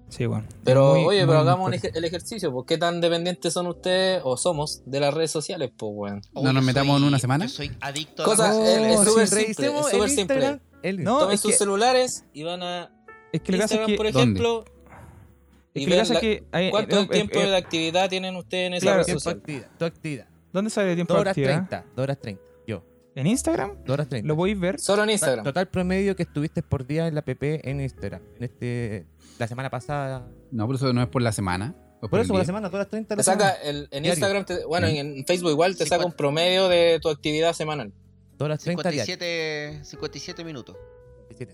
sí, 0.09 0.27
bueno. 0.27 0.45
Pero, 0.65 0.95
Muy- 0.95 1.05
oye, 1.05 1.19
muy 1.21 1.27
pero 1.29 1.39
hagamos 1.41 1.73
ej- 1.73 1.93
el 1.95 2.05
ejercicio. 2.05 2.51
¿Por 2.53 2.67
qué 2.67 2.77
tan 2.79 3.01
dependientes 3.01 3.53
son 3.53 3.69
ustedes 3.69 4.21
o 4.25 4.37
somos 4.37 4.83
de 4.87 4.99
las 4.99 5.15
redes 5.15 5.31
sociales? 5.31 5.71
Pues, 5.77 5.93
weón. 5.95 6.23
Oh, 6.33 6.43
¿No 6.43 6.53
nos 6.53 6.65
metamos 6.65 6.95
soy- 6.95 7.03
en 7.03 7.09
una 7.09 7.19
semana? 7.21 7.45
Yo 7.45 7.51
soy 7.51 7.71
adicto 7.81 8.23
a 8.23 8.25
Cosa- 8.25 8.49
las 8.49 8.57
es- 8.57 8.63
redes 8.65 8.87
es 8.93 8.97
sociales. 8.97 9.13
súper 9.13 9.29
si 9.29 9.45
simple, 9.55 9.67
es 9.79 9.91
súper 9.91 10.09
simple. 10.11 10.61
El- 10.83 11.05
No, 11.05 11.19
Tomen 11.21 11.35
es 11.35 11.41
sus 11.41 11.53
que- 11.53 11.59
celulares 11.59 12.25
y 12.33 12.43
van 12.43 12.63
a 12.63 12.91
Es 13.33 13.41
que 13.43 13.53
es 13.55 13.61
Instagram, 13.61 13.87
que, 13.87 13.95
por 13.97 14.07
¿Dónde? 14.07 14.19
ejemplo. 14.21 14.65
es 15.75 15.83
y 15.83 15.87
que, 15.87 16.01
es 16.01 16.11
la- 16.11 16.21
que 16.21 16.45
hay- 16.51 16.71
¿Cuánto 16.73 16.97
eh, 16.97 16.99
es 16.99 17.05
el 17.05 17.11
tiempo 17.11 17.39
eh, 17.39 17.47
de 17.51 17.57
actividad 17.57 18.09
tienen 18.09 18.35
ustedes 18.37 18.67
en 18.67 18.75
esa 18.75 18.83
Claro, 18.87 19.03
red 19.05 19.13
social? 19.13 19.35
actividad, 19.37 19.69
tu 19.79 19.85
actividad. 19.85 20.27
¿Dónde 20.53 20.71
sale 20.71 20.89
el 20.91 20.97
tiempo 20.97 21.13
2 21.15 21.19
de 21.19 21.21
horas 21.21 21.31
actividad? 21.33 21.55
30, 21.69 21.85
2 21.95 22.03
horas 22.03 22.19
30. 22.21 22.43
¿En 23.21 23.27
Instagram? 23.27 23.73
2 23.85 23.91
horas 23.95 24.09
30. 24.09 24.27
¿Lo 24.27 24.37
podéis 24.37 24.59
ver? 24.59 24.81
Solo 24.81 25.05
en 25.05 25.11
Instagram. 25.11 25.45
Total 25.45 25.69
promedio 25.69 26.17
que 26.17 26.23
estuviste 26.23 26.63
por 26.63 26.87
día 26.87 27.07
en 27.07 27.15
la 27.15 27.23
PP 27.23 27.69
en 27.69 27.81
Instagram. 27.81 28.23
En 28.39 28.45
este, 28.45 29.07
la 29.39 29.47
semana 29.47 29.71
pasada. 29.71 30.27
No, 30.51 30.67
por 30.67 30.77
eso 30.77 30.93
no 30.93 31.03
es 31.03 31.09
por 31.09 31.23
la 31.23 31.33
semana. 31.33 31.75
Por 32.01 32.19
eso, 32.19 32.29
por 32.29 32.39
la 32.39 32.47
semana, 32.47 32.69
2 32.69 32.75
horas 32.75 32.89
30. 32.89 33.15
Te 33.17 33.23
saca 33.23 33.51
el, 33.63 33.89
en 33.91 34.03
Diario. 34.03 34.13
Instagram, 34.13 34.45
te- 34.47 34.65
bueno, 34.65 34.89
Sí. 34.89 34.97
en 34.99 35.25
Facebook 35.27 35.51
igual 35.51 35.77
te 35.77 35.85
saca 35.85 36.07
un 36.07 36.13
promedio 36.13 36.69
de 36.69 36.99
tu 37.01 37.11
actividad 37.11 37.53
semanal. 37.53 37.93
2 38.39 38.47
horas 38.47 38.61
30 38.63 38.91
diarias. 38.91 39.07
57, 39.07 39.85
57 39.85 40.45
minutos. 40.45 40.77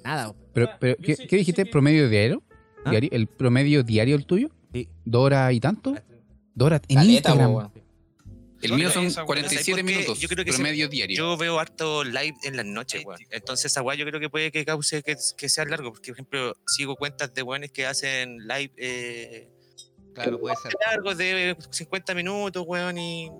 Nada. 0.05 0.35
Pero, 0.53 0.69
pero 0.79 0.97
¿qué, 1.03 1.17
qué 1.17 1.37
dijiste? 1.37 1.67
¿Promedio 1.67 2.09
diario? 2.09 2.43
¿Ah? 2.85 2.91
¿Diario? 2.91 3.11
¿El 3.13 3.27
promedio 3.27 3.83
diario 3.83 4.15
el 4.15 4.25
tuyo? 4.25 4.51
Sí. 4.73 4.89
¿Dos 5.05 5.25
horas 5.25 5.53
y 5.53 5.59
tanto? 5.61 5.95
¿Dos 6.55 6.67
horas 6.67 6.81
en 6.89 6.97
Caleta, 6.97 7.31
Instagram? 7.31 7.71
El 8.63 8.73
mío 8.75 8.91
son 8.91 9.07
esa 9.07 9.21
weá, 9.23 9.27
47 9.27 9.65
¿sabes 9.65 9.67
por 9.69 9.77
qué? 9.77 9.83
minutos, 9.99 10.19
Yo 10.21 10.29
creo 10.29 10.45
que 10.45 10.53
promedio 10.53 10.89
diario. 10.89 11.17
Yo 11.17 11.37
veo 11.37 11.59
harto 11.59 12.05
live 12.05 12.35
en 12.43 12.57
las 12.57 12.65
noches, 12.67 13.05
weón. 13.05 13.21
Entonces 13.31 13.67
esa 13.73 13.83
weá 13.83 13.97
yo 13.97 14.07
creo 14.07 14.19
que 14.21 14.31
puede 14.31 14.51
que 14.51 14.65
cause 14.65 15.03
que, 15.03 15.17
que 15.37 15.49
sea 15.49 15.65
largo. 15.67 15.93
Porque, 15.93 16.11
por 16.13 16.17
ejemplo, 16.17 16.57
sigo 16.67 16.97
cuentas 16.97 17.33
de 17.35 17.43
weones 17.43 17.71
que 17.73 17.87
hacen 17.87 18.39
live 18.47 18.73
eh, 18.77 19.49
Claro, 20.15 20.41
puede 20.41 20.57
ser. 20.57 20.73
largos 20.91 21.19
de 21.19 21.57
50 21.71 22.15
minutos, 22.15 22.65
weón, 22.67 22.97
y... 22.99 23.31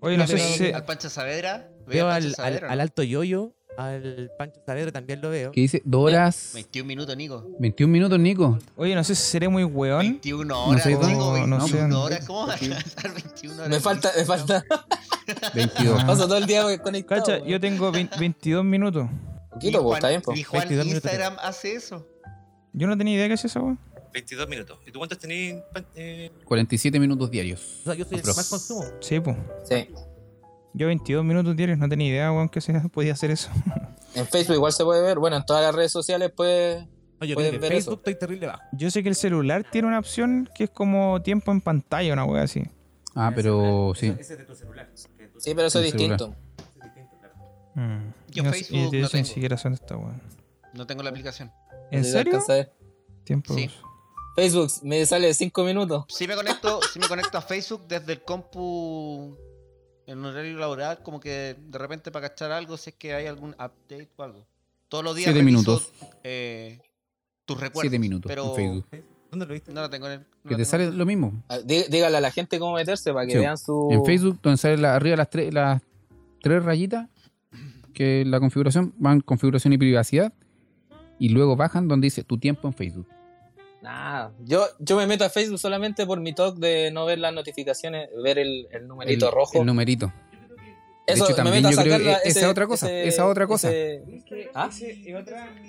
Oye, 0.00 0.16
no 0.16 0.24
Al 0.24 0.28
sé 0.28 0.38
si... 0.38 0.58
se- 0.58 0.74
Al 0.74 0.84
Pancho 0.84 1.08
Saavedra. 1.08 1.70
Veo 1.86 2.06
al 2.08 2.14
al, 2.16 2.24
al, 2.26 2.34
Saavedra, 2.34 2.68
al 2.70 2.78
¿no? 2.78 2.82
Alto 2.82 3.02
Yoyo, 3.04 3.55
al 3.76 4.30
Pancho 4.38 4.60
Saavedra 4.64 4.92
también 4.92 5.20
lo 5.20 5.30
veo. 5.30 5.52
Que 5.52 5.60
dice 5.62 5.82
dos 5.84 6.04
horas, 6.10 6.50
21 6.54 6.86
minutos, 6.86 7.16
Nico. 7.16 7.46
21 7.58 7.92
minutos, 7.92 8.18
Nico. 8.18 8.58
Oye, 8.76 8.94
no 8.94 9.04
sé 9.04 9.14
si 9.14 9.22
seré 9.22 9.48
muy 9.48 9.64
weón. 9.64 10.00
21 10.00 10.64
horas, 10.66 10.82
sé 10.82 10.88
Nico, 10.90 11.00
cómo- 11.02 11.32
21 11.32 11.58
no 11.58 11.66
sé. 11.68 11.82
horas. 11.82 12.26
¿Cómo 12.26 12.46
vas 12.46 12.62
a 12.62 12.66
lanzar 12.66 13.14
21 13.14 13.54
horas? 13.56 13.68
Me 13.68 13.80
falta, 13.80 14.10
me 14.16 14.24
falta. 14.24 14.64
22. 15.54 16.00
Ah. 16.02 16.06
Paso 16.06 16.24
todo 16.26 16.38
el 16.38 16.46
día 16.46 16.62
conectado. 16.82 17.22
Cacha, 17.24 17.44
yo 17.44 17.60
tengo 17.60 17.90
20 17.92 18.18
22 18.18 18.64
minutos. 18.64 19.08
Poquito, 19.50 19.82
pues, 19.82 19.96
está 19.96 20.08
bien, 20.08 20.22
pues. 20.22 20.38
Y 20.38 20.42
Juan 20.42 20.60
22 20.60 20.86
minutos. 20.86 21.10
Instagram 21.12 21.36
hace 21.42 21.74
eso. 21.74 22.06
Yo 22.72 22.86
no 22.86 22.96
tenía 22.96 23.14
idea 23.14 23.28
que 23.28 23.34
hacía 23.34 23.48
esa 23.48 23.60
weón. 23.60 23.78
22 24.12 24.48
minutos. 24.48 24.78
¿Y 24.86 24.90
tú 24.92 24.98
cuántos 24.98 25.18
tenés? 25.18 25.62
pan- 25.72 25.86
eh? 25.94 26.30
47 26.44 26.98
minutos 27.00 27.30
diarios. 27.30 27.80
O 27.80 27.84
sea, 27.84 27.94
yo 27.94 28.04
soy 28.04 28.16
el 28.18 28.22
que 28.22 28.28
más 28.28 28.48
consumo. 28.48 28.84
Sí, 29.00 29.20
pues. 29.20 29.36
Sí. 29.68 29.88
Yo 30.78 30.86
22 30.88 31.24
minutos 31.24 31.56
diarios, 31.56 31.78
no 31.78 31.88
tenía 31.88 32.08
idea, 32.08 32.32
weón, 32.32 32.48
que 32.48 32.60
se 32.60 32.72
podía 32.92 33.14
hacer 33.14 33.30
eso. 33.30 33.48
En 34.14 34.26
Facebook 34.26 34.54
igual 34.56 34.72
se 34.72 34.84
puede 34.84 35.02
ver. 35.02 35.18
Bueno, 35.18 35.36
en 35.36 35.44
todas 35.46 35.62
las 35.62 35.74
redes 35.74 35.90
sociales 35.92 36.30
pues 36.36 36.84
No, 37.20 37.26
yo 37.26 37.34
Puedes 37.34 37.52
ver 37.52 37.60
Facebook 37.72 37.78
eso. 37.78 37.92
estoy 37.94 38.14
terrible 38.18 38.46
bajo. 38.46 38.62
Yo 38.72 38.90
sé 38.90 39.02
que 39.02 39.08
el 39.08 39.14
celular 39.14 39.64
tiene 39.70 39.88
una 39.88 39.98
opción 39.98 40.48
que 40.54 40.64
es 40.64 40.70
como 40.70 41.20
tiempo 41.22 41.50
en 41.52 41.60
pantalla, 41.60 42.12
una 42.12 42.24
wea 42.24 42.42
así. 42.42 42.62
Ah, 43.14 43.32
pero 43.34 43.92
sí. 43.96 44.08
Ese 44.18 44.34
es 44.34 44.38
de 44.40 44.44
tu 44.44 44.54
celular. 44.54 44.90
Sí, 44.94 45.54
pero 45.54 45.66
eso 45.68 45.78
es 45.80 45.84
distinto. 45.92 46.34
Mm. 47.74 48.12
Yo 48.30 48.42
no 48.42 48.52
sé- 48.52 48.58
Facebook 48.64 48.92
no 48.92 48.98
eso 48.98 49.16
ni 49.16 49.22
tengo. 49.22 49.24
siquiera 49.34 49.56
son 49.56 49.72
esta 49.74 49.96
weón. 49.96 50.20
No 50.74 50.86
tengo 50.86 51.02
la 51.02 51.10
aplicación. 51.10 51.50
¿En 51.90 52.04
serio? 52.04 52.42
Tiempo. 53.24 53.54
Sí. 53.54 53.70
Facebook 54.34 54.70
me 54.82 55.04
sale 55.06 55.32
5 55.32 55.64
minutos. 55.64 56.04
Si 56.08 56.26
me 56.28 56.34
conecto, 56.36 56.80
si 56.92 56.98
me 56.98 57.08
conecto 57.08 57.38
a 57.38 57.42
Facebook 57.42 57.86
desde 57.88 58.12
el 58.14 58.22
compu 58.22 59.36
en 60.06 60.24
horario 60.24 60.58
laboral, 60.58 61.02
como 61.02 61.18
que 61.20 61.56
de 61.58 61.78
repente 61.78 62.10
para 62.10 62.28
cachar 62.28 62.52
algo, 62.52 62.76
si 62.76 62.90
es 62.90 62.96
que 62.96 63.14
hay 63.14 63.26
algún 63.26 63.50
update 63.50 64.08
o 64.16 64.22
algo. 64.22 64.46
Todos 64.88 65.02
los 65.04 65.16
días 65.16 65.24
Siete 65.32 65.40
reviso, 65.40 65.58
minutos. 65.58 65.92
eh, 66.22 66.78
tus 67.44 67.56
recuerdos. 67.60 67.90
7 67.90 67.98
minutos 67.98 68.28
pero 68.28 68.50
en 68.50 68.54
Facebook. 68.54 68.86
¿Dónde 69.30 69.46
lo 69.46 69.52
viste? 69.52 69.72
No 69.72 69.80
la 69.80 69.90
tengo 69.90 70.06
en 70.06 70.12
el. 70.12 70.18
no 70.20 70.26
Que 70.44 70.48
te 70.50 70.54
tengo. 70.54 70.64
sale 70.64 70.92
lo 70.92 71.04
mismo. 71.04 71.42
Ah, 71.48 71.58
dí- 71.58 71.84
Dígale 71.90 72.16
a 72.16 72.20
la 72.20 72.30
gente 72.30 72.58
cómo 72.60 72.74
meterse 72.74 73.12
para 73.12 73.26
que 73.26 73.32
Sí. 73.32 73.38
vean 73.38 73.58
su. 73.58 73.88
En 73.90 74.04
Facebook, 74.04 74.38
donde 74.42 74.56
sale 74.58 74.78
la- 74.78 74.94
arriba 74.94 75.16
las, 75.16 75.28
tres 75.30 75.52
las 75.52 75.82
tres 76.40 76.62
rayitas, 76.64 77.08
que 77.92 78.24
la 78.24 78.38
configuración, 78.38 78.94
van 78.98 79.20
configuración 79.20 79.72
y 79.72 79.78
privacidad, 79.78 80.32
y 81.18 81.30
luego 81.30 81.56
bajan 81.56 81.88
donde 81.88 82.06
dice 82.06 82.22
tu 82.22 82.38
tiempo 82.38 82.68
en 82.68 82.74
Facebook. 82.74 83.08
Nah, 83.86 84.30
yo, 84.44 84.66
yo 84.80 84.96
me 84.96 85.06
meto 85.06 85.24
a 85.24 85.30
Facebook 85.30 85.60
solamente 85.60 86.04
por 86.06 86.20
mi 86.20 86.32
talk 86.34 86.56
de 86.58 86.90
no 86.90 87.06
ver 87.06 87.20
las 87.20 87.32
notificaciones, 87.32 88.08
ver 88.20 88.36
el, 88.36 88.66
el 88.72 88.88
numerito 88.88 89.26
el, 89.28 89.32
rojo. 89.32 89.60
El 89.60 89.66
numerito. 89.66 90.12
Eso, 91.06 91.22
hecho, 91.24 91.36
me 91.36 91.36
también 91.36 91.62
meto 91.62 91.68
a 91.68 91.70
yo 91.70 91.76
creo 91.82 91.92
sacar 91.98 92.00
la- 92.14 92.20
que 92.20 92.28
esa 92.28 92.38
ese- 92.40 92.46
otra 92.48 92.66
cosa, 92.66 92.86
ese- 92.86 93.06
esa 93.08 93.26
otra 93.26 93.46
cosa. 93.46 93.70
ese- 93.72 94.02
¿Ah? 94.56 94.68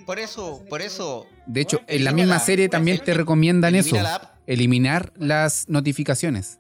Por 0.08 0.17
eso, 0.17 0.63
por 0.67 0.82
eso. 0.82 1.27
De 1.45 1.62
hecho, 1.62 1.80
en 1.86 2.03
la 2.06 2.12
misma 2.12 2.34
la- 2.36 2.39
serie 2.39 2.69
también 2.69 2.99
te 3.06 3.13
recomiendan 3.13 3.75
eso. 3.75 3.95
la. 3.97 4.34
Eliminar 4.47 5.13
las 5.17 5.69
notificaciones. 5.69 6.60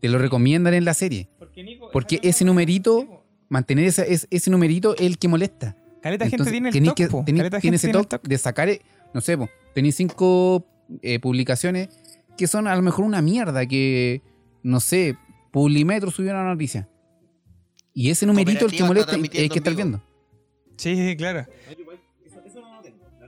Te 0.00 0.08
lo 0.08 0.18
recomiendan 0.18 0.74
en 0.74 0.84
la 0.84 0.94
serie. 0.94 1.28
Porque 1.92 2.20
ese 2.22 2.44
numerito, 2.44 3.24
mantener 3.48 3.86
esa- 3.86 4.04
es- 4.04 4.28
ese 4.30 4.48
numerito 4.48 4.94
es 4.94 5.00
el 5.00 5.18
que 5.18 5.26
molesta. 5.26 5.76
Caleta 6.02 6.28
gente 6.28 6.48
tiene 6.50 6.68
el 6.68 6.72
tenés 6.72 6.90
top, 6.90 6.96
que- 6.96 7.06
po. 7.08 7.24
tenés- 7.26 7.38
Caleta 7.40 7.58
tiene 7.60 7.78
ese 7.78 7.88
toque 7.88 8.18
de 8.22 8.38
sacar, 8.38 8.68
eh, 8.68 8.80
no 9.12 9.20
sé, 9.20 9.36
tenéis 9.74 9.96
cinco 9.96 10.64
eh, 11.02 11.18
publicaciones 11.18 11.88
que 12.36 12.46
son 12.46 12.66
a 12.66 12.74
lo 12.74 12.82
mejor 12.82 13.04
una 13.04 13.22
mierda, 13.22 13.66
que, 13.66 14.22
no 14.62 14.80
sé, 14.80 15.16
Publimetro 15.50 16.10
subió 16.10 16.32
una 16.32 16.44
noticia. 16.44 16.88
Y 17.92 18.10
ese 18.10 18.26
numerito 18.26 18.66
el 18.66 18.72
que 18.72 18.82
molesta 18.82 19.16
y 19.16 19.38
hay 19.38 19.48
que 19.48 19.60
en 19.60 19.76
viendo. 19.76 20.02
Sí, 20.76 20.96
sí, 20.96 21.16
claro. 21.16 21.46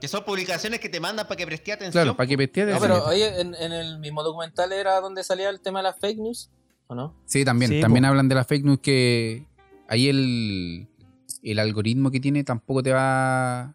Que 0.01 0.07
son 0.07 0.25
publicaciones 0.25 0.79
que 0.79 0.89
te 0.89 0.99
mandan 0.99 1.25
para 1.25 1.37
que 1.37 1.45
prestes 1.45 1.75
atención. 1.75 2.03
Claro, 2.03 2.17
para 2.17 2.27
que 2.27 2.37
pestea 2.37 2.65
No, 2.65 2.79
pero 2.79 3.05
oye, 3.05 3.39
en, 3.39 3.55
en 3.55 3.71
el 3.71 3.99
mismo 3.99 4.21
documental 4.23 4.73
era 4.73 4.99
donde 4.99 5.23
salía 5.23 5.49
el 5.49 5.61
tema 5.61 5.79
de 5.79 5.83
las 5.83 5.99
fake 5.99 6.17
news, 6.19 6.51
¿o 6.87 6.95
no? 6.95 7.15
Sí, 7.25 7.45
también. 7.45 7.71
Sí, 7.71 7.81
también 7.81 8.03
po. 8.03 8.09
hablan 8.09 8.27
de 8.27 8.35
las 8.35 8.45
fake 8.45 8.65
news 8.65 8.79
que 8.81 9.45
ahí 9.87 10.09
el, 10.09 10.87
el 11.41 11.59
algoritmo 11.59 12.11
que 12.11 12.19
tiene 12.19 12.43
tampoco 12.43 12.83
te 12.83 12.91
va 12.91 13.73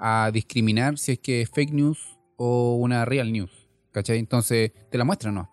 a 0.00 0.30
discriminar 0.32 0.98
si 0.98 1.12
es 1.12 1.18
que 1.18 1.42
es 1.42 1.50
fake 1.50 1.72
news 1.72 2.18
o 2.42 2.76
una 2.76 3.04
real 3.04 3.30
news. 3.30 3.50
¿Cachai? 3.92 4.18
Entonces 4.18 4.72
te 4.90 4.96
la 4.96 5.04
muestra, 5.04 5.30
¿no? 5.30 5.50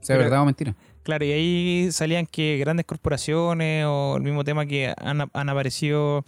Sea 0.00 0.16
Pero- 0.16 0.24
verdad 0.24 0.42
o 0.42 0.44
mentira. 0.44 0.76
Claro, 1.02 1.24
y 1.24 1.32
ahí 1.32 1.88
salían 1.92 2.26
que 2.26 2.58
grandes 2.58 2.84
corporaciones 2.86 3.84
o 3.86 4.16
el 4.16 4.22
mismo 4.22 4.42
tema 4.44 4.66
que 4.66 4.92
han, 4.96 5.22
han 5.32 5.48
aparecido 5.48 6.24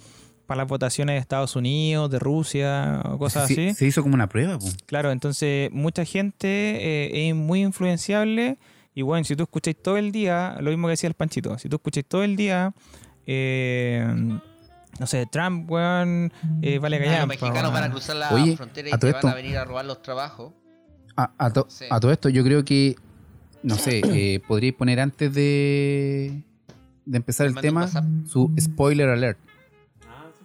para 0.46 0.58
las 0.62 0.68
votaciones 0.68 1.14
de 1.14 1.18
Estados 1.18 1.56
Unidos, 1.56 2.10
de 2.10 2.18
Rusia 2.18 3.02
o 3.04 3.18
cosas 3.18 3.48
Sí, 3.48 3.54
así. 3.54 3.74
Se 3.74 3.86
hizo 3.86 4.02
como 4.02 4.14
una 4.14 4.28
prueba, 4.28 4.58
po. 4.58 4.66
Claro, 4.86 5.10
entonces 5.12 5.70
mucha 5.72 6.04
gente 6.04 6.46
eh, 6.46 7.28
es 7.28 7.34
muy 7.34 7.62
influenciable 7.62 8.56
y 8.94 9.02
bueno, 9.02 9.24
si 9.24 9.34
tú 9.36 9.42
escucháis 9.42 9.76
todo 9.82 9.96
el 9.98 10.12
día, 10.12 10.56
lo 10.60 10.70
mismo 10.70 10.86
que 10.86 10.92
decía 10.92 11.08
el 11.08 11.14
Panchito, 11.14 11.58
si 11.58 11.68
tú 11.68 11.76
escucháis 11.76 12.06
todo 12.06 12.22
el 12.22 12.36
día 12.36 12.72
eh, 13.26 14.06
no 15.00 15.06
sé, 15.06 15.26
Trump, 15.26 15.70
weón, 15.70 16.32
eh, 16.62 16.78
vale 16.78 16.96
Ah, 16.96 17.00
callar. 17.00 17.18
los 17.20 17.28
mexicanos 17.28 17.72
van 17.72 17.84
a 17.84 17.90
cruzar 17.90 18.16
la 18.16 18.30
Oye, 18.32 18.56
frontera 18.56 18.88
y 18.88 18.92
a 18.92 18.98
te 18.98 19.12
van 19.12 19.26
a 19.28 19.34
venir 19.34 19.56
a 19.58 19.64
robar 19.64 19.84
los 19.84 20.02
trabajos. 20.02 20.52
A, 21.16 21.30
a 21.38 21.50
to- 21.52 21.66
Sí. 21.68 21.84
a 21.90 21.98
todo 22.00 22.12
esto, 22.12 22.28
yo 22.28 22.42
creo 22.44 22.64
que, 22.64 22.96
no 23.62 23.76
sé, 23.76 24.00
eh, 24.04 24.40
podríais 24.46 24.74
poner 24.76 25.00
antes 25.00 25.32
de, 25.34 26.42
de 27.04 27.16
empezar 27.16 27.46
el 27.46 27.54
tema 27.54 27.88
su 28.26 28.52
spoiler 28.60 29.08
alert. 29.08 29.38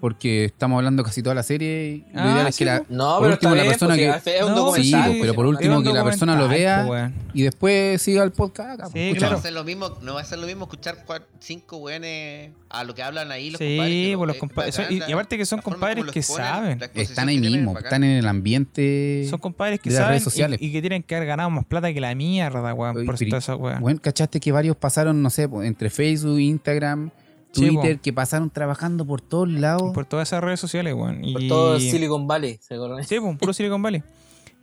Porque 0.01 0.45
estamos 0.45 0.77
hablando 0.77 1.03
casi 1.03 1.21
toda 1.21 1.35
la 1.35 1.43
serie 1.43 2.03
y 2.09 2.13
lo 2.13 2.21
Ah, 2.21 2.31
ideal 2.33 2.47
es 2.47 2.55
sí, 2.55 2.59
que 2.59 2.65
la. 2.65 2.83
No, 2.89 3.19
Por 3.19 3.21
pero 3.21 3.33
último, 3.33 3.55
la 3.55 3.61
bien, 3.61 3.71
persona 3.71 3.95
pues, 3.95 4.23
que- 4.23 4.37
es 4.37 4.43
un 4.43 4.55
No, 4.55 4.73
sí, 4.73 4.91
pues, 4.91 5.17
pero 5.21 5.33
por 5.35 5.45
último 5.45 5.83
que 5.83 5.93
la 5.93 6.03
persona 6.03 6.35
lo 6.35 6.47
vea 6.47 7.11
y 7.33 7.43
después 7.43 8.01
siga 8.01 8.23
el 8.23 8.31
podcast. 8.31 8.79
acá, 8.81 8.87
Sí, 8.87 8.91
po. 8.91 8.99
No 8.99 9.11
va, 9.13 9.17
claro. 9.19 9.37
a 9.37 9.41
ser 9.41 9.53
lo 9.53 9.63
mismo, 9.63 9.97
no 10.01 10.15
va 10.15 10.21
a 10.21 10.25
ser 10.25 10.39
lo 10.39 10.47
mismo 10.47 10.63
escuchar 10.65 10.97
cinco 11.39 11.77
weones 11.77 12.49
a 12.69 12.83
lo 12.83 12.95
que 12.95 13.03
hablan 13.03 13.31
ahí 13.31 13.51
los 13.51 13.59
Sí, 13.59 13.77
compadres. 13.77 14.17
pues 14.17 14.27
los 14.27 14.37
compadres. 14.37 14.79
Y, 14.89 15.11
aparte 15.13 15.37
que 15.37 15.45
son 15.45 15.61
compadres 15.61 16.05
que 16.11 16.23
saben. 16.23 16.81
Están 16.95 17.29
ahí 17.29 17.37
mismo, 17.39 17.73
bacán. 17.73 17.85
están 17.85 18.03
en 18.03 18.11
el 18.17 18.27
ambiente. 18.27 19.27
Son 19.29 19.39
compadres 19.39 19.79
que 19.79 19.89
de 19.89 19.95
las 19.95 19.99
saben 20.01 20.09
redes 20.13 20.21
y- 20.23 20.25
sociales. 20.25 20.59
Y, 20.61 20.71
que 20.71 20.81
tienen 20.81 21.03
que 21.03 21.15
haber 21.15 21.27
ganado 21.27 21.49
más 21.51 21.65
plata 21.65 21.93
que 21.93 22.01
la 22.01 22.13
mierda, 22.15 22.73
weón, 22.73 23.05
por 23.05 23.17
toda 23.19 23.37
esa 23.37 23.55
weón. 23.55 23.81
Bueno, 23.81 23.99
¿cachaste 24.01 24.39
que 24.39 24.51
varios 24.51 24.75
pasaron, 24.77 25.21
no 25.21 25.29
sé, 25.29 25.47
entre 25.63 25.89
Facebook, 25.91 26.39
Instagram, 26.39 27.11
Twitter, 27.53 27.99
que 27.99 28.13
pasaron 28.13 28.49
trabajando 28.49 29.05
por 29.05 29.21
todos 29.21 29.49
lados? 29.49 29.91
Por 29.93 30.05
todas 30.05 30.29
esas 30.29 30.43
redes 30.43 30.59
sociales, 30.59 30.93
weón. 30.93 31.21
Por 31.33 31.41
Y- 31.43 31.47
todo 31.47 31.79
Silicon 31.79 32.27
Valley, 32.27 32.57
¿se 32.61 32.75
acuerdan? 32.75 33.03
Sí, 33.03 33.17
puro 33.39 33.53
Silicon 33.53 33.81
Valley. 33.81 34.03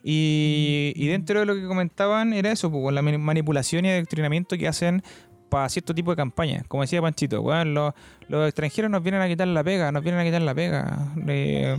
Y, 0.03 0.93
y 0.97 1.07
dentro 1.09 1.41
de 1.41 1.47
lo 1.47 1.55
que 1.55 1.67
comentaban 1.67 2.33
era 2.33 2.51
eso, 2.53 2.71
pues, 2.71 2.83
con 2.83 2.95
la 2.95 3.03
mani- 3.03 3.19
manipulación 3.19 3.85
y 3.85 3.91
adoctrinamiento 3.91 4.57
que 4.57 4.69
hacen 4.69 5.03
para 5.49 5.69
cierto 5.69 5.95
tipo 5.95 6.11
de 6.13 6.17
campañas. 6.17 6.65
Como 6.69 6.83
decía 6.83 7.03
Panchito, 7.03 7.41
weón, 7.43 7.75
los, 7.75 7.93
los 8.29 8.47
extranjeros 8.47 8.91
nos 8.91 9.03
vienen 9.03 9.21
a 9.23 9.29
quitar 9.29 9.49
la 9.49 9.65
pega, 9.65 9.91
nos 9.93 10.03
vienen 10.03 10.21
a 10.21 10.25
quitar 10.25 10.43
la 10.43 10.55
pega. 10.55 11.13
Eh, 11.27 11.79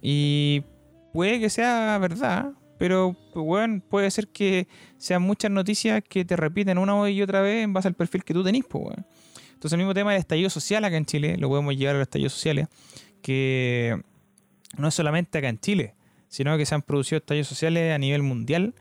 y 0.00 0.62
puede 1.12 1.38
que 1.40 1.50
sea 1.50 1.98
verdad, 1.98 2.52
pero 2.78 3.16
weón, 3.34 3.82
puede 3.88 4.10
ser 4.10 4.28
que 4.28 4.66
sean 4.96 5.22
muchas 5.22 5.50
noticias 5.50 6.02
que 6.08 6.24
te 6.24 6.36
repiten 6.36 6.78
una 6.78 7.08
y 7.10 7.20
otra 7.22 7.40
vez 7.40 7.62
en 7.64 7.72
base 7.72 7.88
al 7.88 7.94
perfil 7.94 8.24
que 8.24 8.34
tú 8.34 8.42
tenés, 8.42 8.64
pues, 8.68 8.84
weón. 8.84 9.06
Entonces 9.64 9.78
el 9.78 9.78
mismo 9.78 9.94
tema 9.94 10.10
del 10.12 10.20
estallido 10.20 10.50
social 10.50 10.84
acá 10.84 10.98
en 10.98 11.06
Chile, 11.06 11.38
lo 11.38 11.48
podemos 11.48 11.74
llevar 11.74 11.94
a 11.94 11.98
los 12.00 12.02
estallidos 12.02 12.34
sociales, 12.34 12.68
que 13.22 13.98
no 14.76 14.88
es 14.88 14.94
solamente 14.94 15.38
acá 15.38 15.48
en 15.48 15.58
Chile, 15.58 15.94
sino 16.28 16.58
que 16.58 16.66
se 16.66 16.74
han 16.74 16.82
producido 16.82 17.16
estallidos 17.16 17.48
sociales 17.48 17.94
a 17.94 17.96
nivel 17.96 18.22
mundial 18.22 18.74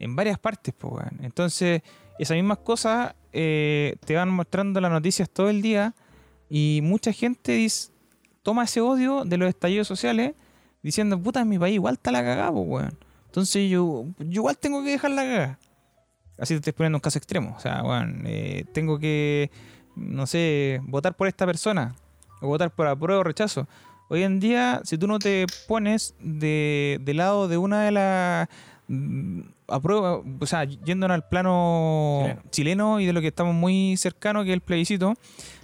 en 0.00 0.16
varias 0.16 0.36
partes, 0.40 0.74
pues. 0.76 1.06
Entonces, 1.22 1.82
esas 2.18 2.34
mismas 2.34 2.58
cosas 2.58 3.14
eh, 3.32 3.94
te 4.04 4.16
van 4.16 4.30
mostrando 4.30 4.80
las 4.80 4.90
noticias 4.90 5.30
todo 5.30 5.50
el 5.50 5.62
día 5.62 5.94
y 6.50 6.80
mucha 6.82 7.12
gente 7.12 7.52
dice, 7.52 7.92
toma 8.42 8.64
ese 8.64 8.80
odio 8.80 9.24
de 9.24 9.36
los 9.36 9.48
estallidos 9.48 9.86
sociales 9.86 10.32
diciendo, 10.82 11.22
puta, 11.22 11.42
en 11.42 11.48
mi 11.48 11.60
país 11.60 11.74
igual 11.74 11.94
está 11.94 12.10
la 12.10 12.24
cagada, 12.24 12.50
pues, 12.50 12.66
weón. 12.66 12.98
Entonces 13.26 13.70
yo, 13.70 14.04
igual 14.18 14.58
tengo 14.58 14.82
que 14.82 14.90
dejar 14.90 15.12
la 15.12 15.22
cagada. 15.22 15.58
Así 16.38 16.54
te 16.54 16.58
estoy 16.58 16.72
poniendo 16.72 16.96
un 16.96 17.02
caso 17.02 17.18
extremo. 17.18 17.54
O 17.56 17.60
sea, 17.60 17.84
weón, 17.84 18.24
eh, 18.26 18.64
tengo 18.72 18.98
que, 18.98 19.52
no 19.98 20.26
sé, 20.26 20.80
votar 20.84 21.14
por 21.14 21.28
esta 21.28 21.46
persona 21.46 21.94
o 22.40 22.46
votar 22.48 22.70
por 22.70 22.86
apruebo 22.86 23.20
o 23.20 23.24
rechazo. 23.24 23.66
Hoy 24.08 24.22
en 24.22 24.40
día, 24.40 24.80
si 24.84 24.96
tú 24.96 25.06
no 25.06 25.18
te 25.18 25.46
pones 25.66 26.14
de, 26.20 26.98
de 27.02 27.14
lado 27.14 27.46
de 27.48 27.58
una 27.58 27.82
de 27.84 27.90
las 27.90 28.48
mm, 28.88 29.40
aprueba, 29.68 30.22
o 30.40 30.46
sea, 30.46 30.64
yéndonos 30.64 31.14
al 31.14 31.28
plano 31.28 32.20
Chileno. 32.22 32.42
chileno. 32.50 33.00
y 33.00 33.06
de 33.06 33.12
lo 33.12 33.20
que 33.20 33.26
estamos 33.28 33.54
muy 33.54 33.96
cercano, 33.98 34.44
que 34.44 34.50
es 34.50 34.54
el 34.54 34.60
plebiscito, 34.62 35.14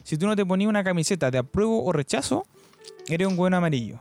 si 0.02 0.18
tú 0.18 0.26
no 0.26 0.36
te 0.36 0.44
ponías 0.44 0.68
una 0.68 0.84
camiseta 0.84 1.30
de 1.30 1.38
apruebo 1.38 1.84
o 1.84 1.92
rechazo, 1.92 2.44
eres 3.08 3.26
un 3.28 3.36
buen 3.36 3.54
amarillo. 3.54 3.98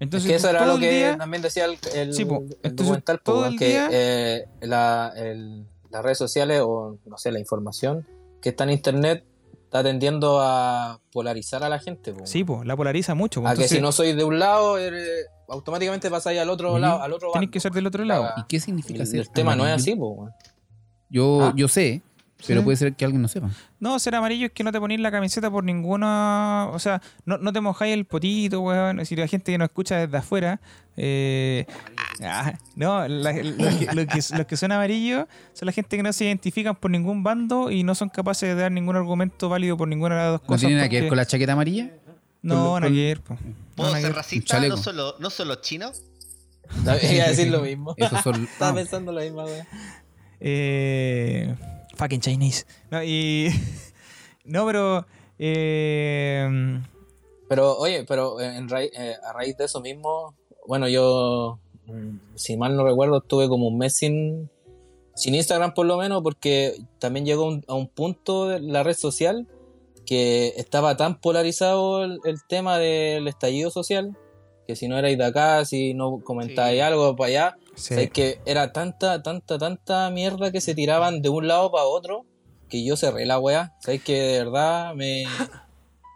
Entonces, 0.00 0.30
es 0.30 0.32
que 0.32 0.36
eso 0.36 0.48
era 0.48 0.64
lo 0.64 0.78
que 0.78 0.90
día- 0.90 1.18
también 1.18 1.42
decía 1.42 1.64
el, 1.66 1.76
el, 1.94 2.14
Sí, 2.14 2.24
po. 2.24 2.44
el 2.62 2.74
documental, 2.76 3.20
todo 3.22 3.46
el 3.46 3.58
que 3.58 3.66
día- 3.68 3.88
eh, 3.90 4.46
la- 4.62 5.12
las 5.90 6.02
redes 6.04 6.16
sociales 6.18 6.62
o, 6.64 6.96
no 7.04 7.18
sé, 7.18 7.32
la 7.32 7.40
información 7.40 8.06
que 8.40 8.50
está 8.50 8.64
en 8.64 8.70
internet 8.70 9.24
está 9.68 9.82
tendiendo 9.82 10.40
a 10.40 10.98
polarizar 11.12 11.62
a 11.62 11.68
la 11.68 11.78
gente. 11.78 12.14
po. 12.14 12.26
Sí, 12.26 12.42
pues, 12.42 12.66
la 12.66 12.74
polariza 12.74 13.14
mucho. 13.14 13.42
po. 13.42 13.48
a 13.48 13.54
que 13.54 13.68
si 13.68 13.80
no 13.80 13.92
sois 13.92 14.16
de 14.16 14.24
un 14.24 14.38
lado, 14.38 14.78
eres- 14.78 15.26
automáticamente 15.48 16.10
pasáis 16.10 16.40
al 16.40 16.48
otro 16.50 16.78
lado, 16.78 17.02
al 17.02 17.12
otro 17.12 17.28
Tienes 17.28 17.34
bando, 17.46 17.50
que 17.52 17.60
ser 17.60 17.70
po. 17.72 17.74
del 17.76 17.86
otro 17.86 18.04
lado. 18.04 18.22
La- 18.24 18.34
¿Y 18.38 18.44
qué 18.48 18.60
significa 18.60 19.00
el, 19.02 19.06
ser 19.06 19.20
el 19.20 19.30
tema 19.30 19.54
no 19.54 19.66
es 19.66 19.74
así, 19.74 19.94
po. 19.94 20.30
Yo, 21.10 21.42
Ah. 21.42 21.52
yo 21.56 21.68
sé, 21.68 22.02
pero 22.46 22.60
Sí. 22.60 22.64
puede 22.64 22.76
ser 22.76 22.94
que 22.94 23.04
alguien 23.04 23.20
no 23.22 23.28
sepa. 23.28 23.50
No, 23.80 23.98
ser 23.98 24.14
amarillo 24.14 24.46
es 24.46 24.52
que 24.52 24.62
no 24.64 24.70
te 24.72 24.78
ponís 24.78 25.00
la 25.00 25.10
camiseta 25.10 25.50
por 25.50 25.64
ninguna. 25.64 26.68
O 26.72 26.78
sea, 26.78 27.02
no, 27.24 27.36
no 27.38 27.52
te 27.52 27.60
mojáis 27.60 27.92
el 27.94 28.04
potito, 28.04 28.60
weón. 28.60 28.98
Decir, 28.98 29.18
la 29.18 29.26
gente 29.26 29.50
que 29.52 29.58
nos 29.58 29.66
escucha 29.66 29.96
desde 29.96 30.16
afuera. 30.16 30.60
eh, 31.00 31.64
ah, 32.22 32.54
no, 32.74 33.06
la- 33.06 33.32
los, 33.32 33.74
que, 33.76 33.86
los 33.94 34.06
que- 34.06 34.34
los 34.36 34.46
que 34.46 34.56
son 34.56 34.72
amarillos 34.72 35.26
son 35.52 35.66
la 35.66 35.72
gente 35.72 35.96
que 35.96 36.02
no 36.02 36.12
se 36.12 36.24
identifican 36.24 36.74
por 36.74 36.90
ningún 36.90 37.22
bando 37.22 37.70
y 37.70 37.84
no 37.84 37.94
son 37.94 38.08
capaces 38.08 38.48
de 38.48 38.60
dar 38.60 38.72
ningún 38.72 38.96
argumento 38.96 39.48
válido 39.48 39.76
por 39.76 39.86
ninguna 39.86 40.16
de 40.16 40.20
las 40.22 40.30
dos 40.32 40.40
¿No 40.42 40.46
cosas. 40.48 40.60
tiene 40.62 40.74
nada 40.76 40.88
que 40.88 41.00
ver 41.00 41.08
con 41.08 41.16
la 41.16 41.26
chaqueta 41.26 41.52
amarilla? 41.52 41.90
No, 42.42 42.80
nada 42.80 42.92
que 42.92 42.96
ver. 43.04 43.20
No, 43.28 43.36
¿Puedo 43.76 43.94
ser 43.96 44.12
racista? 44.14 44.60
No 44.60 44.76
solo, 44.76 45.14
no 45.20 45.30
solo 45.30 45.56
chino. 45.56 45.90
Iba 46.82 46.92
a 47.24 47.28
decir 47.28 47.48
lo 47.48 47.62
mismo. 47.62 47.94
Son. 48.22 48.44
Estaba 48.44 48.74
pensando 48.74 49.12
lo 49.12 49.20
mismo, 49.20 49.44
weón. 49.44 49.66
Eh, 50.40 51.54
fucking 51.98 52.20
Chinese. 52.20 52.64
No, 52.90 53.02
y. 53.04 53.48
no, 54.44 54.64
pero. 54.66 55.06
Eh, 55.38 56.80
Pero, 57.48 57.76
oye, 57.78 58.04
pero 58.06 58.40
eh, 58.40 58.56
en 58.56 58.68
raíz- 58.68 58.90
eh, 58.96 59.14
a 59.22 59.32
raíz 59.32 59.56
de 59.56 59.64
eso 59.64 59.80
mismo, 59.80 60.34
bueno, 60.66 60.88
yo, 60.88 61.58
mm, 61.86 62.18
si 62.34 62.56
mal 62.56 62.76
no 62.76 62.84
recuerdo, 62.84 63.18
estuve 63.18 63.48
como 63.48 63.68
un 63.68 63.78
mes 63.78 63.96
sin, 63.96 64.50
sin 65.14 65.34
Instagram 65.34 65.72
por 65.74 65.86
lo 65.86 65.96
menos, 65.96 66.22
porque 66.22 66.74
también 66.98 67.24
llegó 67.24 67.46
un- 67.46 67.64
a 67.68 67.74
un 67.74 67.88
punto 67.88 68.48
de 68.48 68.60
la 68.60 68.82
red 68.82 68.94
social 68.94 69.46
que 70.04 70.48
estaba 70.56 70.96
tan 70.96 71.20
polarizado 71.20 72.04
el, 72.04 72.18
el 72.24 72.36
tema 72.48 72.78
del 72.78 73.26
estallido 73.28 73.70
social, 73.70 74.16
que 74.66 74.76
si 74.76 74.86
no 74.88 74.98
erais 74.98 75.16
de 75.16 75.24
acá, 75.24 75.64
si 75.64 75.94
no 75.94 76.20
comentáis 76.22 76.76
Sí. 76.76 76.80
algo 76.80 77.16
para 77.16 77.28
allá, 77.28 77.56
sí. 77.78 78.08
que 78.08 78.38
era 78.46 78.72
tanta, 78.72 79.22
tanta, 79.22 79.58
tanta 79.58 80.10
mierda 80.10 80.50
que 80.52 80.60
se 80.60 80.74
tiraban 80.74 81.22
de 81.22 81.28
un 81.28 81.48
lado 81.48 81.70
para 81.70 81.84
otro 81.84 82.24
que 82.68 82.84
yo 82.84 82.96
cerré 82.96 83.24
la 83.26 83.38
weá. 83.38 83.74
Sabes 83.80 84.02
que 84.02 84.14
de 84.14 84.38
verdad 84.44 84.94
me 84.94 85.24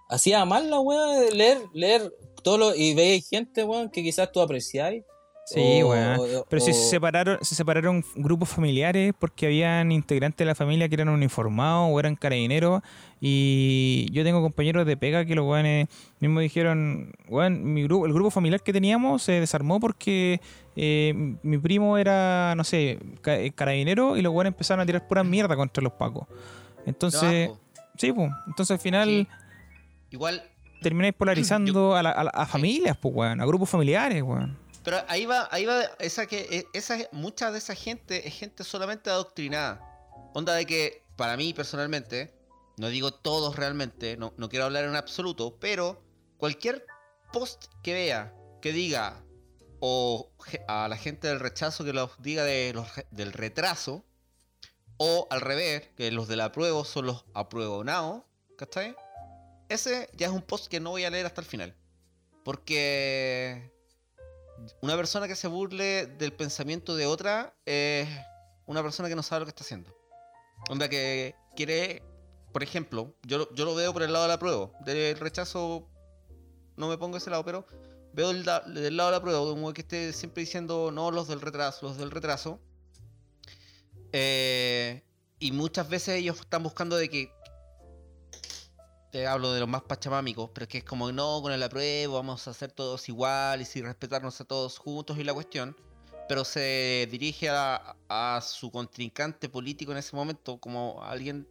hacía 0.09 0.45
mal 0.45 0.71
la 0.71 0.81
weá 0.81 1.07
de 1.19 1.33
leer, 1.33 1.59
leer 1.73 2.13
todo 2.43 2.59
lo 2.59 2.75
y 2.75 2.95
veis 2.95 3.29
gente, 3.29 3.65
weón, 3.65 3.89
que 3.89 4.03
quizás 4.03 4.31
tú 4.33 4.41
apreciáis. 4.41 5.05
Sí, 5.45 5.83
o- 5.83 5.89
weón. 5.91 6.21
o- 6.21 6.45
Pero 6.49 6.61
si 6.63 6.71
o- 6.71 6.75
se 6.75 6.89
separaron, 6.89 7.39
se 7.43 7.55
separaron 7.55 8.05
grupos 8.15 8.49
familiares 8.49 9.13
porque 9.19 9.47
habían 9.47 9.91
integrantes 9.91 10.39
de 10.39 10.45
la 10.45 10.55
familia 10.55 10.89
que 10.89 10.95
eran 10.95 11.09
uniformados 11.09 11.89
o 11.93 11.99
eran 11.99 12.15
carabineros. 12.17 12.81
Y 13.21 14.07
yo 14.13 14.25
tengo 14.25 14.41
compañeros 14.43 14.87
de 14.87 14.97
pega 14.97 15.25
que 15.25 15.35
los 15.35 15.47
weones 15.47 15.89
mismos 16.21 16.43
dijeron, 16.43 17.13
weón, 17.29 17.73
mi 17.73 17.83
grupo, 17.85 18.07
el 18.07 18.13
grupo 18.13 18.31
familiar 18.31 18.63
que 18.63 18.73
teníamos 18.73 19.23
se 19.23 19.33
desarmó 19.33 19.81
porque 19.81 20.41
eh, 20.77 21.13
mi 21.43 21.59
primo 21.59 21.99
era, 21.99 22.55
no 22.57 22.65
sé, 22.65 22.99
eh, 23.27 23.53
carabinero 23.55 24.17
y 24.17 24.23
los 24.23 24.33
weones 24.33 24.53
empezaron 24.53 24.81
a 24.83 24.87
tirar 24.87 25.07
pura 25.07 25.23
mierda 25.25 25.57
contra 25.57 25.83
los 25.83 25.93
pacos. 25.93 26.27
Entonces, 26.87 27.51
sí, 27.97 28.13
pues. 28.13 28.31
Entonces 28.47 28.75
al 28.75 28.81
final 28.81 29.09
Sí. 29.09 29.29
Igual, 30.11 30.43
termináis 30.83 31.15
polarizando 31.19 31.95
a, 31.97 32.03
la- 32.03 32.11
a 32.11 32.25
la- 32.25 32.31
a 32.31 32.47
familias, 32.47 32.97
pues, 33.01 33.15
weón, 33.15 33.41
a 33.41 33.47
grupos 33.47 33.71
familiares, 33.71 34.23
weón. 34.23 34.59
pero 34.85 34.99
ahí 35.09 35.27
va, 35.27 35.49
ahí 35.53 35.65
va 35.65 35.83
esa 36.01 36.27
que 36.27 36.41
e- 36.51 36.67
esa 36.73 36.97
mucha 37.13 37.51
de 37.53 37.59
esa 37.59 37.75
gente 37.75 38.27
es 38.27 38.35
gente 38.39 38.65
solamente 38.65 39.11
adoctrinada. 39.11 39.81
Onda 40.35 40.55
de 40.55 40.67
que 40.67 41.03
para 41.17 41.37
mí 41.37 41.53
personalmente, 41.55 42.35
no 42.79 42.89
digo 42.89 43.13
todos 43.13 43.57
realmente, 43.57 44.17
no, 44.17 44.33
no 44.39 44.49
quiero 44.49 44.65
hablar 44.65 44.85
en 44.85 44.97
absoluto, 44.97 45.57
pero 45.61 46.03
cualquier 46.39 46.85
post 47.33 47.67
que 47.83 47.93
vea 47.95 48.35
que 48.61 48.73
diga 48.73 49.23
o 49.85 50.31
a 50.69 50.87
la 50.87 50.97
gente 50.97 51.27
del 51.27 51.41
rechazo 51.41 51.85
que 51.85 51.93
los 51.93 52.11
diga 52.23 52.45
de 52.45 52.73
los 52.73 52.87
del 53.11 53.33
retraso 53.33 54.05
o 54.97 55.27
al 55.29 55.41
revés, 55.41 55.89
que 55.97 56.13
los 56.13 56.29
del 56.29 56.41
apruebo 56.41 56.85
son 56.85 57.07
los 57.07 57.25
apruebonados, 57.35 58.23
¿cachai? 58.57 58.95
Ese 59.69 60.09
ya 60.13 60.29
es 60.29 60.33
un 60.33 60.43
post 60.43 60.69
que 60.69 60.79
no 60.79 60.91
voy 60.91 61.03
a 61.03 61.11
leer 61.11 61.27
hasta 61.27 61.41
el 61.41 61.49
final. 61.49 61.75
Porque 62.45 63.73
una 64.83 64.95
persona 64.95 65.27
que 65.27 65.35
se 65.35 65.49
burle 65.49 66.07
del 66.07 66.33
pensamiento 66.33 66.95
de 66.95 67.07
otra 67.07 67.53
es 67.67 68.09
una 68.67 68.85
persona 68.85 69.09
que 69.09 69.17
no 69.17 69.25
sabe 69.25 69.41
lo 69.41 69.47
que 69.47 69.51
está 69.51 69.65
haciendo. 69.65 69.93
Onda 70.71 70.89
que 70.89 71.35
quiere, 71.57 72.05
por 72.53 72.63
ejemplo, 72.63 73.17
yo, 73.25 73.53
yo 73.53 73.65
lo 73.65 73.75
veo 73.75 73.93
por 73.93 74.05
el 74.05 74.13
lado 74.13 74.27
de 74.27 74.29
la 74.29 74.39
prueba. 74.39 74.71
Del 74.85 75.19
rechazo 75.19 75.89
no 76.77 76.87
me 76.87 76.99
pongo 76.99 77.17
ese 77.17 77.31
lado, 77.31 77.45
pero 77.45 77.67
veo 78.13 78.33
del, 78.33 78.45
lado 78.45 78.67
de 78.67 78.91
la 78.91 79.21
prueba, 79.21 79.41
de 79.41 79.53
un 79.53 79.63
güey 79.63 79.75
que 79.75 79.83
esté 79.83 80.13
siempre 80.13 80.43
diciendo 80.43 80.91
no 80.93 81.11
los 81.11 81.29
del 81.29 81.41
retraso, 81.41 81.87
los 81.87 81.99
del 81.99 82.11
retraso. 82.11 82.61
Eh, 84.13 85.03
y 85.39 85.53
muchas 85.53 85.89
veces 85.89 86.17
ellos 86.17 86.39
están 86.41 86.63
buscando 86.63 86.97
de 86.97 87.09
que 87.09 87.33
te 89.11 89.27
hablo 89.27 89.53
de 89.53 89.61
los 89.61 89.69
más 89.69 89.83
pachamámicos, 89.83 90.51
pero 90.55 90.65
es 90.65 90.69
que 90.69 90.79
es 90.79 90.85
como 90.85 91.13
no, 91.13 91.43
con 91.43 91.53
el 91.53 91.63
apruebo, 91.63 92.15
vamos 92.15 92.47
a 92.49 92.53
hacer 92.53 92.73
todos 92.73 93.09
iguales 93.09 93.77
y 93.77 93.83
respetarnos 93.83 94.41
a 94.41 94.45
todos 94.45 94.79
juntos 94.79 95.19
y 95.19 95.25
la 95.25 95.35
cuestión. 95.35 95.77
Pero 96.29 96.45
se 96.45 97.09
dirige 97.11 97.49
a, 97.51 98.41
su 98.43 98.71
contrincante 98.71 99.49
político 99.49 99.93
en 99.93 99.99
ese 99.99 100.17
momento 100.17 100.59
como 100.59 101.03
alguien 101.05 101.47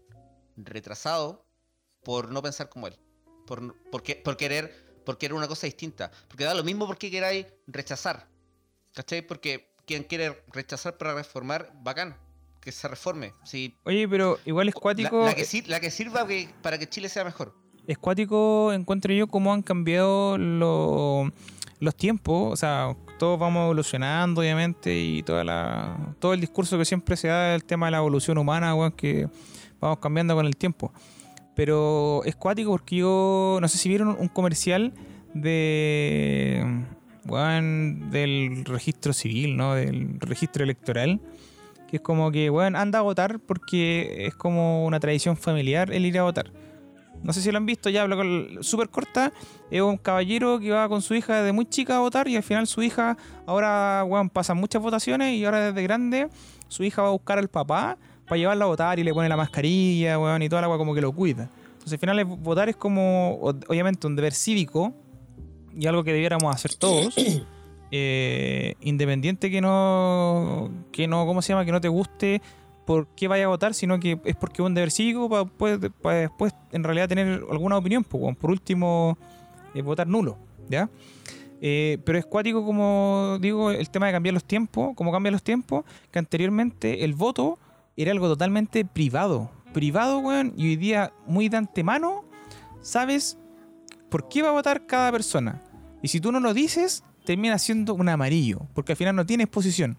retrasado 0.56 1.46
por 2.04 2.32
no 2.32 2.42
pensar 2.42 2.70
como 2.70 2.88
él. 2.88 2.98
Por, 3.46 3.76
por, 3.92 4.04
por 4.24 4.38
querer, 4.38 4.91
por 5.06 5.18
querer 5.18 5.34
una 5.34 5.48
cosa 5.48 5.68
distinta. 5.68 6.12
Porque 6.28 6.44
da 6.44 6.54
lo 6.54 6.64
mismo 6.64 6.88
porque 6.88 7.10
queráis 7.12 7.46
rechazar. 7.68 8.28
¿Cachai? 8.94 9.22
Porque 9.22 9.74
quien 9.86 10.04
quiere 10.04 10.44
rechazar 10.54 10.98
para 10.98 11.14
reformar, 11.14 11.72
bacán. 11.82 12.16
Que 12.60 12.72
se 12.72 12.88
reforme. 12.88 13.34
Si 13.44 13.76
Oye, 13.86 14.08
pero 14.08 14.38
igual 14.46 14.68
es 14.70 14.76
la, 14.76 14.82
cuático. 14.82 15.26
la 15.26 15.34
que, 15.34 15.46
sir- 15.46 15.68
la 15.68 15.80
que 15.80 15.90
sirva 15.90 16.28
que- 16.28 16.48
para 16.62 16.78
que 16.78 16.88
Chile 16.88 17.10
sea 17.10 17.24
mejor. 17.24 17.56
Es 17.88 17.98
cuático, 17.98 18.72
encuentro 18.72 19.12
yo, 19.14 19.26
cómo 19.28 19.52
han 19.52 19.64
cambiado 19.64 20.38
lo- 20.38 21.32
los 21.80 21.96
tiempos. 21.96 22.54
O 22.54 22.56
sea, 22.56 22.96
todos 23.18 23.40
vamos 23.40 23.64
evolucionando, 23.64 24.42
obviamente, 24.42 24.96
y 24.96 25.24
toda 25.24 25.44
la, 25.44 26.16
todo 26.20 26.34
el 26.36 26.42
discurso 26.42 26.78
que 26.78 26.86
siempre 26.86 27.18
se 27.18 27.30
da 27.30 27.54
del 27.54 27.64
tema 27.64 27.88
de 27.88 27.92
la 27.94 27.98
evolución 27.98 28.38
humana, 28.38 28.76
weón, 28.76 28.92
que 28.92 29.28
vamos 29.80 29.98
cambiando 29.98 30.36
con 30.36 30.46
el 30.46 30.56
tiempo. 30.56 30.94
Pero 31.56 32.24
es 32.24 32.36
cuático 32.36 32.72
porque 32.72 32.98
yo, 32.98 33.60
no 33.62 33.68
sé 33.68 33.78
si 33.78 33.90
vieron 33.90 34.16
un 34.18 34.28
comercial 34.28 34.94
de, 35.34 36.86
weón, 37.26 38.10
del 38.10 38.64
registro 38.66 39.14
civil, 39.14 39.58
¿no? 39.58 39.76
Del 39.76 40.20
registro 40.20 40.64
electoral. 40.64 41.20
Que 41.90 41.98
es 41.98 42.02
como 42.02 42.32
que, 42.32 42.50
weón, 42.50 42.76
anda 42.76 43.00
a 43.00 43.02
votar 43.02 43.40
porque 43.40 44.26
es 44.26 44.36
como 44.36 44.86
una 44.86 45.00
tradición 45.00 45.36
familiar 45.36 45.92
el 45.92 46.06
ir 46.06 46.18
a 46.20 46.24
votar. 46.24 46.52
No 47.24 47.34
sé 47.34 47.42
si 47.42 47.52
lo 47.52 47.58
han 47.58 47.66
visto, 47.66 47.90
ya 47.90 48.02
hablo 48.02 48.64
súper 48.64 48.90
corta. 48.90 49.32
Es 49.70 49.82
un 49.82 49.98
caballero 49.98 50.60
que 50.60 50.72
va 50.72 50.88
con 50.90 51.02
su 51.02 51.14
hija 51.14 51.38
desde 51.38 51.52
muy 51.52 51.66
chica 51.66 51.98
a 51.98 52.00
votar 52.00 52.28
y 52.28 52.36
al 52.36 52.44
final 52.44 52.66
su 52.66 52.82
hija, 52.82 53.18
ahora, 53.46 54.04
weón, 54.08 54.30
pasan 54.30 54.58
muchas 54.58 54.82
votaciones 54.82 55.36
y 55.36 55.46
ahora 55.46 55.72
desde 55.72 55.84
grande 55.84 56.30
su 56.68 56.84
hija 56.84 57.02
va 57.02 57.10
a 57.10 57.12
buscar 57.12 57.38
al 57.38 57.50
papá 57.50 57.98
para 58.32 58.40
llevarla 58.40 58.64
a 58.64 58.68
votar 58.70 58.98
y 58.98 59.04
le 59.04 59.14
pone 59.14 59.28
la 59.28 59.36
mascarilla, 59.36 60.18
weón, 60.18 60.42
y 60.42 60.48
toda 60.48 60.62
la 60.62 60.70
weón 60.70 60.80
como 60.80 60.96
que 60.96 61.02
lo 61.02 61.12
cuida. 61.12 61.50
Entonces 61.74 61.92
al 61.92 62.00
final 62.00 62.24
votar 62.24 62.70
es 62.70 62.78
como, 62.78 63.34
obviamente, 63.68 64.08
un 64.08 64.16
deber 64.16 64.34
cívico 64.34 64.94
y 65.78 65.86
algo 65.86 66.02
que 66.06 66.14
debiéramos 66.14 66.56
hacer 66.56 66.76
todos. 66.76 67.14
eh, 67.92 68.76
independiente 68.80 69.52
que 69.52 69.60
no, 69.60 70.72
que 70.94 71.10
no, 71.10 71.26
¿cómo 71.26 71.42
se 71.42 71.52
llama? 71.52 71.66
Que 71.66 71.74
no 71.74 71.82
te 71.82 71.90
guste 71.90 72.42
por 72.86 73.08
qué 73.18 73.28
vaya 73.28 73.44
a 73.44 73.48
votar, 73.50 73.74
sino 73.74 74.00
que 74.00 74.18
es 74.24 74.38
porque 74.38 74.62
es 74.62 74.66
un 74.66 74.76
deber 74.76 74.92
cívico 74.92 75.28
para 76.02 76.16
después 76.16 76.54
en 76.72 76.86
realidad 76.86 77.10
tener 77.10 77.44
alguna 77.52 77.76
opinión. 77.76 78.06
pues, 78.06 78.24
weón. 78.24 78.36
por 78.36 78.50
último, 78.50 79.18
eh, 79.76 79.82
votar 79.82 80.08
nulo, 80.08 80.38
¿ya? 80.70 80.90
Eh, 81.60 81.98
pero 82.06 82.18
es 82.18 82.26
cuático, 82.26 82.66
como 82.66 83.40
digo, 83.42 83.72
el 83.72 83.90
tema 83.90 84.06
de 84.06 84.14
cambiar 84.14 84.34
los 84.34 84.46
tiempos, 84.46 84.96
como 84.96 85.12
cambian 85.12 85.34
los 85.34 85.44
tiempos, 85.44 85.84
que 86.10 86.18
anteriormente 86.18 87.04
el 87.04 87.14
voto 87.14 87.60
era 87.98 88.12
algo 88.12 88.28
totalmente 88.28 88.86
privado. 88.86 89.50
Privado, 89.74 90.20
weón, 90.20 90.54
y 90.58 90.68
hoy 90.70 90.76
día 90.76 91.14
muy 91.28 91.48
de 91.50 91.58
antemano 91.58 92.26
sabes 92.82 93.38
por 94.10 94.28
qué 94.28 94.42
va 94.42 94.50
a 94.50 94.54
votar 94.54 94.86
cada 94.86 95.12
persona. 95.12 95.62
Y 96.02 96.08
si 96.10 96.20
tú 96.20 96.32
no 96.32 96.40
lo 96.40 96.54
dices, 96.54 97.04
termina 97.26 97.58
siendo 97.60 97.94
un 97.94 98.10
amarillo, 98.10 98.68
porque 98.74 98.94
al 98.94 98.98
final 98.98 99.16
no 99.16 99.26
tienes 99.26 99.48
posición. 99.48 99.98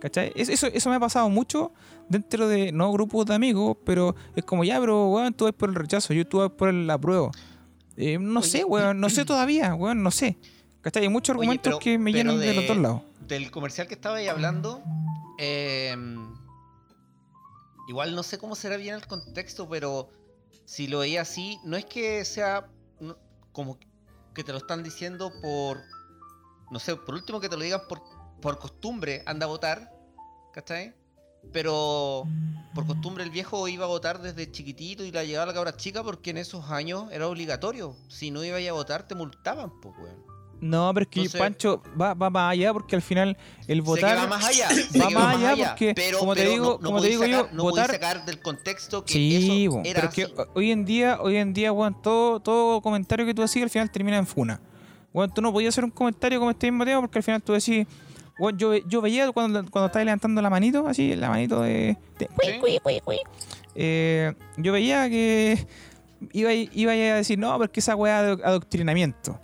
¿Cachai? 0.00 0.32
Es- 0.36 0.48
Eso, 0.50 0.66
eso 0.66 0.90
me 0.90 0.96
ha 0.96 1.00
pasado 1.00 1.28
mucho 1.30 1.72
dentro 2.08 2.46
de, 2.46 2.70
no 2.72 2.92
grupos 2.92 3.24
de 3.26 3.34
amigos, 3.34 3.78
pero 3.86 4.14
es 4.36 4.44
como 4.44 4.62
ya, 4.62 4.78
pero 4.78 5.08
weón, 5.08 5.32
tú 5.32 5.44
vas 5.44 5.54
por 5.54 5.70
el 5.70 5.74
rechazo, 5.74 6.12
yo 6.12 6.26
tú 6.26 6.38
vas 6.38 6.50
por 6.50 6.68
el 6.68 6.88
apruebo. 6.90 7.30
Eh, 7.96 8.18
no 8.18 8.40
Oye, 8.40 8.48
sé, 8.48 8.64
weón, 8.64 9.00
no 9.00 9.08
sé 9.08 9.24
todavía, 9.24 9.74
weón, 9.74 10.02
no 10.02 10.10
sé. 10.10 10.36
¿Cachai? 10.82 11.04
Hay 11.04 11.08
muchos 11.08 11.34
Oye, 11.34 11.40
argumentos 11.46 11.62
pero- 11.72 11.78
que 11.78 11.96
me 11.98 12.12
llenan 12.12 12.38
de... 12.38 12.46
de- 12.48 12.54
los 12.54 12.66
dos 12.68 12.76
lados. 12.76 13.02
Del 13.26 13.50
comercial 13.50 13.88
que 13.88 13.94
estaba 13.94 14.16
ahí 14.18 14.28
hablando, 14.28 14.82
eh, 15.38 15.96
igual 17.88 18.14
no 18.14 18.22
sé 18.22 18.38
cómo 18.38 18.54
será 18.54 18.76
bien 18.76 18.94
el 18.94 19.06
contexto, 19.06 19.68
pero 19.68 20.10
si 20.64 20.86
lo 20.86 21.00
veía 21.00 21.22
así, 21.22 21.58
no 21.64 21.76
es 21.76 21.84
que 21.84 22.24
sea 22.24 22.70
como 23.52 23.78
que 24.34 24.44
te 24.44 24.52
lo 24.52 24.58
están 24.58 24.82
diciendo 24.82 25.32
por, 25.40 25.80
no 26.70 26.78
sé, 26.78 26.96
por 26.96 27.14
último 27.14 27.40
que 27.40 27.48
te 27.48 27.56
lo 27.56 27.62
digan 27.62 27.82
por, 27.88 28.02
por 28.40 28.58
costumbre, 28.58 29.22
anda 29.26 29.46
a 29.46 29.48
votar, 29.48 29.92
¿cachai? 30.52 30.94
Pero 31.52 32.24
por 32.74 32.86
costumbre 32.86 33.22
el 33.22 33.30
viejo 33.30 33.68
iba 33.68 33.84
a 33.84 33.88
votar 33.88 34.20
desde 34.20 34.50
chiquitito 34.50 35.04
y 35.04 35.12
la 35.12 35.24
llevaba 35.24 35.44
a 35.44 35.46
la 35.46 35.54
cabra 35.54 35.76
chica 35.76 36.02
porque 36.02 36.30
en 36.30 36.38
esos 36.38 36.70
años 36.70 37.12
era 37.12 37.28
obligatorio. 37.28 37.96
Si 38.08 38.30
no 38.30 38.42
ibas 38.42 38.66
a 38.66 38.72
votar 38.72 39.06
te 39.06 39.14
multaban, 39.14 39.78
pues, 39.80 39.94
weón. 39.98 40.23
No, 40.60 40.90
pero 40.94 41.02
es 41.04 41.08
que 41.08 41.20
Entonces- 41.20 41.40
Pancho 41.40 41.82
va, 42.00 42.14
va 42.14 42.30
más 42.30 42.52
allá 42.52 42.72
porque 42.72 42.96
al 42.96 43.02
final 43.02 43.36
el 43.68 43.82
votar... 43.82 44.16
Va 44.16 44.26
más 44.26 44.44
allá. 44.46 44.68
va 45.00 45.10
más 45.10 45.36
allá 45.36 45.68
porque, 45.68 45.94
como 46.18 46.34
te 46.34 46.44
digo- 46.48 46.78
como 46.78 47.00
te 47.02 47.08
podéis 47.08 47.10
digo 47.20 47.26
yo, 47.26 47.38
sacar- 47.42 47.54
no 47.54 47.62
votar- 47.64 47.90
sacar 47.90 48.24
del 48.24 48.40
contexto 48.40 49.04
que 49.04 49.12
Sí, 49.12 49.68
eso 49.68 49.80
era 49.84 49.94
pero 49.94 50.08
es 50.08 50.14
que 50.14 50.22
así. 50.24 50.50
hoy 50.54 50.70
en 50.70 50.84
día, 50.86 51.18
hoy 51.20 51.36
en 51.36 51.52
día, 51.52 51.70
weón, 51.72 52.00
todo, 52.00 52.40
todo 52.40 52.80
comentario 52.80 53.26
que 53.26 53.34
tú 53.34 53.42
decís 53.42 53.62
al 53.62 53.70
final 53.70 53.90
termina 53.90 54.16
en 54.16 54.26
funa. 54.26 54.60
Weón, 55.12 55.32
tú 55.34 55.42
no 55.42 55.52
podías 55.52 55.74
hacer 55.74 55.84
un 55.84 55.90
comentario 55.90 56.38
como 56.38 56.50
este 56.50 56.70
mismo 56.70 56.84
tema 56.84 57.00
porque 57.02 57.18
al 57.18 57.22
final 57.22 57.42
tú 57.42 57.52
decís, 57.52 57.86
weón, 58.38 58.56
yo, 58.56 58.74
yo 58.74 59.00
veía 59.02 59.30
cuando, 59.32 59.60
cuando 59.70 59.86
estabas 59.86 60.06
levantando 60.06 60.40
la 60.40 60.48
manito, 60.50 60.86
así, 60.88 61.14
la 61.14 61.28
manito 61.28 61.60
de... 61.60 61.96
de- 62.18 62.28
Sí. 62.42 62.78
eh, 63.74 64.32
yo 64.56 64.72
veía 64.72 65.08
que 65.08 65.66
iba, 66.32 66.52
iba 66.52 66.92
a 66.92 66.94
decir, 67.16 67.38
no, 67.38 67.56
porque 67.58 67.80
esa 67.80 67.96
weá 67.96 68.22
de 68.22 68.42
adoctrinamiento. 68.44 69.40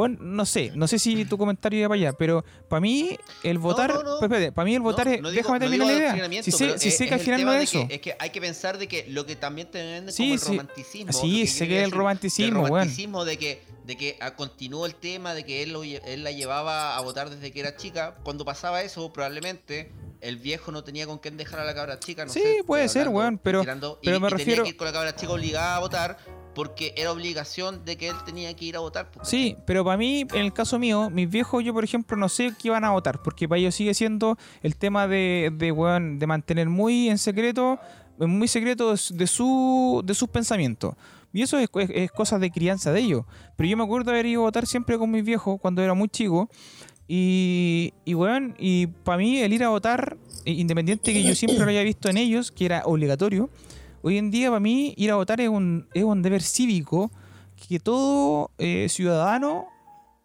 Bueno, 0.00 0.16
no 0.20 0.46
sé, 0.46 0.72
no 0.74 0.88
sé 0.88 0.98
si 0.98 1.26
tu 1.26 1.36
comentario 1.36 1.78
iba 1.80 1.88
para 1.90 2.00
allá, 2.00 2.12
pero 2.14 2.42
para 2.68 2.80
mí 2.80 3.18
el 3.42 3.58
votar, 3.58 3.92
no, 3.92 4.02
no. 4.18 4.18
para 4.54 4.64
mí 4.64 4.74
el 4.74 4.80
votar 4.80 5.06
es, 5.08 5.16
digo- 5.18 5.30
déjame 5.30 5.60
terminar 5.60 5.86
la 5.86 5.92
idea. 5.92 6.42
Si 6.42 6.50
sé, 6.52 6.78
si 6.78 6.88
es- 6.88 6.96
sé 6.96 7.04
que 7.04 7.14
es 7.14 7.20
al 7.20 7.20
final 7.20 7.44
no 7.44 7.52
es 7.52 7.64
eso. 7.64 7.86
que- 7.86 7.94
es 7.96 8.00
que 8.00 8.16
hay 8.18 8.30
que 8.30 8.40
pensar 8.40 8.78
de 8.78 8.88
que 8.88 9.04
lo 9.08 9.26
que 9.26 9.36
también 9.36 9.70
te 9.70 9.82
venden 9.82 10.14
Sí, 10.14 10.22
como 10.30 10.34
el 10.34 10.40
romanticismo. 10.58 11.12
Sí, 11.12 11.46
sé 11.46 11.64
que 11.64 11.68
quería 11.68 11.84
el 11.84 11.90
romanticismo, 11.90 12.62
el 12.62 12.68
romanticismo 12.68 13.24
de 13.26 13.36
que, 13.36 13.62
de 13.84 13.96
que 13.98 14.16
ah, 14.20 14.34
continuó 14.36 14.86
el 14.86 14.94
tema, 14.94 15.34
de 15.34 15.44
que 15.44 15.62
él, 15.62 15.72
lo 15.74 15.82
él 15.84 16.24
la 16.24 16.30
llevaba 16.30 16.96
a 16.96 17.00
votar 17.02 17.28
desde 17.28 17.52
que 17.52 17.60
era 17.60 17.76
chica. 17.76 18.14
Cuando 18.22 18.44
pasaba 18.46 18.82
eso, 18.82 19.12
probablemente 19.12 19.92
el 20.20 20.36
viejo 20.36 20.70
no 20.70 20.84
tenía 20.84 21.06
con 21.06 21.18
quién 21.18 21.36
dejar 21.38 21.60
a 21.60 21.64
la 21.64 21.74
cabra 21.74 21.98
chica. 21.98 22.24
No 22.26 22.32
Sí, 22.32 22.40
sé, 22.40 22.62
puede 22.66 22.88
ser, 22.88 23.08
weón, 23.08 23.38
pero- 23.38 23.60
tirando, 23.60 23.98
y- 24.02 24.04
pero 24.06 24.20
me 24.20 24.28
y 24.28 24.30
refiero- 24.30 24.62
Tenía 24.62 24.64
que 24.64 24.68
ir 24.70 24.76
con 24.76 24.86
la 24.86 24.92
cabra 24.92 25.16
chica 25.16 25.32
obligada 25.32 25.76
a 25.76 25.80
votar 25.80 26.18
porque 26.54 26.92
era 26.96 27.12
obligación 27.12 27.84
de 27.84 27.96
que 27.96 28.08
él 28.08 28.16
tenía 28.26 28.54
que 28.54 28.64
ir 28.66 28.76
a 28.76 28.80
votar. 28.80 29.10
pues, 29.10 29.28
Sí, 29.28 29.56
pero 29.66 29.84
para 29.84 29.96
mí, 29.96 30.20
en 30.32 30.40
el 30.40 30.52
caso 30.52 30.78
mío, 30.78 31.10
mis 31.10 31.28
viejos, 31.30 31.62
yo 31.64 31.72
por 31.72 31.84
ejemplo, 31.84 32.16
no 32.16 32.28
sé 32.28 32.52
qué 32.60 32.70
van 32.70 32.84
a 32.84 32.90
votar, 32.90 33.22
porque 33.22 33.48
para 33.48 33.58
ellos 33.58 33.74
sigue 33.74 33.94
siendo 33.94 34.36
el 34.62 34.76
tema 34.76 35.06
de, 35.08 35.52
de, 35.54 35.72
weón, 35.72 36.18
de 36.18 36.26
mantener 36.26 36.68
muy 36.68 37.08
en 37.08 37.18
secreto, 37.18 37.78
muy 38.18 38.48
secreto 38.48 38.90
de, 38.90 38.96
su- 38.96 39.14
de 39.16 39.26
su, 39.26 40.02
de 40.04 40.14
sus 40.14 40.28
pensamientos. 40.28 40.94
Y 41.32 41.42
eso 41.42 41.58
es, 41.58 41.68
es, 41.76 41.90
es 41.94 42.10
cosa 42.10 42.38
de 42.40 42.50
crianza 42.50 42.90
de 42.92 43.00
ellos. 43.00 43.24
Pero 43.56 43.68
yo 43.70 43.76
me 43.76 43.84
acuerdo 43.84 44.10
haber 44.10 44.26
ido 44.26 44.40
a 44.42 44.44
votar 44.46 44.66
siempre 44.66 44.98
con 44.98 45.10
mis 45.10 45.24
viejos 45.24 45.60
cuando 45.60 45.80
era 45.80 45.94
muy 45.94 46.08
chico. 46.08 46.48
Y, 47.12 47.92
y 48.04 48.14
weón, 48.14 48.54
y 48.58 48.86
para 48.86 49.18
mí 49.18 49.38
el 49.38 49.52
ir 49.52 49.64
a 49.64 49.68
votar, 49.68 50.16
independiente 50.44 51.12
que 51.12 51.22
yo 51.22 51.34
siempre 51.34 51.58
lo 51.64 51.70
haya 51.70 51.82
visto 51.82 52.08
en 52.08 52.16
ellos, 52.16 52.52
que 52.52 52.64
era 52.66 52.82
obligatorio, 52.84 53.50
hoy 54.02 54.18
en 54.18 54.30
día 54.30 54.48
para 54.48 54.60
mí 54.60 54.94
ir 54.96 55.10
a 55.10 55.16
votar 55.16 55.40
es 55.40 55.48
un, 55.48 55.88
es 55.94 56.04
un 56.04 56.22
deber 56.22 56.42
cívico 56.42 57.10
que 57.68 57.78
todo 57.78 58.50
eh, 58.58 58.88
ciudadano 58.88 59.66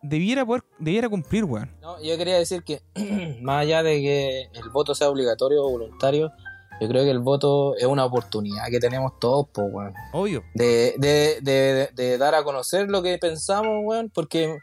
debiera 0.01 0.45
poder, 0.45 0.63
debiera 0.80 1.09
cumplir, 1.09 1.43
weón. 1.43 1.69
No, 1.82 2.01
yo 2.01 2.17
quería 2.17 2.38
decir 2.38 2.63
que 2.63 2.82
más 3.41 3.63
allá 3.63 3.84
de 3.84 4.01
que 4.01 4.49
el 4.53 4.69
voto 4.69 4.95
sea 4.95 5.09
obligatorio 5.09 5.63
o 5.63 5.69
voluntario, 5.69 6.32
yo 6.80 6.88
creo 6.88 7.03
que 7.03 7.11
el 7.11 7.19
voto 7.19 7.76
es 7.78 7.86
una 7.86 8.05
oportunidad 8.05 8.67
que 8.69 8.80
tenemos 8.80 9.19
todos, 9.19 9.47
pues, 9.53 9.67
weón. 9.71 9.93
Obvio. 10.13 10.43
De, 10.53 10.95
de, 10.97 11.39
de, 11.41 11.89
de 11.93 12.17
dar 12.17 12.36
a 12.36 12.43
conocer 12.43 12.89
lo 12.89 13.01
que 13.01 13.17
pensamos, 13.17 13.82
weón, 13.84 14.09
porque, 14.13 14.57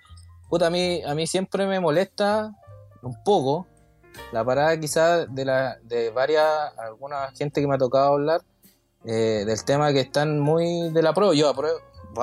puta, 0.48 0.68
a 0.68 0.70
mí, 0.70 1.02
a 1.04 1.14
mí 1.14 1.26
siempre 1.26 1.66
me 1.66 1.80
molesta 1.80 2.52
un 3.02 3.22
poco 3.24 3.66
la 4.32 4.44
parada 4.44 4.78
quizás 4.78 5.26
de, 5.34 5.44
la, 5.44 5.78
de 5.82 6.10
varias, 6.10 6.46
alguna 6.78 7.30
gente 7.32 7.60
que 7.60 7.66
me 7.66 7.74
ha 7.74 7.78
tocado 7.78 8.12
hablar 8.12 8.42
eh, 9.04 9.44
del 9.46 9.64
tema 9.64 9.92
que 9.92 10.00
están 10.00 10.38
muy 10.40 10.90
de 10.90 11.02
la 11.02 11.12
prueba. 11.12 11.34
Yo 11.34 11.48
apruebo, 11.48 11.78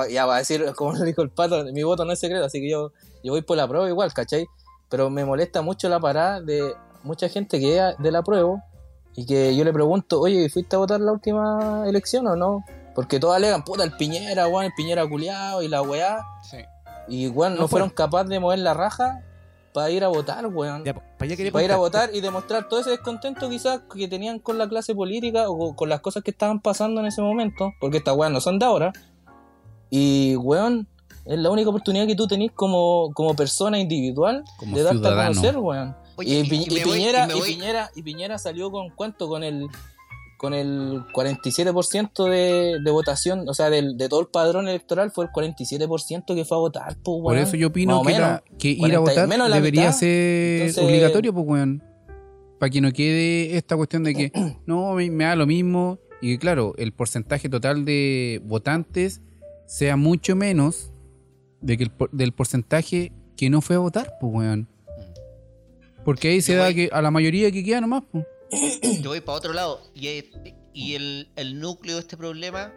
ya 0.10 0.26
va 0.26 0.36
a 0.36 0.40
decir, 0.40 0.66
como 0.76 0.94
lo 0.94 1.04
dijo 1.04 1.22
el 1.22 1.30
pato, 1.30 1.64
mi 1.66 1.84
voto 1.84 2.06
no 2.06 2.12
es 2.14 2.20
secreto, 2.20 2.46
así 2.46 2.60
que 2.62 2.70
yo, 2.70 2.92
yo 3.24 3.32
voy 3.34 3.42
por 3.42 3.58
la 3.58 3.68
prueba 3.68 3.88
igual, 3.88 4.14
¿cachai? 4.14 4.48
Pero 4.90 5.10
me 5.10 5.26
molesta 5.26 5.62
mucho 5.62 5.88
la 5.90 6.00
parada 6.00 6.42
de 6.42 6.74
mucha 7.04 7.30
gente 7.30 7.60
que 7.60 7.78
es 7.78 7.98
de 8.00 8.12
la 8.12 8.22
prueba 8.24 8.64
y 9.16 9.26
que 9.26 9.56
yo 9.56 9.64
le 9.64 9.74
pregunto, 9.74 10.20
oye, 10.20 10.50
¿fuiste 10.50 10.76
a 10.76 10.80
votar 10.80 11.00
la 11.02 11.12
última 11.12 11.84
elección 11.88 12.26
o 12.28 12.36
no? 12.36 12.64
Porque 12.96 13.20
todos 13.20 13.36
alegan, 13.36 13.64
puta, 13.64 13.84
el 13.84 13.92
Piñera, 13.96 14.48
weón, 14.48 14.66
el 14.66 14.74
Piñera 14.76 15.08
culiado 15.08 15.62
y 15.62 15.68
la 15.68 15.82
weá. 15.82 16.22
Sí. 16.50 16.58
Y 17.08 17.28
weón, 17.28 17.56
no, 17.56 17.62
No 17.62 17.68
fueron 17.68 17.90
fue. 17.90 17.96
capaces 17.96 18.30
de 18.30 18.40
mover 18.40 18.60
la 18.60 18.74
raja 18.74 19.22
para 19.74 19.90
ir 19.92 20.04
a 20.04 20.08
votar, 20.08 20.46
weón. 20.48 20.84
Ya, 20.84 20.94
para 20.94 21.06
allá 21.20 21.36
quería 21.36 21.52
Para 21.52 21.66
ir 21.66 21.72
a 21.72 21.78
votar 21.78 22.10
y 22.14 22.22
demostrar 22.22 22.68
todo 22.68 22.80
ese 22.80 22.90
descontento 22.92 23.50
quizás 23.50 23.82
que 23.94 24.08
tenían 24.08 24.40
con 24.40 24.58
la 24.58 24.68
clase 24.68 24.96
política 24.96 25.50
o 25.50 25.76
con 25.76 25.90
las 25.90 26.02
cosas 26.02 26.24
que 26.24 26.32
estaban 26.32 26.60
pasando 26.60 27.02
en 27.02 27.08
ese 27.08 27.22
momento, 27.22 27.72
porque 27.80 27.98
estas 27.98 28.16
weas 28.16 28.32
no 28.32 28.42
son 28.42 28.58
de 28.60 28.66
ahora. 28.66 28.92
Y, 29.90 30.36
weón, 30.38 30.88
es 31.26 31.38
la 31.40 31.50
única 31.50 31.70
oportunidad 31.70 32.08
que 32.08 32.16
tú 32.16 32.28
tenés 32.28 32.52
como, 32.52 33.12
como 33.14 33.36
persona 33.36 33.80
individual 33.80 34.44
Como 34.58 34.76
de 34.76 34.84
darte 34.84 34.98
a 34.98 35.02
ciudadano. 35.02 35.30
conocer, 35.34 35.58
weón. 35.58 35.96
Oye, 36.16 36.40
y, 36.40 36.44
Pi- 36.50 36.56
y 36.58 36.72
y 36.72 36.76
me 36.80 36.86
voy- 36.86 36.94
Piñera, 36.98 37.28
y 37.36 37.42
Piñera, 37.42 37.92
y 37.96 38.04
Piñera 38.04 38.38
salió 38.38 38.72
con 38.72 38.90
cuánto, 38.90 39.28
con 39.28 39.44
el 39.44 39.68
con 40.40 40.54
el 40.54 41.04
47% 41.14 42.30
de, 42.30 42.78
de 42.82 42.92
votación, 42.92 43.50
o 43.50 43.54
sea, 43.54 43.70
del, 43.70 43.98
de 43.98 44.08
todo 44.08 44.22
el 44.22 44.28
padrón 44.28 44.70
electoral 44.70 45.12
fue 45.12 45.26
el 45.26 45.32
47% 45.32 46.34
que 46.34 46.46
fue 46.46 46.56
a 46.56 46.60
votar, 46.62 46.88
pues, 47.04 47.04
Por 47.04 47.34
weón. 47.34 47.40
eso 47.40 47.58
yo 47.58 47.68
opino 47.68 48.02
que, 48.02 48.08
menos. 48.14 48.22
la- 48.22 48.44
que 48.58 48.70
ir 48.70 48.80
40 48.80 48.98
a 48.98 49.00
votar 49.02 49.28
menos 49.28 49.52
debería 49.52 49.82
mitad. 49.88 49.94
ser 49.98 50.62
Entonces- 50.62 50.84
obligatorio, 50.86 51.34
pues, 51.34 51.46
weón. 51.46 51.84
Para 52.58 52.70
que 52.70 52.80
no 52.80 52.92
quede 52.94 53.58
esta 53.58 53.76
cuestión 53.76 54.04
de 54.06 54.16
que 54.16 54.32
no, 54.66 54.94
me, 54.94 55.12
me 55.12 55.26
da 55.26 55.36
lo 55.36 55.46
mismo. 55.46 56.00
Y 56.22 56.32
que, 56.34 56.40
claro, 56.40 56.74
el 56.78 56.94
porcentaje 56.94 57.50
total 57.50 57.84
de 57.86 58.42
votantes 58.46 59.22
sea 59.68 59.98
mucho 59.98 60.36
menos 60.38 60.92
de 61.62 61.76
que 61.78 61.84
el 61.84 61.92
por- 61.92 62.12
del 62.12 62.32
porcentaje 62.32 63.12
que 63.36 63.50
no 63.50 63.60
fue 63.62 63.76
a 63.76 63.80
votar, 63.80 64.14
pues, 64.22 64.34
weón. 64.34 64.70
Porque 66.06 66.30
ahí 66.30 66.42
se 66.42 66.56
da 66.56 66.74
que 66.74 66.90
a 66.94 67.02
la 67.02 67.12
mayoría 67.12 67.52
que 67.52 67.62
queda 67.64 67.82
nomás, 67.82 68.04
pues. 68.10 68.26
Yo 69.02 69.10
voy 69.10 69.22
para 69.22 69.38
otro 69.38 69.54
lado. 69.54 69.82
Y, 69.94 70.96
el 71.36 71.60
núcleo 71.60 71.96
de 71.96 72.02
este 72.02 72.18
problema, 72.18 72.74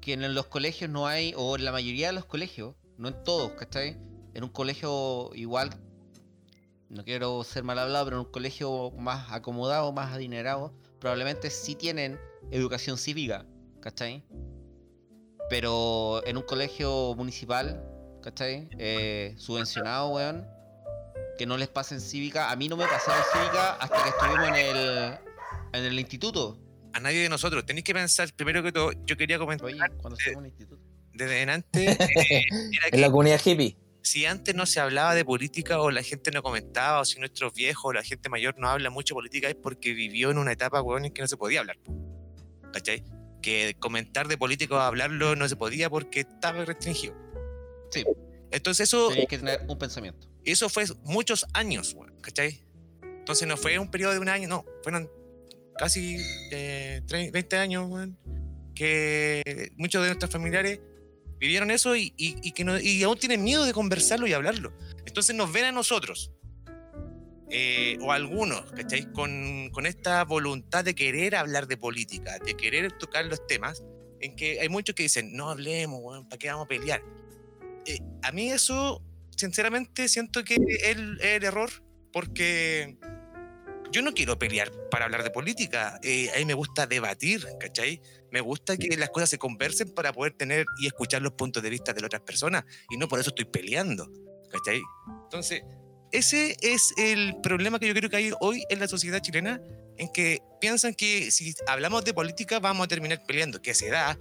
que 0.00 0.14
en 0.14 0.34
los 0.34 0.46
colegios 0.46 0.90
no 0.90 1.06
hay, 1.06 1.34
o 1.36 1.56
en 1.56 1.64
la 1.64 1.72
mayoría 1.72 2.08
de 2.08 2.12
los 2.12 2.24
colegios, 2.24 2.74
no 2.98 3.08
en 3.08 3.22
todos, 3.24 3.52
¿cachai? 3.52 3.96
En 4.34 4.44
un 4.44 4.50
colegio 4.50 5.30
igual, 5.34 5.70
no 6.88 7.04
quiero 7.04 7.42
ser 7.44 7.64
mal 7.64 7.78
hablado, 7.78 8.04
pero 8.04 8.16
en 8.20 8.26
un 8.26 8.32
colegio 8.32 8.90
más 8.92 9.32
acomodado, 9.32 9.92
más 9.92 10.12
adinerado, 10.12 10.72
probablemente 11.00 11.50
sí 11.50 11.74
tienen 11.74 12.18
educación 12.50 12.98
cívica, 12.98 13.46
¿cachai? 13.80 14.24
Pero 15.50 16.24
en 16.26 16.36
un 16.36 16.42
colegio 16.42 17.14
municipal, 17.16 17.84
¿cachai? 18.22 18.68
Eh, 18.78 19.34
subvencionado, 19.36 20.10
weón, 20.10 20.46
que 21.38 21.46
no 21.46 21.56
les 21.56 21.68
pasen 21.68 22.00
cívica. 22.00 22.50
A 22.50 22.56
mí 22.56 22.68
no 22.68 22.76
me 22.76 22.86
pasaron 22.86 23.22
cívica 23.32 23.72
hasta 23.74 24.02
que 24.02 24.08
estuvimos 24.10 24.48
en 24.48 24.54
el, 24.54 25.18
en 25.72 25.84
el 25.84 25.98
instituto. 25.98 26.58
A 26.92 27.00
nadie 27.00 27.20
de 27.22 27.28
nosotros. 27.28 27.66
Tenéis 27.66 27.84
que 27.84 27.92
pensar, 27.94 28.32
primero 28.34 28.62
que 28.62 28.70
todo, 28.72 28.92
yo 29.04 29.16
quería 29.16 29.38
comentar 29.38 29.66
Oye, 29.66 29.78
cuando 30.00 30.16
estuvimos 30.16 30.42
en 30.42 30.44
el 30.44 30.50
instituto. 30.52 30.82
desde 31.12 31.42
en 31.42 31.50
antes, 31.50 31.98
eh, 32.00 32.44
era 32.50 32.88
En 32.92 33.00
la 33.00 33.10
comunidad 33.10 33.40
hippie. 33.44 33.76
si 34.02 34.26
antes 34.26 34.54
no 34.54 34.64
se 34.64 34.78
hablaba 34.80 35.14
de 35.14 35.24
política 35.24 35.80
o 35.80 35.90
la 35.90 36.02
gente 36.02 36.30
no 36.30 36.42
comentaba, 36.42 37.00
o 37.00 37.04
si 37.04 37.18
nuestros 37.18 37.52
viejos 37.52 37.84
o 37.86 37.92
la 37.92 38.02
gente 38.04 38.28
mayor 38.28 38.54
no 38.58 38.68
habla 38.68 38.90
mucho 38.90 39.14
de 39.14 39.16
política, 39.18 39.48
es 39.48 39.56
porque 39.56 39.92
vivió 39.92 40.30
en 40.30 40.38
una 40.38 40.52
etapa, 40.52 40.80
weón, 40.82 41.04
en 41.06 41.12
que 41.12 41.22
no 41.22 41.26
se 41.28 41.36
podía 41.36 41.60
hablar. 41.60 41.78
¿Cachai? 42.72 43.02
Que 43.42 43.74
comentar 43.80 44.28
de 44.28 44.38
política 44.38 44.74
o 44.76 44.78
hablarlo 44.78 45.34
no 45.36 45.48
se 45.48 45.56
podía 45.56 45.90
porque 45.90 46.20
estaba 46.20 46.64
restringido. 46.64 47.14
Sí. 47.90 48.04
Entonces 48.54 48.88
eso, 48.88 49.08
Tenías 49.08 49.26
que 49.28 49.38
tener 49.38 49.60
un 49.68 49.78
pensamiento. 49.78 50.28
eso 50.44 50.68
fue 50.68 50.84
muchos 51.02 51.44
años, 51.52 51.96
¿cachai? 52.20 52.62
Entonces 53.02 53.48
no 53.48 53.56
fue 53.56 53.78
un 53.78 53.90
periodo 53.90 54.12
de 54.12 54.18
un 54.18 54.28
año, 54.28 54.48
no, 54.48 54.64
fueron 54.82 55.10
casi 55.76 56.16
eh, 56.52 57.02
30, 57.06 57.32
20 57.32 57.56
años, 57.56 57.90
weón, 57.90 58.18
que 58.74 59.72
muchos 59.76 60.02
de 60.02 60.08
nuestros 60.08 60.30
familiares 60.30 60.80
vivieron 61.38 61.70
eso 61.70 61.96
y, 61.96 62.12
y- 62.16 62.36
y 62.42 62.52
que 62.52 62.64
no- 62.64 62.78
y 62.78 63.02
aún 63.02 63.18
tienen 63.18 63.42
miedo 63.42 63.64
de 63.64 63.72
conversarlo 63.72 64.26
y 64.26 64.32
hablarlo. 64.32 64.72
Entonces 65.06 65.34
nos 65.34 65.52
ven 65.52 65.64
a 65.64 65.72
nosotros, 65.72 66.30
eh, 67.50 67.98
o 68.00 68.12
a 68.12 68.16
algunos, 68.16 68.70
¿cachai? 68.72 69.10
Con, 69.12 69.70
con 69.72 69.86
esta 69.86 70.24
voluntad 70.24 70.84
de 70.84 70.94
querer 70.94 71.34
hablar 71.36 71.66
de 71.66 71.76
política, 71.76 72.38
de 72.38 72.54
querer 72.56 72.92
tocar 72.92 73.24
los 73.26 73.46
temas, 73.46 73.82
en 74.20 74.34
que 74.36 74.60
hay 74.60 74.68
muchos 74.68 74.94
que 74.94 75.02
dicen, 75.04 75.34
no 75.36 75.50
hablemos, 75.50 76.00
weón, 76.02 76.28
¿para 76.28 76.38
qué 76.38 76.48
vamos 76.48 76.64
a 76.64 76.68
pelear? 76.68 77.02
Eh, 77.86 77.98
a 78.22 78.32
mí 78.32 78.50
eso, 78.50 79.02
sinceramente, 79.36 80.08
siento 80.08 80.44
que 80.44 80.54
es 80.54 80.96
el, 80.96 81.20
error, 81.20 81.70
porque 82.12 82.96
yo 83.90 84.02
no 84.02 84.12
quiero 84.12 84.38
pelear 84.38 84.70
para 84.90 85.04
hablar 85.04 85.22
de 85.22 85.30
política. 85.30 85.98
eh, 86.02 86.30
a 86.34 86.38
mí 86.38 86.44
me 86.44 86.54
gusta 86.54 86.86
debatir, 86.86 87.46
¿cachai? 87.60 88.00
Me 88.30 88.40
gusta 88.40 88.76
que 88.76 88.96
las 88.96 89.10
cosas 89.10 89.30
se 89.30 89.38
conversen 89.38 89.94
para 89.94 90.12
poder 90.12 90.32
tener 90.32 90.66
y 90.80 90.86
escuchar 90.86 91.22
los 91.22 91.32
puntos 91.32 91.62
de 91.62 91.70
vista 91.70 91.92
de 91.92 92.00
las 92.00 92.06
otras 92.06 92.22
personas, 92.22 92.64
y 92.90 92.96
no 92.96 93.08
por 93.08 93.20
eso 93.20 93.30
estoy 93.30 93.44
peleando, 93.44 94.10
¿cachai? 94.50 94.82
Entonces, 95.24 95.62
ese 96.14 96.56
es 96.60 96.94
el 96.96 97.36
problema 97.42 97.78
que 97.80 97.88
yo 97.88 97.94
creo 97.94 98.08
que 98.08 98.16
hay 98.16 98.32
hoy 98.40 98.64
en 98.68 98.78
la 98.78 98.88
sociedad 98.88 99.20
chilena, 99.20 99.60
en 99.98 100.08
que 100.12 100.40
piensan 100.60 100.94
que 100.94 101.30
si 101.30 101.54
hablamos 101.66 102.04
de 102.04 102.14
política 102.14 102.60
vamos 102.60 102.84
a 102.84 102.88
terminar 102.88 103.22
peleando, 103.26 103.60
que 103.60 103.74
se 103.74 103.88
da 103.88 104.18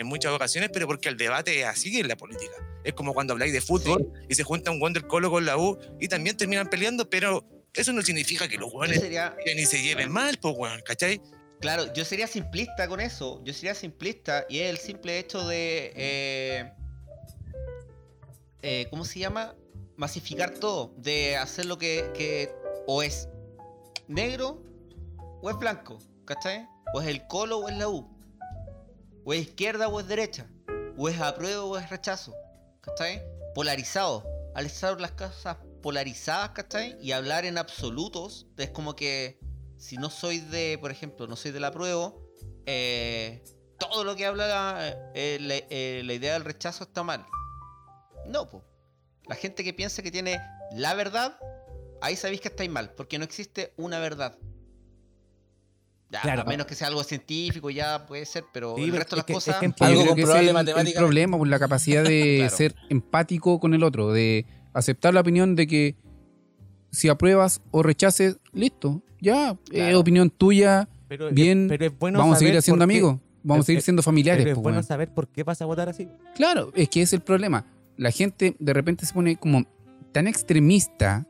en 0.00 0.06
muchas 0.06 0.32
ocasiones, 0.32 0.70
pero 0.72 0.86
porque 0.86 1.10
el 1.10 1.18
debate 1.18 1.60
es 1.60 1.66
así 1.66 2.00
en 2.00 2.08
la 2.08 2.16
política. 2.16 2.54
Es 2.84 2.94
como 2.94 3.12
cuando 3.12 3.34
habláis 3.34 3.52
de 3.52 3.60
fútbol 3.60 4.10
y 4.30 4.34
se 4.34 4.44
junta 4.44 4.70
un 4.70 4.80
Wonder 4.80 5.06
Colo 5.06 5.30
con 5.30 5.44
la 5.44 5.58
U 5.58 5.78
y 6.00 6.08
también 6.08 6.38
terminan 6.38 6.70
peleando, 6.70 7.10
pero 7.10 7.44
eso 7.74 7.92
no 7.92 8.00
significa 8.00 8.48
que 8.48 8.56
los 8.56 8.72
sería, 8.94 9.36
ni 9.54 9.66
se 9.66 9.82
lleven 9.82 10.10
mal, 10.10 10.38
pues, 10.40 10.54
weón, 10.56 10.80
¿cachai? 10.86 11.20
claro, 11.60 11.92
yo 11.92 12.06
sería 12.06 12.26
simplista 12.26 12.88
con 12.88 12.98
eso. 12.98 13.42
Yo 13.44 13.52
sería 13.52 13.74
simplista 13.74 14.46
y 14.48 14.60
es 14.60 14.70
el 14.70 14.78
simple 14.78 15.18
hecho 15.18 15.46
de. 15.46 15.92
eh, 15.94 16.72
eh, 18.62 18.86
¿Cómo 18.88 19.04
se 19.04 19.18
llama? 19.18 19.54
Masificar 19.96 20.54
todo. 20.54 20.94
De 20.96 21.36
hacer 21.36 21.66
lo 21.66 21.76
que, 21.76 22.10
que 22.14 22.50
o 22.86 23.02
es 23.02 23.28
negro 24.08 24.62
o 25.42 25.50
es 25.50 25.58
blanco. 25.58 25.98
¿Cachai? 26.24 26.66
O 26.94 27.02
es 27.02 27.08
el 27.08 27.26
colo 27.26 27.58
o 27.58 27.68
es 27.68 27.76
la 27.76 27.86
U. 27.86 28.19
O 29.24 29.32
es 29.32 29.40
izquierda 29.42 29.88
o 29.88 30.00
es 30.00 30.08
derecha. 30.08 30.46
O 30.96 31.08
es 31.08 31.20
apruebo 31.20 31.64
o 31.70 31.78
es 31.78 31.88
rechazo. 31.90 32.34
¿Cachai? 32.80 33.22
Polarizado. 33.54 34.24
Al 34.54 34.66
estar 34.66 35.00
las 35.00 35.12
cosas 35.12 35.58
polarizadas, 35.82 36.50
¿cachai? 36.50 36.96
Y 37.00 37.12
hablar 37.12 37.44
en 37.44 37.56
absolutos, 37.58 38.46
es 38.58 38.70
como 38.70 38.96
que 38.96 39.38
si 39.76 39.96
no 39.96 40.10
soy 40.10 40.40
de, 40.40 40.76
por 40.80 40.90
ejemplo, 40.90 41.26
no 41.26 41.36
soy 41.36 41.52
del 41.52 41.64
apruebo, 41.64 42.26
eh, 42.66 43.42
todo 43.78 44.04
lo 44.04 44.14
que 44.16 44.26
habla 44.26 44.46
la, 44.46 45.10
eh, 45.14 45.38
la- 45.40 45.54
eh, 45.70 46.02
la 46.04 46.12
idea 46.12 46.34
del 46.34 46.44
rechazo 46.44 46.84
está 46.84 47.02
mal. 47.02 47.24
No, 48.26 48.48
pues. 48.50 48.62
La 49.26 49.36
gente 49.36 49.62
que 49.64 49.72
piensa 49.72 50.02
que 50.02 50.10
tiene 50.10 50.38
la 50.72 50.94
verdad, 50.94 51.38
ahí 52.02 52.16
sabéis 52.16 52.40
que 52.40 52.48
estáis 52.48 52.68
mal, 52.70 52.92
porque 52.94 53.18
no 53.18 53.24
existe 53.24 53.72
una 53.76 53.98
verdad. 54.00 54.36
Ya, 56.10 56.22
Claro. 56.22 56.42
a 56.42 56.44
menos 56.44 56.66
que 56.66 56.74
sea 56.74 56.88
algo 56.88 57.04
científico, 57.04 57.70
ya 57.70 58.04
puede 58.06 58.26
ser, 58.26 58.44
pero 58.52 58.74
Sí, 58.76 58.82
el 58.84 58.92
resto 58.92 59.14
de 59.14 59.18
las 59.20 59.26
que- 59.26 59.32
es 59.32 59.36
cosas. 59.36 59.56
que 59.60 59.66
Algo 59.84 60.06
comprobable 60.06 60.18
es 60.18 60.28
el- 60.42 60.48
el, 60.48 60.54
matemáticamente. 60.54 60.98
problema, 60.98 61.38
pues 61.38 61.50
la 61.50 61.58
capacidad 61.60 62.02
de 62.02 62.36
Claro. 62.40 62.56
ser 62.56 62.74
empático 62.88 63.60
con 63.60 63.74
el 63.74 63.84
otro, 63.84 64.12
de 64.12 64.44
aceptar 64.72 65.14
la 65.14 65.20
opinión 65.20 65.54
de 65.54 65.66
que 65.68 65.96
si 66.90 67.08
apruebas 67.08 67.62
o 67.70 67.82
rechaces, 67.84 68.38
listo, 68.52 69.02
ya, 69.20 69.56
es 69.70 69.94
opinión 69.94 70.30
tuya, 70.30 70.88
Pero, 71.06 71.30
bien, 71.30 71.66
pero 71.68 71.86
es 71.86 71.96
bueno 71.98 72.18
vamos 72.18 72.36
a 72.36 72.38
seguir 72.40 72.54
por 72.54 72.64
qué- 72.78 72.82
amigos, 72.82 73.18
vamos 73.44 73.64
a 73.64 73.66
seguir 73.66 73.82
siendo 73.82 74.02
familiares. 74.02 74.42
Pero 74.42 74.50
es 74.50 74.54
pues, 74.56 74.62
bueno 74.64 74.82
saber 74.82 75.14
por 75.14 75.28
qué 75.28 75.44
vas 75.44 75.62
a 75.62 75.66
votar 75.66 75.88
así. 75.88 76.08
Claro, 76.34 76.72
es 76.74 76.88
que 76.88 77.02
es 77.02 77.12
el 77.12 77.20
problema. 77.20 77.66
La 77.96 78.10
gente 78.10 78.56
de 78.58 78.72
repente 78.72 79.06
se 79.06 79.14
pone 79.14 79.36
como 79.36 79.64
tan 80.10 80.26
extremista 80.26 81.26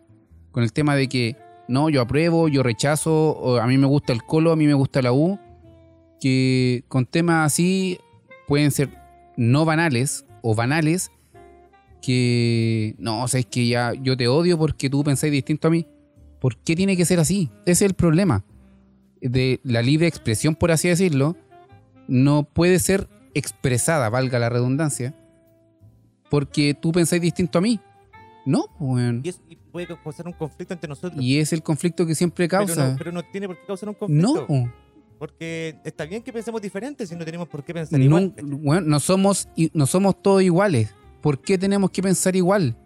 con 0.53 0.62
el 0.62 0.72
tema 0.72 0.97
de 0.97 1.09
que 1.09 1.37
no, 1.71 1.89
yo 1.89 2.03
apruebo, 2.03 2.49
yo 2.49 2.64
rechazo, 2.64 3.61
a 3.61 3.66
mí 3.68 3.79
me 3.79 3.87
gusta 3.87 4.12
el 4.12 4.25
colo, 4.25 4.51
a 4.51 4.57
mí 4.57 4.66
me 4.66 4.75
gusta 4.75 5.03
la 5.03 5.12
U, 5.12 5.39
que 6.21 6.83
con 6.89 7.07
temas 7.07 7.47
así 7.47 7.99
pueden 8.49 8.73
ser 8.73 8.91
no 9.37 9.64
banales 9.64 10.27
o 10.43 10.57
banales, 10.57 11.12
que 12.03 12.97
no, 12.99 13.23
o 13.23 13.29
sea, 13.29 13.39
es 13.39 13.47
que 13.47 13.68
ya 13.68 13.93
yo 13.95 14.16
te 14.16 14.27
odio 14.27 14.59
porque 14.59 14.91
tú 14.91 15.05
pensáis 15.05 15.33
distinto 15.33 15.68
a 15.68 15.71
mí. 15.71 15.87
¿Por 16.41 16.57
qué 16.57 16.75
tiene 16.75 16.97
que 16.97 17.05
ser 17.05 17.21
así? 17.21 17.51
Ese 17.62 17.85
es 17.85 17.91
el 17.91 17.95
problema. 17.95 18.45
De 19.21 19.61
la 19.62 19.81
libre 19.81 20.09
expresión, 20.09 20.57
por 20.57 20.73
así 20.73 20.89
decirlo, 20.89 21.37
no 22.09 22.43
puede 22.43 22.81
ser 22.81 23.09
expresada, 23.35 24.09
valga 24.09 24.41
la 24.41 24.49
redundancia, 24.49 25.14
porque 26.31 26.75
tú 26.75 26.91
pensáis 26.91 27.23
distinto 27.23 27.59
a 27.59 27.62
mí. 27.62 27.79
No, 28.45 28.64
pues, 28.77 28.91
weón. 28.91 29.21
Y, 29.23 29.29
eso, 29.29 29.41
y 29.49 29.57
puede 29.71 29.87
causar 29.87 30.27
un 30.27 30.33
conflicto 30.33 30.75
entre 30.75 30.89
nosotros. 30.89 31.23
Y 31.23 31.39
es 31.39 31.53
el 31.53 31.62
conflicto 31.62 32.07
que 32.07 32.14
siempre 32.14 32.49
pero, 32.49 32.66
causa. 32.66 32.91
no, 32.91 32.97
pero 32.99 33.12
no 33.12 33.23
tiene 33.23 33.47
por 33.47 33.59
qué 33.59 33.66
causar 33.66 33.89
un 33.89 33.95
conflicto. 33.95 34.47
No, 34.49 34.73
Porque 35.18 35.77
está 35.85 36.05
bien 36.05 36.23
que 36.23 36.33
pensemos 36.33 36.61
diferente 36.61 37.07
si 37.07 37.14
no 37.14 37.25
tenemos 37.25 37.49
por 37.49 37.64
qué 37.64 37.73
pensar 37.73 37.99
no, 37.99 38.05
igual. 38.05 38.35
weón, 38.43 38.89
no 38.89 39.01
somos, 39.01 39.49
no 39.73 39.87
somos 39.87 40.21
todos 40.23 40.43
iguales. 40.43 40.95
¿Por 41.21 41.41
qué 41.41 41.59
tenemos 41.59 41.91
que 41.91 42.03
pensar 42.03 42.35
igual? 42.37 42.77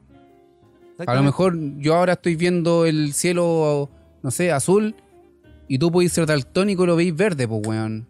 A 1.06 1.14
lo 1.14 1.22
mejor 1.22 1.56
yo 1.78 1.94
ahora 1.94 2.12
estoy 2.12 2.36
viendo 2.36 2.86
el 2.86 3.14
cielo, 3.14 3.90
no 4.22 4.30
sé, 4.30 4.52
azul, 4.52 4.94
y 5.68 5.78
tú 5.78 5.90
podés 5.90 6.12
ser 6.12 6.26
daltónico 6.26 6.84
y 6.84 6.86
lo 6.86 6.96
veis 6.96 7.14
verde, 7.14 7.48
pues, 7.48 7.66
weón. 7.66 8.06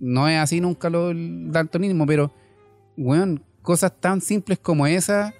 No 0.00 0.28
es 0.28 0.38
así 0.38 0.60
nunca 0.60 0.88
lo, 0.90 1.10
el 1.10 1.50
daltonismo, 1.50 2.06
pero, 2.06 2.32
weón, 2.96 3.42
cosas 3.62 3.92
tan 4.00 4.20
simples 4.20 4.58
como 4.58 4.86
esa, 4.86 5.34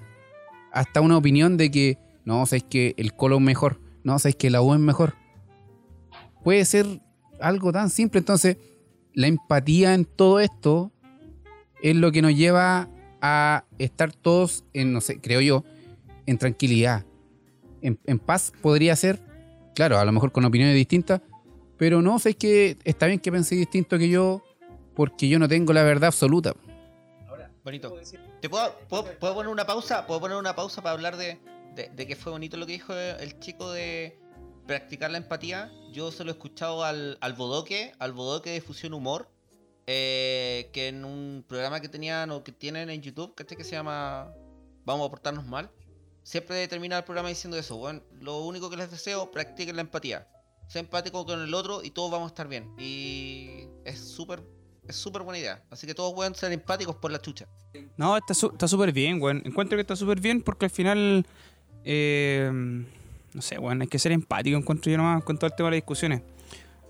hasta 0.73 1.01
una 1.01 1.17
opinión 1.17 1.57
de 1.57 1.71
que, 1.71 1.99
no, 2.29 2.45
sabes 2.45 2.63
que 2.65 2.95
el 2.99 3.15
colo 3.15 3.37
es 3.37 3.43
mejor, 3.43 3.81
no, 4.05 4.19
sabes 4.19 4.37
que 4.37 4.51
la 4.51 4.61
U 4.61 4.75
es 4.75 4.81
mejor. 4.81 5.15
Puede 6.45 6.63
ser 6.67 7.01
algo 7.41 7.73
tan 7.73 7.89
simple, 7.89 8.19
entonces, 8.19 8.59
la 9.15 9.29
empatía 9.29 9.95
en 9.95 10.05
todo 10.05 10.39
esto 10.39 10.93
es 11.83 11.97
lo 11.97 12.13
que 12.13 12.21
nos 12.21 12.37
lleva 12.37 12.91
a 13.23 13.65
estar 13.79 14.13
todos 14.13 14.67
en, 14.75 14.93
no 14.93 15.01
sé, 15.01 15.23
creo 15.23 15.41
yo, 15.41 15.65
en 16.27 16.37
tranquilidad. 16.37 17.07
En, 17.81 18.19
paz 18.19 18.53
podría 18.61 18.95
ser, 18.95 19.23
claro, 19.75 19.99
a 19.99 20.05
lo 20.05 20.13
mejor 20.13 20.31
con 20.31 20.45
opiniones 20.45 20.75
distintas, 20.75 21.23
pero 21.79 22.03
no, 22.03 22.19
sé 22.19 22.35
que 22.35 22.77
está 22.85 23.07
bien 23.07 23.21
que 23.21 23.33
pensé 23.33 23.55
distinto 23.55 23.97
que 23.97 24.11
yo, 24.11 24.43
porque 24.95 25.31
yo 25.31 25.39
no 25.39 25.49
tengo 25.49 25.73
la 25.73 25.83
verdad 25.83 26.09
absoluta. 26.09 26.53
Bonito. 27.65 27.99
¿Te 28.43 28.51
puedo 28.51 28.75
poner 29.19 29.49
una 29.49 29.65
pausa? 29.65 30.07
¿Puedo 30.07 30.21
poner 30.21 30.37
una 30.37 30.55
pausa 30.55 30.83
para 30.83 30.93
hablar 30.93 31.17
de, 31.17 31.39
de, 31.87 32.07
que 32.07 32.17
fue 32.17 32.33
bonito 32.33 32.57
lo 32.57 32.67
que 32.67 32.73
dijo 32.73 32.95
el 32.95 33.39
chico 33.39 33.71
de 33.71 34.19
practicar 34.67 35.11
la 35.11 35.19
empatía? 35.19 35.71
Yo 35.93 36.11
se 36.11 36.25
lo 36.25 36.31
he 36.31 36.35
escuchado 36.35 36.85
al, 36.85 37.19
al 37.21 37.33
Bodoque, 37.35 37.93
al 37.99 38.13
Bodoque 38.13 38.51
de 38.51 38.61
Fusión 38.61 38.95
Humor, 38.95 39.31
eh, 39.87 40.71
que 40.73 40.89
en 40.89 41.05
un 41.05 41.45
programa 41.47 41.81
que 41.81 41.89
tenían 41.89 42.31
o 42.31 42.43
que 42.43 42.53
tienen 42.53 42.91
en 42.91 43.01
YouTube, 43.01 43.35
¿cachai? 43.35 43.57
Que 43.57 43.65
se 43.65 43.73
llama 43.73 44.33
Vamos 44.85 45.07
a 45.07 45.11
portarnos 45.11 45.47
mal. 45.47 45.71
Siempre 46.23 46.67
termina 46.69 46.99
el 46.99 47.05
programa 47.05 47.29
diciendo 47.29 47.57
eso. 47.57 47.77
Bueno, 47.77 48.03
lo 48.21 48.41
único 48.41 48.69
que 48.69 48.77
les 48.77 48.91
deseo, 48.91 49.31
practiquen 49.31 49.77
la 49.77 49.83
empatía. 49.83 50.29
Sea 50.67 50.81
empático 50.81 51.25
con 51.25 51.41
el 51.41 51.55
otro 51.55 51.83
y 51.83 51.91
todos 51.91 52.11
vamos 52.11 52.27
a 52.27 52.29
estar 52.29 52.49
bien. 52.49 52.75
Y 52.79 53.67
es 53.85 53.99
súper, 53.99 54.43
es 54.87 54.97
súper 54.97 55.23
buena 55.23 55.39
idea. 55.39 55.65
Así 55.71 55.87
que 55.87 55.95
todos 55.95 56.13
pueden 56.13 56.35
ser 56.35 56.53
empáticos 56.53 56.97
por 56.97 57.11
la 57.11 57.21
chucha. 57.21 57.47
No, 57.97 58.17
está 58.17 58.35
súper 58.69 58.93
bien, 58.93 59.23
weón. 59.23 59.43
Encuentro 59.45 59.77
que 59.77 59.83
está 59.83 59.97
súper 59.97 60.21
bien 60.21 60.43
porque 60.43 60.67
al 60.67 60.71
final. 60.71 61.27
Eh, 61.85 62.51
no 63.35 63.43
sé, 63.43 63.59
weón, 63.59 63.83
hay 63.83 63.89
que 63.89 63.99
ser 63.99 64.13
empático, 64.13 64.57
encuentro 64.57 64.91
yo 64.91 64.99
nomás 64.99 65.23
con 65.25 65.39
todo 65.39 65.47
el 65.49 65.55
tema 65.57 65.69
de 65.69 65.77
las 65.77 65.79
discusiones. 65.79 66.23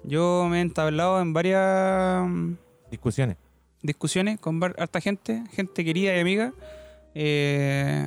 Yo 0.05 0.47
me 0.49 0.59
he 0.59 0.61
entablado 0.61 1.21
en 1.21 1.33
varias 1.33 2.27
mm, 2.27 2.53
Discusiones. 2.91 3.37
discusiones 3.83 4.39
con 4.41 4.63
harta 4.63 5.01
gente, 5.01 5.45
gente 5.53 5.85
querida 5.85 6.17
y 6.17 6.21
amiga. 6.21 6.53
Eh, 7.15 8.07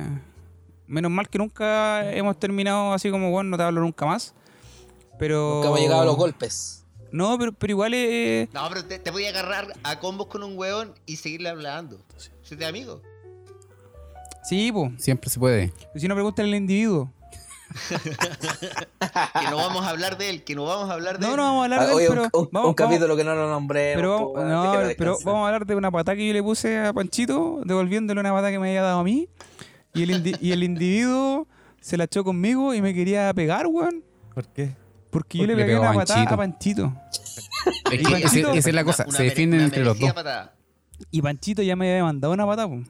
menos 0.86 1.10
mal 1.10 1.28
que 1.28 1.38
nunca 1.38 2.10
hemos 2.12 2.38
terminado 2.38 2.92
así 2.92 3.10
como, 3.10 3.30
bueno, 3.30 3.50
no 3.50 3.56
te 3.56 3.62
hablo 3.62 3.80
nunca 3.80 4.06
más. 4.06 4.34
Pero. 5.18 5.56
Nunca 5.56 5.68
hemos 5.68 5.80
llegado 5.80 6.00
a 6.02 6.04
los 6.06 6.16
golpes. 6.16 6.84
No, 7.12 7.38
pero, 7.38 7.52
pero 7.52 7.70
igual 7.72 7.94
es. 7.94 8.52
No, 8.54 8.66
pero 8.70 8.84
te, 8.86 8.98
te 8.98 9.10
voy 9.10 9.26
a 9.26 9.28
agarrar 9.28 9.74
a 9.82 10.00
combos 10.00 10.28
con 10.28 10.42
un 10.42 10.56
weón 10.58 10.94
y 11.06 11.16
seguirle 11.16 11.50
hablando. 11.50 12.00
¿Se 12.42 12.56
te 12.56 12.64
amigo? 12.64 13.02
Sí, 14.42 14.70
pues. 14.72 14.92
Siempre 14.98 15.30
se 15.30 15.38
puede. 15.38 15.72
Si 15.96 16.08
no 16.08 16.14
preguntan 16.14 16.46
al 16.46 16.54
individuo. 16.54 17.10
Que 17.92 19.50
no 19.50 19.56
vamos 19.56 19.84
a 19.86 19.90
hablar 19.90 20.18
de 20.18 20.28
él, 20.30 20.44
que 20.44 20.54
no 20.54 20.64
vamos 20.64 20.90
a 20.90 20.92
hablar 20.94 21.18
de 21.18 21.24
No, 21.26 21.32
él. 21.32 21.36
no 21.38 21.42
vamos 21.44 21.60
a 21.60 21.64
hablar 21.64 21.80
Ah, 21.80 21.86
de 21.86 21.92
él, 22.04 22.08
pero. 22.08 22.22
un, 22.24 22.28
vamos, 22.32 22.46
un 22.46 22.48
vamos- 22.52 22.74
capítulo 22.76 23.16
que 23.16 23.24
no 23.24 23.34
lo 23.34 23.48
nombré. 23.48 23.92
Pero, 23.94 24.32
no, 24.36 24.72
pero 24.98 25.16
vamos 25.24 25.42
a 25.44 25.46
hablar 25.46 25.66
de 25.66 25.74
una 25.74 25.90
patada 25.90 26.16
que 26.16 26.26
yo 26.26 26.32
le 26.32 26.42
puse 26.42 26.78
a 26.78 26.92
Panchito, 26.92 27.60
devolviéndole 27.64 28.20
una 28.20 28.30
patada 28.30 28.50
que 28.50 28.58
me 28.58 28.68
había 28.68 28.82
dado 28.82 29.00
a 29.00 29.04
mí. 29.04 29.28
Y 29.94 30.02
el, 30.02 30.10
indi- 30.10 30.38
y 30.40 30.52
el 30.52 30.62
individuo 30.64 31.46
se 31.80 31.96
la 31.96 32.04
echó 32.04 32.24
conmigo 32.24 32.72
y 32.74 32.80
me 32.82 32.94
quería 32.94 33.32
pegar, 33.34 33.66
weón. 33.66 34.02
¿Por 34.34 34.46
qué? 34.48 34.74
Porque 35.10 35.38
yo 35.38 35.44
Porque 35.44 35.56
le 35.56 35.64
pegué 35.64 35.78
una 35.78 35.92
patada 35.92 36.22
a 36.22 36.36
Panchito. 36.36 36.92
Es 37.90 37.98
que 37.98 38.04
Panchito- 38.04 38.54
esa 38.54 38.68
es 38.68 38.74
la 38.74 38.84
cosa, 38.84 39.04
Una 39.08 39.16
se 39.16 39.22
defienden 39.24 39.60
entre 39.60 39.84
los 39.84 39.98
dos. 39.98 40.12
patada. 40.12 40.54
Y 41.10 41.20
Panchito 41.22 41.62
ya 41.62 41.74
me 41.76 41.90
había 41.90 42.04
mandado 42.04 42.32
una 42.34 42.46
patada, 42.46 42.68
po. 42.68 42.82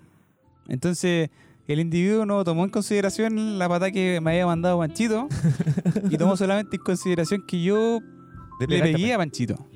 Entonces, 0.69 1.31
el 1.67 1.81
individuo 1.81 2.27
no 2.27 2.43
tomó 2.45 2.65
en 2.65 2.71
consideración 2.71 3.59
la 3.59 3.69
patada 3.69 3.91
que 3.91 4.21
me 4.21 4.33
había 4.33 4.47
mandado 4.47 4.79
Panchito. 4.79 5.29
y 6.11 6.17
tomó 6.17 6.37
solamente 6.37 6.77
en 6.77 6.83
consideración 6.83 7.45
que 7.47 7.63
yo 7.63 8.01
Le 8.61 8.81
pegué 8.81 9.15
a 9.15 9.19
Panchito. 9.19 9.67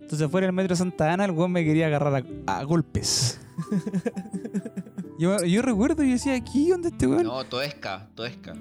Entonces, 0.00 0.30
fuera 0.30 0.46
del 0.46 0.54
metro 0.54 0.76
Santa 0.76 1.12
Ana, 1.12 1.24
el 1.24 1.30
weón 1.30 1.52
me 1.52 1.64
quería 1.64 1.86
agarrar 1.86 2.24
a, 2.46 2.58
a 2.58 2.64
golpes. 2.64 3.40
yo, 5.18 5.42
yo 5.44 5.62
recuerdo 5.62 6.02
y 6.02 6.10
decía, 6.10 6.34
aquí, 6.34 6.68
¿dónde 6.68 6.88
este 6.88 7.06
weón? 7.06 7.24
No, 7.24 7.44
Toesca, 7.44 8.08
Toesca. 8.14 8.54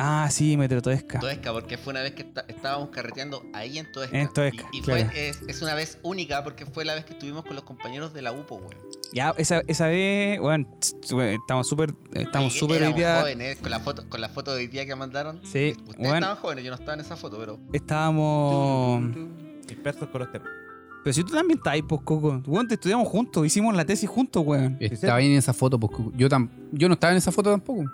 Ah, 0.00 0.28
sí, 0.30 0.56
Metro 0.56 0.80
Toesca. 0.80 1.18
Toesca, 1.18 1.52
porque 1.52 1.76
fue 1.76 1.90
una 1.92 2.02
vez 2.02 2.12
que 2.14 2.24
estábamos 2.46 2.90
carreteando 2.90 3.42
ahí 3.52 3.78
en 3.78 3.90
Toesca. 3.90 4.16
En 4.16 4.32
Toesca, 4.32 4.64
Y, 4.72 4.78
y 4.78 4.82
claro. 4.82 5.06
fue, 5.10 5.28
es, 5.28 5.42
es 5.48 5.60
una 5.60 5.74
vez 5.74 5.98
única 6.04 6.44
porque 6.44 6.66
fue 6.66 6.84
la 6.84 6.94
vez 6.94 7.04
que 7.04 7.14
estuvimos 7.14 7.44
con 7.44 7.56
los 7.56 7.64
compañeros 7.64 8.14
de 8.14 8.22
la 8.22 8.30
UPO, 8.30 8.56
weón. 8.56 8.76
Ya, 9.12 9.34
esa, 9.38 9.62
esa 9.66 9.88
vez, 9.88 10.38
weón, 10.40 10.68
estamos 11.02 11.66
súper, 11.68 11.94
estamos 12.12 12.52
súper 12.52 12.82
hoy 12.84 12.92
día- 12.92 13.20
jóvenes, 13.22 13.58
con 13.58 13.70
la 13.72 13.80
foto, 13.80 14.08
con 14.08 14.20
la 14.20 14.28
foto 14.28 14.52
de 14.54 14.58
hoy 14.60 14.66
día 14.68 14.86
que 14.86 14.94
mandaron. 14.94 15.40
Sí, 15.44 15.74
Ustedes 15.88 16.12
estaban 16.14 16.36
jóvenes, 16.36 16.64
yo 16.64 16.70
no 16.70 16.76
estaba 16.76 16.94
en 16.94 17.00
esa 17.00 17.16
foto, 17.16 17.36
pero. 17.38 17.58
Estábamos... 17.72 19.02
Expertos 19.68 20.08
con 20.08 20.20
los 20.20 20.32
temas. 20.32 20.48
Pero 21.04 21.14
si 21.14 21.24
tú 21.24 21.32
también 21.32 21.58
estás 21.58 21.72
ahí, 21.74 21.82
pues, 21.82 22.00
Coco. 22.04 22.42
Weón, 22.46 22.68
te 22.68 22.74
estudiamos 22.74 23.08
juntos, 23.08 23.44
hicimos 23.46 23.74
la 23.74 23.84
tesis 23.84 24.08
juntos, 24.08 24.42
weón. 24.46 24.76
Estaba 24.80 25.16
ahí 25.16 25.26
en 25.26 25.38
esa 25.38 25.52
foto, 25.52 25.78
pues, 25.78 25.92
yo, 26.14 26.28
tam- 26.28 26.50
yo 26.72 26.86
no 26.88 26.94
estaba 26.94 27.12
en 27.12 27.18
esa 27.18 27.32
foto 27.32 27.50
tampoco. 27.50 27.84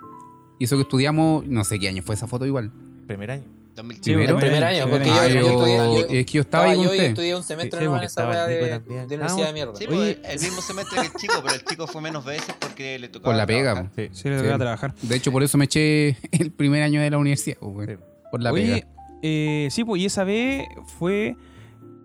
Y 0.59 0.65
eso 0.65 0.75
que 0.77 0.83
estudiamos, 0.83 1.45
no 1.47 1.63
sé 1.63 1.79
qué 1.79 1.89
año 1.89 2.01
fue 2.03 2.15
esa 2.15 2.27
foto 2.27 2.45
igual. 2.45 2.71
Primer 3.07 3.31
año. 3.31 3.43
2005. 3.75 4.03
Primero. 4.05 4.39
primer 4.39 4.63
año, 4.63 4.89
porque 4.89 5.09
Ah, 5.09 5.27
yo, 5.27 5.33
yo 5.35 5.41
yo- 5.41 5.49
estudié. 5.51 5.75
yo- 5.77 6.19
es 6.19 6.25
que 6.25 6.31
yo 6.31 6.41
estaba 6.41 6.63
ahí 6.63 6.75
con 6.77 6.85
yo 6.85 6.91
usted. 6.91 7.03
estudié 7.07 7.35
un 7.35 7.43
semestre 7.43 7.79
Sí, 7.81 7.85
en 7.85 7.95
esa 8.03 8.29
weá 8.29 8.47
de, 8.47 8.55
de 8.55 9.15
universidad 9.15 9.47
de 9.47 9.53
mierda. 9.53 9.75
Sí, 9.75 9.85
Oye. 9.89 10.15
pues, 10.21 10.33
el 10.33 10.39
mismo 10.39 10.61
semestre 10.61 11.01
que 11.01 11.07
el 11.07 11.13
chico, 11.15 11.33
pero 11.43 11.55
el 11.55 11.65
chico 11.65 11.85
fue 11.87 12.01
menos 12.01 12.23
veces 12.23 12.55
porque 12.57 12.97
le 12.99 13.09
tocaba. 13.09 13.31
Por 13.33 13.35
la 13.35 13.45
pega, 13.45 13.89
pues. 13.93 14.09
Sí. 14.13 14.21
Sí, 14.21 14.29
le 14.29 14.35
Sí. 14.37 14.43
tocaba 14.43 14.59
trabajar. 14.59 14.95
De 15.01 15.15
hecho, 15.17 15.29
por 15.33 15.43
eso 15.43 15.57
me 15.57 15.65
eché 15.65 16.15
el 16.31 16.51
primer 16.51 16.83
año 16.83 17.01
de 17.01 17.09
la 17.09 17.17
universidad, 17.17 17.57
güey. 17.59 17.87
Sí. 17.87 17.93
Por 18.31 18.41
la 18.41 18.53
Oye, 18.53 18.63
pega. 18.75 18.87
eh, 19.23 19.67
sí, 19.71 19.83
pues, 19.83 20.01
y 20.01 20.05
esa 20.05 20.23
vez 20.23 20.65
fue 20.97 21.35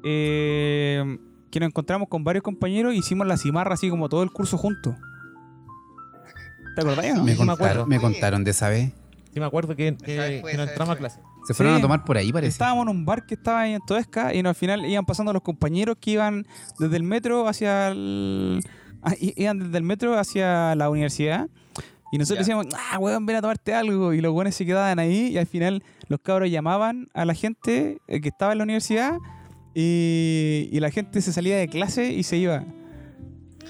eh, 0.05 1.19
que 1.51 1.61
nos 1.61 1.69
encontramos 1.69 2.09
con 2.09 2.25
varios 2.25 2.43
compañeros 2.43 2.95
y 2.95 2.99
hicimos 2.99 3.27
la 3.27 3.37
cimarra 3.37 3.75
así 3.75 3.89
como 3.91 4.09
todo 4.09 4.23
el 4.23 4.31
curso 4.33 4.57
juntos. 4.59 4.95
¿Te 6.85 6.91
acordás? 6.91 7.13
o 7.13 7.17
no? 7.17 7.25
Me 7.25 7.33
sí 7.33 7.37
contaron, 7.39 7.55
acuerdo. 7.69 7.87
me 7.87 8.01
contaron 8.01 8.45
de 8.45 8.51
esa 8.51 8.69
vez. 8.69 8.91
Sí 9.33 9.39
me 9.41 9.47
acuerdo 9.47 9.77
que, 9.77 9.97
que, 9.97 10.15
Esa 10.15 10.23
vez 10.25 10.41
fue, 10.41 10.51
que 10.53 10.57
no 10.57 10.63
esa 10.65 10.71
vez 10.71 10.71
entramos 10.73 10.95
a 10.95 10.99
clase. 10.99 11.21
Se 11.47 11.55
fueron 11.55 11.75
Sí. 11.75 11.79
a 11.79 11.83
tomar 11.83 12.05
por 12.05 12.17
ahí, 12.17 12.33
parece. 12.33 12.51
Estábamos 12.53 12.83
en 12.83 12.89
un 12.97 13.05
bar 13.05 13.25
que 13.27 13.35
estaba 13.35 13.61
ahí 13.61 13.73
en 13.75 13.81
Toesca 13.87 14.35
y 14.35 14.43
no, 14.43 14.49
al 14.51 14.55
final 14.55 14.85
iban 14.87 15.05
pasando 15.07 15.33
los 15.33 15.43
compañeros 15.43 15.97
que 16.01 16.11
iban 16.13 16.47
desde 16.79 16.97
el 16.97 17.03
metro 17.03 17.47
hacia 17.49 17.89
el... 17.89 18.61
ah, 19.03 19.15
iban 19.19 19.59
desde 19.61 19.79
el 19.79 19.85
metro 19.85 20.19
hacia 20.19 20.75
la 20.75 20.91
universidad 20.91 21.49
y 22.13 22.19
nosotros 22.19 22.45
Ya. 22.47 22.55
decíamos, 22.57 22.75
ah, 22.93 22.99
weón, 22.99 23.25
ven 23.25 23.37
a 23.37 23.41
tomarte 23.41 23.73
algo 23.73 24.13
y 24.13 24.21
los 24.21 24.33
buenos 24.33 24.55
se 24.55 24.67
quedaban 24.67 24.99
ahí 24.99 25.29
y 25.29 25.39
al 25.39 25.47
final 25.47 25.83
los 26.09 26.19
cabros 26.21 26.51
llamaban 26.51 27.09
a 27.15 27.25
la 27.25 27.35
gente 27.35 27.99
eh, 28.09 28.21
que 28.21 28.29
estaba 28.29 28.51
en 28.53 28.59
la 28.59 28.65
universidad 28.65 29.17
y, 29.75 30.69
y 30.73 30.81
la 30.81 30.91
gente 30.91 31.21
se 31.23 31.33
salía 31.33 31.57
de 31.57 31.69
clase 31.69 32.13
y 32.13 32.25
se 32.25 32.37
iba. 32.37 32.65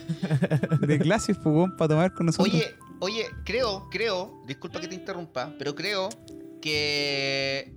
De 0.80 0.98
clases, 0.98 1.36
pues, 1.42 1.70
para 1.78 1.88
tomar 1.88 2.12
con 2.14 2.26
nosotros. 2.26 2.52
Oye, 2.54 2.64
oye, 3.00 3.26
creo, 3.44 3.88
creo, 3.90 4.42
disculpa 4.46 4.80
que 4.80 4.88
te 4.88 4.94
interrumpa, 4.94 5.52
pero 5.58 5.74
creo 5.74 6.08
que 6.60 7.74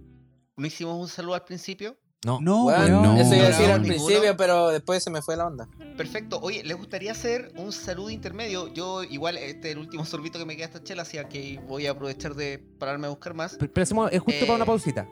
no 0.57 0.67
hicimos 0.67 0.99
un 0.99 1.07
saludo 1.07 1.35
al 1.35 1.43
principio. 1.43 1.97
No. 2.25 2.39
no, 2.39 2.69
no. 2.87 3.17
Eso 3.17 3.35
iba 3.35 3.45
a 3.45 3.47
decir 3.49 3.67
No, 3.67 3.73
al 3.73 3.81
ninguno. 3.81 4.05
principio, 4.05 4.37
pero 4.37 4.69
después 4.69 5.03
se 5.03 5.09
me 5.09 5.21
fue 5.21 5.35
la 5.35 5.45
onda. 5.47 5.67
Perfecto. 5.97 6.39
Oye, 6.41 6.63
¿les 6.63 6.77
gustaría 6.77 7.11
hacer 7.11 7.51
un 7.57 7.73
saludo 7.73 8.09
intermedio? 8.09 8.73
Yo, 8.73 9.03
igual, 9.03 9.35
este 9.37 9.69
es 9.69 9.73
el 9.75 9.79
último 9.79 10.05
sorbito 10.05 10.39
que 10.39 10.45
me 10.45 10.55
queda 10.55 10.67
esta 10.67 10.81
chela, 10.81 11.01
así 11.01 11.17
que 11.29 11.59
voy 11.67 11.85
a 11.85 11.91
aprovechar 11.91 12.33
de 12.33 12.59
pararme 12.79 13.07
a 13.07 13.09
buscar 13.09 13.33
más. 13.33 13.57
Pero, 13.59 13.73
pero 13.73 13.83
hacemos- 13.83 14.09
es 14.13 14.21
justo 14.21 14.39
Eh, 14.39 14.47
para 14.47 14.55
una 14.55 14.65
pausita. 14.65 15.05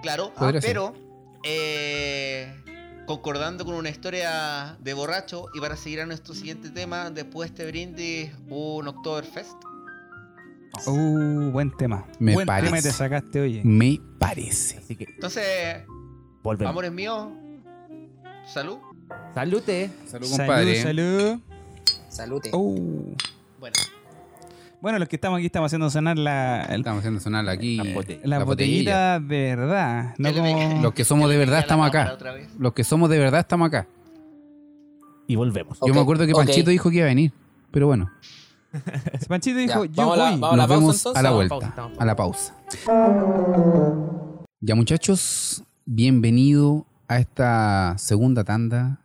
Claro, 0.00 0.32
ser. 0.38 0.60
pero 0.62 0.94
eh, 1.42 2.54
concordando 3.16 3.66
con 3.66 3.74
una 3.74 3.90
historia 3.90 4.74
de 4.80 4.94
borracho 4.94 5.46
y 5.52 5.60
para 5.60 5.76
seguir 5.76 6.00
a 6.00 6.06
nuestro 6.06 6.32
siguiente 6.34 6.70
tema, 6.70 7.10
después 7.10 7.50
de 7.50 7.54
este 7.54 7.66
brindis, 7.70 8.30
un 8.48 8.88
Oktoberfest. 8.88 9.52
Uh, 10.86 11.50
buen 11.50 11.70
tema. 11.76 12.06
Me 12.18 12.32
buen 12.32 12.46
parece. 12.46 12.70
tema 12.70 12.80
te 12.82 12.90
sacaste, 12.90 13.40
oye. 13.42 13.60
Me 13.64 14.00
parece. 14.18 14.78
Así 14.78 14.96
que 14.96 15.04
Entonces, 15.04 15.82
volvemos. 16.42 16.70
amores 16.70 16.90
míos, 16.90 17.28
salud. 18.46 18.78
Salute. 19.34 19.90
Salud, 20.06 20.26
Salud, 20.26 20.38
compadre. 20.38 20.82
salud. 20.82 21.38
Salute. 22.08 22.50
Uh. 22.54 23.14
Bueno, 23.60 23.76
Bueno, 24.82 24.98
los 24.98 25.08
que 25.08 25.14
estamos 25.14 25.36
aquí 25.38 25.46
estamos 25.46 25.68
haciendo 25.68 25.88
sonar 25.90 26.18
la, 26.18 26.62
el- 26.64 26.80
Estamos 26.80 26.98
haciendo 26.98 27.20
sonar 27.20 27.48
aquí 27.48 27.76
La 27.76 27.84
eh, 27.84 27.94
botella. 27.94 28.20
la, 28.24 28.38
la 28.40 28.44
botellita 28.44 29.20
de 29.20 29.54
verdad. 29.56 30.14
No 30.18 30.28
Ya 30.28 30.34
le 30.42 30.50
como... 30.50 30.60
dejé- 30.60 30.82
Los 30.82 30.92
que 30.94 31.04
somos 31.04 31.28
de 31.28 31.34
ya 31.36 31.38
verdad 31.38 31.54
la 31.54 31.60
estamos 31.60 31.90
cámara 31.92 32.10
acá. 32.10 32.14
otra 32.14 32.32
vez. 32.32 32.48
Los 32.58 32.72
que 32.72 32.82
somos 32.82 33.08
de 33.08 33.18
verdad 33.18 33.40
estamos 33.40 33.68
acá. 33.68 33.86
Y 35.28 35.36
volvemos. 35.36 35.78
Yo 35.86 35.94
me 35.94 36.00
acuerdo 36.00 36.26
que 36.26 36.32
ok. 36.32 36.38
Panchito 36.38 36.70
dijo 36.70 36.90
que 36.90 36.96
iba 36.96 37.04
a 37.04 37.08
venir. 37.10 37.32
Pero 37.70 37.86
bueno, 37.86 38.10
Panchito 39.28 39.60
Ya, 39.60 39.62
dijo, 39.66 39.84
yo 39.84 39.92
vamos 39.94 40.14
a 40.14 40.16
la- 40.18 40.30
voy. 40.32 40.40
vamos 40.40 40.52
a 40.52 40.56
la 40.56 40.66
nos 40.66 40.66
pausa 40.66 40.80
vemos 40.80 40.96
entonces. 40.96 41.20
a 41.20 41.22
la 41.22 41.30
vuelta, 41.30 41.74
pausa, 41.76 42.02
a 42.02 42.04
la 42.04 42.16
pausa. 42.16 42.56
Ya 44.60 44.74
muchachos, 44.74 45.62
bienvenido 45.86 46.86
a 47.06 47.18
esta 47.20 47.94
segunda 47.98 48.42
tanda 48.42 48.98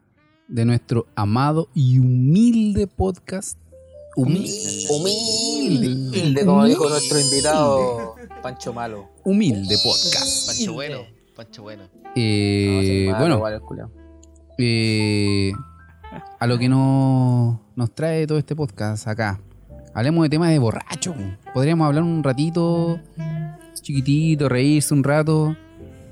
de 0.47 0.65
nuestro 0.65 1.05
amado 1.15 1.69
y 1.75 1.99
humilde 1.99 2.87
podcast. 2.87 3.59
Humilde. 4.17 4.87
Humilde, 4.89 6.43
como 6.43 6.65
dijo 6.65 6.89
nuestro 6.89 7.19
invitado 7.19 8.15
Pancho 8.41 8.73
Malo. 8.73 9.09
Humilde 9.23 9.77
podcast. 9.83 10.47
Pancho 10.47 10.73
bueno, 10.73 11.01
Pancho 11.35 11.61
bueno. 11.61 11.83
Eh, 12.15 13.05
No, 13.11 13.19
malo, 13.19 13.37
bueno, 13.37 13.91
eh, 14.57 15.51
a 16.39 16.47
lo 16.47 16.57
que 16.57 16.67
nos 16.67 17.59
nos 17.75 17.93
trae 17.93 18.25
todo 18.25 18.39
este 18.39 18.55
podcast 18.55 19.07
acá. 19.07 19.39
Hablemos 19.93 20.23
de 20.23 20.29
temas 20.29 20.49
de 20.49 20.57
borracho. 20.57 21.13
Podríamos 21.53 21.85
hablar 21.85 22.01
un 22.01 22.23
ratito, 22.23 22.99
chiquitito, 23.75 24.49
reírse 24.49 24.95
un 24.95 25.03
rato. 25.03 25.55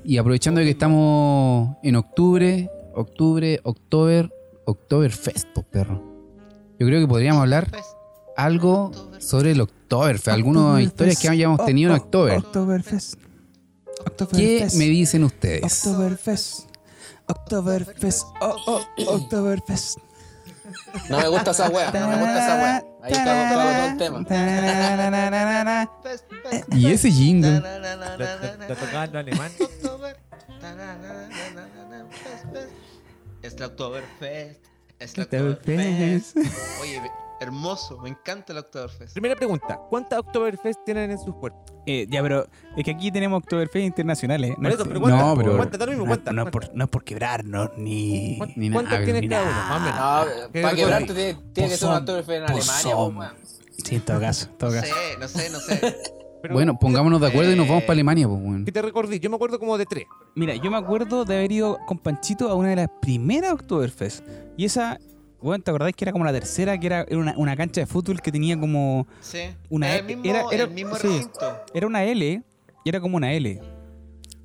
Y 0.04 0.18
aprovechando 0.18 0.60
de 0.60 0.66
que 0.66 0.70
estamos 0.70 1.74
en 1.82 1.96
octubre, 1.96 2.70
octubre, 2.94 3.58
october, 3.64 4.32
Oktoberfest, 4.64 5.48
pues 5.52 5.66
perro. 5.66 6.16
Yo 6.78 6.86
creo 6.86 7.00
que 7.00 7.08
podríamos 7.08 7.40
hablar 7.42 7.68
algo 8.36 8.92
sobre 9.18 9.52
el 9.52 9.60
Oktoberfest, 9.60 10.28
algunas 10.28 10.82
historias 10.82 11.18
que 11.18 11.28
hayamos 11.28 11.64
tenido 11.64 11.90
en 11.90 12.00
October. 12.00 12.38
Oktoberfest. 12.38 13.14
¿Qué 14.32 14.68
me 14.74 14.84
dicen 14.84 15.24
ustedes? 15.24 15.86
Oktoberfest. 15.86 16.70
Oktoberfest. 17.26 18.22
Oh, 18.40 18.56
oh, 18.66 18.82
Oktoberfest. 19.06 19.98
No 21.08 21.18
me 21.18 21.28
gusta 21.28 21.50
esa 21.52 21.68
wea, 21.68 21.90
no 21.92 22.08
me 22.08 22.16
gusta 22.16 22.44
esa 22.44 22.56
wea. 22.56 22.84
Ahí 23.02 23.12
cago 23.12 23.54
todo 23.54 23.70
el 23.86 24.24
tema. 24.24 25.88
Y 26.72 26.86
ese 26.86 27.10
jingle. 27.10 27.60
Lo 28.68 28.76
tocaban 28.76 29.10
en 29.10 29.16
alemán. 29.16 29.52
Es 33.42 33.58
la 33.58 33.66
Oktoberfest. 33.66 34.60
Es 34.98 35.16
la 35.16 35.24
Oktoberfest. 35.24 36.36
Oye, 36.82 37.02
hermoso, 37.40 37.98
me 37.98 38.08
encanta 38.10 38.52
el 38.52 38.58
Oktoberfest. 38.58 39.12
Primera 39.12 39.34
pregunta, 39.36 39.78
¿cuántas 39.88 40.18
Oktoberfest 40.20 40.84
tienen 40.84 41.10
en 41.10 41.18
sus 41.18 41.34
cuerpos? 41.34 41.62
Eh, 41.86 42.06
ya, 42.10 42.22
pero 42.22 42.46
es 42.76 42.84
que 42.84 42.90
aquí 42.90 43.10
tenemos 43.12 43.38
Oktoberfest 43.42 43.84
internacionales. 43.84 44.50
Eso, 44.62 44.84
pero 44.84 44.94
no, 44.94 45.00
¿cuántas? 45.00 45.36
pero- 45.36 45.56
¿Cuántas? 45.56 45.80
Lo 45.80 45.86
mismo, 45.86 46.04
no, 46.04 46.08
¿cuántas? 46.08 46.34
no 46.34 46.42
es 46.42 46.44
¿Cuántas? 46.50 46.68
por, 46.70 46.76
no 46.76 46.84
es 46.84 46.90
por 46.90 47.04
quebrar, 47.04 47.44
no, 47.44 47.70
ni. 47.76 48.36
¿Cuántas 48.38 48.56
ni 48.56 48.68
nada, 48.70 49.04
tiene 49.04 49.20
ni 49.20 49.28
cada 49.28 49.76
uno? 49.78 50.24
No, 50.26 50.50
¿Qué 50.52 50.62
para 50.62 50.74
quebrarte 50.74 51.14
tiene, 51.14 51.34
tiene 51.52 51.68
que 51.70 51.76
ser 51.76 51.88
un 51.88 51.94
actor 51.94 52.24
en 52.28 52.42
Alemania, 52.42 52.96
weón. 52.96 53.28
Sí, 53.84 53.94
en 53.96 54.00
todo 54.00 54.20
caso, 54.20 54.48
todo 54.58 54.70
No 54.70 54.80
caso. 54.80 54.94
sé, 54.94 55.18
no 55.18 55.28
sé, 55.28 55.50
no 55.50 55.58
sé. 55.60 55.96
Pero, 56.42 56.54
Bueno, 56.54 56.78
pongámonos 56.78 57.20
de 57.20 57.26
acuerdo 57.26 57.50
y 57.52 57.56
nos 57.56 57.66
vamos 57.66 57.82
para 57.84 57.94
Alemania, 57.94 58.28
pues, 58.28 58.40
weón. 58.40 58.64
¿Qué 58.64 58.70
te 58.70 58.80
recordé? 58.82 59.18
Yo 59.18 59.28
me 59.30 59.36
acuerdo 59.36 59.58
como 59.58 59.76
de 59.78 59.84
tres. 59.86 60.04
Mira, 60.36 60.54
yo 60.54 60.70
me 60.70 60.76
acuerdo 60.76 61.24
de 61.24 61.34
haber 61.38 61.50
ido 61.50 61.78
con 61.86 61.98
Panchito 61.98 62.48
a 62.50 62.54
una 62.54 62.68
de 62.70 62.76
las 62.76 62.88
primeras 63.00 63.52
Oktoberfest. 63.52 64.24
Y 64.56 64.64
esa, 64.66 64.98
bueno, 65.46 65.64
¿te 65.64 65.70
acordáis 65.70 65.96
que 65.96 66.04
era 66.04 66.12
como 66.12 66.24
la 66.24 66.32
tercera? 66.32 66.78
Que 66.78 66.86
era 66.86 67.02
era 67.08 67.18
una, 67.18 67.34
una 67.36 67.56
cancha 67.56 67.80
de 67.80 67.86
fútbol 67.86 68.20
que 68.20 68.30
tenía 68.32 68.58
como. 68.58 69.06
Sí. 69.20 69.40
Una- 69.70 69.88
era 69.88 69.98
el 70.00 70.04
mismo, 70.06 70.24
era- 70.24 70.44
era- 70.52 70.64
el 70.64 70.70
mismo 70.70 70.94
sí. 70.96 71.06
recinto. 71.08 71.56
Era 71.74 71.86
una 71.86 72.04
L 72.04 72.42
y 72.84 72.88
era 72.88 73.00
como 73.00 73.16
una 73.16 73.32
L. 73.32 73.60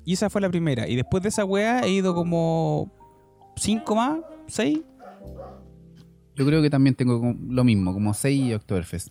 Y 0.04 0.12
esa 0.14 0.28
fue 0.30 0.40
la 0.40 0.48
primera. 0.50 0.88
Y 0.88 0.96
después 0.96 1.22
de 1.22 1.28
esa 1.28 1.44
weá 1.44 1.80
he 1.80 1.90
ido 1.90 2.14
como. 2.14 2.90
¿Cinco 3.56 3.94
más? 3.94 4.20
¿Seis? 4.48 4.80
Yo 6.34 6.46
creo 6.46 6.62
que 6.62 6.70
también 6.70 6.94
tengo 6.94 7.34
lo 7.48 7.62
mismo, 7.64 7.92
como 7.92 8.14
6 8.14 8.54
Oktoberfest. 8.56 9.08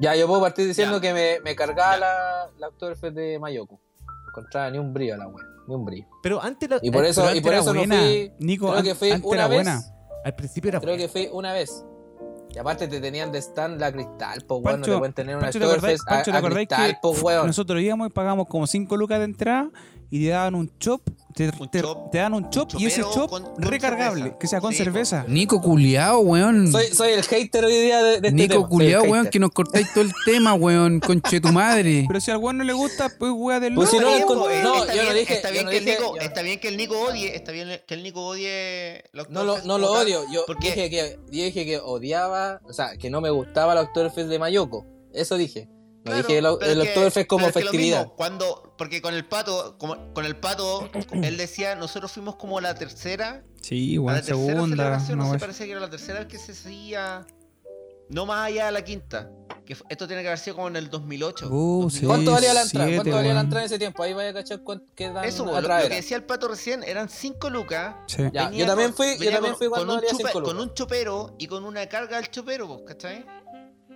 Ya, 0.00 0.16
yo 0.16 0.26
puedo 0.26 0.40
partir 0.40 0.66
diciendo 0.66 0.96
Ya. 0.96 1.00
que 1.02 1.12
me, 1.12 1.40
me 1.44 1.54
cargaba 1.54 1.92
Ya. 1.94 2.00
la, 2.00 2.50
la 2.58 2.68
Oktoberfest 2.68 3.14
de 3.14 3.38
Mayoko. 3.38 3.78
No 4.06 4.30
encontraba 4.30 4.70
ni 4.70 4.78
un 4.78 4.92
brillo 4.94 5.14
a 5.14 5.16
la 5.18 5.28
wea, 5.28 5.44
ni 5.68 5.74
un 5.74 5.84
brillo. 5.84 6.06
Pero 6.22 6.42
antes, 6.42 6.68
la- 6.70 6.80
Y 6.82 6.90
por 6.90 7.04
eh, 7.04 7.10
eso, 7.10 7.34
y 7.34 7.40
por 7.42 7.52
eso 7.54 7.72
no 7.74 7.84
fui. 7.84 8.32
Nico, 8.40 8.70
creo 8.72 8.82
que 8.82 8.94
fui 8.94 9.10
antes 9.10 9.26
una 9.30 9.36
era 9.40 9.48
vez. 9.48 9.56
buena. 9.58 9.82
Al 10.24 10.34
principio 10.34 10.70
era 10.70 10.80
Creo 10.80 10.94
buena. 10.94 11.06
que 11.06 11.08
fui 11.08 11.28
una 11.32 11.52
vez. 11.52 11.84
Y 12.50 12.58
aparte 12.58 12.86
te 12.86 13.00
tenían 13.00 13.32
de 13.32 13.38
stand 13.38 13.80
la 13.80 13.90
cristal, 13.92 14.44
pues 14.46 14.60
weón, 14.62 14.80
no 14.80 14.86
te 14.86 14.96
pueden 14.96 15.12
tener 15.12 15.34
una 15.36 15.46
Pancho, 15.46 15.58
¿te 15.58 15.64
acordáis, 15.64 16.00
Oktoberfest 16.00 16.08
a, 16.08 16.10
Pancho, 16.14 16.30
¿te 16.30 16.36
a 16.36 16.38
acordáis 16.38 16.68
cristal, 16.68 16.90
que 16.92 16.98
pues 17.02 17.22
weón. 17.22 17.46
nosotros 17.48 17.80
íbamos 17.82 18.06
y 18.06 18.10
pagamos 18.10 18.46
como 18.46 18.66
5 18.66 18.96
lucas 18.96 19.18
de 19.18 19.24
entrada 19.24 19.70
y 20.08 20.24
te 20.24 20.30
daban 20.30 20.54
un 20.54 20.70
chop? 20.78 21.02
Te, 21.34 21.50
Un 21.58 21.68
te- 21.68 21.80
chop, 21.80 22.12
te 22.12 22.18
dan 22.18 22.32
un 22.32 22.48
chop 22.48 22.70
y 22.78 22.86
ese 22.86 23.00
chop 23.00 23.28
con- 23.28 23.42
con 23.42 23.56
recargable, 23.60 24.20
cerveza. 24.20 24.38
que 24.38 24.46
sea 24.46 24.60
con 24.60 24.70
Sí, 24.72 24.78
cerveza. 24.78 25.24
Nico 25.26 25.60
culiao, 25.60 26.20
weón. 26.20 26.70
Soy, 26.70 26.86
soy 26.94 27.10
el 27.10 27.24
hater 27.24 27.64
hoy 27.64 27.72
día 27.76 28.00
de, 28.04 28.20
de 28.20 28.28
este 28.28 28.32
Nico 28.32 28.54
tema. 28.54 28.68
culiao, 28.68 29.02
el 29.04 29.10
weón, 29.10 29.26
que 29.30 29.40
nos 29.40 29.50
cortáis 29.50 29.92
todo 29.92 30.04
el 30.04 30.12
tema, 30.24 30.54
weón. 30.54 31.00
Conche 31.00 31.40
tu 31.40 31.48
madre. 31.48 32.04
Pero 32.08 32.20
si 32.20 32.30
al 32.30 32.36
weón 32.36 32.58
no 32.58 32.62
le 32.62 32.72
gusta, 32.72 33.08
pues 33.18 33.32
weá 33.34 33.58
del 33.58 33.74
Pues 33.74 33.90
si 33.90 33.98
no, 33.98 34.04
con- 34.26 34.38
yo 34.38 34.62
no 34.62 35.12
dije- 35.12 35.34
está 35.34 35.50
bien 35.50 35.64
no 35.64 35.70
que 35.72 35.78
el 35.78 35.84
dije- 35.84 35.98
Nico, 35.98 36.14
yo- 36.14 36.22
está 36.22 36.42
bien 36.42 36.60
que 36.60 36.68
el 36.68 36.76
Nico 36.76 37.00
odie, 37.00 37.34
está 37.34 37.50
bien 37.50 37.80
que 37.84 37.94
el 37.94 38.02
Nico 38.04 38.24
odie 38.26 39.02
No 39.28 39.42
lo, 39.42 39.60
no 39.64 39.78
lo 39.78 39.92
tal, 39.92 40.02
odio. 40.06 40.20
Yo 40.32 40.44
porque- 40.46 40.68
dije, 40.68 40.88
que, 40.88 41.18
yo 41.32 41.44
dije 41.44 41.64
que 41.66 41.78
odiaba, 41.78 42.60
o 42.64 42.72
sea, 42.72 42.96
que 42.96 43.10
no 43.10 43.20
me 43.20 43.30
gustaba 43.30 43.74
la 43.74 43.80
Oktoberfest 43.80 44.28
de 44.28 44.38
Mayoko. 44.38 44.86
Eso 45.12 45.36
dije. 45.36 45.68
No 46.04 46.10
Claro, 46.12 46.26
dije 46.28 46.38
el, 46.38 46.46
el 46.46 46.52
es 46.80 46.84
que- 46.84 46.88
Oktoberfest 46.90 47.26
como 47.28 47.50
festividad. 47.50 48.08
cuando, 48.14 48.74
porque 48.76 49.00
con 49.00 49.14
el 49.14 49.24
pato, 49.24 49.76
como- 49.78 50.12
con 50.12 50.24
el 50.26 50.36
pato, 50.36 50.90
él 51.22 51.36
decía, 51.38 51.74
nosotros 51.76 52.12
fuimos 52.12 52.36
como 52.36 52.60
la 52.60 52.74
tercera, 52.74 53.42
Sí, 53.62 53.96
a 53.96 54.00
weón, 54.00 54.14
la 54.14 54.20
tercera 54.22 54.36
segunda. 54.46 54.76
celebración, 54.76 55.18
no 55.18 55.24
sé, 55.24 55.30
weá. 55.30 55.38
parecía 55.38 55.64
que 55.66 55.72
era 55.72 55.80
la 55.80 55.90
tercera 55.90 56.18
vez 56.18 56.28
que 56.28 56.36
se 56.38 56.54
seguía, 56.54 57.26
no 58.10 58.26
más 58.26 58.46
allá 58.48 58.66
de 58.66 58.72
la 58.72 58.84
quinta, 58.84 59.30
que 59.64 59.74
esto 59.88 60.06
tiene 60.06 60.20
que 60.20 60.28
haber 60.28 60.38
sido 60.38 60.56
como 60.56 60.68
en 60.68 60.76
el 60.76 60.90
2008. 60.90 61.48
Uh, 61.50 61.88
sí. 61.88 62.04
¿Cuánto 62.04 62.32
valía 62.32 62.52
la 62.52 62.60
entrada? 62.62 62.84
siete, 62.86 62.98
¿Cuánto 63.00 63.16
valía 63.16 63.32
la 63.32 63.40
entrada 63.40 63.62
en 63.62 63.66
ese 63.66 63.78
tiempo? 63.78 64.02
Ahí 64.02 64.12
vaya 64.12 64.28
a 64.28 64.34
cachar 64.34 64.60
cuánto 64.62 64.92
quedan 64.94 65.24
Eso, 65.24 65.46
lo, 65.46 65.58
lo 65.58 65.68
que 65.88 65.88
decía 65.88 66.18
el 66.18 66.24
pato 66.24 66.48
recién, 66.48 66.82
eran 66.84 67.08
5 67.08 67.48
lucas. 67.48 67.96
Sí. 68.08 68.24
Ya, 68.30 68.44
venía 68.44 68.60
yo 68.60 68.66
también 68.66 68.92
con- 68.92 68.96
fui, 69.06 69.24
yo 69.24 69.30
también 69.32 69.54
con- 69.54 69.56
fui 69.56 69.66
con 69.68 69.76
cuando 69.76 69.94
un 69.94 70.00
valía 70.00 70.10
chupe- 70.10 70.30
5 70.32 70.42
Con 70.42 70.58
un 70.60 70.74
chopero 70.74 71.34
y 71.38 71.46
con 71.46 71.64
una 71.64 71.86
carga 71.86 72.16
del 72.18 72.30
chopero, 72.30 72.84
¿cachai? 72.84 73.24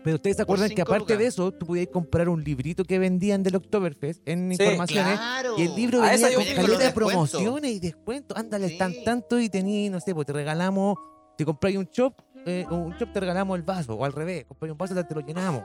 Pero 0.09 0.16
ustedes 0.16 0.36
se 0.36 0.42
acuerdan 0.42 0.70
que 0.70 0.80
aparte 0.80 1.00
lucas. 1.00 1.18
de 1.18 1.26
eso, 1.26 1.52
tú 1.52 1.66
podías 1.66 1.88
comprar 1.88 2.30
un 2.30 2.42
librito 2.42 2.82
que 2.82 2.98
vendían 2.98 3.42
del 3.42 3.56
Oktoberfest 3.56 4.26
en 4.26 4.54
Sí, 4.56 4.62
informaciones. 4.62 5.18
Claro. 5.18 5.54
Y 5.59 5.62
el 5.64 5.74
libro 5.76 6.02
A 6.02 6.12
venía 6.12 6.32
con 6.34 6.44
caleta 6.44 6.78
de 6.78 6.92
promociones 6.92 7.70
y 7.72 7.78
descuentos. 7.78 8.34
Ándale, 8.34 8.68
Sí. 8.68 8.72
están 8.72 8.94
tanto 9.04 9.38
y 9.38 9.50
tení, 9.50 9.90
no 9.90 10.00
sé, 10.00 10.14
pues 10.14 10.26
te 10.26 10.32
regalamos, 10.32 10.96
si 11.36 11.44
compráis 11.44 11.76
un 11.76 11.86
chop, 11.90 12.18
eh, 12.46 12.64
un 12.70 12.96
chop 12.96 13.12
te 13.12 13.20
regalamos 13.20 13.54
el 13.59 13.64
vaso, 13.64 13.96
o 13.96 14.02
al 14.06 14.14
revés, 14.14 14.46
compráis 14.46 14.72
un 14.72 14.78
vaso 14.78 14.94
te 15.04 15.14
lo 15.14 15.20
llenamos. 15.20 15.64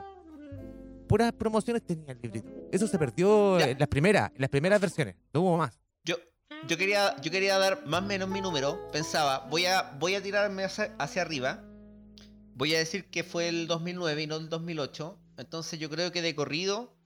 Puras 1.08 1.32
promociones 1.32 1.82
tenía 1.82 2.12
el 2.12 2.18
librito. 2.20 2.50
Eso 2.70 2.86
se 2.86 2.98
perdió 2.98 3.58
Ya. 3.58 3.70
en 3.70 3.78
las 3.78 3.88
primeras, 3.88 4.30
en 4.34 4.42
las 4.42 4.50
primeras 4.50 4.78
versiones, 4.78 5.14
no 5.32 5.40
hubo 5.40 5.56
más. 5.56 5.78
Yo, 6.04 6.16
yo, 6.68 6.76
quería, 6.76 7.16
yo 7.22 7.30
quería 7.30 7.56
dar 7.58 7.86
más 7.86 8.02
o 8.02 8.06
menos 8.06 8.28
mi 8.28 8.42
número. 8.42 8.78
Pensaba, 8.92 9.46
voy 9.50 9.64
a, 9.64 9.96
voy 9.98 10.16
a 10.16 10.22
tirarme 10.22 10.64
hacia, 10.64 10.94
hacia 10.98 11.22
arriba. 11.22 11.64
Voy 12.56 12.74
a 12.74 12.78
decir 12.78 13.10
que 13.10 13.24
fue 13.24 13.48
el 13.48 13.66
2009 13.66 14.22
y 14.22 14.26
no 14.28 14.36
el 14.36 14.48
2008. 14.48 15.18
Entonces 15.38 15.80
yo 15.80 15.90
creo 15.90 16.12
que 16.12 16.22
de 16.22 16.36
corrido 16.36 16.96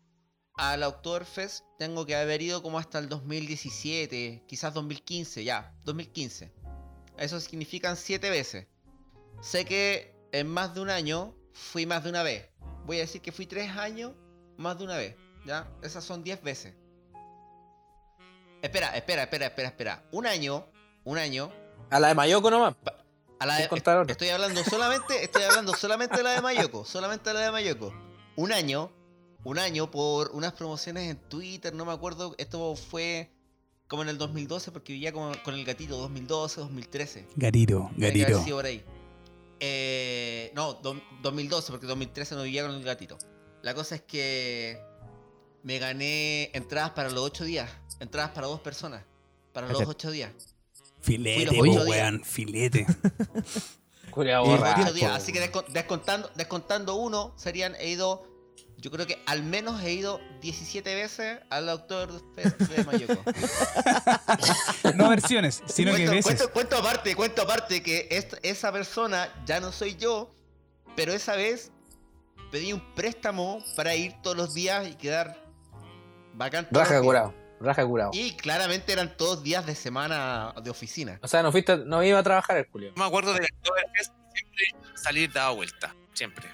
a 0.59 0.77
la 0.77 0.89
Oktoberfest 0.89 1.65
tengo 1.79 2.05
que 2.05 2.17
haber 2.17 2.43
ido 2.43 2.63
como 2.63 2.79
hasta 2.79 2.99
el 2.99 3.09
2017, 3.09 4.45
quizás 4.47 4.75
2015, 4.75 5.45
ya, 5.45 5.75
2015. 5.85 6.53
Eso 7.17 7.41
significan 7.41 7.97
siete 7.97 8.29
veces. 8.29 8.67
Sé 9.41 9.65
que 9.65 10.15
en 10.33 10.49
más 10.49 10.75
de 10.75 10.81
un 10.81 10.91
año 10.91 11.35
fui 11.53 11.87
más 11.87 12.05
de 12.05 12.11
una 12.11 12.23
vez. 12.23 12.51
Voy 12.85 12.99
a 12.99 13.01
decir 13.01 13.23
que 13.23 13.33
fui 13.33 13.47
tres 13.47 13.71
años 13.71 14.13
más 14.59 14.77
de 14.77 14.85
una 14.85 14.97
vez. 14.97 15.17
¿Ya? 15.47 15.71
Esas 15.83 16.05
son 16.05 16.23
10 16.23 16.43
veces. 16.43 16.75
Espera, 18.61 18.95
espera, 18.97 19.23
espera, 19.23 19.47
espera, 19.47 19.69
espera. 19.69 20.05
Un 20.13 20.27
año, 20.27 20.67
un 21.05 21.17
año. 21.17 21.51
A 21.91 21.99
la 22.01 22.09
de 22.09 22.15
Mayoko 22.15 22.51
nomás. 22.51 22.75
A 23.41 23.47
la 23.47 23.55
Sin 23.55 23.63
de, 23.65 23.69
contar 23.69 23.99
otra. 23.99 24.13
estoy 24.13 24.29
hablando 24.31 24.63
solamente, 24.65 25.23
estoy 25.23 25.43
hablando 25.45 25.75
solamente 25.77 26.17
de 26.17 26.23
la 26.25 26.31
de 26.33 26.41
Mayoko, 26.43 26.85
solamente 26.85 27.31
de 27.31 27.35
la 27.35 27.41
de 27.41 27.51
Mayoko. 27.53 27.93
Un 28.37 28.53
año, 28.53 28.91
un 29.45 29.59
año 29.59 29.91
por 29.91 30.31
unas 30.33 30.53
promociones 30.55 31.11
en 31.11 31.17
Twitter, 31.29 31.73
no 31.75 31.85
me 31.85 31.93
acuerdo, 31.93 32.35
esto 32.39 32.75
fue 32.75 33.31
como 33.87 34.03
en 34.03 34.09
el 34.09 34.19
2012 34.19 34.71
porque 34.73 34.93
vivía 34.93 35.13
con 35.13 35.55
el 35.55 35.65
gatito, 35.65 35.97
2012, 35.99 36.61
2013. 36.61 37.27
Gariro, 37.37 37.91
Tiene 37.97 37.99
que 37.99 38.07
haber 38.07 38.19
Gariro. 38.21 38.45
sido 38.45 38.57
por 38.57 38.67
ahí. 38.67 38.85
Eh, 39.61 40.53
no, 40.55 40.75
do- 40.75 41.01
2012, 41.23 41.71
porque 41.73 41.87
2013 41.87 42.35
no 42.35 42.43
vivía 42.43 42.67
con 42.67 42.75
el 42.75 42.85
gatito. 42.85 43.19
La 43.63 43.75
cosa 43.75 43.95
es 43.97 44.03
que 44.03 44.81
me 45.63 45.79
gané 45.79 46.51
entradas 46.55 46.91
para 46.91 47.11
los 47.11 47.21
8 47.25 47.45
días. 47.45 47.71
Entradas 48.01 48.31
para 48.33 48.47
dos 48.47 48.61
personas. 48.61 49.05
Para 49.53 49.67
los 49.67 49.79
Cállate. 49.79 49.91
8 49.91 50.11
días. 50.13 50.33
Filete, 51.01 51.47
Fui 51.47 51.57
los 51.57 51.57
po, 51.57 51.73
ocho 51.73 51.85
días. 51.85 51.97
weón, 51.99 52.25
filete. 52.25 52.87
Culeado 54.11 54.47
Los 54.47 54.59
borracho. 54.59 54.83
ocho 54.83 54.93
días. 54.95 55.13
Así 55.13 55.33
que 55.33 55.41
descon- 55.53 55.67
descontando, 55.69 56.31
descontando 56.35 56.95
uno, 56.97 57.35
serían, 57.37 57.75
he 57.77 57.89
ido, 57.91 58.25
yo 58.79 58.91
creo 58.91 59.07
que 59.07 59.23
al 59.27 59.43
menos 59.43 59.83
he 59.83 59.93
ido 59.93 60.19
17 60.41 60.95
veces 60.95 61.39
al 61.51 61.69
Oktoberfest 61.69 62.59
de 62.59 62.85
Mayoko. 62.85 63.23
No 64.95 65.09
versiones, 65.11 65.63
sino 65.67 65.93
que 65.93 66.07
cuento, 66.07 66.13
veces. 66.13 66.25
cuento- 66.25 66.53
cuento 66.53 66.77
aparte, 66.79 67.15
cuento 67.17 67.43
aparte 67.43 67.83
que 67.83 68.09
est- 68.11 68.35
esa 68.43 68.73
persona 68.73 69.29
ya 69.47 69.61
no 69.61 69.71
soy 69.73 69.97
yo, 69.97 70.35
pero 70.97 71.13
esa 71.13 71.37
vez 71.37 71.71
pedí 72.51 72.73
un 72.73 72.95
préstamo 72.95 73.63
para 73.77 73.95
ir 73.95 74.15
todos 74.23 74.37
los 74.37 74.55
días 74.55 74.89
y 74.89 74.95
quedar 74.95 75.37
bacán. 76.35 76.69
todos 76.71 76.89
Raja 76.89 77.01
curado. 77.03 77.35
Raja 77.61 77.85
curado. 77.87 78.11
Y 78.15 78.33
claramente 78.37 78.93
eran 78.93 79.17
todos 79.17 79.43
días 79.43 79.67
de 79.67 79.75
semana 79.75 80.55
de 80.63 80.71
oficina. 80.71 81.19
O 81.23 81.29
sea, 81.29 81.43
no 81.43 81.51
fuiste, 81.53 81.77
no 81.79 82.03
iba 82.03 82.19
a 82.19 82.23
trabajar 82.23 82.57
el 82.59 82.67
culio. 82.69 82.89
Yo 82.91 82.95
me 82.97 83.05
acuerdo 83.05 83.33
Oktoberfest 83.33 84.13
siempre 84.33 84.65
salir 84.95 85.33
dado 85.33 85.57
vuelta. 85.57 85.95
Siempre. 86.15 86.49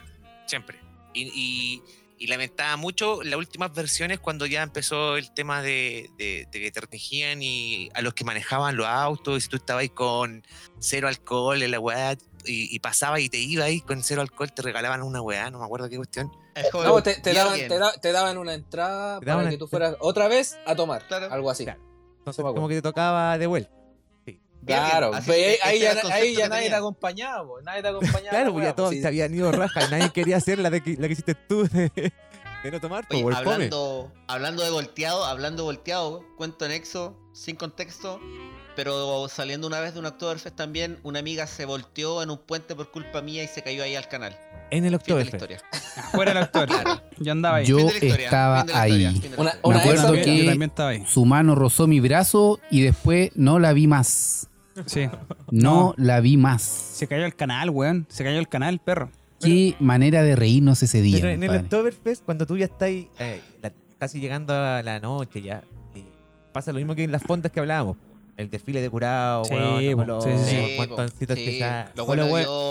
Siempre. 0.46 0.78
Y, 1.12 1.30
y- 1.34 1.82
y 2.16 2.28
lamentaba 2.28 2.76
mucho 2.76 3.22
las 3.24 3.34
últimas 3.36 3.72
versiones 3.74 4.20
cuando 4.20 4.46
ya 4.46 4.62
empezó 4.62 5.16
el 5.16 5.34
tema 5.34 5.60
de, 5.62 6.08
de- 6.16 6.46
de 6.50 6.60
que 6.60 6.70
te 6.70 6.80
restringían 6.80 7.42
y 7.42 7.90
a 7.92 8.00
los 8.02 8.14
que 8.14 8.24
manejaban 8.24 8.76
los 8.76 8.86
autos 8.86 9.36
y 9.38 9.40
si 9.42 9.48
tú 9.48 9.56
estabas 9.56 9.82
ahí 9.82 9.88
con 9.88 10.42
cero 10.78 11.08
alcohol 11.08 11.60
en 11.62 11.70
la 11.72 11.80
weá, 11.80 12.12
y, 12.46 12.74
y 12.74 12.78
pasaba 12.78 13.18
y 13.20 13.28
te 13.28 13.38
iba 13.38 13.64
ahí 13.64 13.80
con 13.80 14.02
cero 14.02 14.22
alcohol, 14.22 14.52
te 14.54 14.62
regalaban 14.62 15.02
una 15.02 15.20
weá, 15.20 15.50
no 15.50 15.58
me 15.58 15.64
acuerdo 15.64 15.88
qué 15.90 15.96
cuestión. 15.96 16.30
El 16.54 16.70
joven 16.70 16.88
No, 16.88 17.02
te, 17.02 17.14
te 17.16 17.32
daban, 17.32 17.58
te, 17.58 17.78
da- 17.78 17.92
te 17.92 18.12
daban 18.12 18.38
una 18.38 18.54
entrada 18.54 19.18
Te 19.20 19.26
para 19.26 19.50
que 19.50 19.58
tú 19.58 19.66
fueras 19.66 19.96
otra 20.00 20.28
vez 20.28 20.56
a 20.66 20.74
tomar. 20.76 21.06
Claro. 21.06 21.32
Algo 21.32 21.50
así. 21.50 21.64
Claro. 21.64 21.80
Entonces, 22.18 22.44
como 22.44 22.68
que 22.68 22.76
te 22.76 22.82
tocaba 22.82 23.36
de 23.38 23.46
vuelta. 23.46 23.70
Claro, 24.66 25.12
Así- 25.12 25.30
ahí, 25.30 25.78
ya, 25.78 25.90
ahí 26.10 26.36
nadie 26.48 26.70
te 26.70 26.74
acompañaba, 26.74 27.46
nadie 27.62 27.82
te 27.82 27.88
acompañaba. 27.88 28.30
Claro, 28.30 28.46
la 28.46 28.52
pues 28.52 28.62
weá, 28.62 28.70
ya 28.70 28.74
todos 28.74 28.90
sí. 28.92 29.02
se 29.02 29.06
habían 29.06 29.34
ido 29.34 29.52
raja 29.52 29.84
y 29.86 29.90
nadie 29.90 30.10
quería 30.10 30.38
hacer 30.38 30.58
la, 30.58 30.70
de, 30.70 30.80
que- 30.82 30.96
la 30.98 31.06
que 31.06 31.12
hiciste 31.12 31.34
tú 31.34 31.68
de, 31.68 31.90
de 32.62 32.70
no 32.70 32.80
tomar, 32.80 33.06
Oye, 33.10 33.22
hablando, 33.36 34.10
hablando 34.26 34.62
de 34.62 34.70
volteado, 34.70 35.26
hablando 35.26 35.64
de 35.64 35.66
volteado, 35.66 36.24
cuento 36.38 36.64
anexo, 36.64 37.14
sin 37.34 37.56
contexto, 37.56 38.18
pero 38.76 39.28
saliendo 39.28 39.66
una 39.66 39.80
vez 39.80 39.94
de 39.94 40.00
un 40.00 40.06
Oktoberfest 40.06 40.54
también, 40.56 40.98
una 41.02 41.18
amiga 41.20 41.46
se 41.46 41.64
volteó 41.64 42.22
en 42.22 42.30
un 42.30 42.38
puente 42.38 42.74
por 42.74 42.90
culpa 42.90 43.22
mía 43.22 43.42
y 43.44 43.48
se 43.48 43.62
cayó 43.62 43.82
ahí 43.82 43.94
al 43.94 44.08
canal. 44.08 44.36
En 44.70 44.84
el 44.84 44.84
Fin 44.84 44.84
de 44.84 44.90
la 44.90 44.96
Oktoberfest. 44.96 45.34
historia. 45.34 45.60
Fuera 46.12 46.32
el 46.32 46.38
actor. 46.38 46.68
Yo 47.18 47.32
andaba 47.32 47.56
ahí. 47.58 47.66
Yo 47.66 47.78
historia, 47.78 48.14
estaba 48.24 48.64
ahí. 48.72 49.04
historia, 49.06 49.36
Una-. 49.38 49.54
Me 49.68 49.80
acuerdo 49.80 50.14
Yo 50.14 50.24
que- 50.24 50.44
también 50.46 50.70
estaba 50.70 50.88
ahí. 50.90 51.04
Su 51.06 51.24
mano 51.24 51.54
rozó 51.54 51.86
mi 51.86 52.00
brazo 52.00 52.58
y 52.70 52.80
después 52.82 53.30
no 53.34 53.58
la 53.58 53.72
vi 53.72 53.86
más. 53.86 54.48
Sí. 54.86 55.08
No, 55.50 55.94
la 55.96 56.18
vi 56.20 56.36
más. 56.36 56.62
Se 56.62 57.06
cayó 57.06 57.24
el 57.26 57.36
canal, 57.36 57.70
weón. 57.70 58.06
Se 58.08 58.24
cayó 58.24 58.38
el 58.38 58.48
canal, 58.48 58.80
perro. 58.80 59.10
Qué 59.40 59.76
manera 59.78 60.22
de 60.22 60.34
reírnos 60.36 60.82
ese 60.82 61.02
día. 61.02 61.18
Pero 61.18 61.28
en 61.28 61.42
el 61.42 61.48
compadre. 61.48 61.64
Oktoberfest, 61.64 62.24
cuando 62.24 62.46
tú 62.46 62.56
ya 62.56 62.64
estás 62.64 62.82
ahí, 62.82 63.08
eh, 63.18 63.40
la- 63.62 63.72
casi 63.98 64.18
llegando 64.18 64.54
a 64.54 64.82
la 64.82 64.98
noche 65.00 65.42
ya, 65.42 65.62
eh, 65.94 66.02
pasa 66.52 66.72
lo 66.72 66.78
mismo 66.78 66.94
que 66.94 67.04
en 67.04 67.12
las 67.12 67.22
fondas 67.22 67.52
que 67.52 67.60
hablábamos. 67.60 67.96
El 68.36 68.50
desfile 68.50 68.80
de 68.82 68.90
curado, 68.90 69.44
Sí, 69.44 69.54
weón, 69.54 70.06
los, 70.08 70.24
sí, 70.24 70.30
sí, 70.38 70.44
sí. 70.44 70.76
los 70.76 70.86
que 71.16 71.26
lo 71.36 71.94
Los 71.94 72.06
bueno 72.06 72.26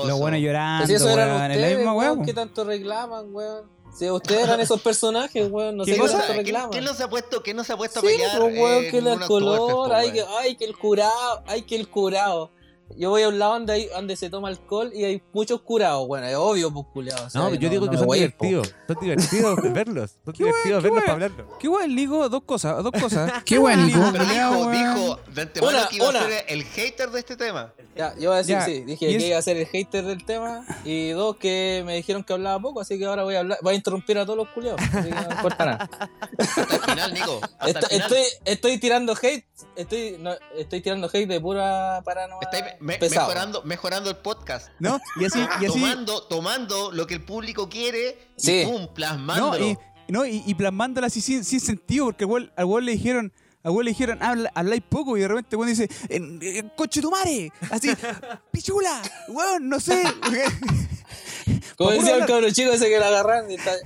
los 0.05 0.19
buenos 0.19 0.39
llorando, 0.41 0.85
Pues 0.85 0.89
si 0.89 0.95
eso 0.95 1.09
eran 1.09 1.29
weón. 1.29 1.41
Es 1.51 1.57
la 1.57 1.61
ustedes, 1.63 1.77
misma 1.77 1.93
weón, 1.93 2.11
weón. 2.17 2.25
¿qué 2.25 2.33
tanto 2.33 2.63
reclaman, 2.65 3.33
weón? 3.33 3.73
Si 3.97 4.09
ustedes 4.09 4.43
eran 4.45 4.59
esos 4.59 4.81
personajes, 4.81 5.49
weón, 5.51 5.77
no 5.77 5.85
¿Qué 5.85 5.91
sé 5.93 5.97
qué 5.97 6.01
¿Quién, 6.01 6.11
cosa? 6.11 6.17
no 6.17 6.23
tanto 6.27 6.37
reclaman. 6.43 6.69
quién 6.71 6.83
no 6.83 6.93
se 6.93 7.03
ha 7.03 7.09
puesto, 7.09 7.43
quién 7.43 7.55
no 7.57 7.63
se 7.63 7.73
ha 7.73 7.77
puesto 7.77 8.01
Sí, 8.01 8.07
a 8.07 8.09
pelear? 8.09 8.39
pues, 8.39 8.57
weón, 8.59 8.81
que 8.91 8.97
el 8.97 9.19
color, 9.27 9.57
po, 9.71 9.93
ay, 9.93 10.11
que, 10.11 10.25
ay, 10.39 10.55
que 10.55 10.65
el 10.65 10.75
curado, 10.77 11.43
ay, 11.47 11.61
que 11.61 11.75
el 11.75 11.87
curado. 11.87 12.51
Yo 12.97 13.09
voy 13.09 13.23
a 13.23 13.29
un 13.29 13.39
lado 13.39 13.53
donde, 13.53 13.73
hay, 13.73 13.87
donde 13.87 14.15
se 14.15 14.29
toma 14.29 14.47
alcohol 14.49 14.91
y 14.93 15.03
hay 15.03 15.21
muchos 15.33 15.61
curados. 15.61 16.07
Bueno, 16.07 16.27
es 16.27 16.35
obvio, 16.35 16.71
pues, 16.73 16.85
culiados. 16.93 17.25
o 17.27 17.29
sea, 17.29 17.41
No, 17.41 17.53
yo 17.53 17.69
digo 17.69 17.85
no 17.85 17.91
que 17.91 17.97
son 17.97 18.07
divertidos. 18.09 18.73
Son 18.87 18.97
divertidos 19.01 19.59
verlos. 19.73 20.11
Son 20.25 20.33
Qué 20.33 20.43
divertidos 20.43 20.83
qué 20.83 20.89
verlos 20.89 21.01
para 21.03 21.13
hablarlo. 21.13 21.57
¿Qué 21.59 21.67
weón, 21.67 21.95
Ligo? 21.95 22.29
Dos 22.29 22.43
cosas, 22.43 22.83
dos 22.83 22.91
cosas. 22.91 23.31
Qué. 23.45 23.59
Pero 23.59 23.63
Culeado, 23.63 24.69
dijo, 24.69 24.71
dijo 24.71 25.19
de 25.33 25.41
antemano 25.41 25.77
Una, 25.77 25.87
que 25.87 25.95
iba 25.95 26.09
una. 26.09 26.19
a 26.19 26.23
ser 26.23 26.45
el 26.47 26.63
hater 26.63 27.09
de 27.11 27.19
este 27.19 27.35
tema. 27.37 27.73
Ya, 27.95 28.13
yo 28.17 28.29
voy 28.29 28.35
a 28.35 28.37
decir, 28.37 28.55
Ya, 28.55 28.65
sí, 28.65 28.83
dije 28.83 29.07
que 29.07 29.15
es- 29.15 29.23
iba 29.23 29.37
a 29.37 29.41
ser 29.41 29.57
el 29.57 29.67
hater 29.67 30.03
del 30.05 30.25
tema. 30.25 30.65
Y 30.83 31.09
dos, 31.09 31.37
que 31.37 31.83
me 31.85 31.95
dijeron 31.95 32.23
que 32.23 32.33
hablaba 32.33 32.59
poco, 32.59 32.81
así 32.81 32.97
que 32.97 33.05
ahora 33.05 33.23
voy 33.23 33.35
a 33.35 33.39
hablar, 33.39 33.59
voy 33.61 33.73
a 33.73 33.75
interrumpir 33.77 34.17
a 34.17 34.25
todos 34.25 34.37
los 34.37 34.47
culiados. 34.49 34.81
Así 34.81 35.09
que 35.09 35.15
no 35.15 35.31
importa 35.31 35.65
nada. 35.65 35.89
Hasta 36.37 36.75
el 36.75 36.81
final, 36.81 37.13
Nico. 37.13 37.39
Hasta 37.59 37.67
Esto- 37.67 37.79
el 37.79 37.87
final. 37.89 38.01
estoy, 38.01 38.23
estoy 38.45 38.77
tirando 38.79 39.13
hate, 39.21 39.45
estoy, 39.75 40.17
no, 40.19 40.31
estoy 40.57 40.81
tirando 40.81 41.07
hate 41.07 41.27
de 41.27 41.39
pura 41.41 42.01
paranoia. 42.03 42.39
Me- 42.83 42.99
mejorando, 42.99 43.63
mejorando 43.63 44.09
el 44.09 44.17
podcast. 44.17 44.67
¿No? 44.79 44.99
Y 45.19 45.25
así, 45.25 45.39
y 45.39 45.65
así. 45.65 45.79
Tomando, 45.79 46.23
tomando 46.23 46.91
lo 46.91 47.07
que 47.07 47.13
el 47.15 47.23
público 47.23 47.69
quiere 47.69 48.29
y 48.37 48.41
Sí. 48.41 48.65
No, 48.65 48.93
plasmándolo. 48.93 49.65
y, 49.65 49.77
no, 50.09 50.25
y, 50.25 50.43
y 50.45 50.53
plasmándola 50.55 51.07
así 51.07 51.21
sin, 51.21 51.43
sin 51.45 51.59
sentido, 51.61 52.05
porque 52.05 52.25
al 52.25 52.29
weón- 52.29 52.51
al 52.57 52.65
weón 52.65 52.85
le 52.85 52.91
dijeron. 52.93 53.33
Weón 53.65 53.85
le 53.85 53.91
dijeron, 53.91 54.21
habla, 54.21 54.51
habláis 54.55 54.81
poco, 54.89 55.15
y 55.15 55.21
de 55.21 55.27
repente 55.29 55.55
el 55.55 55.57
weón 55.57 55.69
dice, 55.69 55.89
en, 56.09 56.37
en 56.43 56.67
coche 56.75 56.99
tu 57.01 57.09
madre, 57.09 57.49
así, 57.71 57.93
pichula, 58.51 59.01
weón, 59.29 59.69
no 59.69 59.79
sé. 59.79 60.03
Como 61.77 61.91
decía 61.91 62.17
el 62.17 62.25
cabro 62.25 62.49
chico 62.51 62.73
ese 62.73 62.89
que 62.89 62.99
la 62.99 63.07
agarran 63.07 63.49
y 63.49 63.55
está. 63.55 63.71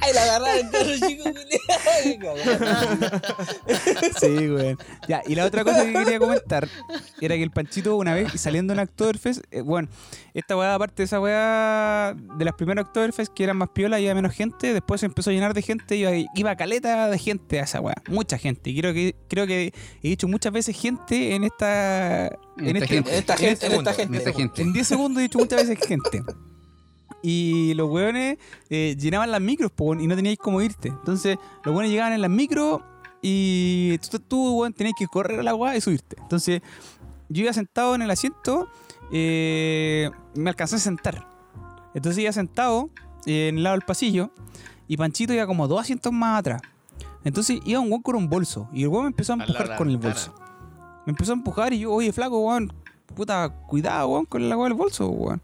¡Ay, 0.00 0.12
la 0.14 0.22
agarraron! 0.22 0.70
Sí, 4.20 4.50
weón. 4.50 4.78
Ya, 5.08 5.22
y 5.26 5.34
la 5.34 5.44
otra 5.44 5.64
cosa 5.64 5.84
que 5.84 5.92
quería 5.92 6.18
comentar 6.18 6.68
era 7.20 7.34
que 7.34 7.42
el 7.42 7.50
Panchito 7.50 7.96
una 7.96 8.14
vez 8.14 8.32
saliendo 8.40 8.72
en 8.72 8.78
Oktoberfest, 8.80 9.42
eh, 9.50 9.60
bueno, 9.62 9.88
esta 10.34 10.56
weá, 10.56 10.74
aparte 10.74 11.02
de 11.02 11.04
esa 11.04 11.20
weá 11.20 12.14
de 12.14 12.44
las 12.44 12.54
primeras 12.54 12.86
Oktoberfest 12.86 13.32
que 13.32 13.44
eran 13.44 13.56
más 13.56 13.70
piola 13.70 13.98
y 13.98 14.04
había 14.04 14.14
menos 14.14 14.34
gente, 14.34 14.72
después 14.72 15.00
se 15.00 15.06
empezó 15.06 15.30
a 15.30 15.32
llenar 15.32 15.54
de 15.54 15.62
gente, 15.62 15.96
iba, 15.96 16.10
iba 16.34 16.56
caleta 16.56 17.08
de 17.08 17.18
gente 17.18 17.60
a 17.60 17.64
esa 17.64 17.80
weá, 17.80 17.94
mucha 18.08 18.38
gente. 18.38 18.70
Y 18.70 18.78
creo 18.80 18.92
que, 18.92 19.14
creo 19.28 19.46
que 19.46 19.72
he 20.02 20.08
dicho 20.08 20.28
muchas 20.28 20.52
veces 20.52 20.78
gente 20.78 21.34
en 21.34 21.44
esta... 21.44 22.26
En 22.58 22.76
esta 22.76 22.84
este- 22.84 22.86
gente. 22.86 23.18
Esta 23.18 23.32
en 23.34 23.38
gente, 23.38 23.66
esta 23.66 23.94
gente. 23.94 24.02
En 24.02 24.14
esta 24.14 24.32
gente. 24.32 24.62
En 24.62 24.72
10 24.72 24.86
segundos 24.86 25.20
he 25.20 25.22
dicho 25.22 25.38
muchas 25.38 25.66
veces 25.66 25.86
gente. 25.86 26.22
Y 27.26 27.72
los 27.72 27.88
weones 27.88 28.36
eh, 28.68 28.94
llenaban 29.00 29.30
las 29.30 29.40
micros 29.40 29.72
po, 29.72 29.94
y 29.94 30.06
no 30.06 30.14
teníais 30.14 30.36
cómo 30.36 30.60
irte. 30.60 30.88
Entonces, 30.88 31.38
los 31.64 31.74
weones 31.74 31.90
llegaban 31.90 32.12
en 32.12 32.20
las 32.20 32.30
micros 32.30 32.82
y 33.22 33.96
tú, 34.10 34.18
tú 34.18 34.58
weón, 34.58 34.74
tenías 34.74 34.94
que 34.98 35.06
correr 35.06 35.40
a 35.40 35.42
la 35.42 35.54
weá 35.54 35.74
y 35.74 35.80
subirte. 35.80 36.16
Entonces, 36.20 36.60
yo 37.30 37.42
iba 37.42 37.52
sentado 37.54 37.94
en 37.94 38.02
el 38.02 38.10
asiento, 38.10 38.68
eh, 39.10 40.10
me 40.34 40.50
alcancé 40.50 40.76
a 40.76 40.80
sentar. 40.80 41.26
Entonces 41.94 42.22
iba 42.22 42.32
sentado 42.32 42.90
eh, 43.24 43.48
en 43.48 43.56
el 43.56 43.62
lado 43.62 43.76
del 43.76 43.86
pasillo 43.86 44.30
y 44.86 44.98
Panchito 44.98 45.32
iba 45.32 45.46
como 45.46 45.66
dos 45.66 45.80
asientos 45.80 46.12
más 46.12 46.40
atrás. 46.40 46.60
Entonces 47.24 47.60
iba 47.64 47.80
un 47.80 47.88
weón 47.88 48.02
con 48.02 48.16
un 48.16 48.28
bolso 48.28 48.68
y 48.70 48.82
el 48.82 48.88
weón 48.88 49.04
me 49.04 49.08
empezó 49.08 49.32
a 49.32 49.36
Al 49.36 49.40
empujar 49.42 49.68
la 49.68 49.76
con 49.76 49.88
el 49.88 49.96
bolso. 49.96 50.34
Me 51.06 51.12
empezó 51.12 51.32
a 51.32 51.36
empujar 51.36 51.72
y 51.72 51.78
yo, 51.78 51.92
oye, 51.92 52.12
flaco, 52.12 52.38
weón, 52.38 52.70
puta, 53.14 53.48
cuidado, 53.66 54.08
weón, 54.08 54.26
con 54.26 54.46
la 54.46 54.58
weá 54.58 54.68
del 54.68 54.76
bolso, 54.76 55.08
weón. 55.08 55.40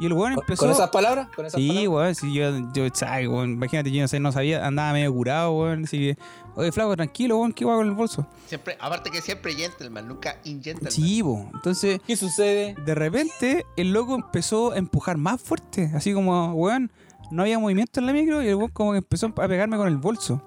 Y 0.00 0.06
el 0.06 0.12
weón 0.12 0.34
¿Con, 0.34 0.42
empezó. 0.44 0.62
con 0.62 0.70
esas 0.70 0.90
palabras? 0.90 1.28
¿Con 1.34 1.46
esas 1.46 1.60
Sí, 1.60 1.68
palabras? 1.68 1.88
weón, 1.92 2.14
sí, 2.14 2.32
yo, 2.32 2.50
yo, 2.72 2.84
ay, 3.08 3.26
weón, 3.26 3.50
imagínate, 3.52 3.90
yo 3.90 4.00
no 4.02 4.08
sé, 4.08 4.20
no 4.20 4.30
sabía, 4.32 4.64
andaba 4.66 4.92
medio 4.92 5.12
curado, 5.12 5.52
weón, 5.52 5.84
así 5.84 5.98
que, 5.98 6.18
oye, 6.54 6.70
flaco, 6.70 6.94
tranquilo, 6.96 7.36
weón, 7.38 7.52
¿qué 7.52 7.64
va 7.64 7.74
con 7.76 7.86
el 7.88 7.94
bolso? 7.94 8.26
Siempre, 8.46 8.76
aparte 8.80 9.10
que 9.10 9.20
siempre 9.20 9.54
gentleman, 9.54 10.06
nunca 10.06 10.36
ingentleman. 10.44 10.92
Sí, 10.92 11.22
po. 11.22 11.50
entonces, 11.52 12.00
¿Qué 12.06 12.16
sucede? 12.16 12.76
de 12.84 12.94
repente, 12.94 13.66
el 13.76 13.92
loco 13.92 14.14
empezó 14.14 14.72
a 14.72 14.76
empujar 14.76 15.16
más 15.16 15.40
fuerte, 15.42 15.90
así 15.94 16.12
como, 16.14 16.52
weón, 16.52 16.92
no 17.30 17.42
había 17.42 17.58
movimiento 17.58 17.98
en 18.00 18.06
la 18.06 18.12
micro 18.12 18.42
y 18.42 18.48
el 18.48 18.54
weón 18.54 18.70
como 18.70 18.92
que 18.92 18.98
empezó 18.98 19.26
a 19.26 19.48
pegarme 19.48 19.76
con 19.76 19.88
el 19.88 19.96
bolso. 19.96 20.42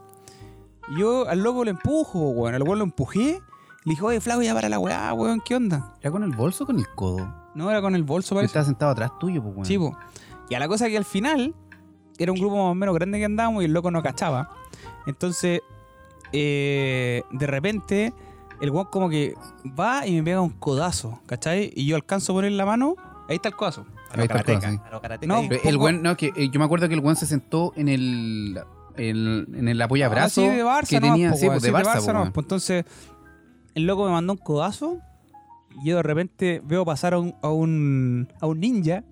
Y 0.95 0.99
yo 1.01 1.27
al 1.27 1.43
loco 1.43 1.63
le 1.65 1.71
empujo, 1.71 2.29
weón, 2.29 2.55
al 2.55 2.63
weón 2.63 2.79
lo 2.79 2.85
empujé, 2.85 3.41
le 3.83 3.89
dije, 3.91 4.03
oye, 4.03 4.21
flaco, 4.21 4.41
ya 4.41 4.53
para 4.53 4.69
la 4.69 4.79
weá, 4.79 5.13
weón, 5.13 5.41
¿qué 5.43 5.55
onda? 5.55 5.95
¿Era 6.01 6.11
con 6.11 6.23
el 6.23 6.31
bolso 6.31 6.63
o 6.63 6.67
con 6.67 6.77
el 6.79 6.87
codo? 6.95 7.33
No, 7.55 7.69
era 7.69 7.81
con 7.81 7.95
el 7.95 8.03
bolso, 8.03 8.35
parece. 8.35 8.47
estaba 8.51 8.65
sentado 8.65 8.91
atrás 8.91 9.11
tuyo, 9.19 9.41
pues, 9.41 9.53
weón. 9.55 9.65
Sí, 9.65 9.77
po. 9.77 9.97
Y 10.49 10.55
a 10.55 10.59
la 10.59 10.67
cosa 10.67 10.87
que 10.87 10.97
al 10.97 11.05
final 11.05 11.55
era 12.17 12.31
un 12.31 12.37
grupo 12.39 12.55
más 12.57 12.71
o 12.71 12.75
menos 12.75 12.93
grande 12.95 13.17
que 13.19 13.25
andábamos 13.25 13.61
y 13.63 13.65
el 13.65 13.73
loco 13.73 13.89
no 13.91 14.01
cachaba. 14.03 14.51
Entonces, 15.07 15.61
eh, 16.31 17.23
de 17.31 17.47
repente, 17.47 18.13
el 18.61 18.69
weón 18.69 18.87
como 18.91 19.09
que 19.09 19.33
va 19.79 20.05
y 20.05 20.13
me 20.13 20.23
pega 20.23 20.41
un 20.41 20.51
codazo, 20.51 21.19
¿cachai? 21.25 21.71
Y 21.75 21.85
yo 21.85 21.95
alcanzo 21.95 22.33
a 22.33 22.35
poner 22.35 22.51
la 22.51 22.65
mano, 22.65 22.95
ahí 23.27 23.35
está 23.37 23.49
el 23.49 23.55
codazo. 23.55 23.85
A 24.11 24.17
lo 24.17 24.21
Ahí 24.23 24.27
está 24.27 24.41
el 24.41 24.79
a 24.81 24.89
lo 24.91 25.01
karateca 25.01 25.27
No, 25.33 25.39
el 25.41 25.59
Poco- 25.73 25.83
weón, 25.85 26.01
no, 26.03 26.17
que 26.17 26.33
eh, 26.35 26.49
yo 26.49 26.59
me 26.59 26.65
acuerdo 26.65 26.87
que 26.89 26.93
el 26.93 26.99
weón 26.99 27.15
se 27.15 27.25
sentó 27.25 27.71
en 27.77 27.87
el, 27.87 28.61
el- 28.97 29.47
en 29.55 29.67
el 29.69 29.81
apoyabrazo 29.81 30.41
Ah, 30.41 30.49
sí, 30.49 30.49
de 30.57 30.63
Barça, 30.65 30.87
que 30.89 30.99
tenía, 31.01 31.31
po, 31.31 31.37
sí, 31.37 31.43
weón, 31.47 31.53
pues, 31.55 31.63
de 31.63 31.69
sí, 31.69 31.73
Barça, 31.73 31.83
po, 32.01 32.07
nomás, 32.07 32.21
weón. 32.23 32.31
pues, 32.33 32.43
Entonces, 32.43 32.85
el 33.75 33.85
loco 33.85 34.05
me 34.05 34.11
mandó 34.11 34.33
un 34.33 34.39
codazo 34.39 34.99
y 35.81 35.89
yo 35.89 35.97
de 35.97 36.03
repente 36.03 36.61
veo 36.65 36.83
pasar 36.85 37.13
a 37.13 37.19
un, 37.19 37.35
a 37.41 37.49
un, 37.49 38.27
a 38.39 38.47
un 38.47 38.59
ninja. 38.59 39.03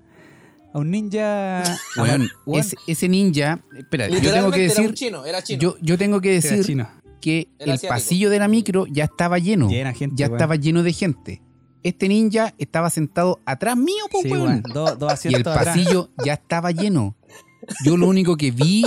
A 0.74 0.80
un 0.80 0.92
ninja. 0.92 1.64
Ese, 2.54 2.76
ese 2.88 3.10
ninja, 3.10 3.60
espera, 3.78 4.08
yo 4.10 4.20
tengo 4.32 4.52
que 4.52 4.66
era 4.66 4.74
un 4.74 4.78
decir, 4.82 4.94
chino, 4.94 5.26
era 5.26 5.42
chino. 5.42 5.60
yo, 5.62 5.76
yo 5.82 5.98
tengo 5.98 6.22
que 6.22 6.36
Era 6.36 6.42
decir 6.50 6.66
chino. 6.66 6.88
que 7.22 7.48
Era 7.58 7.66
el 7.66 7.72
asiático. 7.72 7.94
pasillo 7.94 8.30
de 8.30 8.40
la 8.40 8.48
micro 8.48 8.86
ya 8.88 9.06
estaba 9.06 9.40
lleno, 9.40 9.68
Llena 9.70 9.94
gente, 9.94 10.16
ya 10.18 10.28
estaba 10.28 10.56
lleno 10.58 10.84
de 10.84 10.94
gente. 10.94 11.42
Este 11.82 12.08
ninja 12.10 12.54
estaba 12.58 12.90
sentado 12.90 13.40
atrás 13.46 13.78
mío, 13.78 14.04
po, 14.12 14.22
Sí, 14.22 14.30
Y 15.30 15.34
el 15.34 15.42
atrás. 15.48 15.66
pasillo 15.66 16.10
ya 16.26 16.34
estaba 16.34 16.72
lleno. 16.72 17.16
Yo 17.86 17.96
lo 17.98 18.08
único 18.08 18.36
que 18.38 18.52
vi 18.52 18.84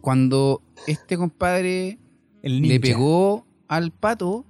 cuando 0.00 0.62
este 0.86 1.16
compadre 1.18 1.98
El 2.42 2.60
ninja. 2.62 2.74
le 2.74 2.80
pegó 2.80 3.46
al 3.68 3.92
pato, 3.92 4.46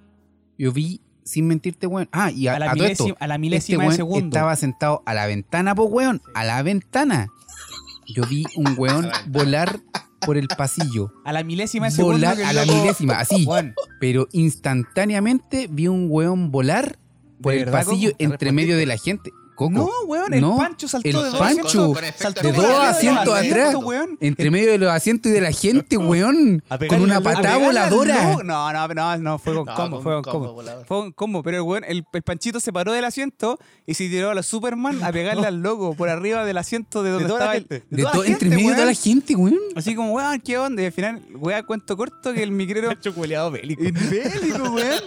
yo 0.61 0.73
vi, 0.73 1.01
sin 1.25 1.47
mentirte, 1.47 1.87
weón. 1.87 2.11
Ah, 2.13 2.31
y 2.31 2.47
a, 2.47 2.57
a 2.57 2.59
la, 2.59 2.73
a 2.73 2.75
todo 2.75 2.85
esto, 2.85 3.05
milésima, 3.05 3.17
a 3.19 3.27
la 3.27 3.35
este 3.35 3.41
milésima 3.41 3.83
de 3.83 3.87
weón 3.87 3.97
segundo. 3.97 4.37
estaba 4.37 4.57
sentado 4.57 5.03
a 5.07 5.15
la 5.15 5.27
ventana, 5.27 5.75
po, 5.75 5.85
weón. 5.85 6.21
A 6.35 6.45
la 6.45 6.63
ventana. 6.63 7.29
Yo 8.15 8.25
vi 8.27 8.45
un 8.57 8.75
weón 8.77 9.09
volar 9.29 9.81
por 10.21 10.37
el 10.37 10.49
pasillo. 10.49 11.15
A 11.25 11.33
la 11.33 11.45
milésima 11.45 11.87
de 11.87 11.93
segundo. 11.93 12.19
Volar 12.19 12.43
a 12.43 12.53
la 12.53 12.67
milésima, 12.67 13.21
así. 13.21 13.45
Weón, 13.49 13.75
Pero 14.01 14.29
instantáneamente 14.33 15.67
vi 15.71 15.89
un 15.89 16.09
weón 16.11 16.51
volar 16.51 16.99
por 17.41 17.55
¿De 17.55 17.63
el 17.63 17.71
pasillo 17.71 18.13
entre 18.19 18.53
medio 18.53 18.77
de 18.77 18.85
la 18.85 18.99
gente. 18.99 19.33
Coco. 19.61 19.71
No, 19.73 19.91
weón, 20.07 20.33
el 20.33 20.41
No, 20.41 20.57
Pancho 20.57 20.89
saltó 20.89 21.07
el 21.07 21.15
de 21.15 21.21
dos 21.23 21.39
Pancho 21.39 21.93
con 21.93 22.03
Saltó 22.17 22.41
de 22.41 22.53
dos 22.53 22.79
asientos 22.79 23.35
atrás. 23.35 23.75
weón. 23.75 24.17
Entre 24.19 24.51
medio 24.51 24.71
de 24.71 24.79
los 24.79 24.91
asientos 24.91 25.31
y 25.31 25.35
de 25.35 25.43
la 25.43 25.53
gente, 25.53 25.97
weón. 25.99 26.63
Con 26.89 27.03
una 27.03 27.21
patada 27.21 27.59
voladora. 27.59 28.37
No, 28.43 28.73
no, 28.73 28.89
no, 28.89 29.19
no, 29.19 29.39
fue 29.39 29.55
con 29.55 29.67
No, 29.67 29.75
combo, 29.75 30.01
fue 30.01 30.15
con 30.15 30.23
combo 30.23 30.55
combo. 30.55 30.85
Fue 30.87 30.97
con 30.97 31.13
combo, 31.13 31.43
pero 31.43 31.59
el, 31.59 31.63
weón, 31.63 31.85
el, 31.87 32.07
el 32.11 32.23
Panchito 32.23 32.59
se 32.59 32.73
paró 32.73 32.93
del 32.93 33.05
asiento 33.05 33.59
y 33.87 33.93
se 33.93 34.09
tiró 34.09 34.31
a 34.31 34.35
la 34.35 34.43
Superman 34.43 35.05
a 35.05 35.13
pegarle 35.13 35.47
al 35.47 35.61
loco 35.61 35.95
por 35.95 36.09
arriba 36.09 36.47
del 36.47 36.57
asiento 36.57 37.03
de 37.03 37.11
donde 37.11 37.29
toda 37.29 37.41
la 37.41 37.57
estaba 37.57 37.77
el-. 37.77 37.83
De 37.91 38.03
toda 38.03 38.27
entre 38.27 38.49
medio 38.49 38.71
de 38.71 38.77
weón. 38.77 38.87
la 38.87 38.95
gente, 38.95 39.37
weón. 39.37 39.59
Así 39.77 39.95
como, 39.95 40.15
weón, 40.15 40.41
¿qué 40.41 40.57
onda? 40.57 40.81
Y 40.81 40.87
al 40.87 40.93
final, 40.93 41.21
weón, 41.35 41.63
cuento 41.67 41.99
corto 41.99 42.33
que 42.33 42.43
el 42.43 42.51
micrero 42.51 42.89
Pancho 42.95 43.15
culeado 43.15 43.51
bélico. 43.51 43.83
Bélico, 43.83 44.71
weón. 44.71 45.01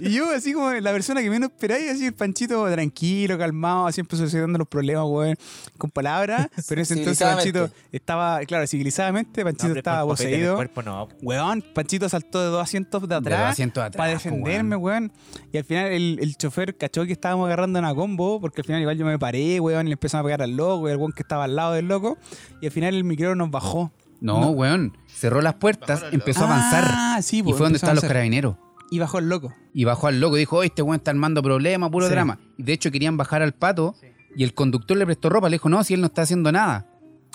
Y 0.00 0.10
yo, 0.12 0.30
así 0.30 0.54
como 0.54 0.70
la 0.72 0.90
persona 0.90 1.20
que 1.20 1.28
menos 1.28 1.50
esperáis, 1.50 1.90
así 1.90 2.06
el 2.06 2.14
Panchito 2.14 2.66
tranquilo, 2.70 3.36
calmado, 3.36 3.89
así 3.90 4.00
empezó 4.00 4.18
solucionando 4.22 4.58
los 4.58 4.68
problemas, 4.68 5.04
weón, 5.06 5.36
con 5.78 5.90
palabras. 5.90 6.48
Pero 6.68 6.80
en 6.80 6.82
ese 6.82 6.94
entonces. 6.94 7.26
Panchito 7.26 7.70
estaba, 7.92 8.40
claro, 8.40 8.66
civilizadamente, 8.66 9.44
Panchito 9.44 9.68
No, 9.68 9.76
estaba 9.76 10.00
el 10.02 10.06
poseído. 10.08 10.56
cuerpo 10.56 10.82
no. 10.82 11.08
Weón, 11.22 11.62
Panchito 11.74 12.08
saltó 12.08 12.40
de 12.40 12.46
dos 12.48 12.62
asientos 12.62 13.06
de 13.08 13.14
atrás. 13.14 13.52
asientos 13.52 13.82
de 13.82 13.86
atrás, 13.88 13.98
Para 13.98 14.12
po, 14.12 14.18
defenderme, 14.18 14.76
weón. 14.76 15.12
Y 15.52 15.58
al 15.58 15.64
final 15.64 15.86
el, 15.92 16.18
el 16.20 16.36
chofer 16.36 16.76
cachó 16.76 17.04
que 17.04 17.12
estábamos 17.12 17.46
agarrando 17.46 17.78
una 17.78 17.94
combo, 17.94 18.40
porque 18.40 18.60
al 18.62 18.66
final 18.66 18.80
igual 18.80 18.96
yo 18.96 19.04
me 19.06 19.18
paré, 19.18 19.60
weón, 19.60 19.86
y 19.86 19.90
le 19.90 19.94
empezamos 19.94 20.22
a 20.22 20.26
pegar 20.26 20.42
al 20.42 20.56
loco, 20.56 20.88
y 20.88 20.92
al 20.92 20.96
weón 20.98 21.12
que 21.12 21.22
estaba 21.22 21.44
al 21.44 21.56
lado 21.56 21.74
del 21.74 21.86
loco. 21.88 22.18
Y 22.60 22.66
al 22.66 22.72
final 22.72 22.94
el 22.94 23.04
micro 23.04 23.34
nos 23.34 23.50
bajó. 23.50 23.92
No, 24.20 24.40
No. 24.40 24.50
weón. 24.50 24.96
Cerró 25.06 25.40
las 25.42 25.54
puertas, 25.54 26.02
el 26.04 26.14
empezó 26.14 26.44
a 26.44 26.46
avanzar. 26.46 26.84
Ah, 26.86 27.18
sí, 27.22 27.38
Y 27.38 27.42
pues, 27.42 27.56
fue 27.56 27.64
donde 27.66 27.76
estaban 27.76 27.96
los 27.96 28.04
carabineros. 28.04 28.56
Y 28.90 28.98
bajó 28.98 29.18
el 29.18 29.28
loco. 29.28 29.54
Y 29.72 29.84
bajó 29.84 30.08
al 30.08 30.20
loco 30.20 30.36
y 30.36 30.40
dijo, 30.40 30.56
"Oye, 30.56 30.66
este 30.68 30.82
weón 30.82 30.96
está 30.96 31.10
armando 31.12 31.42
problemas, 31.42 31.90
puro 31.90 32.06
Sí. 32.06 32.12
drama. 32.12 32.38
Y 32.58 32.62
de 32.64 32.72
hecho 32.72 32.90
querían 32.90 33.16
bajar 33.16 33.40
al 33.42 33.52
pato 33.52 33.94
y 34.36 34.42
el 34.44 34.52
conductor 34.54 34.96
le 34.96 35.06
prestó 35.06 35.28
ropa. 35.28 35.48
Le 35.48 35.54
dijo, 35.54 35.68
no, 35.68 35.82
si 35.84 35.94
él 35.94 36.00
no 36.00 36.06
está 36.08 36.22
haciendo 36.22 36.50
nada. 36.52 36.86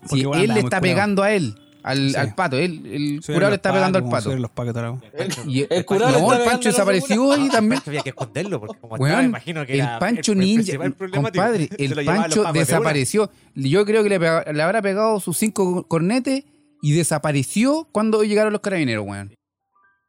Porque 0.02 0.16
Si 0.16 0.22
él 0.22 0.30
le 0.32 0.60
está 0.60 0.62
curado. 0.64 0.82
pegando 0.82 1.24
a 1.24 1.32
él, 1.32 1.56
al, 1.82 2.10
Sí. 2.12 2.16
al 2.18 2.36
pato. 2.36 2.58
Él, 2.58 2.82
el 2.86 3.24
Soy 3.24 3.36
curado 3.36 3.52
le 3.52 3.56
está 3.56 3.72
pegando 3.72 3.98
al 4.00 4.10
pato. 4.10 4.36
los 4.36 4.52
pacos. 4.52 4.76
Y 5.48 5.66
El 5.70 5.86
curado 5.86 6.12
le 6.12 6.20
no, 6.22 6.32
está 6.34 6.44
el 6.44 6.50
Pancho 6.52 6.70
desapareció 6.70 7.32
ahí 7.32 7.50
también. 7.50 7.80
Pancho 7.80 7.90
había 7.92 8.02
que 8.02 8.10
esconderlo 8.10 8.60
porque 8.60 8.80
como 8.80 8.96
Weón, 8.96 9.08
estaba, 9.12 9.24
imagino 9.24 9.66
que 9.66 9.74
el 9.74 9.80
era 9.80 10.00
Pancho 10.00 10.34
el- 10.34 10.40
el 10.42 10.46
Ninja, 10.46 10.78
compadre, 11.14 11.70
el 11.78 12.06
Pancho 12.06 12.44
de 12.52 12.60
desapareció. 12.60 13.32
Yo 13.56 13.86
creo 13.86 14.04
que 14.04 14.10
le, 14.10 14.20
pega- 14.20 14.52
le 14.52 14.62
habrá 14.62 14.82
pegado 14.82 15.20
sus 15.20 15.38
cinco 15.38 15.88
cornetes 15.88 16.44
y 16.82 16.92
desapareció 16.92 17.88
cuando 17.92 18.24
llegaron 18.24 18.52
los 18.52 18.62
carabineros, 18.62 19.06
weón. 19.08 19.34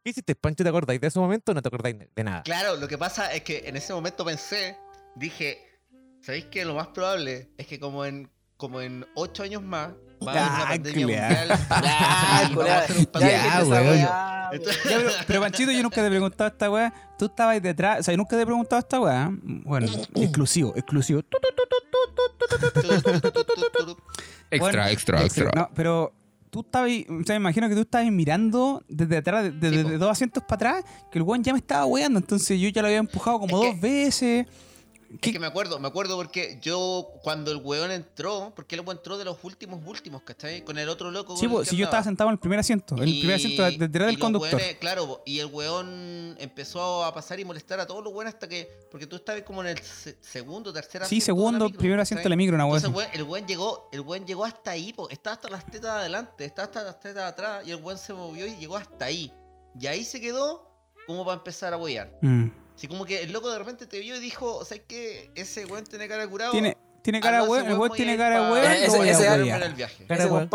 ¿Qué 0.06 0.10
hiciste, 0.10 0.36
Pancho? 0.36 0.62
¿Te 0.62 0.68
acordáis 0.68 1.00
de 1.00 1.08
ese 1.08 1.18
momento 1.18 1.50
o 1.50 1.54
no 1.56 1.60
te 1.60 1.66
acordáis 1.66 1.96
de 2.14 2.22
nada? 2.22 2.44
Claro, 2.44 2.76
lo 2.76 2.86
que 2.86 2.96
pasa 2.96 3.34
es 3.34 3.42
que 3.42 3.64
en 3.66 3.74
ese 3.74 3.92
momento 3.92 4.24
pensé, 4.24 4.76
dije, 5.16 5.58
¿sabéis 6.20 6.44
que 6.44 6.64
lo 6.64 6.76
más 6.76 6.86
probable 6.86 7.50
es 7.58 7.66
que 7.66 7.80
como 7.80 8.04
en, 8.04 8.30
como 8.56 8.80
en 8.80 9.04
ocho 9.16 9.42
años 9.42 9.64
más 9.64 9.94
va 10.24 10.32
a 10.32 10.34
haber 10.34 10.44
una 10.44 10.62
ah, 10.62 10.68
pandemia 10.68 11.06
mundial? 11.06 11.48
Ah, 11.70 12.42
y 14.52 14.60
pero, 14.60 15.10
pero, 15.26 15.40
Panchito, 15.40 15.72
yo 15.72 15.82
nunca 15.82 15.96
te 15.96 16.06
he 16.06 16.10
preguntado 16.10 16.44
a 16.44 16.48
esta 16.52 16.70
weá. 16.70 16.94
Tú 17.18 17.24
estabas 17.24 17.60
detrás, 17.60 17.98
o 17.98 18.04
sea, 18.04 18.14
yo 18.14 18.18
nunca 18.18 18.36
te 18.36 18.42
he 18.42 18.46
preguntado 18.46 18.76
a 18.76 18.78
esta 18.78 19.00
weá. 19.00 19.28
Bueno, 19.42 19.88
exclusivo, 20.14 20.72
exclusivo. 20.76 21.18
extra, 21.18 21.40
bueno, 24.60 24.86
extra, 24.86 24.92
extra, 24.92 25.24
extra. 25.24 25.50
No, 25.52 25.68
pero 25.74 26.14
tú 26.50 26.60
estabas. 26.60 26.90
O 27.08 27.22
sea, 27.24 27.34
me 27.34 27.42
imagino 27.42 27.68
que 27.68 27.74
tú 27.74 27.80
estabas 27.82 28.10
mirando 28.10 28.82
desde 28.88 29.16
atrás, 29.18 29.46
Sí, 29.52 29.56
desde 29.58 29.98
dos 29.98 30.10
asientos 30.10 30.42
para 30.44 30.54
atrás, 30.80 30.84
que 31.10 31.18
el 31.18 31.22
weón 31.22 31.42
ya 31.42 31.52
me 31.52 31.58
estaba 31.58 31.84
weando. 31.86 32.18
Entonces 32.18 32.58
yo 32.60 32.68
ya 32.68 32.82
lo 32.82 32.88
había 32.88 32.98
empujado 32.98 33.38
como 33.40 33.62
Es 33.62 33.66
dos 33.70 33.74
que- 33.74 33.80
veces. 33.80 34.46
Es 35.22 35.32
que 35.32 35.38
me 35.38 35.46
acuerdo, 35.46 35.78
me 35.78 35.88
acuerdo 35.88 36.16
porque 36.16 36.58
yo 36.62 37.08
cuando 37.22 37.50
el 37.52 37.58
weón 37.58 37.90
entró, 37.90 38.52
porque 38.56 38.74
el 38.74 38.80
weón 38.82 38.98
entró 38.98 39.16
de 39.18 39.24
los 39.24 39.38
últimos 39.44 39.80
últimos, 39.86 40.22
¿cachai? 40.22 40.62
Con 40.64 40.78
el 40.78 40.88
otro 40.88 41.10
loco. 41.10 41.36
Sí, 41.36 41.46
que 41.48 41.64
si 41.64 41.76
yo 41.76 41.84
estaba 41.84 42.02
sentado 42.02 42.28
en 42.30 42.34
el 42.34 42.38
primer 42.40 42.58
asiento. 42.58 42.96
En 42.96 43.02
el 43.04 43.18
primer 43.20 43.36
asiento 43.36 43.62
de- 43.64 43.78
detrás 43.78 44.06
del 44.08 44.18
conductor. 44.18 44.60
weones- 44.60 44.78
claro, 44.78 45.22
y 45.24 45.38
el 45.38 45.46
weón 45.46 46.36
empezó 46.38 47.04
a 47.04 47.14
pasar 47.14 47.38
y 47.40 47.44
molestar 47.44 47.78
a 47.80 47.86
todos 47.86 48.02
los 48.02 48.12
weones 48.12 48.34
hasta 48.34 48.48
que. 48.48 48.68
Porque 48.90 49.06
tú 49.06 49.16
estabas 49.16 49.42
como 49.42 49.60
en 49.62 49.68
el 49.68 49.78
se- 49.78 50.16
segundo, 50.20 50.72
tercer 50.72 51.02
asiento. 51.02 51.08
Sí, 51.08 51.20
segundo, 51.24 51.66
micro, 51.66 51.78
primer 51.78 52.00
asiento 52.00 52.22
de 52.24 52.28
la 52.30 52.36
micro, 52.36 52.54
una 52.56 52.64
Entonces, 52.64 52.90
weón, 52.90 53.10
el 53.12 53.22
weón 53.22 53.46
llegó, 53.46 53.88
el 53.92 54.00
weón 54.00 54.26
llegó 54.26 54.44
hasta 54.44 54.72
ahí, 54.72 54.92
po, 54.92 55.08
estaba 55.10 55.34
hasta 55.34 55.48
las 55.48 55.64
tetas 55.66 55.82
de 55.94 56.00
adelante, 56.00 56.44
estaba 56.44 56.66
hasta 56.66 56.82
las 56.82 57.00
tetas 57.00 57.14
de 57.16 57.22
atrás, 57.22 57.66
y 57.66 57.70
el 57.70 57.76
weón 57.82 57.98
se 57.98 58.12
movió 58.12 58.46
y 58.46 58.56
llegó 58.56 58.76
hasta 58.76 59.04
ahí. 59.06 59.32
Y 59.78 59.86
ahí 59.86 60.04
se 60.04 60.20
quedó 60.20 60.68
como 61.06 61.24
para 61.24 61.36
empezar 61.38 61.72
a 61.72 61.76
huear. 61.76 62.10
Mm. 62.22 62.46
Así 62.76 62.88
como 62.88 63.06
que 63.06 63.22
el 63.22 63.32
loco 63.32 63.50
de 63.50 63.58
repente 63.58 63.86
te 63.86 63.98
vio 64.00 64.16
y 64.16 64.20
dijo, 64.20 64.64
¿sabes 64.64 64.82
qué? 64.86 65.30
Ese 65.34 65.64
weón 65.64 65.84
tiene 65.84 66.06
cara 66.08 66.22
de 66.24 66.28
curado. 66.28 66.52
Tiene, 66.52 66.76
tiene 67.02 67.20
cara 67.20 67.38
de 67.38 67.42
ese 67.44 67.50
weón. 67.52 67.66
El 67.66 67.78
weón 67.78 67.92
tiene 67.92 68.16
cara 68.18 68.44
de 68.44 68.52
weón. 68.52 68.72
Ese- 68.72 68.86
lo 68.86 68.96
voy 68.98 69.08
a 69.08 69.12
ese 69.12 69.20
huevear. 69.22 69.62
en 69.62 69.68
el 69.68 69.74
viaje. 69.74 70.04
Cara 70.06 70.24
Ese 70.24 70.32
weón, 70.32 70.48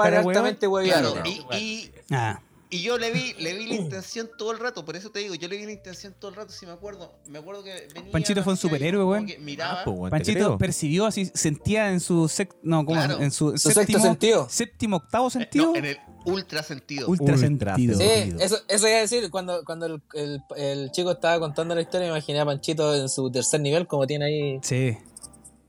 y, 2.71 2.81
yo 2.81 2.97
le 2.97 3.11
vi, 3.11 3.33
le 3.37 3.53
vi 3.53 3.67
la 3.67 3.75
intención 3.81 4.29
todo 4.37 4.51
el 4.51 4.59
rato, 4.59 4.83
por 4.83 4.95
eso 4.95 5.11
te 5.11 5.19
digo, 5.19 5.35
yo 5.35 5.47
le 5.47 5.57
vi 5.57 5.65
la 5.65 5.71
intención 5.73 6.15
todo 6.17 6.29
el 6.31 6.37
rato, 6.37 6.51
si 6.51 6.65
me 6.65 6.71
acuerdo. 6.71 7.13
Me 7.27 7.39
acuerdo 7.39 7.63
que 7.63 7.87
venía. 7.93 8.11
Panchito 8.11 8.43
fue 8.43 8.53
un 8.53 8.57
superhéroe, 8.57 9.03
weón. 9.03 9.27
Miraba. 9.39 9.81
Ah, 9.81 9.83
pues, 9.85 9.95
weón, 9.97 10.09
te 10.09 10.11
Panchito 10.17 10.37
creo. 10.39 10.57
percibió 10.57 11.05
así, 11.05 11.29
sentía 11.33 11.91
en 11.91 11.99
su 11.99 12.23
sec- 12.29 12.55
no, 12.63 12.85
¿cómo? 12.85 12.97
Claro. 12.99 13.19
en 13.21 13.31
su, 13.31 13.51
sexto 13.57 13.71
séptimo, 13.81 13.99
sentido. 14.03 14.47
séptimo, 14.49 14.95
octavo 14.97 15.27
Eh, 15.27 15.31
sentido, 15.31 15.65
no, 15.67 15.75
en 15.75 15.85
el 15.85 15.97
ultra 16.25 16.63
sentido. 16.63 17.07
ultra, 17.07 17.33
Ultra 17.33 17.37
sentido. 17.37 17.97
Sí, 17.99 18.35
eso, 18.39 18.57
eso 18.67 18.87
iba 18.87 18.97
a 18.97 19.01
decir, 19.01 19.29
cuando, 19.31 19.63
cuando 19.65 19.85
el, 19.87 20.01
el- 20.13 20.41
el 20.55 20.91
chico 20.91 21.11
estaba 21.11 21.39
contando 21.39 21.75
la 21.75 21.81
historia, 21.81 22.07
me 22.07 22.13
imaginé 22.17 22.39
a 22.39 22.45
Panchito 22.45 22.95
en 22.95 23.09
su 23.09 23.31
tercer 23.31 23.59
nivel, 23.61 23.87
como 23.87 24.05
tiene 24.07 24.25
ahí 24.25 24.59
Sí. 24.63 24.97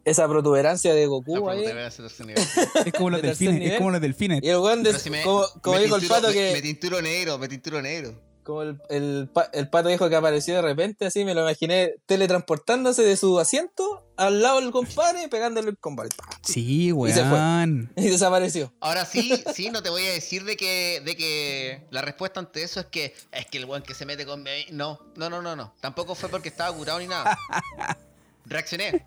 Esa 0.05 0.27
protuberancia 0.29 0.95
de 0.95 1.07
Goku 1.07 1.49
ahí. 1.49 1.65
Es 2.87 2.93
como 2.95 3.11
los 3.11 3.23
delfines, 3.23 3.73
es 3.73 3.79
como 3.79 3.91
los 3.91 4.01
delfines. 4.01 4.41
Y 4.43 4.49
el 4.49 4.59
weón, 4.59 4.85
si 4.99 5.11
me- 5.11 5.23
como, 5.23 5.45
como 5.61 5.77
me 5.77 5.83
dijo 5.85 5.97
el 5.97 6.07
pato 6.09 6.29
me- 6.29 6.35
que... 6.35 6.53
Me 6.53 6.63
tinturo 6.63 7.01
negro, 7.03 7.39
me 7.39 7.49
tinturo 7.49 7.81
negro. 7.83 8.19
Como 8.43 8.63
el, 8.63 8.81
el, 8.91 9.31
el 9.53 9.69
pato 9.69 9.89
dijo 9.89 10.09
que 10.09 10.17
apareció 10.17 10.57
de 10.57 10.63
repente, 10.63 11.07
así 11.07 11.25
me 11.25 11.33
lo 11.33 11.43
imaginé 11.43 11.95
teletransportándose 12.07 13.03
de 13.03 13.17
su 13.17 13.39
asiento 13.39 14.05
al 14.17 14.43
lado 14.43 14.61
del 14.61 14.73
compadre, 14.73 15.29
pegándole 15.31 15.69
el. 15.71 15.77
¡pah! 15.77 16.09
Sí, 16.43 16.89
Y 16.89 17.13
se 17.13 17.21
fue. 17.21 17.31
weón. 17.35 17.93
Y 17.95 18.09
desapareció. 18.09 18.73
Ahora 18.81 19.05
sí, 19.05 19.33
sí, 19.55 19.71
no 19.71 19.81
te 19.85 19.91
voy 19.91 20.05
a 20.07 20.11
decir 20.11 20.43
de 20.45 20.57
que, 20.57 21.01
de 21.05 21.15
que 21.17 21.87
la 21.91 22.03
respuesta 22.03 22.41
ante 22.41 22.65
eso 22.65 22.81
es 22.81 22.87
que 22.87 23.15
es 23.31 23.47
que 23.47 23.59
el 23.59 23.65
weón 23.67 23.85
que 23.85 23.95
se 23.95 24.07
mete 24.07 24.27
con. 24.27 24.45
No, 24.73 24.99
no, 25.15 25.31
no, 25.31 25.41
no, 25.41 25.55
no. 25.55 25.73
Tampoco 25.81 26.17
fue 26.17 26.29
porque 26.29 26.49
estaba 26.49 26.77
curado 26.77 26.99
ni 26.99 27.07
nada. 27.07 27.39
Reaccioné. 28.47 29.07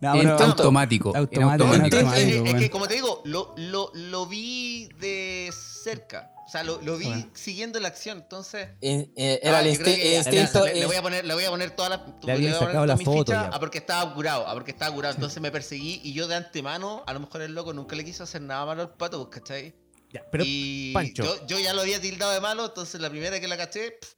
No, 0.00 0.14
En 0.14 0.20
pero- 0.22 0.38
automático. 0.44 1.14
Es, 1.14 1.28
es- 1.32 2.34
es 2.34 2.42
weón. 2.42 2.58
que, 2.58 2.70
como 2.70 2.88
te 2.88 2.94
digo, 2.94 3.22
lo, 3.24 3.54
lo, 3.56 3.90
lo 3.94 4.26
vi 4.26 4.88
de 5.00 5.50
cerca. 5.52 6.30
O 6.46 6.48
sea, 6.52 6.64
lo, 6.64 6.82
lo 6.82 6.98
vi 6.98 7.06
Bueno. 7.06 7.30
siguiendo 7.32 7.80
la 7.80 7.88
acción. 7.88 8.18
Entonces. 8.18 8.68
Eh, 8.82 9.10
eh, 9.16 9.40
era 9.42 9.58
ah, 9.58 9.60
el 9.62 9.68
instinto. 9.68 10.66
Le, 10.66 10.74
le 10.74 10.86
voy 10.86 10.96
a 10.96 11.02
poner, 11.02 11.24
le 11.24 11.32
voy 11.34 11.44
a 11.44 11.50
poner 11.50 11.70
todas 11.70 11.90
las. 11.90 12.00
Le 12.24 12.32
habían 12.32 12.50
voy 12.52 12.56
a 12.56 12.58
poner 12.58 12.66
sacado 12.72 12.86
la 12.86 12.96
foto 12.98 13.18
fichas 13.24 13.50
ya. 13.50 13.56
a 13.56 13.60
porque 13.60 13.78
estaba 13.78 14.12
curado, 14.14 14.46
a 14.46 14.52
porque 14.52 14.72
estaba 14.72 14.94
curado. 14.94 15.14
Entonces 15.14 15.40
me 15.40 15.50
perseguí 15.50 16.00
y 16.04 16.12
yo 16.12 16.28
de 16.28 16.34
antemano, 16.34 17.04
a 17.06 17.12
lo 17.14 17.20
mejor 17.20 17.42
el 17.42 17.54
loco 17.54 17.72
nunca 17.72 17.96
le 17.96 18.04
quiso 18.04 18.24
hacer 18.24 18.42
nada 18.42 18.66
malo 18.66 18.82
al 18.82 18.90
pato, 18.94 19.30
¿cachai? 19.30 19.74
Ya, 20.12 20.22
pero, 20.30 20.44
y 20.46 20.92
Pancho. 20.92 21.24
Yo, 21.24 21.46
yo 21.46 21.58
ya 21.58 21.72
lo 21.72 21.80
había 21.80 21.98
tildado 21.98 22.32
de 22.32 22.40
malo, 22.40 22.66
entonces 22.66 23.00
la 23.00 23.08
primera 23.08 23.40
que 23.40 23.48
la 23.48 23.56
caché, 23.56 23.92
pff, 23.92 24.12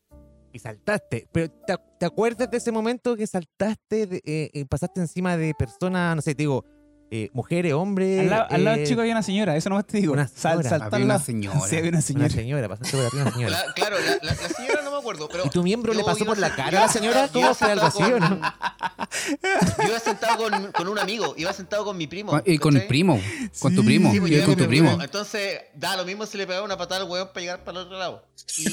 y 0.55 0.59
saltaste. 0.61 1.28
Pero 1.32 1.52
¿te, 1.98 2.07
acuerdas 2.07 2.50
de 2.50 2.57
ese 2.57 2.72
momento 2.72 3.16
que 3.16 3.26
saltaste, 3.26 4.07
de- 4.07 4.22
eh, 4.24 4.50
eh, 4.55 4.64
pasaste 4.66 5.00
encima 5.00 5.36
de 5.36 5.52
personas, 5.55 6.16
no 6.16 6.22
sé, 6.22 6.34
te 6.34 6.44
digo, 6.44 6.64
eh, 7.11 7.30
mujeres, 7.32 7.72
hombres? 7.74 8.20
Al 8.20 8.30
lado, 8.30 8.46
al 8.50 8.64
lado 8.64 8.76
eh, 8.76 8.80
del 8.80 8.88
chico 8.88 9.00
había 9.00 9.12
una 9.12 9.22
señora, 9.22 9.57
eso 9.57 9.68
nomás 9.68 9.86
te 9.86 9.98
digo. 9.98 10.12
una 10.12 10.26
Sal, 10.28 10.62
señora. 10.62 10.88
Había 10.90 11.05
una 11.05 11.18
señora. 11.18 11.61
Sí, 11.61 11.76
había 11.76 11.88
una 11.90 11.98
Una 11.98 12.02
señora. 12.02 12.28
señora, 12.30 12.68
pasaste 12.68 12.96
por 12.96 13.07
arriba 13.07 13.22
de 13.24 13.28
una 13.28 13.32
señora. 13.36 13.66
la- 13.66 13.72
claro, 13.74 13.96
la, 14.00 14.11
la- 14.22 14.34
la 14.42 14.48
señora 14.48 14.82
no 14.82 14.90
me 14.90 14.98
acuerdo, 14.98 15.28
pero. 15.28 15.46
¿Y 15.46 15.50
tu 15.50 15.62
miembro 15.62 15.92
le 15.95 16.03
pasó 16.04 16.24
por 16.24 16.38
la 16.38 16.50
cara 16.54 16.68
a 16.68 16.72
la 16.72 16.79
iba 16.80 16.88
señora? 16.88 17.22
sentado- 17.29 17.33
¿Cómo 17.42 17.54
fue 17.54 17.70
algo 17.72 17.87
así 17.87 18.03
o 18.03 18.18
no? 18.20 18.41
Yo 19.79 19.88
iba 19.88 20.00
sentado 20.00 20.37
con, 20.38 20.72
con 20.72 20.88
un 20.88 20.99
amigo, 20.99 21.34
iba 21.37 21.53
sentado 21.53 21.84
con 21.84 21.96
mi 21.96 22.07
primo. 22.07 22.41
Y 22.45 22.58
con 22.58 22.76
el 22.76 22.87
primo, 22.87 23.20
con 23.61 23.74
tu 23.74 23.84
primo, 23.84 24.11
Sí, 24.12 24.20
pues, 24.20 24.33
yo 24.33 24.38
yo 24.41 24.46
con 24.46 24.57
tu 24.57 24.66
primo. 24.66 25.00
Entonces, 25.03 25.61
da 25.74 25.96
lo 25.96 26.04
mismo 26.04 26.26
si 26.26 26.37
le 26.38 26.46
pegaba 26.46 26.64
una 26.64 26.76
patada 26.76 27.03
al 27.03 27.11
hueón 27.11 27.29
para 27.29 27.41
llegar 27.41 27.64
para 27.64 27.80
el 27.80 27.87
otro 27.87 27.99
lado. 27.99 28.24
Y, 28.58 28.66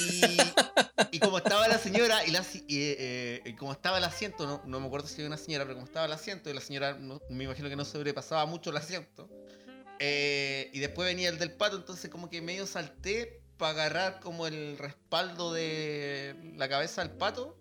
y 1.11 1.19
como 1.19 1.37
estaba 1.37 1.67
la 1.67 1.77
señora, 1.77 2.25
y, 2.25 2.31
la, 2.31 2.43
si- 2.43 2.63
y, 2.67 2.95
eh, 2.97 3.41
y 3.45 3.53
como 3.53 3.71
estaba 3.71 3.97
el 3.97 4.03
asiento, 4.03 4.45
no, 4.45 4.61
no 4.65 4.79
me 4.79 4.87
acuerdo 4.87 5.07
si 5.07 5.21
era 5.21 5.27
una 5.27 5.37
señora, 5.37 5.63
pero 5.65 5.75
como 5.75 5.85
estaba 5.85 6.05
el 6.05 6.11
asiento, 6.11 6.49
y 6.49 6.53
la 6.53 6.61
señora 6.61 6.97
no- 6.99 7.21
me 7.29 7.43
imagino 7.45 7.69
que 7.69 7.75
no 7.75 7.85
sobrepasaba 8.21 8.45
mucho 8.45 8.69
el 8.69 8.77
asiento. 8.77 9.29
eh, 9.99 10.69
y 10.73 10.79
después 10.79 11.07
venía 11.07 11.29
el 11.29 11.37
del 11.37 11.51
pato, 11.51 11.75
entonces 11.77 12.09
como 12.09 12.29
que 12.29 12.41
medio 12.41 12.65
salté 12.65 13.41
para 13.57 13.71
agarrar 13.73 14.19
como 14.19 14.47
el 14.47 14.77
respaldo 14.79 15.53
de 15.53 16.35
la 16.55 16.67
cabeza 16.67 17.01
del 17.03 17.11
pato. 17.11 17.55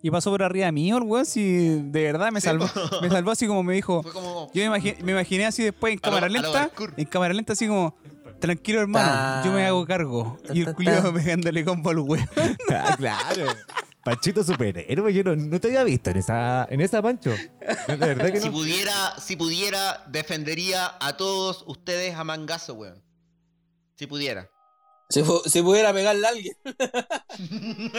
Y 0.00 0.10
pasó 0.12 0.30
por 0.30 0.44
arriba 0.44 0.70
mío 0.70 0.98
el 0.98 1.02
weón, 1.02 1.26
si 1.26 1.80
de 1.82 2.02
verdad 2.04 2.30
me 2.30 2.40
Sí, 2.40 2.44
salvó. 2.44 2.68
po. 2.68 3.00
Me 3.02 3.10
salvó 3.10 3.32
así 3.32 3.48
como 3.48 3.64
me 3.64 3.74
dijo. 3.74 4.00
Fue 4.04 4.12
como... 4.12 4.48
Yo 4.54 4.60
me 4.60 4.66
imaginé, 4.66 5.02
me 5.02 5.10
imaginé 5.12 5.46
así 5.46 5.64
después 5.64 5.92
en 5.92 5.98
cámara 5.98 6.28
lenta. 6.28 6.70
En 6.96 7.04
cámara 7.06 7.34
lenta 7.34 7.54
así 7.54 7.66
como. 7.66 7.96
Tranquilo 8.38 8.80
hermano, 8.80 9.08
Ta- 9.08 9.42
yo 9.44 9.50
me 9.50 9.66
hago 9.66 9.84
cargo. 9.84 10.38
ta- 10.46 10.54
Y 10.54 10.60
el 10.60 10.72
culiado 10.72 11.12
pegándole 11.14 11.64
combo 11.64 11.90
al 11.90 11.98
weón. 11.98 12.28
Ah, 12.72 12.94
claro. 12.96 13.46
Panchito 14.04 14.42
superhéroe, 14.42 15.12
yo 15.12 15.22
no, 15.24 15.36
no 15.36 15.60
te 15.60 15.68
había 15.68 15.84
visto 15.84 16.10
en 16.10 16.16
esa, 16.18 16.66
en 16.70 16.80
esa 16.80 17.02
Pancho. 17.02 17.30
De 17.86 17.96
verdad 17.96 18.32
que 18.32 18.40
Si 18.40 18.48
pudiera, 18.50 19.14
si 19.20 19.36
pudiera, 19.36 20.04
defendería 20.08 20.94
a 21.00 21.16
todos 21.16 21.64
ustedes 21.66 22.14
a 22.14 22.24
mangazo, 22.24 22.74
weón. 22.74 23.02
Si 23.96 24.06
pudiera. 24.06 24.48
Si, 25.10 25.20
pu- 25.22 25.42
si 25.46 25.62
pudiera 25.62 25.92
pegarle 25.92 26.26
a 26.26 26.30
alguien. 26.30 26.54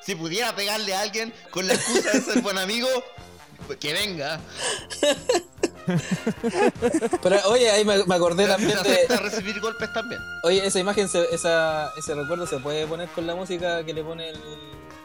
Si 0.00 0.14
pudiera 0.14 0.54
pegarle 0.56 0.94
a 0.94 1.02
alguien 1.02 1.34
con 1.50 1.66
la 1.66 1.74
excusa 1.74 2.12
de 2.12 2.20
ser 2.22 2.40
buen 2.40 2.56
amigo, 2.56 2.88
pues 3.66 3.78
que 3.78 3.92
venga. 3.92 4.40
Pero 7.22 7.36
oye, 7.48 7.70
ahí 7.70 7.84
me, 7.84 8.04
me 8.04 8.14
acordé 8.14 8.46
también 8.46 8.78
de. 8.82 9.16
recibir 9.18 9.60
golpes 9.60 9.92
también. 9.92 10.20
Oye, 10.44 10.66
esa 10.66 10.78
imagen, 10.78 11.08
se- 11.08 11.32
esa, 11.34 11.90
ese 11.98 12.14
recuerdo 12.14 12.46
se 12.46 12.58
puede 12.58 12.86
poner 12.86 13.08
con 13.10 13.26
la 13.26 13.34
música 13.34 13.84
que 13.84 13.92
le 13.94 14.02
pone 14.04 14.30
el. 14.30 14.36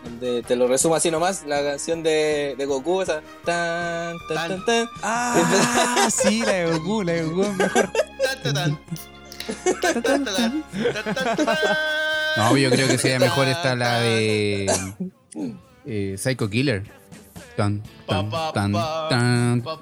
el 0.05 0.19
de- 0.19 0.43
te 0.43 0.55
lo 0.55 0.68
resumo 0.68 0.95
así 0.95 1.10
nomás, 1.11 1.43
la 1.45 1.61
canción 1.64 2.03
de, 2.03 2.55
de 2.57 2.65
Goku, 2.65 3.01
esa. 3.01 3.22
Tan, 3.45 4.15
tan, 4.27 4.49
tan, 4.49 4.65
tan. 4.65 4.89
Ah, 5.01 6.07
sí, 6.11 6.41
la 6.41 6.51
de 6.53 6.72
Goku, 6.72 7.03
la 7.03 7.14
de 7.14 7.23
Goku 7.23 7.43
es 7.43 7.53
mejor. 7.57 7.89
Tan, 8.23 8.43
tan, 8.43 8.53
tan. 8.53 8.80
Tan, 9.81 10.01
tan, 10.03 10.23
tan, 10.26 10.26
tan, 10.26 11.14
tan, 11.15 11.35
tan. 11.45 11.57
No, 12.38 12.57
yo 12.57 12.69
creo 12.72 12.88
que 12.88 12.97
sería 12.97 13.19
mejor 13.19 13.47
esta 13.47 13.76
la 13.76 13.99
de 13.99 14.65
eh, 15.85 16.15
Psycho 16.18 16.49
Killer. 16.49 16.84
Tan, 17.56 17.84
tan, 18.08 18.30
tan, 18.32 18.72
tan. 18.74 19.62
Pa, 19.62 19.80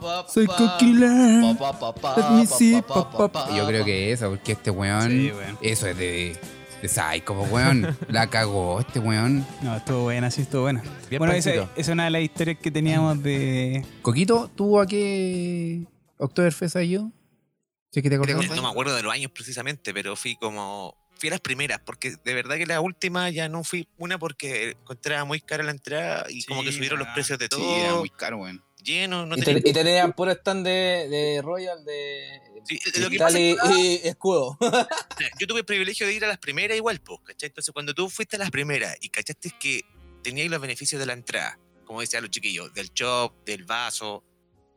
pa. 3.31 3.55
Yo 3.55 3.65
creo 3.67 3.85
que 3.85 4.11
esa, 4.11 4.27
porque 4.29 4.51
este 4.53 4.71
weón, 4.71 5.09
Sí, 5.09 5.31
weón. 5.31 5.57
eso 5.61 5.87
es 5.87 5.97
de, 5.97 6.37
de 6.81 6.87
Psycho, 6.87 7.33
weón. 7.49 7.95
La 8.09 8.27
cagó 8.27 8.79
este 8.81 8.99
weón. 8.99 9.45
No, 9.61 9.75
estuvo 9.77 10.03
buena, 10.03 10.29
sí, 10.31 10.41
estuvo 10.41 10.63
buena. 10.63 10.81
Bien 11.09 11.19
bueno, 11.19 11.33
esa 11.33 11.69
es 11.75 11.87
una 11.87 12.05
de 12.05 12.09
las 12.11 12.21
historias 12.21 12.57
que 12.61 12.71
teníamos 12.71 13.21
de. 13.23 13.85
Coquito, 14.01 14.49
¿tuvo 14.55 14.81
a 14.81 14.85
qué 14.85 15.85
Oktoberfest 16.17 16.75
ido? 16.77 17.09
¿Sí 17.91 18.01
que 18.01 18.09
te 18.09 18.17
Creo 18.19 18.35
acordás? 18.35 18.49
que 18.49 18.55
no 18.55 18.61
me 18.63 18.69
acuerdo 18.69 18.95
de 18.95 19.03
los 19.03 19.13
años 19.13 19.31
precisamente, 19.33 19.93
pero 19.93 20.15
fui 20.15 20.35
como. 20.35 20.95
Fui 21.21 21.27
a 21.29 21.33
las 21.33 21.39
primeras, 21.39 21.79
porque 21.85 22.15
de 22.25 22.33
verdad 22.33 22.57
que 22.57 22.65
la 22.65 22.81
última 22.81 23.29
ya 23.29 23.47
no 23.47 23.63
fui 23.63 23.87
una 23.99 24.17
porque 24.17 24.71
encontraba 24.71 25.23
muy 25.23 25.39
cara 25.39 25.63
la 25.63 25.69
entrada 25.69 26.25
y 26.29 26.43
como 26.45 26.63
que 26.63 26.71
subieron 26.71 26.97
los 26.97 27.07
precios 27.09 27.37
de 27.37 27.47
todo. 27.47 27.59
Sí, 27.59 27.79
era 27.79 27.93
muy 27.93 28.09
caro, 28.09 28.37
weón. 28.39 28.63
Lleno, 28.83 29.27
no 29.27 29.37
y, 29.37 29.41
tenía- 29.43 29.61
te- 29.61 29.69
y 29.69 29.73
tenían 29.73 30.13
puro 30.13 30.31
stand 30.31 30.65
de, 30.65 31.07
de 31.09 31.41
Royal, 31.43 31.85
de. 31.85 32.41
Sí, 32.65 32.79
lo 32.99 33.11
que 33.11 33.17
pasa 33.19 33.39
y, 33.39 33.51
es 33.51 33.57
que- 33.61 33.77
y 34.03 34.07
escudo. 34.07 34.57
yo 35.39 35.45
tuve 35.45 35.59
el 35.59 35.65
privilegio 35.65 36.07
de 36.07 36.13
ir 36.15 36.25
a 36.25 36.27
las 36.27 36.39
primeras 36.39 36.75
igual, 36.75 36.99
pues, 37.01 37.19
¿cachai? 37.23 37.49
Entonces, 37.49 37.71
cuando 37.71 37.93
tú 37.93 38.09
fuiste 38.09 38.37
a 38.37 38.39
las 38.39 38.49
primeras 38.49 38.97
y 38.99 39.09
cachaste 39.09 39.51
que 39.59 39.81
teníais 40.23 40.49
los 40.49 40.59
beneficios 40.59 40.99
de 40.99 41.05
la 41.05 41.13
entrada, 41.13 41.59
como 41.85 42.01
decían 42.01 42.23
los 42.23 42.31
chiquillos, 42.31 42.73
del 42.73 42.89
shop, 42.91 43.45
del 43.45 43.65
vaso, 43.65 44.23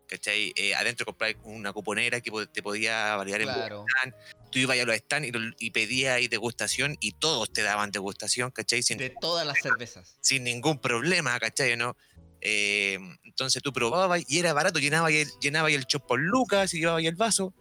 ¿cachai? 0.06 0.52
Eh, 0.56 0.74
adentro 0.74 1.06
comprar 1.06 1.34
una 1.44 1.72
cuponera 1.72 2.20
que 2.20 2.30
te 2.52 2.62
podía 2.62 3.16
variar 3.16 3.40
el 3.40 3.46
Claro. 3.46 3.86
stand. 3.88 4.14
Tú 4.54 4.60
ibas 4.60 4.78
a 4.78 4.84
los 4.84 4.96
stands 4.96 5.28
y, 5.28 5.66
y 5.66 5.70
pedías 5.72 6.14
ahí 6.16 6.28
degustación 6.28 6.96
y 7.00 7.10
todos 7.12 7.52
te 7.52 7.62
daban 7.62 7.90
degustación, 7.90 8.52
¿cachai? 8.52 8.82
Sin, 8.84 8.98
De 8.98 9.10
todas 9.20 9.44
las 9.44 9.58
cervezas. 9.60 10.16
sin 10.20 10.44
ningún 10.44 10.78
problema, 10.78 11.38
¿cachai? 11.40 11.76
¿No? 11.76 11.96
Eh, 12.40 12.98
entonces 13.24 13.62
tú 13.62 13.72
probabas 13.72 14.22
y 14.28 14.38
era 14.38 14.52
barato, 14.52 14.78
llenabas 14.78 15.10
el, 15.12 15.28
llenaba 15.40 15.70
el 15.70 15.84
shop 15.86 16.06
por 16.06 16.20
lucas 16.20 16.72
y 16.74 16.78
llevabas 16.78 17.02
el 17.04 17.16
vaso. 17.16 17.52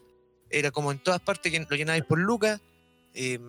Era 0.49 0.69
como 0.71 0.91
en 0.91 0.99
todas 0.99 1.19
partes 1.19 1.51
lo 1.69 1.75
llenabais 1.75 2.03
por 2.05 2.19
lucas. 2.19 2.61
eh, 3.15 3.39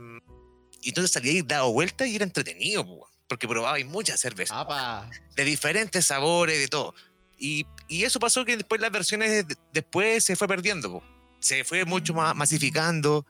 y 0.80 0.88
entonces 0.90 1.12
salíais 1.12 1.46
dado 1.46 1.72
vueltas 1.72 2.08
y 2.08 2.16
era 2.16 2.24
entretenido, 2.24 2.84
po, 2.84 3.08
porque 3.28 3.48
probabais 3.48 3.86
muchas 3.86 4.20
cervezas, 4.20 4.56
Apa. 4.56 5.10
de 5.34 5.44
diferentes 5.44 6.04
sabores, 6.06 6.58
de 6.58 6.68
todo. 6.68 6.94
Y, 7.38 7.66
y 7.88 8.04
eso 8.04 8.18
pasó 8.20 8.44
que 8.44 8.56
después 8.56 8.80
las 8.80 8.90
versiones 8.92 9.46
de- 9.48 9.56
después 9.72 10.22
se 10.24 10.36
fue 10.36 10.46
perdiendo, 10.48 10.90
po. 10.92 11.02
se 11.40 11.64
fue 11.64 11.84
mucho 11.84 12.12
más 12.14 12.34
masificando. 12.36 13.26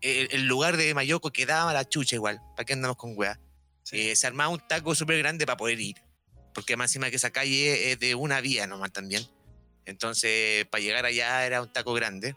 El, 0.00 0.28
el 0.30 0.46
lugar 0.46 0.76
de 0.76 0.94
Mayoco 0.94 1.30
quedaba 1.32 1.72
la 1.72 1.84
chucha 1.88 2.16
igual, 2.16 2.40
¿para 2.56 2.64
qué 2.64 2.72
andamos 2.74 2.96
con 2.96 3.14
weá? 3.16 3.38
Eh, 3.92 4.14
se 4.16 4.26
armaba 4.26 4.50
un 4.50 4.60
taco 4.68 4.94
súper 4.94 5.18
grande 5.18 5.46
para 5.46 5.56
poder 5.56 5.80
ir. 5.80 5.96
Porque 6.54 6.76
más 6.76 6.90
encima 6.90 7.08
que 7.10 7.16
esa 7.16 7.30
calle 7.30 7.92
es 7.92 7.98
de 7.98 8.14
una 8.14 8.40
vía 8.40 8.66
nomás 8.66 8.92
también. 8.92 9.26
Entonces, 9.86 10.66
para 10.66 10.82
llegar 10.82 11.04
allá 11.06 11.46
era 11.46 11.62
un 11.62 11.72
taco 11.72 11.94
grande. 11.94 12.36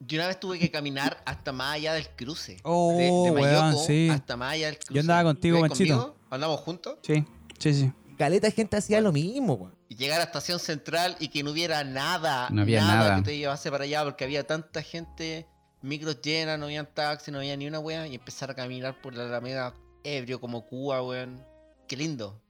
Yo 0.00 0.18
una 0.18 0.26
vez 0.28 0.38
tuve 0.40 0.58
que 0.58 0.70
caminar 0.70 1.22
hasta 1.26 1.52
más 1.52 1.74
allá 1.74 1.92
del 1.94 2.08
cruce. 2.10 2.56
Oh, 2.62 2.96
de, 2.96 3.04
de 3.04 3.30
weón, 3.30 3.76
sí. 3.78 4.08
hasta 4.10 4.36
más 4.36 4.54
allá 4.54 4.66
del 4.66 4.78
cruce. 4.78 5.00
andaba 5.00 5.24
contigo, 5.24 5.58
¿Ibas 5.58 5.70
Panchito. 5.70 5.96
conmigo? 5.98 6.16
¿Andamos 6.30 6.60
juntos? 6.60 6.98
Sí, 7.02 7.24
sí, 7.58 7.74
sí. 7.74 7.92
Caleta 8.16 8.48
de 8.48 8.52
gente 8.52 8.76
hacía 8.76 9.00
lo 9.00 9.12
mismo, 9.12 9.54
weón. 9.54 9.74
Y 9.88 9.96
llegar 9.96 10.20
a 10.20 10.24
Estación 10.24 10.58
Central 10.58 11.16
y 11.20 11.28
que 11.28 11.42
no 11.42 11.50
hubiera 11.52 11.82
nada, 11.84 12.48
No 12.50 12.62
había 12.62 12.80
nada. 12.82 13.16
que 13.16 13.22
te 13.22 13.38
llevase 13.38 13.70
para 13.70 13.84
allá 13.84 14.04
porque 14.04 14.24
había 14.24 14.46
tanta 14.46 14.82
gente, 14.82 15.46
micros 15.82 16.20
llenas, 16.20 16.58
no 16.58 16.66
había 16.66 16.84
taxi, 16.84 17.30
no 17.30 17.38
había 17.38 17.56
ni 17.56 17.66
una 17.66 17.78
wea, 17.80 18.06
y 18.06 18.14
empezar 18.14 18.50
a 18.50 18.54
caminar 18.54 19.00
por 19.00 19.14
la 19.14 19.24
Alameda 19.24 19.74
ebrio 20.04 20.40
como 20.40 20.66
Cuba, 20.66 21.02
weón. 21.02 21.44
Qué 21.86 21.96
lindo. 21.96 22.40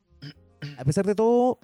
A 0.77 0.85
pesar 0.85 1.07
de 1.07 1.15
todo, 1.15 1.59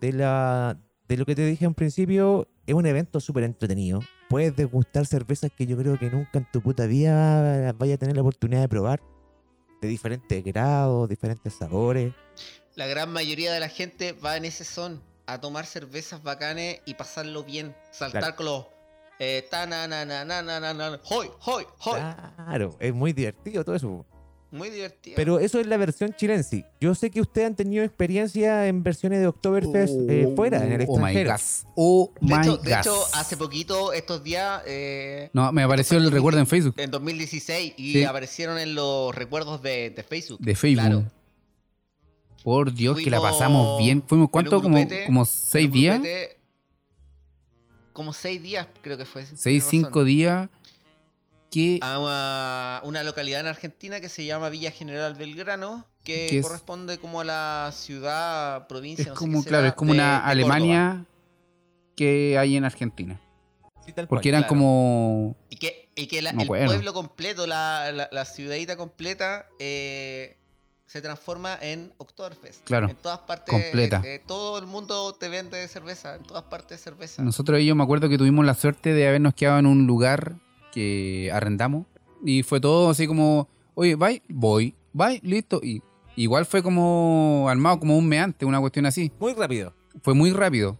de, 0.00 0.12
la, 0.12 0.76
de 1.08 1.16
lo 1.16 1.24
que 1.24 1.34
te 1.34 1.44
dije 1.46 1.64
en 1.64 1.74
principio, 1.74 2.48
es 2.66 2.74
un 2.74 2.86
evento 2.86 3.20
súper 3.20 3.44
entretenido. 3.44 4.00
Puedes 4.28 4.54
degustar 4.56 5.06
cervezas 5.06 5.50
que 5.56 5.66
yo 5.66 5.76
creo 5.76 5.98
que 5.98 6.10
nunca 6.10 6.38
en 6.38 6.50
tu 6.50 6.60
puta 6.60 6.86
vida 6.86 7.72
vaya 7.72 7.94
a 7.94 7.98
tener 7.98 8.16
la 8.16 8.22
oportunidad 8.22 8.60
de 8.60 8.68
probar. 8.68 9.00
De 9.80 9.88
diferentes 9.88 10.44
grados, 10.44 11.08
diferentes 11.08 11.54
sabores. 11.54 12.12
La 12.76 12.86
gran 12.86 13.10
mayoría 13.12 13.52
de 13.52 13.60
la 13.60 13.68
gente 13.68 14.12
va 14.12 14.36
en 14.36 14.44
ese 14.44 14.64
son 14.64 15.02
a 15.26 15.40
tomar 15.40 15.64
cervezas 15.66 16.22
bacanes 16.22 16.80
y 16.84 16.94
pasarlo 16.94 17.44
bien. 17.44 17.74
Saltar 17.92 18.20
Claro. 18.20 18.36
con 18.36 18.46
los. 18.46 18.66
Eh, 19.22 19.46
ta 19.50 19.66
na 19.66 19.86
na 19.86 20.04
na 20.06 20.24
na 20.24 20.40
na 20.42 20.58
na 20.60 20.72
na, 20.72 21.00
hoy, 21.04 21.28
hoy, 21.44 21.64
hoy. 21.84 22.00
Claro, 22.36 22.74
es 22.80 22.94
muy 22.94 23.12
divertido 23.12 23.62
todo 23.64 23.76
eso. 23.76 24.06
Muy 24.50 24.70
divertido. 24.70 25.14
Pero 25.14 25.38
eso 25.38 25.60
es 25.60 25.66
la 25.66 25.76
versión 25.76 26.12
chilense. 26.16 26.64
Yo 26.80 26.94
sé 26.94 27.10
que 27.10 27.20
ustedes 27.20 27.46
han 27.48 27.54
tenido 27.54 27.84
experiencia 27.84 28.66
en 28.66 28.82
versiones 28.82 29.20
de 29.20 29.26
Oktoberfest 29.28 29.94
eh, 30.08 30.32
fuera, 30.34 30.64
en 30.64 30.72
el 30.72 30.80
Oh 30.88 30.96
my 30.96 31.04
extranjero. 31.04 31.28
gas. 31.28 31.66
Oh 31.76 32.10
de, 32.20 32.34
my 32.34 32.42
hecho, 32.42 32.56
de 32.56 32.72
hecho, 32.74 33.04
hace 33.12 33.36
poquito, 33.36 33.92
estos 33.92 34.24
días, 34.24 34.62
eh, 34.66 35.28
No, 35.34 35.52
me 35.52 35.62
apareció 35.62 35.98
el 35.98 36.10
recuerdo 36.10 36.40
en 36.40 36.46
Facebook. 36.48 36.74
en 36.78 36.90
2016, 36.90 37.74
y 37.76 37.92
Sí. 37.92 38.04
aparecieron 38.04 38.58
en 38.58 38.74
los 38.74 39.14
recuerdos 39.14 39.62
de, 39.62 39.90
de 39.90 40.02
Facebook. 40.02 40.40
De 40.40 40.56
Facebook. 40.56 40.80
Claro. 40.86 41.04
Por 42.42 42.72
Dios, 42.72 42.96
que 42.98 43.10
la 43.10 43.20
pasamos 43.20 43.78
bien. 43.78 44.02
¿Fuimos 44.06 44.30
cuánto? 44.30 44.62
Como, 44.62 44.78
como 45.06 45.24
seis 45.26 45.70
días. 45.70 45.96
grupete, 46.00 46.39
Como 48.00 48.14
seis 48.14 48.42
días, 48.42 48.66
creo 48.80 48.96
que 48.96 49.04
fue. 49.04 49.26
Seis, 49.26 49.62
cinco 49.68 50.04
días. 50.04 50.48
Que 51.50 51.78
a 51.82 51.98
una, 51.98 52.80
una 52.84 53.02
localidad 53.02 53.40
en 53.40 53.46
Argentina 53.46 54.00
que 54.00 54.08
se 54.08 54.24
llama 54.24 54.48
Villa 54.48 54.70
General 54.70 55.14
Belgrano, 55.14 55.84
que 56.02 56.26
Que 56.30 56.38
es- 56.38 56.46
corresponde 56.46 56.96
como 56.96 57.20
a 57.20 57.24
la 57.24 57.70
ciudad, 57.74 58.66
provincia, 58.68 59.02
es 59.02 59.08
no 59.08 59.14
sé 59.16 59.18
como, 59.18 59.42
qué 59.42 59.48
claro, 59.50 59.64
será, 59.64 59.68
es 59.68 59.74
como 59.74 59.92
de- 59.92 59.98
una 59.98 60.04
de 60.12 60.16
Córdoba. 60.16 60.30
Alemania 60.30 61.04
que 61.94 62.38
hay 62.38 62.56
en 62.56 62.64
Argentina. 62.64 63.20
Sí, 63.84 63.92
tal 63.92 64.08
cual. 64.08 64.16
Porque 64.16 64.30
eran 64.30 64.42
claro. 64.44 64.48
como. 64.48 65.36
Y 65.50 65.56
que, 65.56 65.90
y 65.94 66.06
que 66.06 66.22
la- 66.22 66.32
No 66.32 66.38
me 66.38 66.42
el 66.44 66.68
pueblo 66.68 66.94
completo, 66.94 67.46
la, 67.46 67.92
la, 67.92 68.08
la 68.10 68.24
ciudadita 68.24 68.78
completa, 68.78 69.46
eh, 69.58 70.38
se 70.90 71.00
transforma 71.00 71.56
en 71.62 71.92
Oktoberfest. 71.98 72.64
Claro, 72.64 72.88
En 72.88 72.96
todas 72.96 73.20
partes. 73.20 73.52
completa. 73.52 74.02
eh, 74.04 74.20
todo 74.26 74.58
el 74.58 74.66
mundo 74.66 75.12
te 75.14 75.28
vende 75.28 75.68
cerveza, 75.68 76.16
en 76.16 76.24
todas 76.24 76.42
partes 76.44 76.80
cerveza. 76.80 77.22
Nosotros 77.22 77.62
yo 77.62 77.76
me 77.76 77.84
acuerdo 77.84 78.08
que 78.08 78.18
tuvimos 78.18 78.44
la 78.44 78.54
suerte 78.54 78.92
de 78.92 79.06
habernos 79.06 79.34
quedado 79.34 79.60
en 79.60 79.66
un 79.66 79.86
lugar 79.86 80.34
que 80.72 81.30
arrendamos. 81.32 81.86
Y 82.24 82.42
fue 82.42 82.60
todo 82.60 82.90
así 82.90 83.06
como, 83.06 83.48
oye, 83.74 83.94
bye, 83.94 84.20
voy, 84.28 84.74
bye, 84.92 85.20
listo. 85.22 85.60
Y 85.62 85.80
igual 86.16 86.44
fue 86.44 86.60
como 86.60 87.46
armado 87.48 87.78
como 87.78 87.96
un 87.96 88.08
meante, 88.08 88.44
una 88.44 88.58
cuestión 88.58 88.84
así. 88.86 89.12
Muy 89.20 89.32
rápido. 89.34 89.72
Fue 90.02 90.14
muy 90.14 90.32
rápido. 90.32 90.76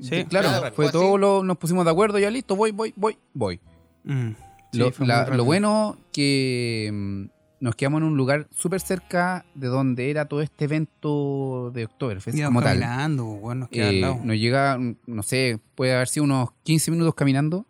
Sí. 0.00 0.24
claro, 0.26 0.48
Claro, 0.48 0.60
fue 0.76 0.84
fue 0.86 0.92
todo 0.92 1.18
lo, 1.18 1.42
nos 1.42 1.58
pusimos 1.58 1.84
de 1.84 1.90
acuerdo, 1.90 2.20
ya 2.20 2.30
listo, 2.30 2.54
voy, 2.54 2.70
voy, 2.70 2.94
voy, 2.96 3.18
voy. 3.34 3.60
Mm, 4.04 4.30
sí, 4.72 4.78
lo, 4.78 4.92
la- 5.00 5.24
bueno 5.42 5.98
que 6.12 7.28
nos 7.60 7.74
quedamos 7.76 7.98
en 8.00 8.04
un 8.08 8.16
lugar 8.16 8.48
súper 8.50 8.80
cerca 8.80 9.44
de 9.54 9.66
donde 9.68 10.10
era 10.10 10.24
todo 10.26 10.40
este 10.40 10.64
evento 10.64 11.70
de 11.74 11.84
Oktoberfest 11.84 12.42
como 12.44 12.62
tal. 12.62 12.80
caminando, 12.80 13.24
weón, 13.26 13.60
nos 13.60 13.68
queda 13.68 13.88
al 13.88 13.94
Eh, 13.96 14.00
lado. 14.00 14.20
nos 14.24 14.36
llega, 14.36 14.78
no 15.06 15.22
sé, 15.22 15.60
puede 15.74 15.94
haber 15.94 16.08
sido 16.08 16.24
unos 16.24 16.50
15 16.62 16.90
minutos 16.90 17.14
caminando. 17.14 17.66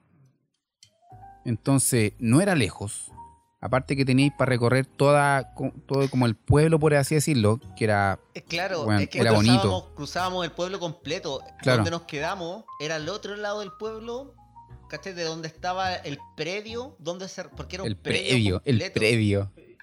Entonces, 1.44 2.12
no 2.18 2.40
era 2.40 2.54
lejos. 2.54 3.10
Aparte 3.62 3.94
que 3.94 4.06
teníais 4.06 4.32
para 4.38 4.48
recorrer 4.48 4.86
toda, 4.86 5.54
todo 5.86 6.08
como 6.08 6.24
el 6.24 6.34
pueblo, 6.34 6.78
por 6.78 6.94
así 6.94 7.14
decirlo, 7.14 7.60
que 7.76 7.84
era 7.84 8.18
Claro, 8.48 8.84
Bueno, 8.84 9.00
es 9.00 9.08
que 9.10 9.20
era 9.20 9.30
cruzábamos, 9.32 9.64
bonito. 9.70 9.94
cruzábamos 9.94 10.44
el 10.46 10.52
pueblo 10.52 10.80
completo. 10.80 11.42
Claro. 11.60 11.78
Donde 11.78 11.90
nos 11.90 12.02
quedamos 12.02 12.64
era 12.80 12.94
al 12.96 13.08
otro 13.10 13.36
lado 13.36 13.60
del 13.60 13.70
pueblo, 13.78 14.34
¿cachai? 14.88 15.12
De 15.12 15.24
donde 15.24 15.48
estaba 15.48 15.94
el 15.94 16.18
predio, 16.36 16.96
donde 17.00 17.28
se, 17.28 17.44
porque 17.50 17.76
era 17.76 17.82
un 17.82 17.90
el 17.90 17.96
predio, 17.98 18.22
previo, 18.30 18.62
el 18.64 18.78
completo. 18.78 18.94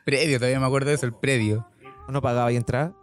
Previo. 0.07 0.21
Previo, 0.23 0.37
todavía 0.39 0.59
me 0.59 0.65
acuerdo 0.65 0.89
de 0.89 0.95
eso, 0.95 1.05
el 1.05 1.13
previo. 1.13 1.67
¿No 2.07 2.21
pagaba 2.21 2.51
y 2.51 2.55
entrada? 2.55 2.93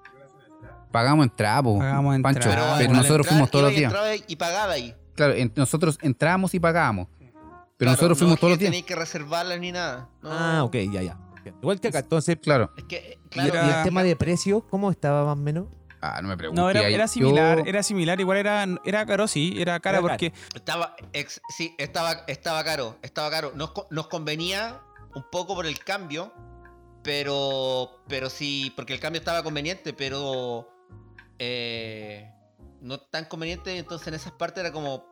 Pagamos 0.91 1.27
entrada, 1.27 1.63
po. 1.63 1.79
Pagamos 1.79 2.15
entrada. 2.17 2.41
Pancho, 2.41 2.77
Pero 2.79 2.93
nosotros 2.93 3.27
fuimos 3.27 3.51
todos 3.51 3.65
los 3.67 3.75
días. 3.75 3.93
Y 4.29 4.37
pagaba 4.37 4.73
ahí. 4.75 4.95
Claro, 5.15 5.35
en- 5.35 5.53
nosotros 5.57 5.99
entrábamos 6.03 6.55
y 6.55 6.61
pagábamos. 6.61 7.09
Pero 7.77 7.91
Claro, 7.91 7.91
nosotros 7.93 8.19
no 8.19 8.21
fuimos 8.21 8.39
todos 8.41 8.51
los 8.53 8.59
días. 8.59 8.71
tenéis 8.71 8.85
que 8.87 8.95
reservarlas 8.95 9.59
ni 9.59 9.73
nada. 9.73 10.09
No. 10.23 10.31
Ah, 10.33 10.65
ok, 10.65 10.77
ya, 10.93 11.03
ya. 11.03 11.19
Igual 11.61 11.81
que 11.81 11.89
acá, 11.89 11.99
entonces. 11.99 12.39
Claro. 12.41 12.73
Es 12.77 12.85
que, 12.85 13.19
¿Y, 13.35 13.41
el 13.41 13.83
tema 13.83 14.03
de 14.03 14.17
precios, 14.17 14.63
cómo 14.71 14.91
estaba 14.91 15.25
más 15.25 15.33
o 15.33 15.37
menos? 15.37 15.67
Ah, 16.01 16.21
no 16.23 16.29
me 16.29 16.37
preguntes. 16.37 16.63
No, 16.63 16.71
era, 16.71 17.09
similar, 17.09 17.59
Yo- 17.59 17.65
era 17.67 17.83
similar, 17.83 18.21
igual 18.21 18.39
era, 18.39 18.67
era 18.85 19.07
caro, 19.07 19.27
sí, 19.27 19.55
era 19.59 19.81
cara 19.81 19.99
Era 19.99 20.03
porque 20.09 20.33
Estaba, 20.55 20.95
ex- 21.13 21.41
sí, 21.49 21.75
estaba, 21.79 22.13
estaba 22.27 22.63
caro, 22.63 22.97
estaba 23.03 23.31
caro. 23.31 23.53
Nos, 23.55 23.73
nos 23.91 24.07
convenía 24.09 24.81
un 25.15 25.25
poco 25.33 25.55
por 25.55 25.65
el 25.67 25.79
cambio, 25.79 26.33
pero, 27.05 28.01
pero 28.09 28.31
sí, 28.31 28.73
porque 28.75 28.95
el 28.95 28.99
cambio 28.99 29.21
estaba 29.21 29.43
conveniente, 29.45 29.93
pero 29.93 30.69
eh, 31.39 32.29
no 32.81 32.99
tan 32.99 33.27
conveniente. 33.27 33.77
Entonces 33.77 34.09
en 34.09 34.15
esas 34.15 34.33
partes 34.33 34.63
era 34.65 34.73
como, 34.73 35.05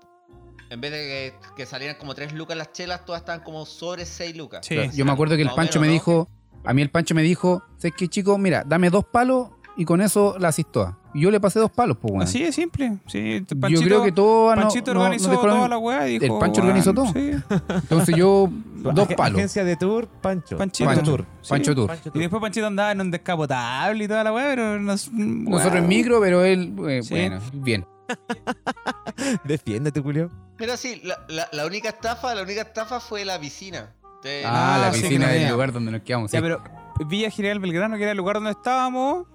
en 0.71 0.81
vez 0.81 0.91
de 0.91 0.99
que, 0.99 1.35
que 1.55 1.67
salieran 1.67 1.97
como 1.97 2.15
3 2.15 2.33
lucas 2.33 2.57
las 2.57 2.73
chelas, 2.73 3.05
todas 3.05 3.21
estaban 3.21 3.43
como 3.43 3.67
sobre 3.67 4.07
6 4.07 4.37
lucas. 4.37 4.67
Sí. 4.67 4.77
Yo 4.95 5.05
me 5.05 5.13
acuerdo 5.13 5.37
que 5.37 5.43
el 5.43 5.51
Pancho 5.51 5.79
menos, 5.79 5.81
me 5.81 5.87
¿no? 5.89 5.93
dijo, 5.93 6.29
a 6.65 6.73
mí 6.73 6.81
el 6.81 6.91
Pancho 6.91 7.15
me 7.15 7.23
dijo, 7.23 7.63
sé 7.77 7.93
que 7.93 8.09
chico, 8.09 8.39
mira, 8.39 8.65
dame 8.67 8.89
dos 8.89 9.05
palos 9.05 9.51
y 9.77 9.85
con 9.85 10.01
eso 10.01 10.37
la 10.39 10.49
asisto. 10.49 10.97
Y 11.15 11.21
yo 11.23 11.31
le 11.31 11.41
pasé 11.41 11.59
dos 11.59 11.71
palos, 11.71 11.99
pues 12.01 12.11
bueno. 12.11 12.25
así 12.25 12.43
de 12.43 12.53
simple. 12.53 12.99
Sí, 13.07 13.45
yo 13.69 13.81
creo 13.83 14.03
que 14.03 14.13
todo 14.13 14.55
no, 14.57 14.63
Panchito 14.63 14.93
no- 14.95 15.01
no 15.01 15.05
organizó 15.07 15.31
la- 15.33 15.37
toda 15.41 15.69
la 15.69 15.79
weá 15.79 16.09
y 16.09 16.19
dijo. 16.19 16.35
El 16.35 16.41
Pancho 16.41 16.61
"Weón, 16.63 16.67
organizó 16.69 16.95
todo". 16.95 17.07
Sí, 17.13 17.33
Entonces 17.69 18.17
yo, 18.17 18.49
dos 18.77 19.09
palos. 19.15 19.39
Agencia 19.39 19.63
de 19.65 19.77
tour, 19.77 20.09
Pancho. 20.09 20.57
Panchito. 20.57 20.89
Pancho. 20.89 21.03
Tour. 21.03 21.27
Sí. 21.43 21.51
Pancho 21.51 21.75
Tour. 21.75 21.91
Y 22.15 22.19
después 22.19 22.41
Panchito 22.41 22.67
andaba 22.67 22.93
en 22.93 23.01
un 23.03 23.11
descapotable 23.11 24.05
y 24.05 24.09
toda 24.09 24.25
la 24.25 24.33
weá, 24.33 24.47
pero 24.49 24.81
nos, 24.81 25.13
Nosotros 25.13 25.73
weá. 25.73 25.79
en 25.83 25.89
micro, 25.89 26.21
pero 26.21 26.45
él, 26.45 26.75
eh, 26.89 27.03
Sí. 27.03 27.15
bueno, 27.15 27.41
bien. 27.53 27.87
Defiéndete, 29.45 30.01
Julio. 30.01 30.31
Pero 30.57 30.77
sí, 30.77 31.01
la, 31.05 31.19
la- 31.29 31.49
la 31.53 31.67
única 31.67 31.89
estafa, 31.91 32.35
la 32.35 32.43
única 32.43 32.63
estafa 32.63 33.01
fue 33.01 33.25
la 33.25 33.39
piscina. 33.41 33.93
De- 34.23 34.45
Ah, 34.47 34.77
Ah, 34.77 34.79
la 34.79 34.93
sí, 34.93 35.03
piscina 35.03 35.27
que 35.29 35.33
del 35.35 35.45
no 35.49 35.53
lugar 35.53 35.73
donde 35.73 35.91
nos 35.93 36.03
quedamos. 36.03 36.31
Ya, 36.31 36.39
sí. 36.39 36.43
pero 36.43 36.63
Villa 37.09 37.31
General 37.31 37.59
Belgrano, 37.59 37.97
que 37.97 38.03
era 38.03 38.13
el 38.13 38.17
lugar 38.19 38.37
donde 38.37 38.51
estábamos, 38.53 39.27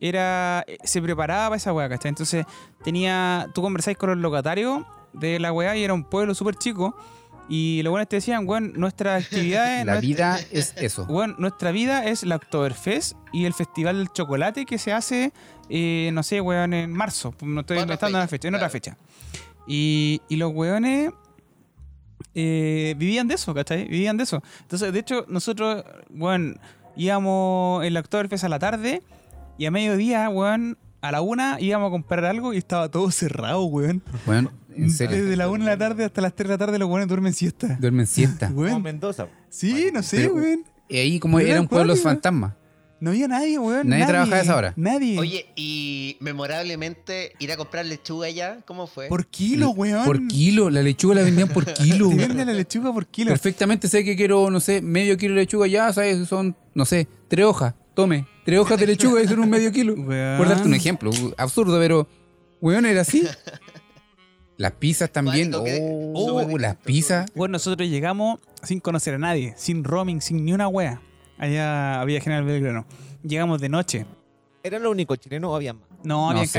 era 0.00 0.64
eh, 0.66 0.78
se 0.84 1.00
preparaba 1.02 1.46
para 1.46 1.56
esa 1.56 1.72
weá, 1.72 1.88
¿cachai? 1.88 2.10
Entonces 2.10 2.44
tenía, 2.84 3.48
tú 3.54 3.62
conversáis 3.62 3.96
con 3.96 4.10
los 4.10 4.18
locatarios 4.18 4.82
de 5.12 5.38
la 5.38 5.52
weá 5.52 5.76
y 5.76 5.82
era 5.84 5.94
un 5.94 6.04
pueblo 6.04 6.34
súper 6.34 6.56
chico 6.56 6.94
y 7.48 7.80
los 7.84 7.92
buenos 7.92 8.08
te 8.08 8.16
decían, 8.16 8.46
weón, 8.48 8.72
nuestras 8.74 9.24
actividades... 9.30 9.86
La 9.86 9.92
nuestra- 10.00 10.00
vida 10.00 10.38
es 10.50 10.74
eso. 10.76 11.04
Weón, 11.08 11.36
nuestra 11.38 11.70
vida 11.70 12.04
es 12.04 12.24
la 12.24 12.36
Oktoberfest 12.36 13.16
y 13.32 13.44
el 13.44 13.54
Festival 13.54 13.98
del 13.98 14.08
Chocolate 14.12 14.66
que 14.66 14.78
se 14.78 14.92
hace, 14.92 15.32
eh, 15.68 16.10
no 16.12 16.22
sé, 16.24 16.40
weón, 16.40 16.74
en 16.74 16.90
marzo. 16.92 17.34
No 17.42 17.60
estoy 17.60 17.76
Otra 17.76 17.82
inventando 17.84 18.18
una 18.18 18.26
fecha, 18.26 18.48
en 18.48 18.54
otra 18.56 18.68
claro. 18.68 18.72
fecha. 18.72 18.96
Y, 19.68 20.20
y 20.28 20.36
los 20.36 20.52
weones 20.52 21.12
eh, 22.34 22.94
vivían 22.98 23.28
de 23.28 23.34
eso, 23.36 23.54
¿cachai? 23.54 23.84
Vivían 23.86 24.16
de 24.16 24.24
eso. 24.24 24.42
Entonces, 24.62 24.92
de 24.92 24.98
hecho, 24.98 25.24
nosotros, 25.28 25.84
weón, 26.10 26.58
íbamos 26.96 27.84
en 27.84 27.94
la 27.94 28.00
Oktoberfest 28.00 28.44
a 28.44 28.48
la 28.48 28.58
tarde 28.58 29.02
y 29.58 29.66
a 29.66 29.70
mediodía, 29.70 30.28
weón, 30.28 30.78
a 31.00 31.12
la 31.12 31.20
una 31.20 31.58
íbamos 31.60 31.88
a 31.88 31.90
comprar 31.90 32.24
algo 32.24 32.52
y 32.52 32.58
estaba 32.58 32.90
todo 32.90 33.10
cerrado, 33.10 33.64
weón. 33.64 34.02
Bueno, 34.26 34.50
en 34.74 34.90
serio. 34.90 35.16
Desde 35.22 35.36
la 35.36 35.48
una 35.48 35.64
de 35.64 35.70
la 35.70 35.78
tarde 35.78 36.04
hasta 36.04 36.20
las 36.20 36.34
tres 36.34 36.48
de 36.48 36.54
la 36.54 36.58
tarde 36.58 36.78
los 36.78 36.88
weones 36.88 37.08
duermen 37.08 37.32
siesta. 37.32 37.76
Duermen 37.80 38.06
siesta. 38.06 38.48
Como 38.54 38.60
Weón. 38.62 38.82
Mendoza. 38.82 39.28
Sí, 39.48 39.90
no 39.92 40.02
sé, 40.02 40.18
Pero- 40.22 40.34
weón. 40.34 40.64
Y 40.88 40.98
ahí 40.98 41.18
como 41.18 41.40
Era 41.40 41.60
un 41.60 41.66
pueblo 41.66 41.96
fantasma. 41.96 42.56
No 43.00 43.10
había 43.10 43.26
nadie, 43.28 43.58
weón. 43.58 43.88
Nadie 43.88 44.06
trabajaba 44.06 44.36
a 44.36 44.40
esa 44.40 44.56
hora. 44.56 44.72
Nadie. 44.76 45.18
Oye, 45.18 45.46
y 45.56 46.16
memorablemente 46.20 47.32
ir 47.40 47.52
a 47.52 47.56
comprar 47.56 47.84
lechuga 47.86 48.28
allá, 48.28 48.58
¿cómo 48.64 48.86
fue? 48.86 49.08
por 49.08 49.26
kilo, 49.26 49.70
weón. 49.70 50.04
Por 50.04 50.26
kilo, 50.28 50.70
la 50.70 50.82
lechuga 50.82 51.16
la 51.16 51.22
vendían 51.22 51.48
por 51.48 51.64
kilo. 51.74 52.08
Te 52.10 52.14
venden 52.16 52.46
la 52.46 52.52
lechuga 52.54 52.92
por 52.92 53.06
kilo. 53.06 53.30
Perfectamente 53.30 53.88
sé 53.88 54.04
que 54.04 54.16
quiero, 54.16 54.48
no 54.50 54.60
sé, 54.60 54.80
medio 54.80 55.16
kilo 55.16 55.34
de 55.34 55.40
lechuga 55.42 55.66
ya, 55.66 55.92
¿sabes? 55.92 56.26
Son, 56.28 56.56
no 56.74 56.84
sé, 56.84 57.06
tres 57.28 57.44
hojas. 57.44 57.74
Tome, 57.94 58.26
tres 58.46 58.60
hojas 58.60 58.78
de 58.78 58.86
lechuga 58.86 59.22
y 59.22 59.28
son 59.28 59.40
un 59.40 59.50
medio 59.50 59.70
kilo. 59.72 59.94
Por 59.96 60.48
darte 60.48 60.66
un 60.66 60.74
ejemplo, 60.74 61.10
absurdo, 61.36 61.78
pero, 61.78 62.08
weón, 62.60 62.86
era 62.86 63.02
así. 63.02 63.26
Las 64.56 64.72
pizzas 64.72 65.10
también. 65.10 65.52
Oh, 65.52 66.56
las 66.56 66.76
pizzas. 66.76 67.30
Bueno, 67.34 67.52
nosotros 67.52 67.88
llegamos 67.88 68.38
sin 68.62 68.80
conocer 68.80 69.14
a 69.14 69.18
nadie, 69.18 69.52
sin 69.56 69.84
roaming, 69.84 70.22
sin 70.22 70.44
ni 70.44 70.52
una 70.52 70.68
wea. 70.68 71.02
Allá 71.36 72.00
había 72.00 72.20
General 72.20 72.44
Belgrano. 72.44 72.86
Llegamos 73.22 73.60
de 73.60 73.68
noche. 73.68 74.06
¿Eran 74.66 74.82
los 74.82 74.92
únicos 74.92 75.18
chilenos 75.18 75.50
o 75.50 75.56
había 75.56 75.72
más? 75.72 75.82
No, 76.04 76.32
No 76.32 76.38
había 76.38 76.50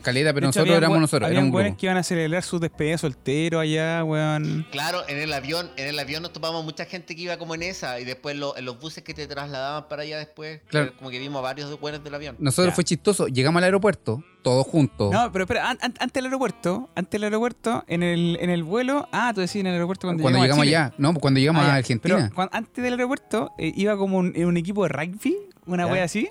caleta. 0.00 0.32
pero 0.34 0.46
De 0.46 0.48
nosotros 0.48 0.76
éramos 0.76 1.00
nosotros, 1.00 1.28
Habían 1.28 1.50
grupo. 1.50 1.76
que 1.76 1.86
iban 1.86 1.96
a 1.96 2.02
celebrar 2.02 2.42
su 2.42 2.58
despedida 2.60 2.98
soltero 2.98 3.58
allá, 3.60 4.04
weón. 4.04 4.66
Claro, 4.70 5.02
en 5.08 5.18
el 5.18 5.32
avión, 5.32 5.70
en 5.76 5.88
el 5.88 5.98
avión 5.98 6.22
nos 6.22 6.32
topamos 6.32 6.64
mucha 6.64 6.84
gente 6.84 7.16
que 7.16 7.22
iba 7.22 7.36
como 7.36 7.54
en 7.54 7.62
esa 7.64 7.98
y 8.00 8.04
después 8.04 8.36
lo- 8.36 8.56
en 8.56 8.64
los 8.64 8.78
buses 8.80 9.02
que 9.02 9.14
te 9.14 9.26
trasladaban 9.26 9.88
para 9.88 10.02
allá 10.02 10.18
después, 10.18 10.60
Claro. 10.68 10.92
como 10.96 11.10
que 11.10 11.18
vimos 11.18 11.38
a 11.38 11.42
varios 11.42 11.80
buenos 11.80 12.04
del 12.04 12.14
avión. 12.14 12.36
Nosotros 12.38 12.72
Ya. 12.72 12.74
fue 12.76 12.84
chistoso. 12.84 13.26
Llegamos 13.26 13.58
al 13.60 13.64
aeropuerto, 13.64 14.22
todos 14.42 14.66
juntos. 14.66 15.12
No, 15.12 15.32
pero 15.32 15.44
espera, 15.44 15.70
an- 15.70 15.78
an- 15.80 15.94
antes 15.98 16.12
del 16.14 16.26
aeropuerto, 16.26 16.90
antes 16.94 17.10
del 17.12 17.24
aeropuerto, 17.24 17.84
en 17.88 18.02
el, 18.02 18.38
en 18.40 18.50
el 18.50 18.62
vuelo. 18.62 19.08
Ah, 19.12 19.32
tú 19.34 19.40
decís 19.40 19.56
en 19.56 19.66
el 19.66 19.72
aeropuerto 19.74 20.06
cuando, 20.06 20.22
cuando 20.22 20.40
llegamos 20.40 20.62
a 20.62 20.64
Chile. 20.66 20.76
allá. 20.76 20.94
No, 20.98 21.14
cuando 21.14 21.40
llegamos 21.40 21.64
Ah, 21.64 21.72
a. 21.72 21.74
Argentina. 21.76 22.30
Pero 22.34 22.48
antes 22.52 22.84
del 22.84 22.92
aeropuerto 22.94 23.52
eh, 23.58 23.72
iba 23.74 23.96
como 23.96 24.18
un, 24.18 24.32
en 24.36 24.46
un 24.46 24.56
equipo 24.56 24.82
de 24.84 24.90
rugby, 24.90 25.36
una 25.66 25.86
wea 25.86 26.04
así, 26.04 26.28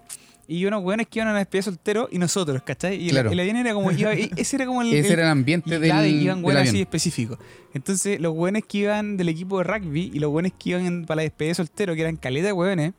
y 0.48 0.66
unos 0.66 0.84
weones 0.84 1.08
que 1.08 1.20
iban 1.20 1.30
a 1.30 1.32
una 1.32 1.40
despedida 1.40 1.64
soltero 1.64 2.10
y 2.12 2.18
nosotros, 2.20 2.62
¿cachai? 2.64 2.96
Y 3.02 3.10
Claro. 3.10 3.32
el, 3.32 3.40
avión 3.40 3.56
era 3.58 3.74
como. 3.74 3.92
iba- 3.92 4.14
y 4.14 4.30
ese 4.38 4.58
era 4.58 4.66
como 4.66 4.82
el. 4.82 4.94
Ese 4.94 5.08
el- 5.08 5.14
era 5.14 5.24
el 5.24 5.30
ambiente 5.30 5.80
del, 5.80 5.90
claro, 5.90 6.06
y 6.08 6.12
iban 6.16 6.44
weones 6.44 6.70
así 6.70 6.82
específicos. 6.82 7.40
Entonces, 7.74 8.20
los 8.20 8.34
weones 8.36 8.64
que 8.66 8.80
iban 8.80 9.16
del 9.18 9.30
equipo 9.30 9.58
de 9.60 9.64
rugby 9.64 10.12
y 10.14 10.20
los 10.20 10.32
weones 10.32 10.54
que 10.60 10.72
iban 10.72 10.86
en- 10.86 11.06
para 11.06 11.18
la 11.18 11.22
despedida 11.24 11.54
soltero, 11.56 11.96
que 11.96 12.02
eran 12.02 12.18
caleta 12.18 12.48
de 12.48 12.54
weones, 12.54 12.94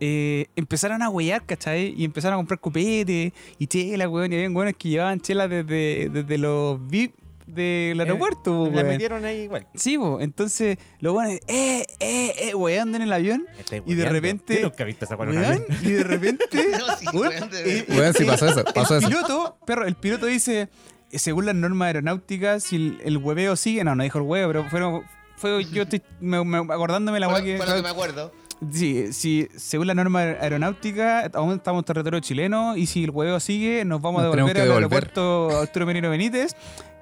eh, 0.00 0.46
empezaron 0.56 1.02
a 1.02 1.08
huear, 1.10 1.44
¿cachai? 1.46 1.94
Y 1.96 2.04
empezaron 2.04 2.34
a 2.34 2.38
comprar 2.38 2.58
copete 2.60 3.32
y 3.58 3.66
chela, 3.66 4.08
weón. 4.08 4.32
Y 4.32 4.36
habían 4.36 4.54
weones 4.56 4.74
que 4.76 4.88
llevaban 4.88 5.20
chela 5.20 5.46
desde, 5.48 6.08
desde 6.12 6.38
los 6.38 6.78
VIP 6.88 7.14
del 7.46 8.00
aeropuerto, 8.00 8.44
po, 8.52 8.66
La 8.66 8.76
weón. 8.76 8.86
metieron 8.88 9.24
ahí 9.24 9.40
igual. 9.42 9.66
Sí, 9.74 9.98
po. 9.98 10.18
entonces 10.20 10.78
los 11.00 11.14
weones, 11.14 11.40
eh, 11.46 11.84
eh, 12.00 12.34
eh, 12.38 12.54
weando 12.54 12.96
en 12.96 13.02
el 13.02 13.12
avión. 13.12 13.46
Y 13.86 13.94
de 13.94 14.08
repente- 14.08 14.56
Yo 14.60 14.68
nunca 14.68 14.82
he 14.82 14.86
visto 14.86 15.04
esa 15.04 15.16
Weón, 15.16 15.64
y 15.82 15.90
de 15.90 16.04
repente. 16.04 16.44
No, 16.78 16.96
sí, 16.96 17.06
weón, 17.12 17.32
eh, 17.52 18.12
sí 18.16 18.22
eh, 18.22 18.26
pasó 18.26 18.46
eso, 18.48 18.64
pasó 18.74 18.94
el 18.96 19.00
eso. 19.02 19.08
piloto, 19.08 19.58
perro, 19.66 19.86
el 19.86 19.94
piloto 19.94 20.26
dice, 20.26 20.68
eh, 21.12 21.18
según 21.18 21.46
las 21.46 21.54
normas 21.54 21.86
aeronáuticas, 21.86 22.62
si 22.64 22.76
el, 22.76 22.98
el 23.04 23.18
hueveo 23.18 23.56
sigue, 23.56 23.84
no, 23.84 23.94
no 23.94 24.02
dijo 24.02 24.18
el 24.18 24.24
hueveo, 24.24 24.48
pero 24.48 24.70
fueron, 24.70 25.02
fue 25.36 25.64
yo 25.66 25.82
estoy 25.82 26.02
me- 26.20 26.42
me- 26.44 26.58
acordándome 26.72 27.20
la 27.20 27.28
fue, 27.28 27.34
weá 27.36 27.44
que... 27.44 27.56
fue 27.58 27.66
lo 27.66 27.74
que 27.76 27.82
me 27.82 27.88
acuerdo. 27.90 28.32
Sí, 28.72 29.12
sí, 29.12 29.48
según 29.56 29.88
la 29.88 29.94
norma 29.94 30.20
aeronáutica, 30.20 31.28
aún 31.34 31.54
estamos 31.56 31.80
en 31.80 31.84
territorio 31.84 32.20
chileno 32.20 32.76
y 32.76 32.86
si 32.86 33.04
el 33.04 33.10
hueveo 33.10 33.38
sigue, 33.40 33.84
nos 33.84 34.00
vamos 34.00 34.20
a 34.20 34.24
Nos 34.24 34.30
tenemos 34.30 34.54
devolver 34.54 34.54
que 34.54 34.62
al 34.62 34.68
devolver. 34.80 35.04
aeropuerto 35.10 35.60
Arturo 35.60 35.86
Merino 35.86 36.08
Benítez. 36.08 36.54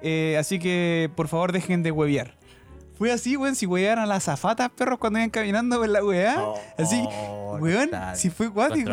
Eh, 0.03 0.37
así 0.39 0.59
que, 0.59 1.09
por 1.15 1.27
favor, 1.27 1.51
dejen 1.51 1.81
de 1.83 1.91
huevear. 1.91 2.35
Fue 2.97 3.11
así, 3.11 3.35
weón, 3.35 3.55
si 3.55 3.65
huevearon 3.65 4.03
a 4.03 4.07
las 4.07 4.25
zafatas, 4.25 4.69
perros, 4.69 4.99
cuando 4.99 5.17
iban 5.19 5.29
caminando 5.31 5.79
por 5.79 5.89
la 5.89 6.03
weá. 6.05 6.37
Así, 6.77 7.03
Oh, 7.09 7.57
weón, 7.59 7.85
está 7.85 8.15
si 8.15 8.29
fue 8.29 8.51
cuático. 8.51 8.91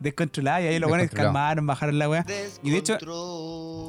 Descontrolada 0.00 0.60
y 0.62 0.66
ahí 0.66 0.78
los 0.78 0.90
Descontrolado. 0.90 1.26
calmaron, 1.32 1.66
bajaron 1.66 1.98
la 1.98 2.08
weá. 2.08 2.26
Y 2.62 2.70
de 2.70 2.78
hecho. 2.78 2.98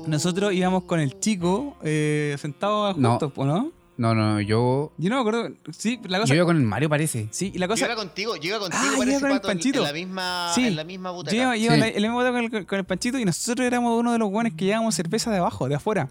Nosotros 0.07 0.53
íbamos 0.53 0.83
con 0.83 0.99
el 0.99 1.19
chico 1.19 1.77
eh, 1.83 2.35
sentados 2.39 2.97
No. 2.97 3.11
juntos, 3.11 3.31
¿o 3.35 3.45
¿no? 3.45 3.71
No, 3.97 4.13
no, 4.13 4.41
yo. 4.41 4.91
Yo 4.97 5.09
no 5.09 5.15
me 5.15 5.21
acuerdo. 5.21 5.55
Sí, 5.71 5.99
la 6.03 6.19
cosa. 6.19 6.29
Yo 6.33 6.35
iba 6.35 6.45
con 6.45 6.57
el 6.57 6.63
Mario, 6.63 6.89
parece. 6.89 7.27
sí, 7.31 7.53
la 7.55 7.65
Yo 7.65 7.69
cosa. 7.71 7.85
iba 7.85 7.95
contigo, 7.95 8.35
yo 8.35 8.49
iba 8.49 8.59
contigo, 8.59 8.83
Ah, 8.85 8.93
parece, 8.97 9.11
iba 9.11 9.19
con 9.21 9.31
el 9.31 9.37
Pato, 9.37 9.47
en- 9.51 9.57
Panchito. 9.57 9.79
En 9.79 9.85
la 9.85 9.93
misma, 9.93 10.51
Sí. 10.53 10.67
en 10.67 10.75
la 10.75 10.83
misma 10.83 11.09
Yo 11.09 11.15
butaca. 11.15 11.35
iba, 11.37 11.55
iba 11.57 11.69
Sí. 11.69 11.73
en 11.75 11.79
la- 11.79 11.87
en 11.87 11.95
el 11.95 12.01
mismo 12.01 12.19
auto 12.19 12.31
con 12.33 12.43
el, 12.43 12.65
con 12.67 12.79
el 12.79 12.85
Panchito 12.85 13.17
y 13.19 13.25
nosotros 13.25 13.65
éramos 13.65 13.97
uno 13.97 14.11
de 14.11 14.19
los 14.19 14.29
buenos 14.29 14.53
que 14.53 14.65
llevábamos 14.65 14.95
cerveza 14.95 15.31
de 15.31 15.37
abajo, 15.37 15.69
de 15.69 15.75
afuera, 15.75 16.09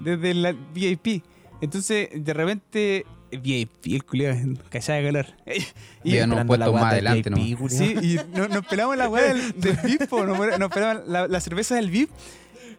desde 0.00 0.34
la 0.34 0.52
VIP. 0.52 1.22
Entonces, 1.60 2.08
de 2.14 2.32
repente, 2.34 3.06
VIP, 3.30 3.86
el 3.94 4.04
culiado, 4.04 4.38
callada 4.70 5.00
de 5.00 5.06
calor. 5.06 5.26
y, 6.04 6.12
Ya 6.12 6.26
no 6.26 6.34
Esperando 6.38 6.46
puesto 6.46 6.72
más 6.72 6.94
del 6.94 7.06
adelante, 7.06 7.30
VIP, 7.30 7.60
¿no? 7.60 7.68
sí, 7.68 7.94
y 8.02 8.16
no- 8.36 8.48
nos 8.48 8.66
pelamos 8.66 8.96
la 8.96 9.08
weá 9.08 9.34
del, 9.34 9.60
del 9.60 9.76
VIP, 9.84 10.06
po, 10.08 10.24
nos, 10.24 10.58
nos 10.58 10.70
pelamos 10.70 11.06
la, 11.08 11.26
la 11.26 11.40
cerveza 11.40 11.74
del 11.74 11.90
VIP. 11.90 12.10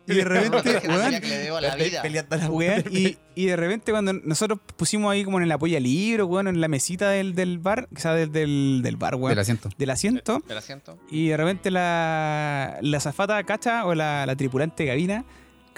Y 0.07 0.13
de 0.15 0.23
repente, 0.23 0.81
La 0.87 0.95
weón, 0.97 1.21
que 1.21 1.27
le 1.27 1.37
debo 1.37 1.57
a 1.57 1.61
la 1.61 1.67
Estáis 1.67 1.91
vida. 1.91 2.01
peleando 2.01 2.35
la 2.37 2.49
Weón, 2.49 2.83
y, 2.89 3.17
y 3.35 3.45
de 3.45 3.55
repente 3.55 3.91
cuando 3.91 4.13
nosotros 4.13 4.57
pusimos 4.75 5.11
ahí 5.11 5.23
como 5.23 5.37
en 5.37 5.43
el 5.43 5.51
apoyo 5.51 5.77
al 5.77 5.83
libro, 5.83 6.25
weón, 6.25 6.47
en 6.47 6.59
la 6.61 6.67
mesita 6.67 7.11
del, 7.11 7.35
del 7.35 7.59
bar, 7.59 7.87
o 7.95 7.99
sea, 7.99 8.13
del, 8.15 8.31
del, 8.31 8.79
del 8.81 8.95
bar, 8.95 9.13
weón, 9.15 9.29
Del 9.29 9.37
asiento. 9.39 9.69
del 9.77 9.89
asiento, 9.91 10.41
¿Te 10.47 10.55
la 10.55 10.61
siento? 10.61 10.97
y 11.11 11.27
de 11.27 11.37
repente 11.37 11.69
la, 11.69 12.79
la 12.81 12.99
zafata 12.99 13.43
cacha 13.43 13.85
o 13.85 13.93
la, 13.93 14.25
la 14.25 14.35
tripulante 14.35 14.81
de 14.83 14.89
cabina 14.89 15.25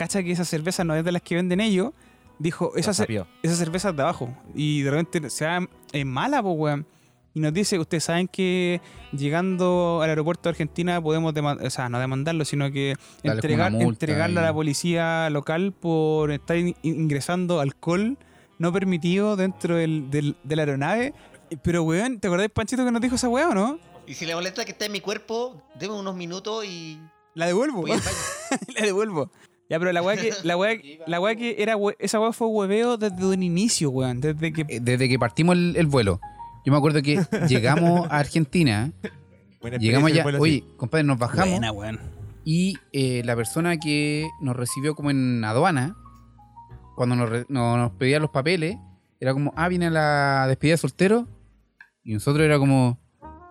cacha 0.01 0.23
que 0.23 0.31
esa 0.31 0.45
cerveza 0.45 0.83
no 0.83 0.95
es 0.95 1.03
de 1.05 1.11
las 1.11 1.21
que 1.21 1.35
venden 1.35 1.59
ellos, 1.61 1.91
dijo, 2.39 2.71
esa, 2.75 2.89
Lo 2.89 2.93
ce- 2.93 3.03
sapió. 3.03 3.27
esa 3.43 3.55
cerveza 3.55 3.89
es 3.89 3.95
de 3.95 4.01
abajo, 4.01 4.35
y 4.55 4.81
de 4.81 4.91
repente 4.91 5.29
se 5.29 5.45
va 5.45 5.67
en 5.93 6.07
mala, 6.07 6.41
pues, 6.41 6.55
weón. 6.57 6.85
y 7.33 7.39
nos 7.39 7.53
dice, 7.53 7.79
ustedes 7.79 8.03
saben 8.03 8.27
que 8.27 8.81
llegando 9.13 10.01
al 10.03 10.09
aeropuerto 10.09 10.43
de 10.43 10.49
Argentina 10.49 10.99
podemos 11.01 11.33
demandar, 11.33 11.65
o 11.65 11.69
sea, 11.69 11.87
no 11.87 11.99
demandarlo, 11.99 12.43
sino 12.45 12.69
que 12.71 12.95
Darle 13.23 13.37
entregar, 13.37 13.73
entregarle 13.73 14.39
a 14.39 14.43
la 14.43 14.53
policía 14.53 15.29
local 15.29 15.71
por 15.71 16.31
estar 16.31 16.57
in- 16.57 16.75
ingresando 16.83 17.59
alcohol 17.61 18.17
no 18.59 18.73
permitido 18.73 19.35
dentro 19.37 19.75
del, 19.77 20.09
del- 20.11 20.35
de 20.43 20.55
la 20.55 20.63
aeronave. 20.63 21.13
Pero, 21.63 21.83
weón, 21.83 22.19
¿te 22.19 22.27
acordás, 22.27 22.49
Panchito, 22.49 22.83
que 22.85 22.91
nos 22.91 23.01
dijo 23.01 23.15
esa 23.15 23.29
weá 23.29 23.49
o 23.49 23.53
no? 23.53 23.79
Y 24.07 24.13
si 24.13 24.25
le 24.25 24.35
molesta 24.35 24.65
que 24.65 24.71
esté 24.71 24.85
en 24.85 24.91
mi 24.91 24.99
cuerpo, 24.99 25.61
deme 25.79 25.93
unos 25.95 26.15
minutos 26.15 26.65
y 26.65 26.99
La 27.33 27.45
devuelvo. 27.47 27.85
la 28.75 28.85
devuelvo. 28.85 29.31
Ya, 29.71 29.79
pero 29.79 29.91
la 29.93 30.01
weá 30.01 30.17
que, 30.17 30.33
la 30.43 30.57
weá, 30.57 30.77
la 31.07 31.19
weá 31.21 31.33
que 31.35 31.55
era, 31.63 31.75
esa 31.99 32.19
weá 32.19 32.33
fue 32.33 32.47
hueveo 32.47 32.97
desde 32.97 33.25
un 33.25 33.41
inicio, 33.41 33.89
weón. 33.89 34.19
Desde 34.19 34.51
que 34.51 34.65
Eh, 34.67 34.79
Desde 34.81 35.07
que 35.07 35.17
partimos 35.17 35.55
el, 35.55 35.75
el 35.77 35.87
vuelo. 35.87 36.19
Yo 36.65 36.71
me 36.73 36.77
acuerdo 36.77 37.01
que 37.01 37.19
llegamos 37.47 38.05
a 38.11 38.17
Argentina, 38.19 38.91
Buena 39.61 39.77
llegamos 39.77 40.11
allá, 40.11 40.25
oye, 40.39 40.63
compadre, 40.77 41.05
nos 41.05 41.17
bajamos 41.17 41.49
Buena, 41.51 41.71
weón. 41.71 41.99
y 42.43 42.75
eh, 42.91 43.21
la 43.25 43.35
persona 43.35 43.77
que 43.77 44.27
nos 44.41 44.55
recibió 44.55 44.93
como 44.93 45.09
en 45.09 45.43
aduana, 45.43 45.95
cuando 46.95 47.15
nos, 47.15 47.29
re- 47.29 47.45
no- 47.47 47.77
nos 47.77 47.91
pedía 47.93 48.19
los 48.19 48.29
papeles, 48.29 48.75
era 49.19 49.33
como, 49.33 49.53
ah, 49.55 49.69
viene 49.69 49.89
la 49.89 50.45
despedida 50.47 50.73
de 50.73 50.77
soltero. 50.79 51.27
Y 52.03 52.13
nosotros 52.13 52.43
era 52.43 52.57
como, 52.59 52.99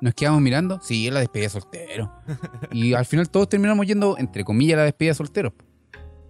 nos 0.01 0.15
quedamos 0.15 0.41
mirando, 0.43 0.81
sí, 0.83 1.07
es 1.07 1.15
la 1.15 1.21
despedida 1.21 1.47
de 1.47 1.51
soltero. 1.51 2.13
y 2.73 2.93
al 2.95 3.07
final 3.07 3.31
todos 3.31 3.49
terminamos 3.49 3.87
yendo, 3.87 4.19
entre 4.19 4.45
comillas, 4.45 4.77
la 4.77 4.85
despedida 4.85 5.13
de 5.13 5.17
solteros. 5.17 5.53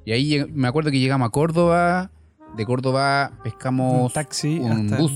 Y 0.05 0.12
ahí 0.12 0.44
me 0.52 0.68
acuerdo 0.68 0.90
que 0.90 0.98
llegamos 0.98 1.27
a 1.28 1.31
Córdoba, 1.31 2.10
de 2.56 2.64
Córdoba 2.66 3.32
pescamos 3.44 4.06
Un 4.06 4.12
taxi. 4.12 4.59
un 4.59 4.89
bus. 4.89 5.12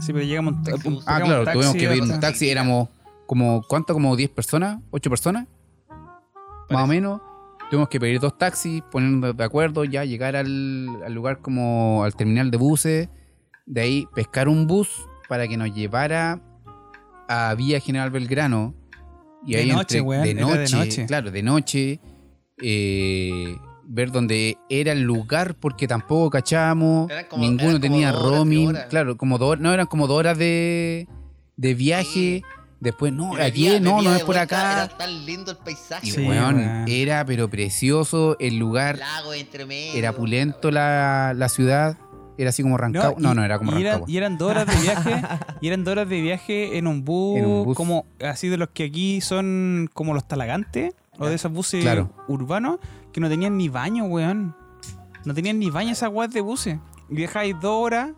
Sí, 0.00 0.12
pero 0.12 0.24
llegamos 0.24 0.54
un, 0.54 0.62
Taxi 0.62 0.88
un- 0.88 0.94
bus. 0.94 1.04
Ah, 1.06 1.20
claro, 1.20 1.40
un 1.40 1.44
tuvimos 1.46 1.64
taxi 1.66 1.78
que 1.78 1.88
pedir 1.88 2.02
un 2.02 2.20
taxi, 2.20 2.50
éramos 2.50 2.88
como, 3.26 3.62
¿cuánto? 3.68 3.92
Como 3.94 4.14
10 4.16 4.30
personas, 4.30 4.78
8 4.90 5.10
personas, 5.10 5.46
más 6.70 6.84
o 6.84 6.86
menos. 6.86 7.20
Tuvimos 7.70 7.88
que 7.90 8.00
pedir 8.00 8.18
dos 8.20 8.38
taxis, 8.38 8.82
ponernos 8.90 9.36
de 9.36 9.44
acuerdo, 9.44 9.84
ya 9.84 10.04
llegar 10.04 10.36
al, 10.36 10.88
al 11.04 11.12
lugar 11.12 11.40
como 11.40 12.02
al 12.04 12.14
terminal 12.14 12.50
de 12.50 12.56
buses, 12.56 13.08
de 13.66 13.80
ahí 13.80 14.08
pescar 14.14 14.48
un 14.48 14.66
bus 14.66 14.88
para 15.28 15.46
que 15.48 15.56
nos 15.58 15.74
llevara 15.74 16.40
a 17.28 17.54
Vía 17.54 17.80
General 17.80 18.10
Belgrano. 18.10 18.74
Y 19.44 19.52
De 19.52 19.58
ahí 19.58 19.70
noche, 19.72 19.98
entre- 19.98 20.18
de 20.22 20.30
era 20.30 20.46
de 20.46 20.56
noche, 20.60 20.76
noche. 20.76 21.06
claro, 21.06 21.30
de 21.30 21.42
noche, 21.42 22.00
eh, 22.62 23.56
ver 23.90 24.12
dónde 24.12 24.58
era 24.68 24.92
el 24.92 25.00
lugar, 25.02 25.54
porque 25.54 25.88
tampoco 25.88 26.36
como- 27.28 27.42
ninguno 27.42 27.80
tenía 27.80 28.12
roaming, 28.12 28.76
claro, 28.90 29.16
como 29.16 29.38
dos, 29.38 29.58
no, 29.58 29.72
eran 29.72 29.86
como 29.86 30.06
dos 30.06 30.18
horas 30.18 30.36
de, 30.36 31.08
de 31.56 31.74
viaje, 31.74 32.42
después, 32.80 33.14
no, 33.14 33.34
aquí 33.34 33.62
día- 33.62 33.80
no, 33.80 34.02
no 34.02 34.10
es 34.14 34.18
por 34.24 34.34
vuelta 34.36 34.42
acá. 34.42 34.84
Era 34.84 34.88
tan 34.98 35.24
lindo 35.24 35.50
el 35.52 35.56
paisaje. 35.56 36.06
Sí, 36.06 36.12
era 36.86 37.24
pero 37.24 37.48
precioso 37.48 38.36
el 38.38 38.58
lugar, 38.58 38.98
Lago 38.98 39.32
entre 39.32 39.64
medio. 39.64 39.94
era 39.94 40.12
pulento 40.12 40.70
la, 40.70 41.32
la 41.34 41.48
ciudad, 41.48 41.96
era 42.36 42.50
así 42.50 42.62
como 42.62 42.76
Rancagua. 42.76 43.18
No, 43.18 43.32
no, 43.34 43.42
era 43.42 43.58
como 43.58 43.72
y 43.78 43.80
eran, 43.80 44.02
y 44.06 44.16
eran 44.18 44.36
dos 44.36 44.50
horas 44.50 44.66
de 44.66 44.76
viaje 44.82 45.22
y 45.62 45.66
eran 45.66 45.82
dos 45.82 45.92
horas 45.92 46.08
de 46.10 46.20
viaje 46.20 46.76
en 46.76 46.86
un 46.86 47.04
bus, 47.06 47.38
En 47.38 47.46
un 47.46 47.64
bus. 47.64 47.74
como 47.76 48.04
así 48.22 48.48
de 48.48 48.58
los 48.58 48.68
que 48.68 48.84
aquí 48.84 49.22
son 49.22 49.88
como 49.94 50.12
los 50.12 50.28
talagantes 50.28 50.92
o 51.18 51.26
de 51.26 51.34
esos 51.34 51.50
buses 51.50 51.82
Claro. 51.82 52.12
urbanos 52.28 52.78
que 53.12 53.20
no 53.20 53.28
tenían 53.28 53.56
ni 53.56 53.68
baño, 53.68 54.04
weón. 54.04 54.56
No 55.24 55.34
tenían 55.34 55.58
ni 55.58 55.70
baño 55.70 55.92
esas 55.92 56.10
weas 56.10 56.32
de 56.32 56.40
buses. 56.40 56.78
Y 57.08 57.14
viajáis 57.14 57.54
dos 57.60 57.84
horas. 57.84 58.10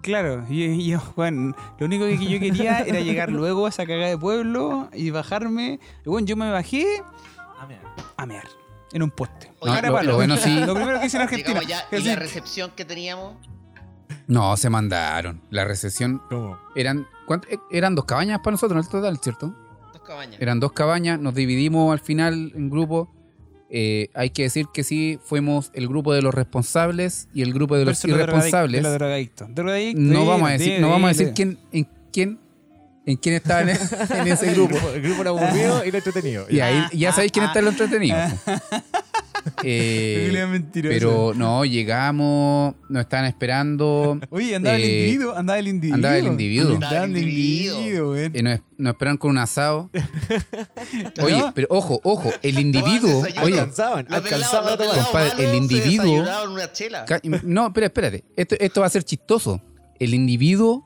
Claro, 0.00 0.44
y, 0.48 0.86
yo, 0.86 1.00
weón, 1.16 1.54
lo 1.78 1.86
único 1.86 2.04
que 2.04 2.18
yo 2.26 2.38
quería 2.40 2.78
era 2.86 3.00
llegar 3.00 3.30
luego 3.30 3.66
a 3.66 3.68
esa 3.68 3.86
cagada 3.86 4.08
de 4.08 4.18
pueblo 4.18 4.88
y 4.92 5.10
bajarme. 5.10 5.80
Y 6.04 6.08
bueno, 6.08 6.26
yo 6.26 6.36
me 6.36 6.50
bajé 6.50 7.02
a 8.16 8.26
mear 8.26 8.48
en 8.92 9.02
un 9.02 9.10
poste. 9.10 9.52
No, 9.64 9.74
lo, 9.74 9.92
palo. 9.92 10.02
lo 10.02 10.14
bueno 10.16 10.36
sí, 10.36 10.60
Lo 10.60 10.74
primero 10.74 11.00
que 11.00 11.06
hice 11.06 11.16
en 11.16 11.22
Argentina. 11.24 11.60
Ya 11.62 11.84
y 11.92 12.00
la 12.02 12.16
recepción 12.16 12.70
que 12.74 12.84
teníamos. 12.84 13.36
no, 14.26 14.56
se 14.56 14.70
mandaron. 14.70 15.42
La 15.50 15.64
recepción 15.64 16.22
¿Cómo? 16.28 16.58
eran, 16.74 17.06
¿cuánto? 17.26 17.48
Eh, 17.48 17.58
eran 17.70 17.94
dos 17.94 18.04
cabañas 18.04 18.38
para 18.38 18.52
nosotros 18.52 18.78
en 18.78 18.84
el 18.84 18.90
total, 18.90 19.18
¿cierto? 19.18 19.54
Dos 19.92 20.02
cabañas. 20.02 20.40
Eran 20.40 20.60
dos 20.60 20.72
cabañas, 20.72 21.20
nos 21.20 21.34
dividimos 21.34 21.92
al 21.92 22.00
final 22.00 22.52
en 22.54 22.70
grupos. 22.70 23.08
Eh, 23.70 24.08
hay 24.14 24.30
que 24.30 24.44
decir 24.44 24.66
que 24.72 24.82
sí, 24.82 25.18
fuimos 25.22 25.70
el 25.74 25.88
grupo 25.88 26.14
de 26.14 26.22
los 26.22 26.32
responsables 26.34 27.28
y 27.34 27.42
el 27.42 27.52
grupo 27.52 27.76
de 27.76 27.84
los 27.84 28.02
irresponsables. 28.04 28.82
de 28.82 28.88
los 28.88 28.98
drogadictos. 28.98 29.48
No 30.14 30.24
vamos 30.26 30.48
a 30.48 30.52
de- 30.52 30.58
decir, 30.58 30.72
de- 30.74 30.80
no 30.80 30.88
vamos 30.90 31.04
a 31.04 31.08
de- 31.08 31.12
decir 31.12 31.26
de- 31.28 31.34
quién, 31.34 31.58
en 31.72 31.88
quién, 32.12 32.38
en 33.04 33.16
quién 33.16 33.34
estaba 33.34 33.60
en, 33.62 33.68
en 33.70 34.28
ese 34.28 34.48
El 34.48 34.54
grupo. 34.54 34.74
grupo, 34.76 34.90
el 34.90 35.02
grupo 35.02 35.20
era 35.20 35.30
aburrido 35.30 35.84
y 35.84 35.90
lo 35.90 35.98
entretenido. 35.98 36.46
Y 36.48 36.60
ahí 36.60 36.82
ya 36.94 37.12
sabéis 37.12 37.30
quién 37.32 37.44
está 37.44 37.58
en 37.58 37.64
lo 37.66 37.70
entretenido. 37.72 38.16
Eh, 39.62 40.30
pero 40.82 41.32
no, 41.34 41.64
llegamos, 41.64 42.74
nos 42.88 43.00
estaban 43.02 43.26
esperando. 43.26 44.18
Oye, 44.30 44.56
andaba 44.56 44.76
el 44.76 44.82
eh, 44.82 45.00
individuo, 45.00 45.34
andaba 45.36 45.58
el 45.58 45.68
individuo. 45.68 45.94
andaba 45.96 46.16
el 46.16 46.26
individuo. 46.26 46.74
Andaba 46.74 47.04
el 47.04 47.16
individuo. 47.16 48.16
eh, 48.16 48.30
nos, 48.42 48.60
nos 48.76 48.92
esperaron 48.92 49.16
con 49.18 49.30
un 49.30 49.38
asado. 49.38 49.90
Oye, 51.22 51.38
¿No? 51.38 51.52
pero 51.54 51.66
ojo, 51.70 52.00
ojo, 52.04 52.30
el 52.42 52.58
individuo. 52.58 53.20
Oye, 53.42 53.58
alcanzaban, 53.58 54.06
a 54.10 54.20
Compadre, 54.22 55.50
el 55.50 55.54
individuo- 55.56 56.24
no, 57.42 57.66
espera, 57.66 57.86
espérate. 57.86 58.24
Esto, 58.36 58.56
esto 58.58 58.80
va 58.80 58.86
a 58.86 58.90
ser 58.90 59.02
chistoso. 59.02 59.60
El 59.98 60.14
individuo 60.14 60.84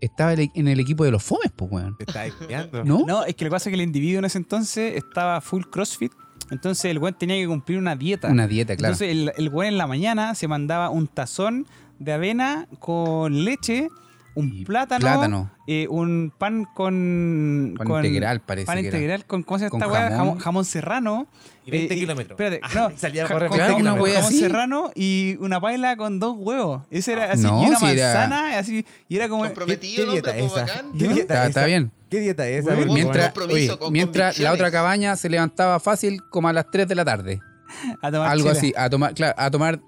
estaba 0.00 0.34
en 0.34 0.68
el 0.68 0.80
equipo 0.80 1.04
de 1.04 1.10
los 1.10 1.22
fomes, 1.22 1.50
pues, 1.54 1.70
weón. 1.70 1.96
Te 1.96 2.06
peleando. 2.06 2.84
¿No? 2.84 3.04
No, 3.06 3.24
es 3.24 3.34
que 3.34 3.44
lo 3.44 3.50
que 3.50 3.52
pasa 3.54 3.68
es 3.68 3.72
que 3.72 3.82
el 3.82 3.86
individuo 3.86 4.18
en 4.18 4.24
ese 4.26 4.38
entonces 4.38 4.96
estaba 4.96 5.40
full 5.40 5.62
crossfit. 5.70 6.12
Entonces 6.54 6.86
el 6.86 6.98
weón 6.98 7.14
tenía 7.14 7.36
que 7.36 7.46
cumplir 7.46 7.78
una 7.78 7.96
dieta. 7.96 8.28
Una 8.28 8.46
dieta, 8.46 8.76
claro. 8.76 8.94
Entonces 8.94 9.10
el, 9.10 9.32
el 9.36 9.48
weón 9.50 9.72
en 9.74 9.78
la 9.78 9.86
mañana 9.86 10.34
se 10.34 10.48
mandaba 10.48 10.88
un 10.88 11.06
tazón 11.06 11.66
de 11.98 12.12
avena 12.12 12.66
con 12.78 13.44
leche, 13.44 13.88
un 14.36 14.64
plátano, 14.64 15.00
plátano. 15.00 15.50
eh, 15.66 15.86
un 15.88 16.32
pan 16.36 16.66
con... 16.74 17.74
Pan 17.78 17.86
con- 17.86 18.04
integral, 18.04 18.40
parece 18.40 18.66
Pan 18.66 18.76
que 18.82 18.88
era. 18.88 18.96
integral 18.98 19.24
con, 19.26 19.42
¿cómo 19.42 19.58
se 19.58 19.64
llama 19.66 19.70
Con 19.70 19.80
esta 19.82 20.22
weá? 20.24 20.36
jamón. 20.40 20.64
Serrano. 20.64 21.26
Y 21.66 21.70
20 21.70 21.94
Eh, 21.94 21.98
kilómetros. 21.98 22.32
Espérate, 22.40 22.60
Ah, 22.62 22.70
no. 22.90 22.92
salía 22.98 23.26
correr 23.28 23.48
con, 23.48 23.58
20 23.58 23.72
jamón- 23.72 23.76
kilómetros. 23.78 24.08
jamón 24.14 24.26
así. 24.26 24.40
serrano 24.40 24.90
y 24.94 25.36
una 25.40 25.60
paila 25.60 25.96
con 25.96 26.18
dos 26.20 26.36
huevos. 26.38 26.82
Ese 26.90 27.12
era 27.12 27.32
así, 27.32 27.42
No, 27.42 27.62
y 27.62 27.66
una 27.66 27.78
si 27.78 27.86
era- 27.86 28.06
manzana, 28.14 28.58
así, 28.58 28.84
y 29.08 29.16
era 29.16 29.28
como... 29.28 29.44
Comprometido, 29.44 29.96
¿Qué 29.96 30.02
el 30.02 30.08
hombre, 30.18 30.32
dieta 30.32 30.46
esa? 30.46 30.60
bacán. 30.74 30.92
¿Qué 30.92 31.08
dieta 31.08 31.20
Está, 31.20 31.34
esa? 31.34 31.46
está 31.46 31.64
bien. 31.66 31.92
¿Qué 32.10 32.20
dieta 32.20 32.48
es 32.48 32.66
esa? 32.66 32.74
Mientras, 32.76 33.36
oye, 33.38 33.76
con 33.78 33.92
mientras 33.92 34.38
la 34.38 34.52
otra 34.52 34.70
cabaña 34.70 35.16
se 35.16 35.28
levantaba 35.28 35.80
fácil 35.80 36.20
como 36.30 36.48
a 36.48 36.52
las 36.52 36.70
3 36.70 36.86
de 36.88 36.94
la 36.94 37.04
tarde. 37.04 37.40
a 38.02 38.10
tomar 38.10 38.28
Algo 38.30 38.48
chela. 38.48 38.58
así, 38.58 38.74
a 38.76 38.90
tomar, 38.90 39.14
claro, 39.14 39.34
a 39.36 39.50
tomar 39.50 39.80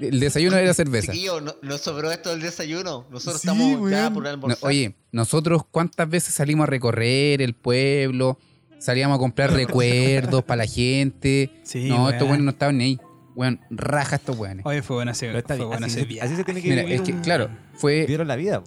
el 0.00 0.20
desayuno 0.20 0.56
era 0.56 0.72
cerveza. 0.74 1.12
Chiquillo, 1.12 1.40
no, 1.40 1.54
nos 1.62 1.80
sobró 1.80 2.10
esto 2.10 2.30
del 2.30 2.40
desayuno. 2.40 3.06
Nosotros 3.10 3.40
Sí, 3.40 3.48
estamos 3.48 3.90
ya 3.90 4.10
por 4.12 4.22
No, 4.24 4.28
almorzar. 4.30 4.68
oye, 4.68 4.94
nosotros 5.12 5.62
cuántas 5.70 6.08
veces 6.08 6.34
salimos 6.34 6.64
a 6.64 6.70
recorrer 6.70 7.42
el 7.42 7.54
pueblo, 7.54 8.38
salíamos 8.78 9.16
a 9.16 9.18
comprar 9.18 9.52
recuerdos 9.52 10.42
para 10.44 10.64
la 10.64 10.66
gente. 10.66 11.50
Sí, 11.64 11.88
no, 11.88 11.96
weón. 12.04 12.12
estos 12.12 12.28
buenos 12.28 12.44
no 12.44 12.50
estaban 12.50 12.78
ni 12.78 12.84
ahí. 12.84 13.00
Weón, 13.34 13.60
raja 13.70 14.16
estos 14.16 14.36
weones. 14.36 14.66
Oye, 14.66 14.82
fue 14.82 14.96
buena 14.96 15.12
está 15.12 15.56
fue 15.56 15.64
buena 15.66 15.86
así, 15.86 16.04
se- 16.04 16.20
así 16.20 16.34
se 16.34 16.42
tiene 16.42 16.60
que 16.60 16.70
Mira, 16.70 16.82
vivir 16.82 16.96
es 16.96 17.02
que, 17.02 17.14
claro, 17.20 17.48
fue. 17.74 18.04
Dieron 18.06 18.26
la 18.26 18.34
vida. 18.34 18.64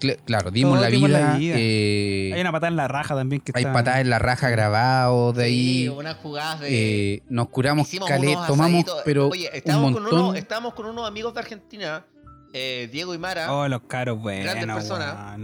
Cl- 0.00 0.18
Claro, 0.24 0.50
dimos, 0.50 0.72
Todos 0.72 0.82
la, 0.82 0.88
dimos 0.90 1.08
vida, 1.10 1.20
la 1.20 1.36
vida. 1.38 1.54
eh, 1.58 2.32
Hay 2.34 2.40
una 2.40 2.52
patada 2.52 2.68
en 2.68 2.76
la 2.76 2.88
raja 2.88 3.14
también 3.14 3.40
que 3.42 3.52
hay 3.54 3.62
está... 3.62 3.72
patadas 3.72 4.00
en 4.00 4.10
la 4.10 4.18
raja 4.18 4.50
grabados 4.50 5.36
de 5.36 5.44
Sí, 5.46 5.50
ahí. 5.82 5.88
unas 5.88 6.16
jugadas 6.16 6.60
de. 6.60 7.14
eh, 7.14 7.22
nos 7.28 7.48
curamos 7.50 7.92
unos 7.94 8.08
tomamos, 8.08 8.58
asaditos. 8.58 9.02
pero 9.04 9.28
Oye, 9.28 9.48
un 9.50 9.56
estábamos, 9.56 9.92
con 9.92 10.02
montón. 10.02 10.20
unos, 10.20 10.36
estábamos 10.36 10.74
con 10.74 10.86
unos 10.86 11.06
amigos 11.08 11.34
de 11.34 11.40
Argentina, 11.40 12.04
eh, 12.52 12.88
Diego 12.90 13.14
y 13.14 13.18
Mara. 13.18 13.52
Oh, 13.54 13.68
los 13.68 13.82
caros 13.82 14.18
buenos, 14.20 14.44
Grandes 14.54 14.74
personas. 14.74 15.38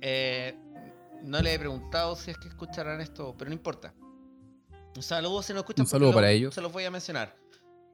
Eh, 0.00 0.54
no 1.24 1.40
le 1.42 1.54
he 1.54 1.58
preguntado 1.58 2.14
si 2.16 2.30
es 2.30 2.38
que 2.38 2.48
escucharán 2.48 3.00
esto, 3.00 3.34
pero 3.36 3.48
no 3.50 3.54
importa. 3.54 3.92
Un 4.96 5.02
saludo 5.02 5.42
si 5.42 5.52
no 5.52 5.60
escuchan. 5.60 5.84
Un 5.84 5.90
saludo 5.90 6.12
para 6.12 6.28
lo- 6.28 6.32
ellos. 6.32 6.54
Se 6.54 6.60
los 6.60 6.72
voy 6.72 6.84
a 6.84 6.90
mencionar. 6.90 7.34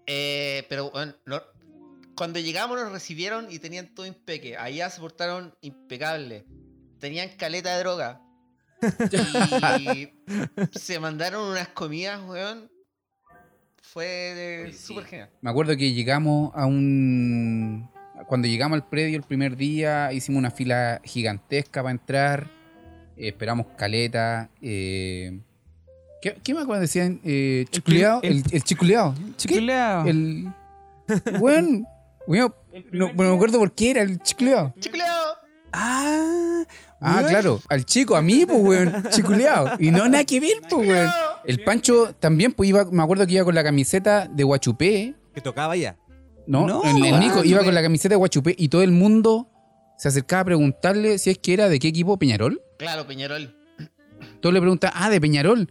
Eh, 0.07 0.66
pero 0.69 0.91
bueno, 0.91 1.15
no- 1.25 1.41
cuando 2.16 2.39
llegamos 2.39 2.78
nos 2.81 2.93
recibieron 2.93 3.47
y 3.51 3.59
tenían 3.59 3.95
todo 3.95 4.07
impeque. 4.07 4.57
Allá 4.57 4.91
se 4.91 5.01
portaron 5.01 5.55
impecable. 5.61 6.45
Tenían 7.01 7.28
caleta 7.36 7.73
de 7.74 7.78
droga. 7.81 8.20
Y 9.81 10.09
se 10.78 10.99
mandaron 11.01 11.51
unas 11.51 11.69
comidas, 11.69 12.20
weón. 12.28 12.70
Fue 13.82 14.69
Sí, 14.73 14.78
súper 14.78 15.05
genial. 15.05 15.31
Me 15.41 15.51
acuerdo 15.51 15.77
que 15.77 15.93
llegamos 15.93 16.51
a 16.55 16.66
un. 16.66 17.89
Cuando 18.27 18.49
llegamos 18.49 18.77
al 18.77 18.89
predio 18.89 19.16
el 19.16 19.23
primer 19.23 19.57
día, 19.57 20.12
hicimos 20.12 20.39
una 20.39 20.51
fila 20.51 21.01
gigantesca 21.05 21.82
para 21.82 21.93
entrar. 21.93 22.51
eh, 23.16 23.28
esperamos 23.28 23.66
caleta. 23.77 24.51
eh, 24.62 25.41
¿qué, 26.23 26.36
qué 26.43 26.55
me 26.55 26.61
acuerdo? 26.62 26.81
Decían 26.82 27.20
eh, 27.24 27.66
chiculeado. 27.70 28.20
el- 28.23 28.39
El, 28.39 28.45
el 28.53 28.62
chiculeado. 28.65 29.15
Chiculeado. 29.36 30.09
El. 30.09 30.49
Bueno, 31.39 31.86
bueno, 32.27 32.55
no, 32.93 33.09
no 33.09 33.15
me 33.15 33.35
acuerdo 33.35 33.59
por 33.59 33.73
qué 33.75 33.91
era 33.93 34.03
el 34.03 34.19
chiculeado. 34.21 34.75
¡Chicleo! 34.79 35.05
Ah, 35.73 36.65
Ah, 37.07 37.23
claro, 37.29 37.61
al 37.69 37.85
chico, 37.85 38.17
a 38.17 38.23
mí, 38.23 38.47
pues, 38.47 38.59
weón, 38.63 39.05
chiculeado. 39.11 39.73
Y 39.79 39.91
no 39.91 40.09
nada 40.09 40.25
que 40.25 40.41
ver, 40.41 40.55
pues, 40.71 40.89
weón. 40.89 41.11
El 41.45 41.63
Pancho 41.63 42.15
también, 42.19 42.53
pues, 42.53 42.71
iba, 42.71 42.87
me 42.87 43.03
acuerdo 43.03 43.27
que 43.27 43.35
iba 43.35 43.45
con 43.45 43.55
la 43.55 43.63
camiseta 43.63 44.27
de 44.27 44.43
Guachupé, 44.43 45.15
Que 45.35 45.41
tocaba 45.43 45.77
ya. 45.77 45.97
¿no? 46.47 46.67
No, 46.67 46.83
el, 46.85 46.97
el 46.97 47.03
weón, 47.03 47.21
Nico 47.21 47.45
iba 47.45 47.63
con 47.63 47.75
la 47.75 47.83
camiseta 47.83 48.15
de 48.15 48.17
Guachupé 48.17 48.55
y 48.57 48.69
todo 48.69 48.83
el 48.83 48.93
mundo 48.93 49.49
se 49.99 50.09
acercaba 50.09 50.41
a 50.43 50.45
preguntarle 50.47 51.19
si 51.19 51.31
es 51.31 51.39
que 51.39 51.53
era 51.53 51.69
de 51.69 51.79
qué 51.79 51.89
equipo, 51.89 52.19
Peñarol. 52.19 52.63
Claro, 52.79 53.07
Peñarol. 53.07 53.55
Todos 54.41 54.55
le 54.55 54.61
preguntaban, 54.61 54.97
ah, 54.99 55.11
de 55.11 55.21
Peñarol. 55.21 55.71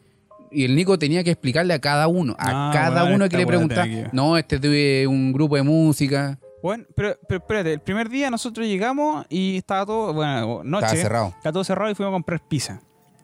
Y 0.51 0.65
el 0.65 0.75
Nico 0.75 0.99
tenía 0.99 1.23
que 1.23 1.31
explicarle 1.31 1.73
a 1.73 1.79
cada 1.79 2.07
uno, 2.07 2.35
a 2.37 2.69
Ah, 2.69 2.73
cada 2.73 3.05
uno 3.05 3.27
que 3.27 3.37
le 3.37 3.47
preguntaba. 3.47 3.87
No, 4.11 4.37
este 4.37 4.57
es 4.57 4.61
de 4.61 5.07
un 5.09 5.33
grupo 5.33 5.55
de 5.55 5.63
música. 5.63 6.37
Bueno, 6.63 6.85
pero, 6.95 7.15
pero 7.27 7.39
espérate, 7.41 7.73
el 7.73 7.79
primer 7.81 8.09
día 8.09 8.31
nosotros 8.31 8.65
llegamos 8.65 9.25
y 9.29 9.57
estaba 9.57 9.85
todo, 9.85 10.13
bueno, 10.13 10.63
noche. 10.63 10.85
Estaba 10.87 11.01
cerrado. 11.01 11.27
Estaba 11.37 11.53
todo 11.53 11.63
cerrado 11.63 11.91
y 11.91 11.95
fuimos 11.95 12.11
a 12.11 12.15
comprar 12.15 12.39
pizza. 12.47 12.81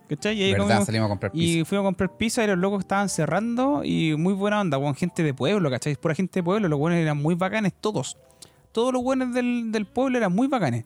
¿Cachai? 0.10 0.38
Y 0.38 0.44
ahí 0.44 0.52
¿Verdad? 0.52 0.66
comimos- 0.68 0.86
Salimos 0.86 1.06
a 1.06 1.10
comprar 1.10 1.32
pizza. 1.32 1.44
Y 1.60 1.64
fuimos 1.66 1.84
a 1.84 1.88
comprar 1.88 2.18
pizza 2.18 2.44
y 2.44 2.48
los 2.48 2.57
locos 2.57 2.80
estaban 2.82 3.10
cerrando 3.10 3.82
y 3.84 4.16
muy 4.18 4.34
buena 4.34 4.60
onda, 4.60 4.78
con 4.78 4.94
gente 4.94 5.24
de 5.24 5.34
pueblo, 5.34 5.70
¿cachai? 5.72 5.95
Pura 5.95 6.14
gente 6.16 6.40
de 6.40 6.44
pueblo, 6.44 6.68
los 6.68 6.78
buenos 6.78 6.99
eran 6.99 7.18
muy 7.18 7.36
bacanes, 7.36 7.74
todos. 7.80 8.18
Todos 8.72 8.91
los 8.94 9.02
buenos 9.02 9.34
del, 9.34 9.72
del 9.72 9.86
pueblo 9.86 10.18
eran 10.18 10.34
muy 10.36 10.48
bacanes. 10.48 10.84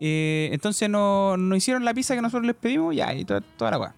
Eh, 0.00 0.50
entonces 0.52 0.88
nos 0.88 1.38
no 1.38 1.56
hicieron 1.56 1.84
la 1.84 1.92
pizza 1.94 2.14
que 2.14 2.22
nosotros 2.22 2.46
les 2.46 2.56
pedimos, 2.56 2.94
ya, 2.94 3.12
y 3.14 3.24
toda, 3.24 3.40
toda 3.40 3.70
la 3.72 3.78
weá. 3.78 3.94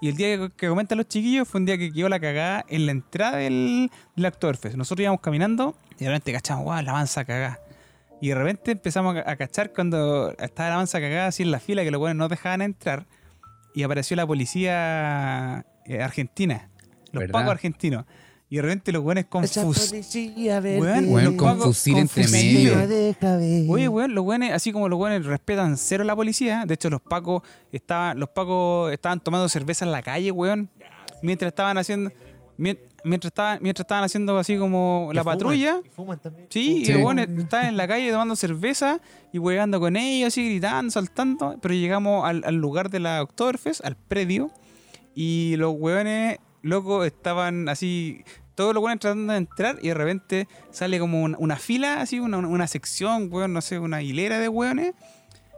Y 0.00 0.08
el 0.08 0.16
día 0.16 0.36
que, 0.36 0.50
que 0.56 0.68
comentan 0.68 0.98
los 0.98 1.08
chiquillos 1.08 1.46
fue 1.48 1.60
un 1.60 1.66
día 1.66 1.78
que 1.78 1.92
quedó 1.92 2.08
la 2.08 2.18
cagada 2.20 2.64
en 2.68 2.86
la 2.86 2.92
entrada 2.92 3.36
del, 3.38 3.90
del 4.16 4.26
Oktoberfest. 4.26 4.76
Nosotros 4.76 5.02
íbamos 5.02 5.20
caminando 5.20 5.74
y 6.00 6.04
de 6.04 6.10
repente 6.10 6.32
cachamos, 6.32 6.64
guau, 6.64 6.82
la 6.82 6.90
avanza 6.92 7.24
cagada. 7.24 7.60
Y 8.22 8.28
de 8.28 8.34
repente 8.34 8.72
empezamos 8.72 9.16
a, 9.16 9.36
cachar 9.36 9.72
cuando 9.72 10.34
estaba 10.38 10.70
la 10.70 10.74
avanza 10.76 10.98
cagada 10.98 11.26
así 11.28 11.42
en 11.42 11.50
la 11.50 11.60
fila 11.60 11.84
que 11.84 11.90
los 11.90 11.98
buenos 11.98 12.16
no 12.16 12.28
dejaban 12.28 12.62
entrar 12.62 13.06
y 13.74 13.82
apareció 13.82 14.16
la 14.16 14.26
policía 14.26 15.64
eh, 15.86 16.02
argentina, 16.02 16.70
los 17.12 17.20
¿Verdad? 17.20 17.32
pacos 17.32 17.50
argentinos. 17.52 18.04
Y 18.48 18.56
de 18.56 18.62
repente 18.62 18.92
los 18.92 19.02
buenos 19.02 19.26
confusos. 19.26 19.92
Weón, 21.06 21.36
con 21.36 21.60
fusil 21.60 21.98
entre 21.98 22.26
medio. 22.28 22.74
Oye, 23.68 23.86
weón, 23.86 24.14
los 24.14 24.24
buenos, 24.24 24.50
así 24.50 24.72
como 24.72 24.88
los 24.88 24.98
buenos 24.98 25.24
respetan 25.24 25.76
cero 25.76 26.02
a 26.02 26.06
la 26.06 26.16
policía, 26.16 26.64
de 26.66 26.74
hecho 26.74 26.90
los 26.90 27.00
pacos 27.00 27.42
estaban, 27.70 28.18
los 28.18 28.30
pacos 28.30 28.92
estaban 28.92 29.20
tomando 29.20 29.48
cerveza 29.48 29.84
en 29.84 29.92
la 29.92 30.02
calle, 30.02 30.32
weón, 30.32 30.68
mientras 31.22 31.50
estaban 31.50 31.78
haciendo, 31.78 32.10
mientras 32.60 33.30
estaban, 33.30 33.58
mientras 33.62 33.84
estaban 33.84 34.04
haciendo 34.04 34.36
así 34.38 34.56
como 34.58 35.10
la 35.14 35.24
patrulla. 35.24 35.80
fuman 35.96 36.18
también. 36.20 36.46
Sí, 36.50 36.82
y 36.82 36.84
Sí. 36.84 36.94
buenos 36.94 37.26
estaban 37.28 37.66
en 37.68 37.76
la 37.76 37.88
calle 37.88 38.10
tomando 38.10 38.36
cerveza 38.36 39.00
y 39.32 39.38
hueando 39.38 39.80
con 39.80 39.96
ellos, 39.96 40.28
así 40.28 40.44
gritando, 40.44 40.90
saltando. 40.90 41.56
Pero 41.62 41.74
llegamos 41.74 42.24
al, 42.28 42.42
al 42.44 42.54
lugar 42.56 42.90
de 42.90 43.00
la 43.00 43.22
Oktoberfest, 43.22 43.84
al 43.84 43.96
predio, 43.96 44.50
y 45.14 45.54
los 45.56 45.74
hueones, 45.76 46.38
locos, 46.62 47.06
estaban 47.06 47.68
así, 47.70 48.22
todos 48.54 48.74
los 48.74 48.82
hueones 48.84 49.00
tratando 49.00 49.32
de 49.32 49.38
entrar 49.38 49.78
y 49.80 49.88
de 49.88 49.94
repente 49.94 50.48
sale 50.70 50.98
como 50.98 51.22
un- 51.22 51.36
una 51.38 51.56
fila, 51.56 52.02
así, 52.02 52.20
una, 52.20 52.36
una 52.38 52.66
sección, 52.66 53.28
hueón, 53.32 53.54
no 53.54 53.62
sé, 53.62 53.78
una 53.78 54.02
hilera 54.02 54.38
de 54.38 54.48
hueones, 54.48 54.92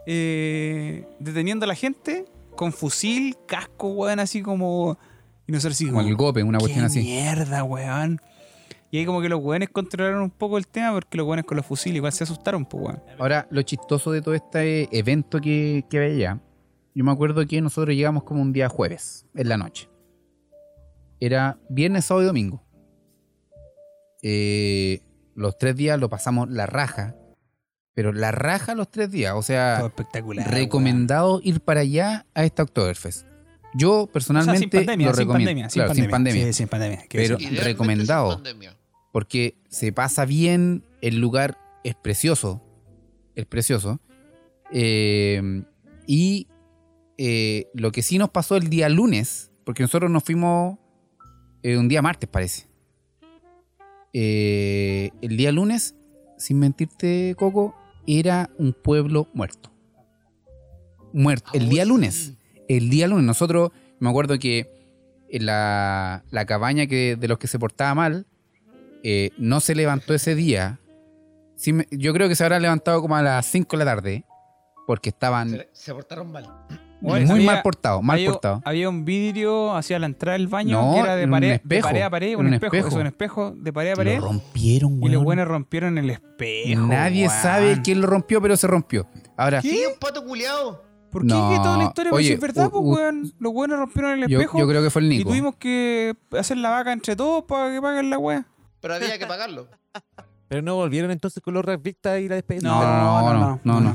eh, 0.07 1.05
deteniendo 1.19 1.65
a 1.65 1.67
la 1.69 1.75
gente 1.75 2.25
con 2.57 2.73
fusil, 2.73 3.37
casco, 3.47 3.89
hueón, 3.89 4.21
así 4.21 4.43
como... 4.43 4.99
Y 5.47 5.53
nosotros 5.53 5.75
así 5.77 5.87
Como 5.89 6.01
el 6.03 6.15
golpe, 6.17 6.43
una 6.43 6.59
cuestión 6.59 6.83
¿Qué 6.85 6.87
así. 6.87 7.01
mierda, 7.03 7.65
weón. 7.65 8.21
Y 8.91 8.99
ahí 8.99 9.07
como 9.07 9.23
que 9.23 9.29
los 9.29 9.43
weones 9.43 9.71
controlaron 9.71 10.23
un 10.23 10.31
poco 10.31 10.59
el 10.59 10.67
tema 10.67 10.93
porque 10.93 11.17
los 11.17 11.27
weones 11.27 11.47
con 11.47 11.57
los 11.57 11.65
fusiles 11.67 11.97
igual 11.97 12.13
se 12.13 12.25
asustaron, 12.25 12.65
pues 12.67 12.85
weón. 12.85 13.03
Ahora, 13.19 13.47
lo 13.51 13.63
chistoso 13.63 14.13
de 14.13 14.21
todo 14.23 14.35
este 14.35 14.89
evento 14.97 15.41
que, 15.41 15.85
que 15.89 15.99
veía, 15.99 16.41
yo 16.95 17.03
me 17.05 17.11
acuerdo 17.11 17.47
que 17.47 17.61
nosotros 17.63 17.97
llegamos 17.97 18.23
como 18.25 18.43
un 18.43 18.53
día 18.53 18.69
jueves, 18.69 19.27
en 19.35 19.49
la 19.49 19.57
noche. 19.57 19.89
Era 21.21 21.59
viernes, 21.71 22.05
sábado 22.05 22.25
y 22.25 22.27
domingo. 22.27 22.63
Eh, 24.23 25.01
los 25.35 25.57
tres 25.59 25.75
días 25.77 25.99
lo 25.99 26.09
pasamos 26.11 26.51
la 26.51 26.67
raja, 26.67 27.17
pero 27.95 28.13
la 28.13 28.31
raja 28.31 28.75
los 28.75 28.91
tres 28.91 29.11
días, 29.11 29.35
o 29.35 29.43
sea, 29.43 29.77
Todo 29.79 29.89
espectacular. 29.89 30.51
recomendado 30.51 31.41
ir 31.43 31.61
para 31.61 31.81
allá 31.81 32.27
a 32.35 32.45
esta 32.45 32.63
Oktoberfest. 32.63 33.27
Yo 33.75 33.89
weón. 33.91 34.01
O 34.03 34.05
sea, 34.07 34.13
personalmente 34.13 34.59
sin 34.61 34.71
pandemia, 34.71 35.07
lo 35.09 35.13
sin 35.15 35.19
recomiendo. 35.21 35.49
pandemia, 35.49 35.71
sin 35.71 35.75
Claro, 35.81 35.89
pandemia. 35.89 36.05
sin 36.05 36.11
pandemia. 36.11 36.47
Sí, 36.47 36.53
sin 36.53 36.69
pandemia. 36.69 37.05
Pero- 37.11 37.39
recomendado. 37.65 38.29
sin 38.33 38.37
pandemia. 38.43 38.77
porque 39.13 39.57
se 39.69 39.93
pasa 39.93 40.25
bien, 40.25 40.85
el 41.03 41.19
lugar 41.21 41.59
es 41.85 41.95
precioso, 41.95 42.63
es 43.35 43.45
precioso. 43.47 44.01
Eh, 44.73 45.63
y 46.07 46.49
eh, 47.19 47.67
lo 47.75 47.93
que 47.93 48.03
sí 48.03 48.17
nos 48.19 48.31
pasó 48.31 48.57
el 48.57 48.69
día 48.71 48.89
lunes, 48.89 49.51
porque 49.65 49.83
nosotros 49.83 50.11
nos 50.11 50.25
fuimos 50.25 50.79
eh, 51.63 51.77
un 51.77 51.89
día 51.89 52.01
martes, 52.03 52.29
parece. 52.29 52.69
Eh, 54.15 55.11
el 55.23 55.37
día 55.37 55.53
lunes, 55.53 55.95
sin 56.39 56.59
mentirte, 56.59 57.35
Coco, 57.39 57.75
era 58.07 58.51
un 58.59 58.73
pueblo 58.73 59.29
muerto. 59.35 59.71
Muerto. 61.13 61.51
El 61.55 61.69
día 61.69 61.85
lunes. 61.85 62.33
El 62.77 62.91
día 62.91 63.07
lunes. 63.09 63.25
Nosotros, 63.25 63.71
me 63.99 64.09
acuerdo 64.11 64.39
que 64.39 64.71
en 65.29 65.47
la, 65.47 66.25
la 66.31 66.45
cabaña 66.47 66.87
que, 66.87 67.17
de 67.17 67.29
los 67.29 67.39
que 67.39 67.47
se 67.49 67.59
portaba 67.59 67.95
mal, 67.95 68.27
eh, 69.03 69.31
no 69.39 69.61
se 69.61 69.75
levantó 69.75 70.15
ese 70.15 70.35
día. 70.35 70.79
Sí 71.57 71.73
yo 71.91 72.13
creo 72.13 72.29
que 72.29 72.35
se 72.35 72.45
habrá 72.45 72.59
levantado 72.61 73.01
como 73.01 73.17
a 73.17 73.23
las 73.23 73.47
5 73.47 73.77
de 73.77 73.85
la 73.85 73.95
tarde, 73.95 74.25
porque 74.87 75.11
estaban 75.11 75.51
Se, 75.51 75.69
se 75.73 75.93
portaron 75.95 76.31
mal. 76.33 76.49
Muy 77.01 77.21
había- 77.29 77.35
mal 77.47 77.63
portados, 77.63 78.01
mal 78.01 78.15
había, 78.17 78.31
portados. 78.31 78.63
había 78.65 78.89
un 78.89 79.05
vidrio 79.05 79.75
hacia 79.75 79.99
la 79.99 80.07
entrada 80.07 80.39
del 80.39 80.47
baño 80.47 80.81
No, 80.81 80.95
que 80.95 81.01
era 81.01 81.17
de 81.17 81.27
pared, 81.27 81.61
de 81.65 81.81
pared 81.81 82.03
a 82.03 82.11
pared, 82.11 82.37
un, 82.37 82.47
un 82.47 82.55
espejo, 82.55 82.77
espejo. 82.77 82.89
eso, 82.89 83.01
un 83.01 83.07
espejo 83.09 83.55
de 83.57 83.73
pared 83.73 83.91
a 83.93 83.97
pared. 83.97 84.19
Lo 84.21 84.27
rompieron, 84.27 85.03
Y 85.03 85.09
los 85.09 85.25
buenos 85.25 85.49
rompieron 85.49 85.99
el 85.99 86.11
espejo. 86.11 86.81
Nadie 86.81 87.27
weón. 87.27 87.41
sabe 87.43 87.81
quién 87.83 88.01
lo 88.01 88.07
rompió, 88.07 88.41
pero 88.41 88.57
se 88.57 88.69
rompió. 88.69 89.09
Ahora, 89.37 89.61
¿Qué? 89.63 89.85
¿Un 89.93 89.99
pato 89.99 90.25
culiao? 90.25 90.81
¿Por 91.13 91.23
qué 91.23 91.29
No, 91.29 91.63
toda 91.63 91.77
la 91.79 91.85
historia? 91.85 92.11
Pues 92.11 92.21
oye, 92.21 92.29
si 92.29 92.35
es 92.35 92.41
verdad, 92.41 92.67
u- 92.67 92.71
pues, 92.71 92.83
u- 92.83 92.95
weón. 92.95 93.33
Los 93.39 93.53
buenos 93.53 93.79
rompieron 93.79 94.13
el 94.13 94.23
espejo. 94.33 94.59
yo 94.59 94.67
creo 94.67 94.83
que 94.83 94.91
fue 94.91 95.03
el 95.03 95.13
y 95.13 95.19
Nico. 95.19 95.31
tuvimos 95.31 95.55
que 95.57 96.17
hacer 96.39 96.57
la 96.57 96.71
vaca 96.71 96.93
entre 96.93 97.15
todos 97.15 97.45
para 97.45 97.71
que 97.73 97.81
paguen 97.81 98.11
la 98.11 98.19
wea. 98.19 98.47
Pero 98.81 98.95
había 98.95 99.19
que 99.19 99.27
pagarlo. 99.27 99.69
Pero 100.49 100.61
no 100.61 100.75
volvieron 100.75 101.11
entonces 101.11 101.43
con 101.43 101.55
los 101.55 101.65
Victas 101.83 102.21
y 102.21 102.29
la 102.29 102.35
despedida. 102.35 102.69
No, 102.69 102.83
no, 103.33 103.61
no, 103.65 103.81
no, 103.81 103.81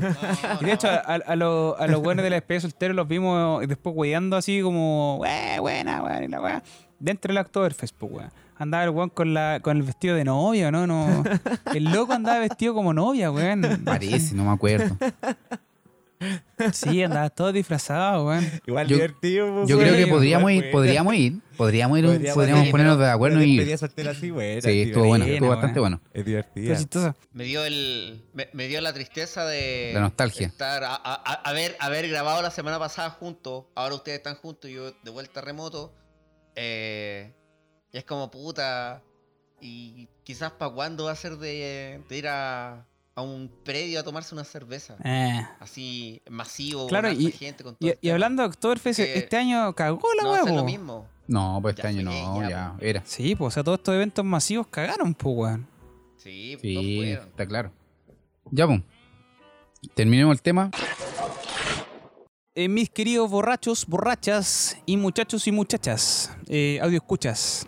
Y 0.60 0.64
de 0.64 0.72
hecho, 0.72 0.88
a, 0.88 0.94
a- 0.96 1.14
a 1.14 1.36
los, 1.36 1.78
a 1.78 1.86
los 1.86 2.02
buenos 2.02 2.24
de 2.24 2.30
la 2.30 2.36
despedida 2.36 2.62
soltero 2.62 2.94
los 2.94 3.06
vimos 3.06 3.66
después 3.68 3.94
weyando 3.96 4.36
así 4.36 4.60
como, 4.62 5.18
"Weh, 5.18 5.60
buena, 5.60 6.02
weón, 6.02 6.24
y 6.24 6.28
la 6.28 6.40
weá. 6.40 6.62
Dentro 6.98 7.32
del 7.32 7.38
Oktoberfest, 7.44 7.94
pues, 7.96 8.10
weón. 8.12 8.30
Andaba 8.56 8.82
el 8.82 8.90
weón 8.90 9.10
con, 9.10 9.34
la, 9.34 9.60
con 9.62 9.76
el 9.76 9.84
vestido 9.84 10.16
de 10.16 10.24
novia, 10.24 10.72
¿no? 10.72 10.84
no 10.88 11.22
El 11.72 11.84
loco 11.84 12.12
andaba 12.12 12.40
vestido 12.40 12.74
como 12.74 12.92
novia, 12.92 13.30
weón. 13.30 13.62
Parece, 13.84 14.34
no 14.34 14.44
me 14.44 14.50
acuerdo. 14.50 14.96
Sí, 16.72 17.02
andaba 17.02 17.30
todo 17.30 17.52
disfrazado, 17.52 18.26
weón. 18.26 18.44
Igual 18.66 18.88
Yo- 18.88 18.96
divertido. 18.96 19.54
pues, 19.54 19.68
Yo 19.68 19.78
creo 19.78 19.94
que 19.94 20.06
podríamos 20.08 20.50
ir, 20.50 20.70
podríamos 20.72 21.14
ir, 21.14 21.40
podríamos 21.56 21.98
ir, 21.98 22.04
Podríamos 22.04 22.34
podríamos 22.34 22.64
ir, 22.66 22.70
ponernos 22.72 22.98
de 22.98 23.06
acuerdo 23.10 23.42
y 23.42 23.60
ir. 23.60 23.74
así, 24.08 24.30
güey. 24.30 24.60
Sí, 24.60 24.82
estuvo 24.82 25.04
bueno, 25.04 25.24
Buena, 25.24 25.34
estuvo 25.34 25.48
bastante 25.50 25.80
bueno. 25.80 26.00
Es 26.12 26.24
divertida. 26.24 26.76
chistoso. 26.76 27.14
Me 27.32 27.44
dio 27.44 27.64
el. 27.64 28.24
Me, 28.34 28.48
me 28.52 28.66
dio 28.66 28.80
la 28.80 28.92
tristeza 28.92 29.44
de. 29.46 29.92
La 29.94 30.00
nostalgia. 30.00 30.48
Estar 30.48 30.82
a, 30.84 30.94
a- 30.94 30.98
a- 31.14 31.42
haber, 31.48 31.76
haber 31.78 32.08
grabado 32.08 32.42
la 32.42 32.50
semana 32.50 32.78
pasada 32.80 33.10
juntos. 33.10 33.66
Ahora 33.76 33.94
ustedes 33.94 34.18
están 34.18 34.34
juntos 34.36 34.68
y 34.70 34.74
yo 34.74 34.90
de 34.90 35.10
vuelta 35.10 35.40
remoto. 35.40 35.94
Eh, 36.56 37.32
y 37.92 37.98
es 37.98 38.04
como 38.04 38.30
puta. 38.30 39.02
Y 39.60 40.08
quizás 40.24 40.50
para 40.52 40.72
cuándo 40.72 41.04
va 41.04 41.12
a 41.12 41.16
ser 41.16 41.36
de, 41.36 42.00
de 42.08 42.16
ir 42.16 42.26
a, 42.28 42.86
a 43.18 43.22
un 43.22 43.50
predio 43.64 43.98
a 43.98 44.02
tomarse 44.04 44.32
una 44.34 44.44
cerveza. 44.44 44.96
Eh. 45.04 45.44
Así 45.58 46.22
masivo, 46.30 46.86
Claro, 46.86 47.10
y- 47.10 47.32
gente, 47.32 47.64
con 47.64 47.74
todo 47.74 47.88
Y, 47.88 47.92
el 47.92 47.98
y 48.00 48.10
hablando 48.10 48.42
de 48.42 48.48
Oktoberfest, 48.48 49.00
este 49.00 49.36
año 49.36 49.72
cagó 49.74 50.00
la 50.14 50.22
no 50.22 50.54
lo 50.56 50.64
mismo. 50.64 51.06
No, 51.26 51.58
pues 51.60 51.72
este 51.74 51.82
Ya 51.82 51.88
año 51.88 52.10
fue, 52.10 52.20
no, 52.22 52.42
ya, 52.42 52.48
ya 52.48 52.76
era. 52.80 53.02
Sí, 53.04 53.34
pues, 53.34 53.48
o 53.48 53.50
sea, 53.54 53.64
todos 53.64 53.78
estos 53.80 53.94
eventos 53.94 54.24
masivos 54.24 54.66
cagaron, 54.68 55.14
pues, 55.14 55.36
weón. 55.36 55.66
Sí, 56.16 56.56
pues, 56.60 56.62
Sí, 56.62 56.96
fueron. 56.98 57.28
está 57.28 57.46
claro. 57.46 57.72
Ya, 58.52 58.66
pues. 58.66 58.82
Terminemos 59.94 60.32
el 60.36 60.42
tema. 60.42 60.70
Eh, 62.54 62.68
mis 62.68 62.90
queridos 62.90 63.30
borrachos, 63.30 63.86
borrachas 63.86 64.76
y 64.86 64.96
muchachos 64.96 65.46
y 65.46 65.52
muchachas, 65.52 66.32
eh, 66.48 66.78
audio 66.82 66.96
escuchas. 66.98 67.66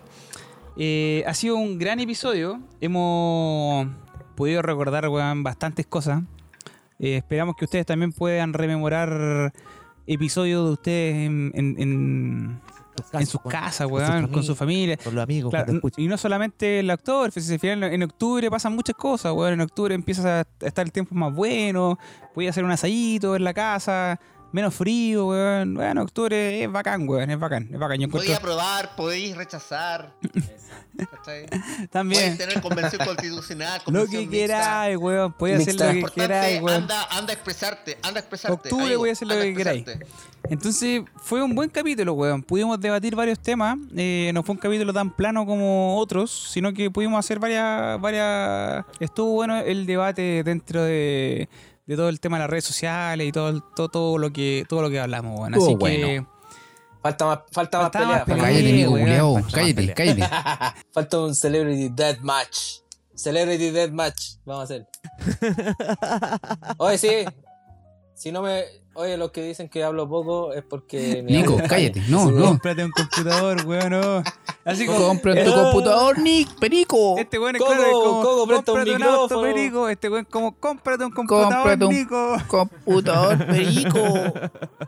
Eh, 0.77 1.23
ha 1.27 1.35
sido 1.35 1.57
un 1.57 1.79
gran 1.79 2.01
episodio. 2.01 2.61
Hemos 2.81 3.87
podido 4.41 4.63
recordar 4.63 5.09
weón, 5.09 5.43
bastantes 5.43 5.87
cosas. 5.87 6.23
Eh, 6.99 7.17
esperamos 7.17 7.55
que 7.57 7.65
ustedes 7.67 7.87
también 7.87 8.13
puedan 8.13 8.53
rememorar 8.53 9.53
episodios 10.07 10.67
de 10.67 10.73
ustedes 10.73 11.15
en, 11.27 11.53
en- 11.55 11.77
en- 11.79 12.61
sus 12.97 13.07
casas. 13.07 13.21
en 13.21 13.27
sus 13.27 13.41
con- 13.41 13.53
casas, 13.53 13.89
con 13.89 14.01
su 14.05 14.13
weón, 14.13 14.29
con 14.29 14.43
su 14.43 14.55
familia. 14.57 14.97
Con 14.97 15.15
los 15.15 15.23
amigos. 15.25 15.51
Claro, 15.51 15.81
y 15.97 16.07
no 16.09 16.19
solamente 16.19 16.81
el 16.81 16.91
actor, 16.91 17.31
si 17.33 17.53
al 17.53 17.59
final 17.61 17.85
en 17.85 18.03
octubre 18.03 18.51
pasan 18.51 18.75
muchas 18.75 18.97
cosas, 18.97 19.33
weón. 19.33 19.55
En 19.55 19.61
octubre 19.63 19.95
empieza 19.95 20.41
a 20.41 20.47
estar 20.61 20.85
el 20.85 20.93
tiempo 20.93 21.15
más 21.15 21.33
bueno, 21.35 21.99
voy 22.35 22.47
a 22.47 22.51
hacer 22.51 22.65
un 22.65 22.71
asadito 22.73 23.37
en 23.37 23.45
la 23.45 23.55
casa, 23.55 24.21
menos 24.53 24.75
frío, 24.75 25.27
weón. 25.29 25.75
Bueno, 25.75 26.03
octubre 26.03 26.63
es 26.63 26.71
bacán, 26.71 27.09
weón, 27.09 27.31
es 27.31 27.39
bacán, 27.39 27.69
es 27.73 27.79
bacán. 27.79 27.99
Yo 27.99 28.07
encuentro 28.07 28.19
Podéis 28.19 28.39
aprobar, 28.39 28.97
podéis 28.97 29.37
rechazar. 29.37 30.15
¿cachai? 31.11 31.47
también 31.91 32.21
Podéis 32.21 32.39
tener 32.39 32.61
convención 32.61 33.07
constitucional, 33.07 33.81
lo 33.87 34.07
que 34.07 34.29
queráis, 34.29 34.97
weón. 34.97 35.33
Podéis 35.33 35.69
hacer 35.69 35.75
lo 35.75 36.07
que 36.07 36.15
queráis, 36.15 36.61
weón. 36.63 36.83
anda, 36.83 37.05
anda 37.11 37.33
a 37.33 37.35
expresarte, 37.35 37.99
anda 38.03 38.19
a 38.19 38.21
expresarte. 38.21 38.69
Octubre 38.69 38.97
voy 38.97 39.09
a 39.11 39.13
hacer 39.13 39.29
lo 39.29 39.35
que 39.35 39.55
queráis. 39.55 39.85
Entonces 40.49 41.03
fue 41.17 41.43
un 41.43 41.55
buen 41.55 41.71
capítulo, 41.71 42.15
weón. 42.15 42.43
Pudimos 42.43 42.81
debatir 42.81 43.15
varios 43.15 43.39
temas. 43.39 43.79
eh, 43.97 44.31
no 44.35 44.43
fue 44.43 44.55
un 44.55 44.61
capítulo 44.61 44.93
tan 44.93 45.11
plano 45.11 45.47
como 45.47 45.99
otros, 45.99 46.31
sino 46.53 46.73
que 46.73 46.91
pudimos 46.91 47.19
hacer 47.19 47.39
varias, 47.39 48.01
varias. 48.01 48.85
Estuvo 48.99 49.33
bueno 49.33 49.59
el 49.59 49.87
debate 49.87 50.43
dentro 50.43 50.83
de, 50.83 51.49
de 51.91 51.97
todo 51.97 52.09
el 52.09 52.21
tema 52.21 52.37
de 52.37 52.43
las 52.43 52.51
redes 52.51 52.65
sociales 52.65 53.27
y 53.27 53.33
todo, 53.33 53.61
todo, 53.75 53.89
todo 53.89 54.17
lo 54.17 54.33
que 54.33 54.65
todo 54.69 54.81
lo 54.81 54.91
que 54.91 55.01
hablamos, 55.01 55.41
weón. 55.41 55.55
Así 55.55 55.65
Estuvo 55.65 55.87
que 55.87 56.25
Falta 57.03 57.27
más, 57.27 57.39
falta 57.51 57.81
más 57.81 57.91
pelea. 57.91 58.25
Cállate, 58.27 59.43
Cállate, 59.53 59.95
cállate. 59.95 60.23
Falta 60.93 61.19
un 61.19 61.35
Celebrity 61.35 61.89
Deathmatch. 61.89 62.83
Celebrity 63.17 63.71
Deathmatch. 63.71 64.37
Vamos 64.45 64.61
a 64.61 64.65
hacer. 64.65 64.87
Oye, 66.79 66.99
sí. 66.99 67.25
Si 68.15 68.31
no 68.31 68.43
me. 68.43 68.65
Oye, 68.95 69.17
los 69.17 69.31
que 69.31 69.43
dicen 69.43 69.69
que 69.69 69.85
hablo 69.85 70.09
poco 70.09 70.53
es 70.53 70.63
porque. 70.65 71.23
Nico, 71.23 71.57
cállate. 71.69 72.03
No, 72.09 72.27
Sí. 72.27 72.33
no. 72.35 72.45
cómprate 72.47 72.85
un 72.85 72.91
computador, 72.91 73.65
weón. 73.67 73.91
no. 73.91 74.23
Así 74.65 74.85
como 74.85 74.99
Compra 75.07 75.33
tu 75.33 75.39
Eh. 75.51 75.55
computador, 75.55 76.19
Nick, 76.19 76.59
perico. 76.59 77.17
este 77.17 77.39
weón 77.39 77.55
es 77.57 77.63
Coco, 77.63 77.73
claro, 77.75 77.93
como 77.93 78.23
Coco, 78.23 78.47
presta 78.47 78.73
un 78.73 78.79
cómprate 78.79 78.97
un 78.97 79.03
auto, 79.03 79.43
perico. 79.43 79.89
Este 79.89 80.09
weón 80.09 80.23
es 80.27 80.29
como 80.33 80.53
cómprate 80.57 81.05
un 81.05 81.13
computador, 81.13 81.53
Cómprate 81.55 81.85
un- 81.85 81.95
Nico. 81.95 82.37
Computador, 82.49 83.47
perico. 83.47 83.99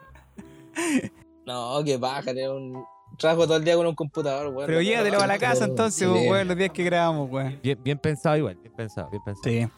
No, 1.47 1.83
que 1.85 1.97
baja, 1.97 2.23
tener 2.23 2.51
un. 2.51 2.85
Trabajo 3.19 3.45
todo 3.47 3.57
el 3.59 3.65
día 3.65 3.77
con 3.77 3.87
un 3.87 3.95
computador, 3.95 4.49
weón. 4.55 4.66
Pero 4.66 4.81
llévatelo 4.81 5.20
a 5.20 5.27
la 5.27 5.39
casa 5.39 5.65
entonces, 5.66 6.09
Sí. 6.09 6.29
weón, 6.29 6.49
los 6.49 6.57
días 6.57 6.70
que 6.70 6.83
grabamos, 6.85 7.31
weón. 7.31 7.59
Bien, 7.62 7.79
bien 7.83 7.99
pensado 7.99 8.37
igual, 8.37 8.57
bien 8.57 8.73
pensado, 8.74 9.11
bien 9.11 9.23
pensado. 9.24 9.45
Sí. 9.45 9.69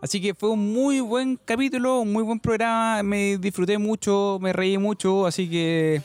Así 0.00 0.20
que 0.20 0.34
fue 0.34 0.50
un 0.50 0.72
muy 0.72 1.00
buen 1.00 1.38
capítulo, 1.44 2.00
un 2.00 2.12
muy 2.12 2.22
buen 2.22 2.40
programa, 2.40 3.02
me 3.02 3.36
disfruté 3.38 3.78
mucho, 3.78 4.38
me 4.40 4.52
reí 4.52 4.78
mucho, 4.78 5.26
así 5.26 5.48
que 5.48 6.00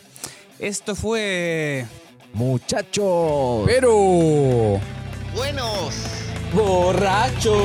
esto 0.60 0.95
fue... 0.95 1.86
Muchachos. 2.34 3.64
Pero. 3.65 4.80
Buenos. 5.36 5.95
¡Borracho! 6.53 7.56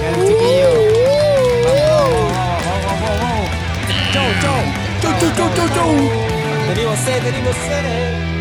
Ya, 0.00 0.26
chiquillo. 0.26 0.70
Chau, 4.12 4.30
chau, 4.40 4.60
chau, 5.02 5.30
chau, 5.36 5.48
chau, 5.56 5.68
chau. 5.74 5.90
Tenemos 6.68 6.98
sed, 7.00 7.22
tenemos 7.22 7.56
sed. 7.56 8.33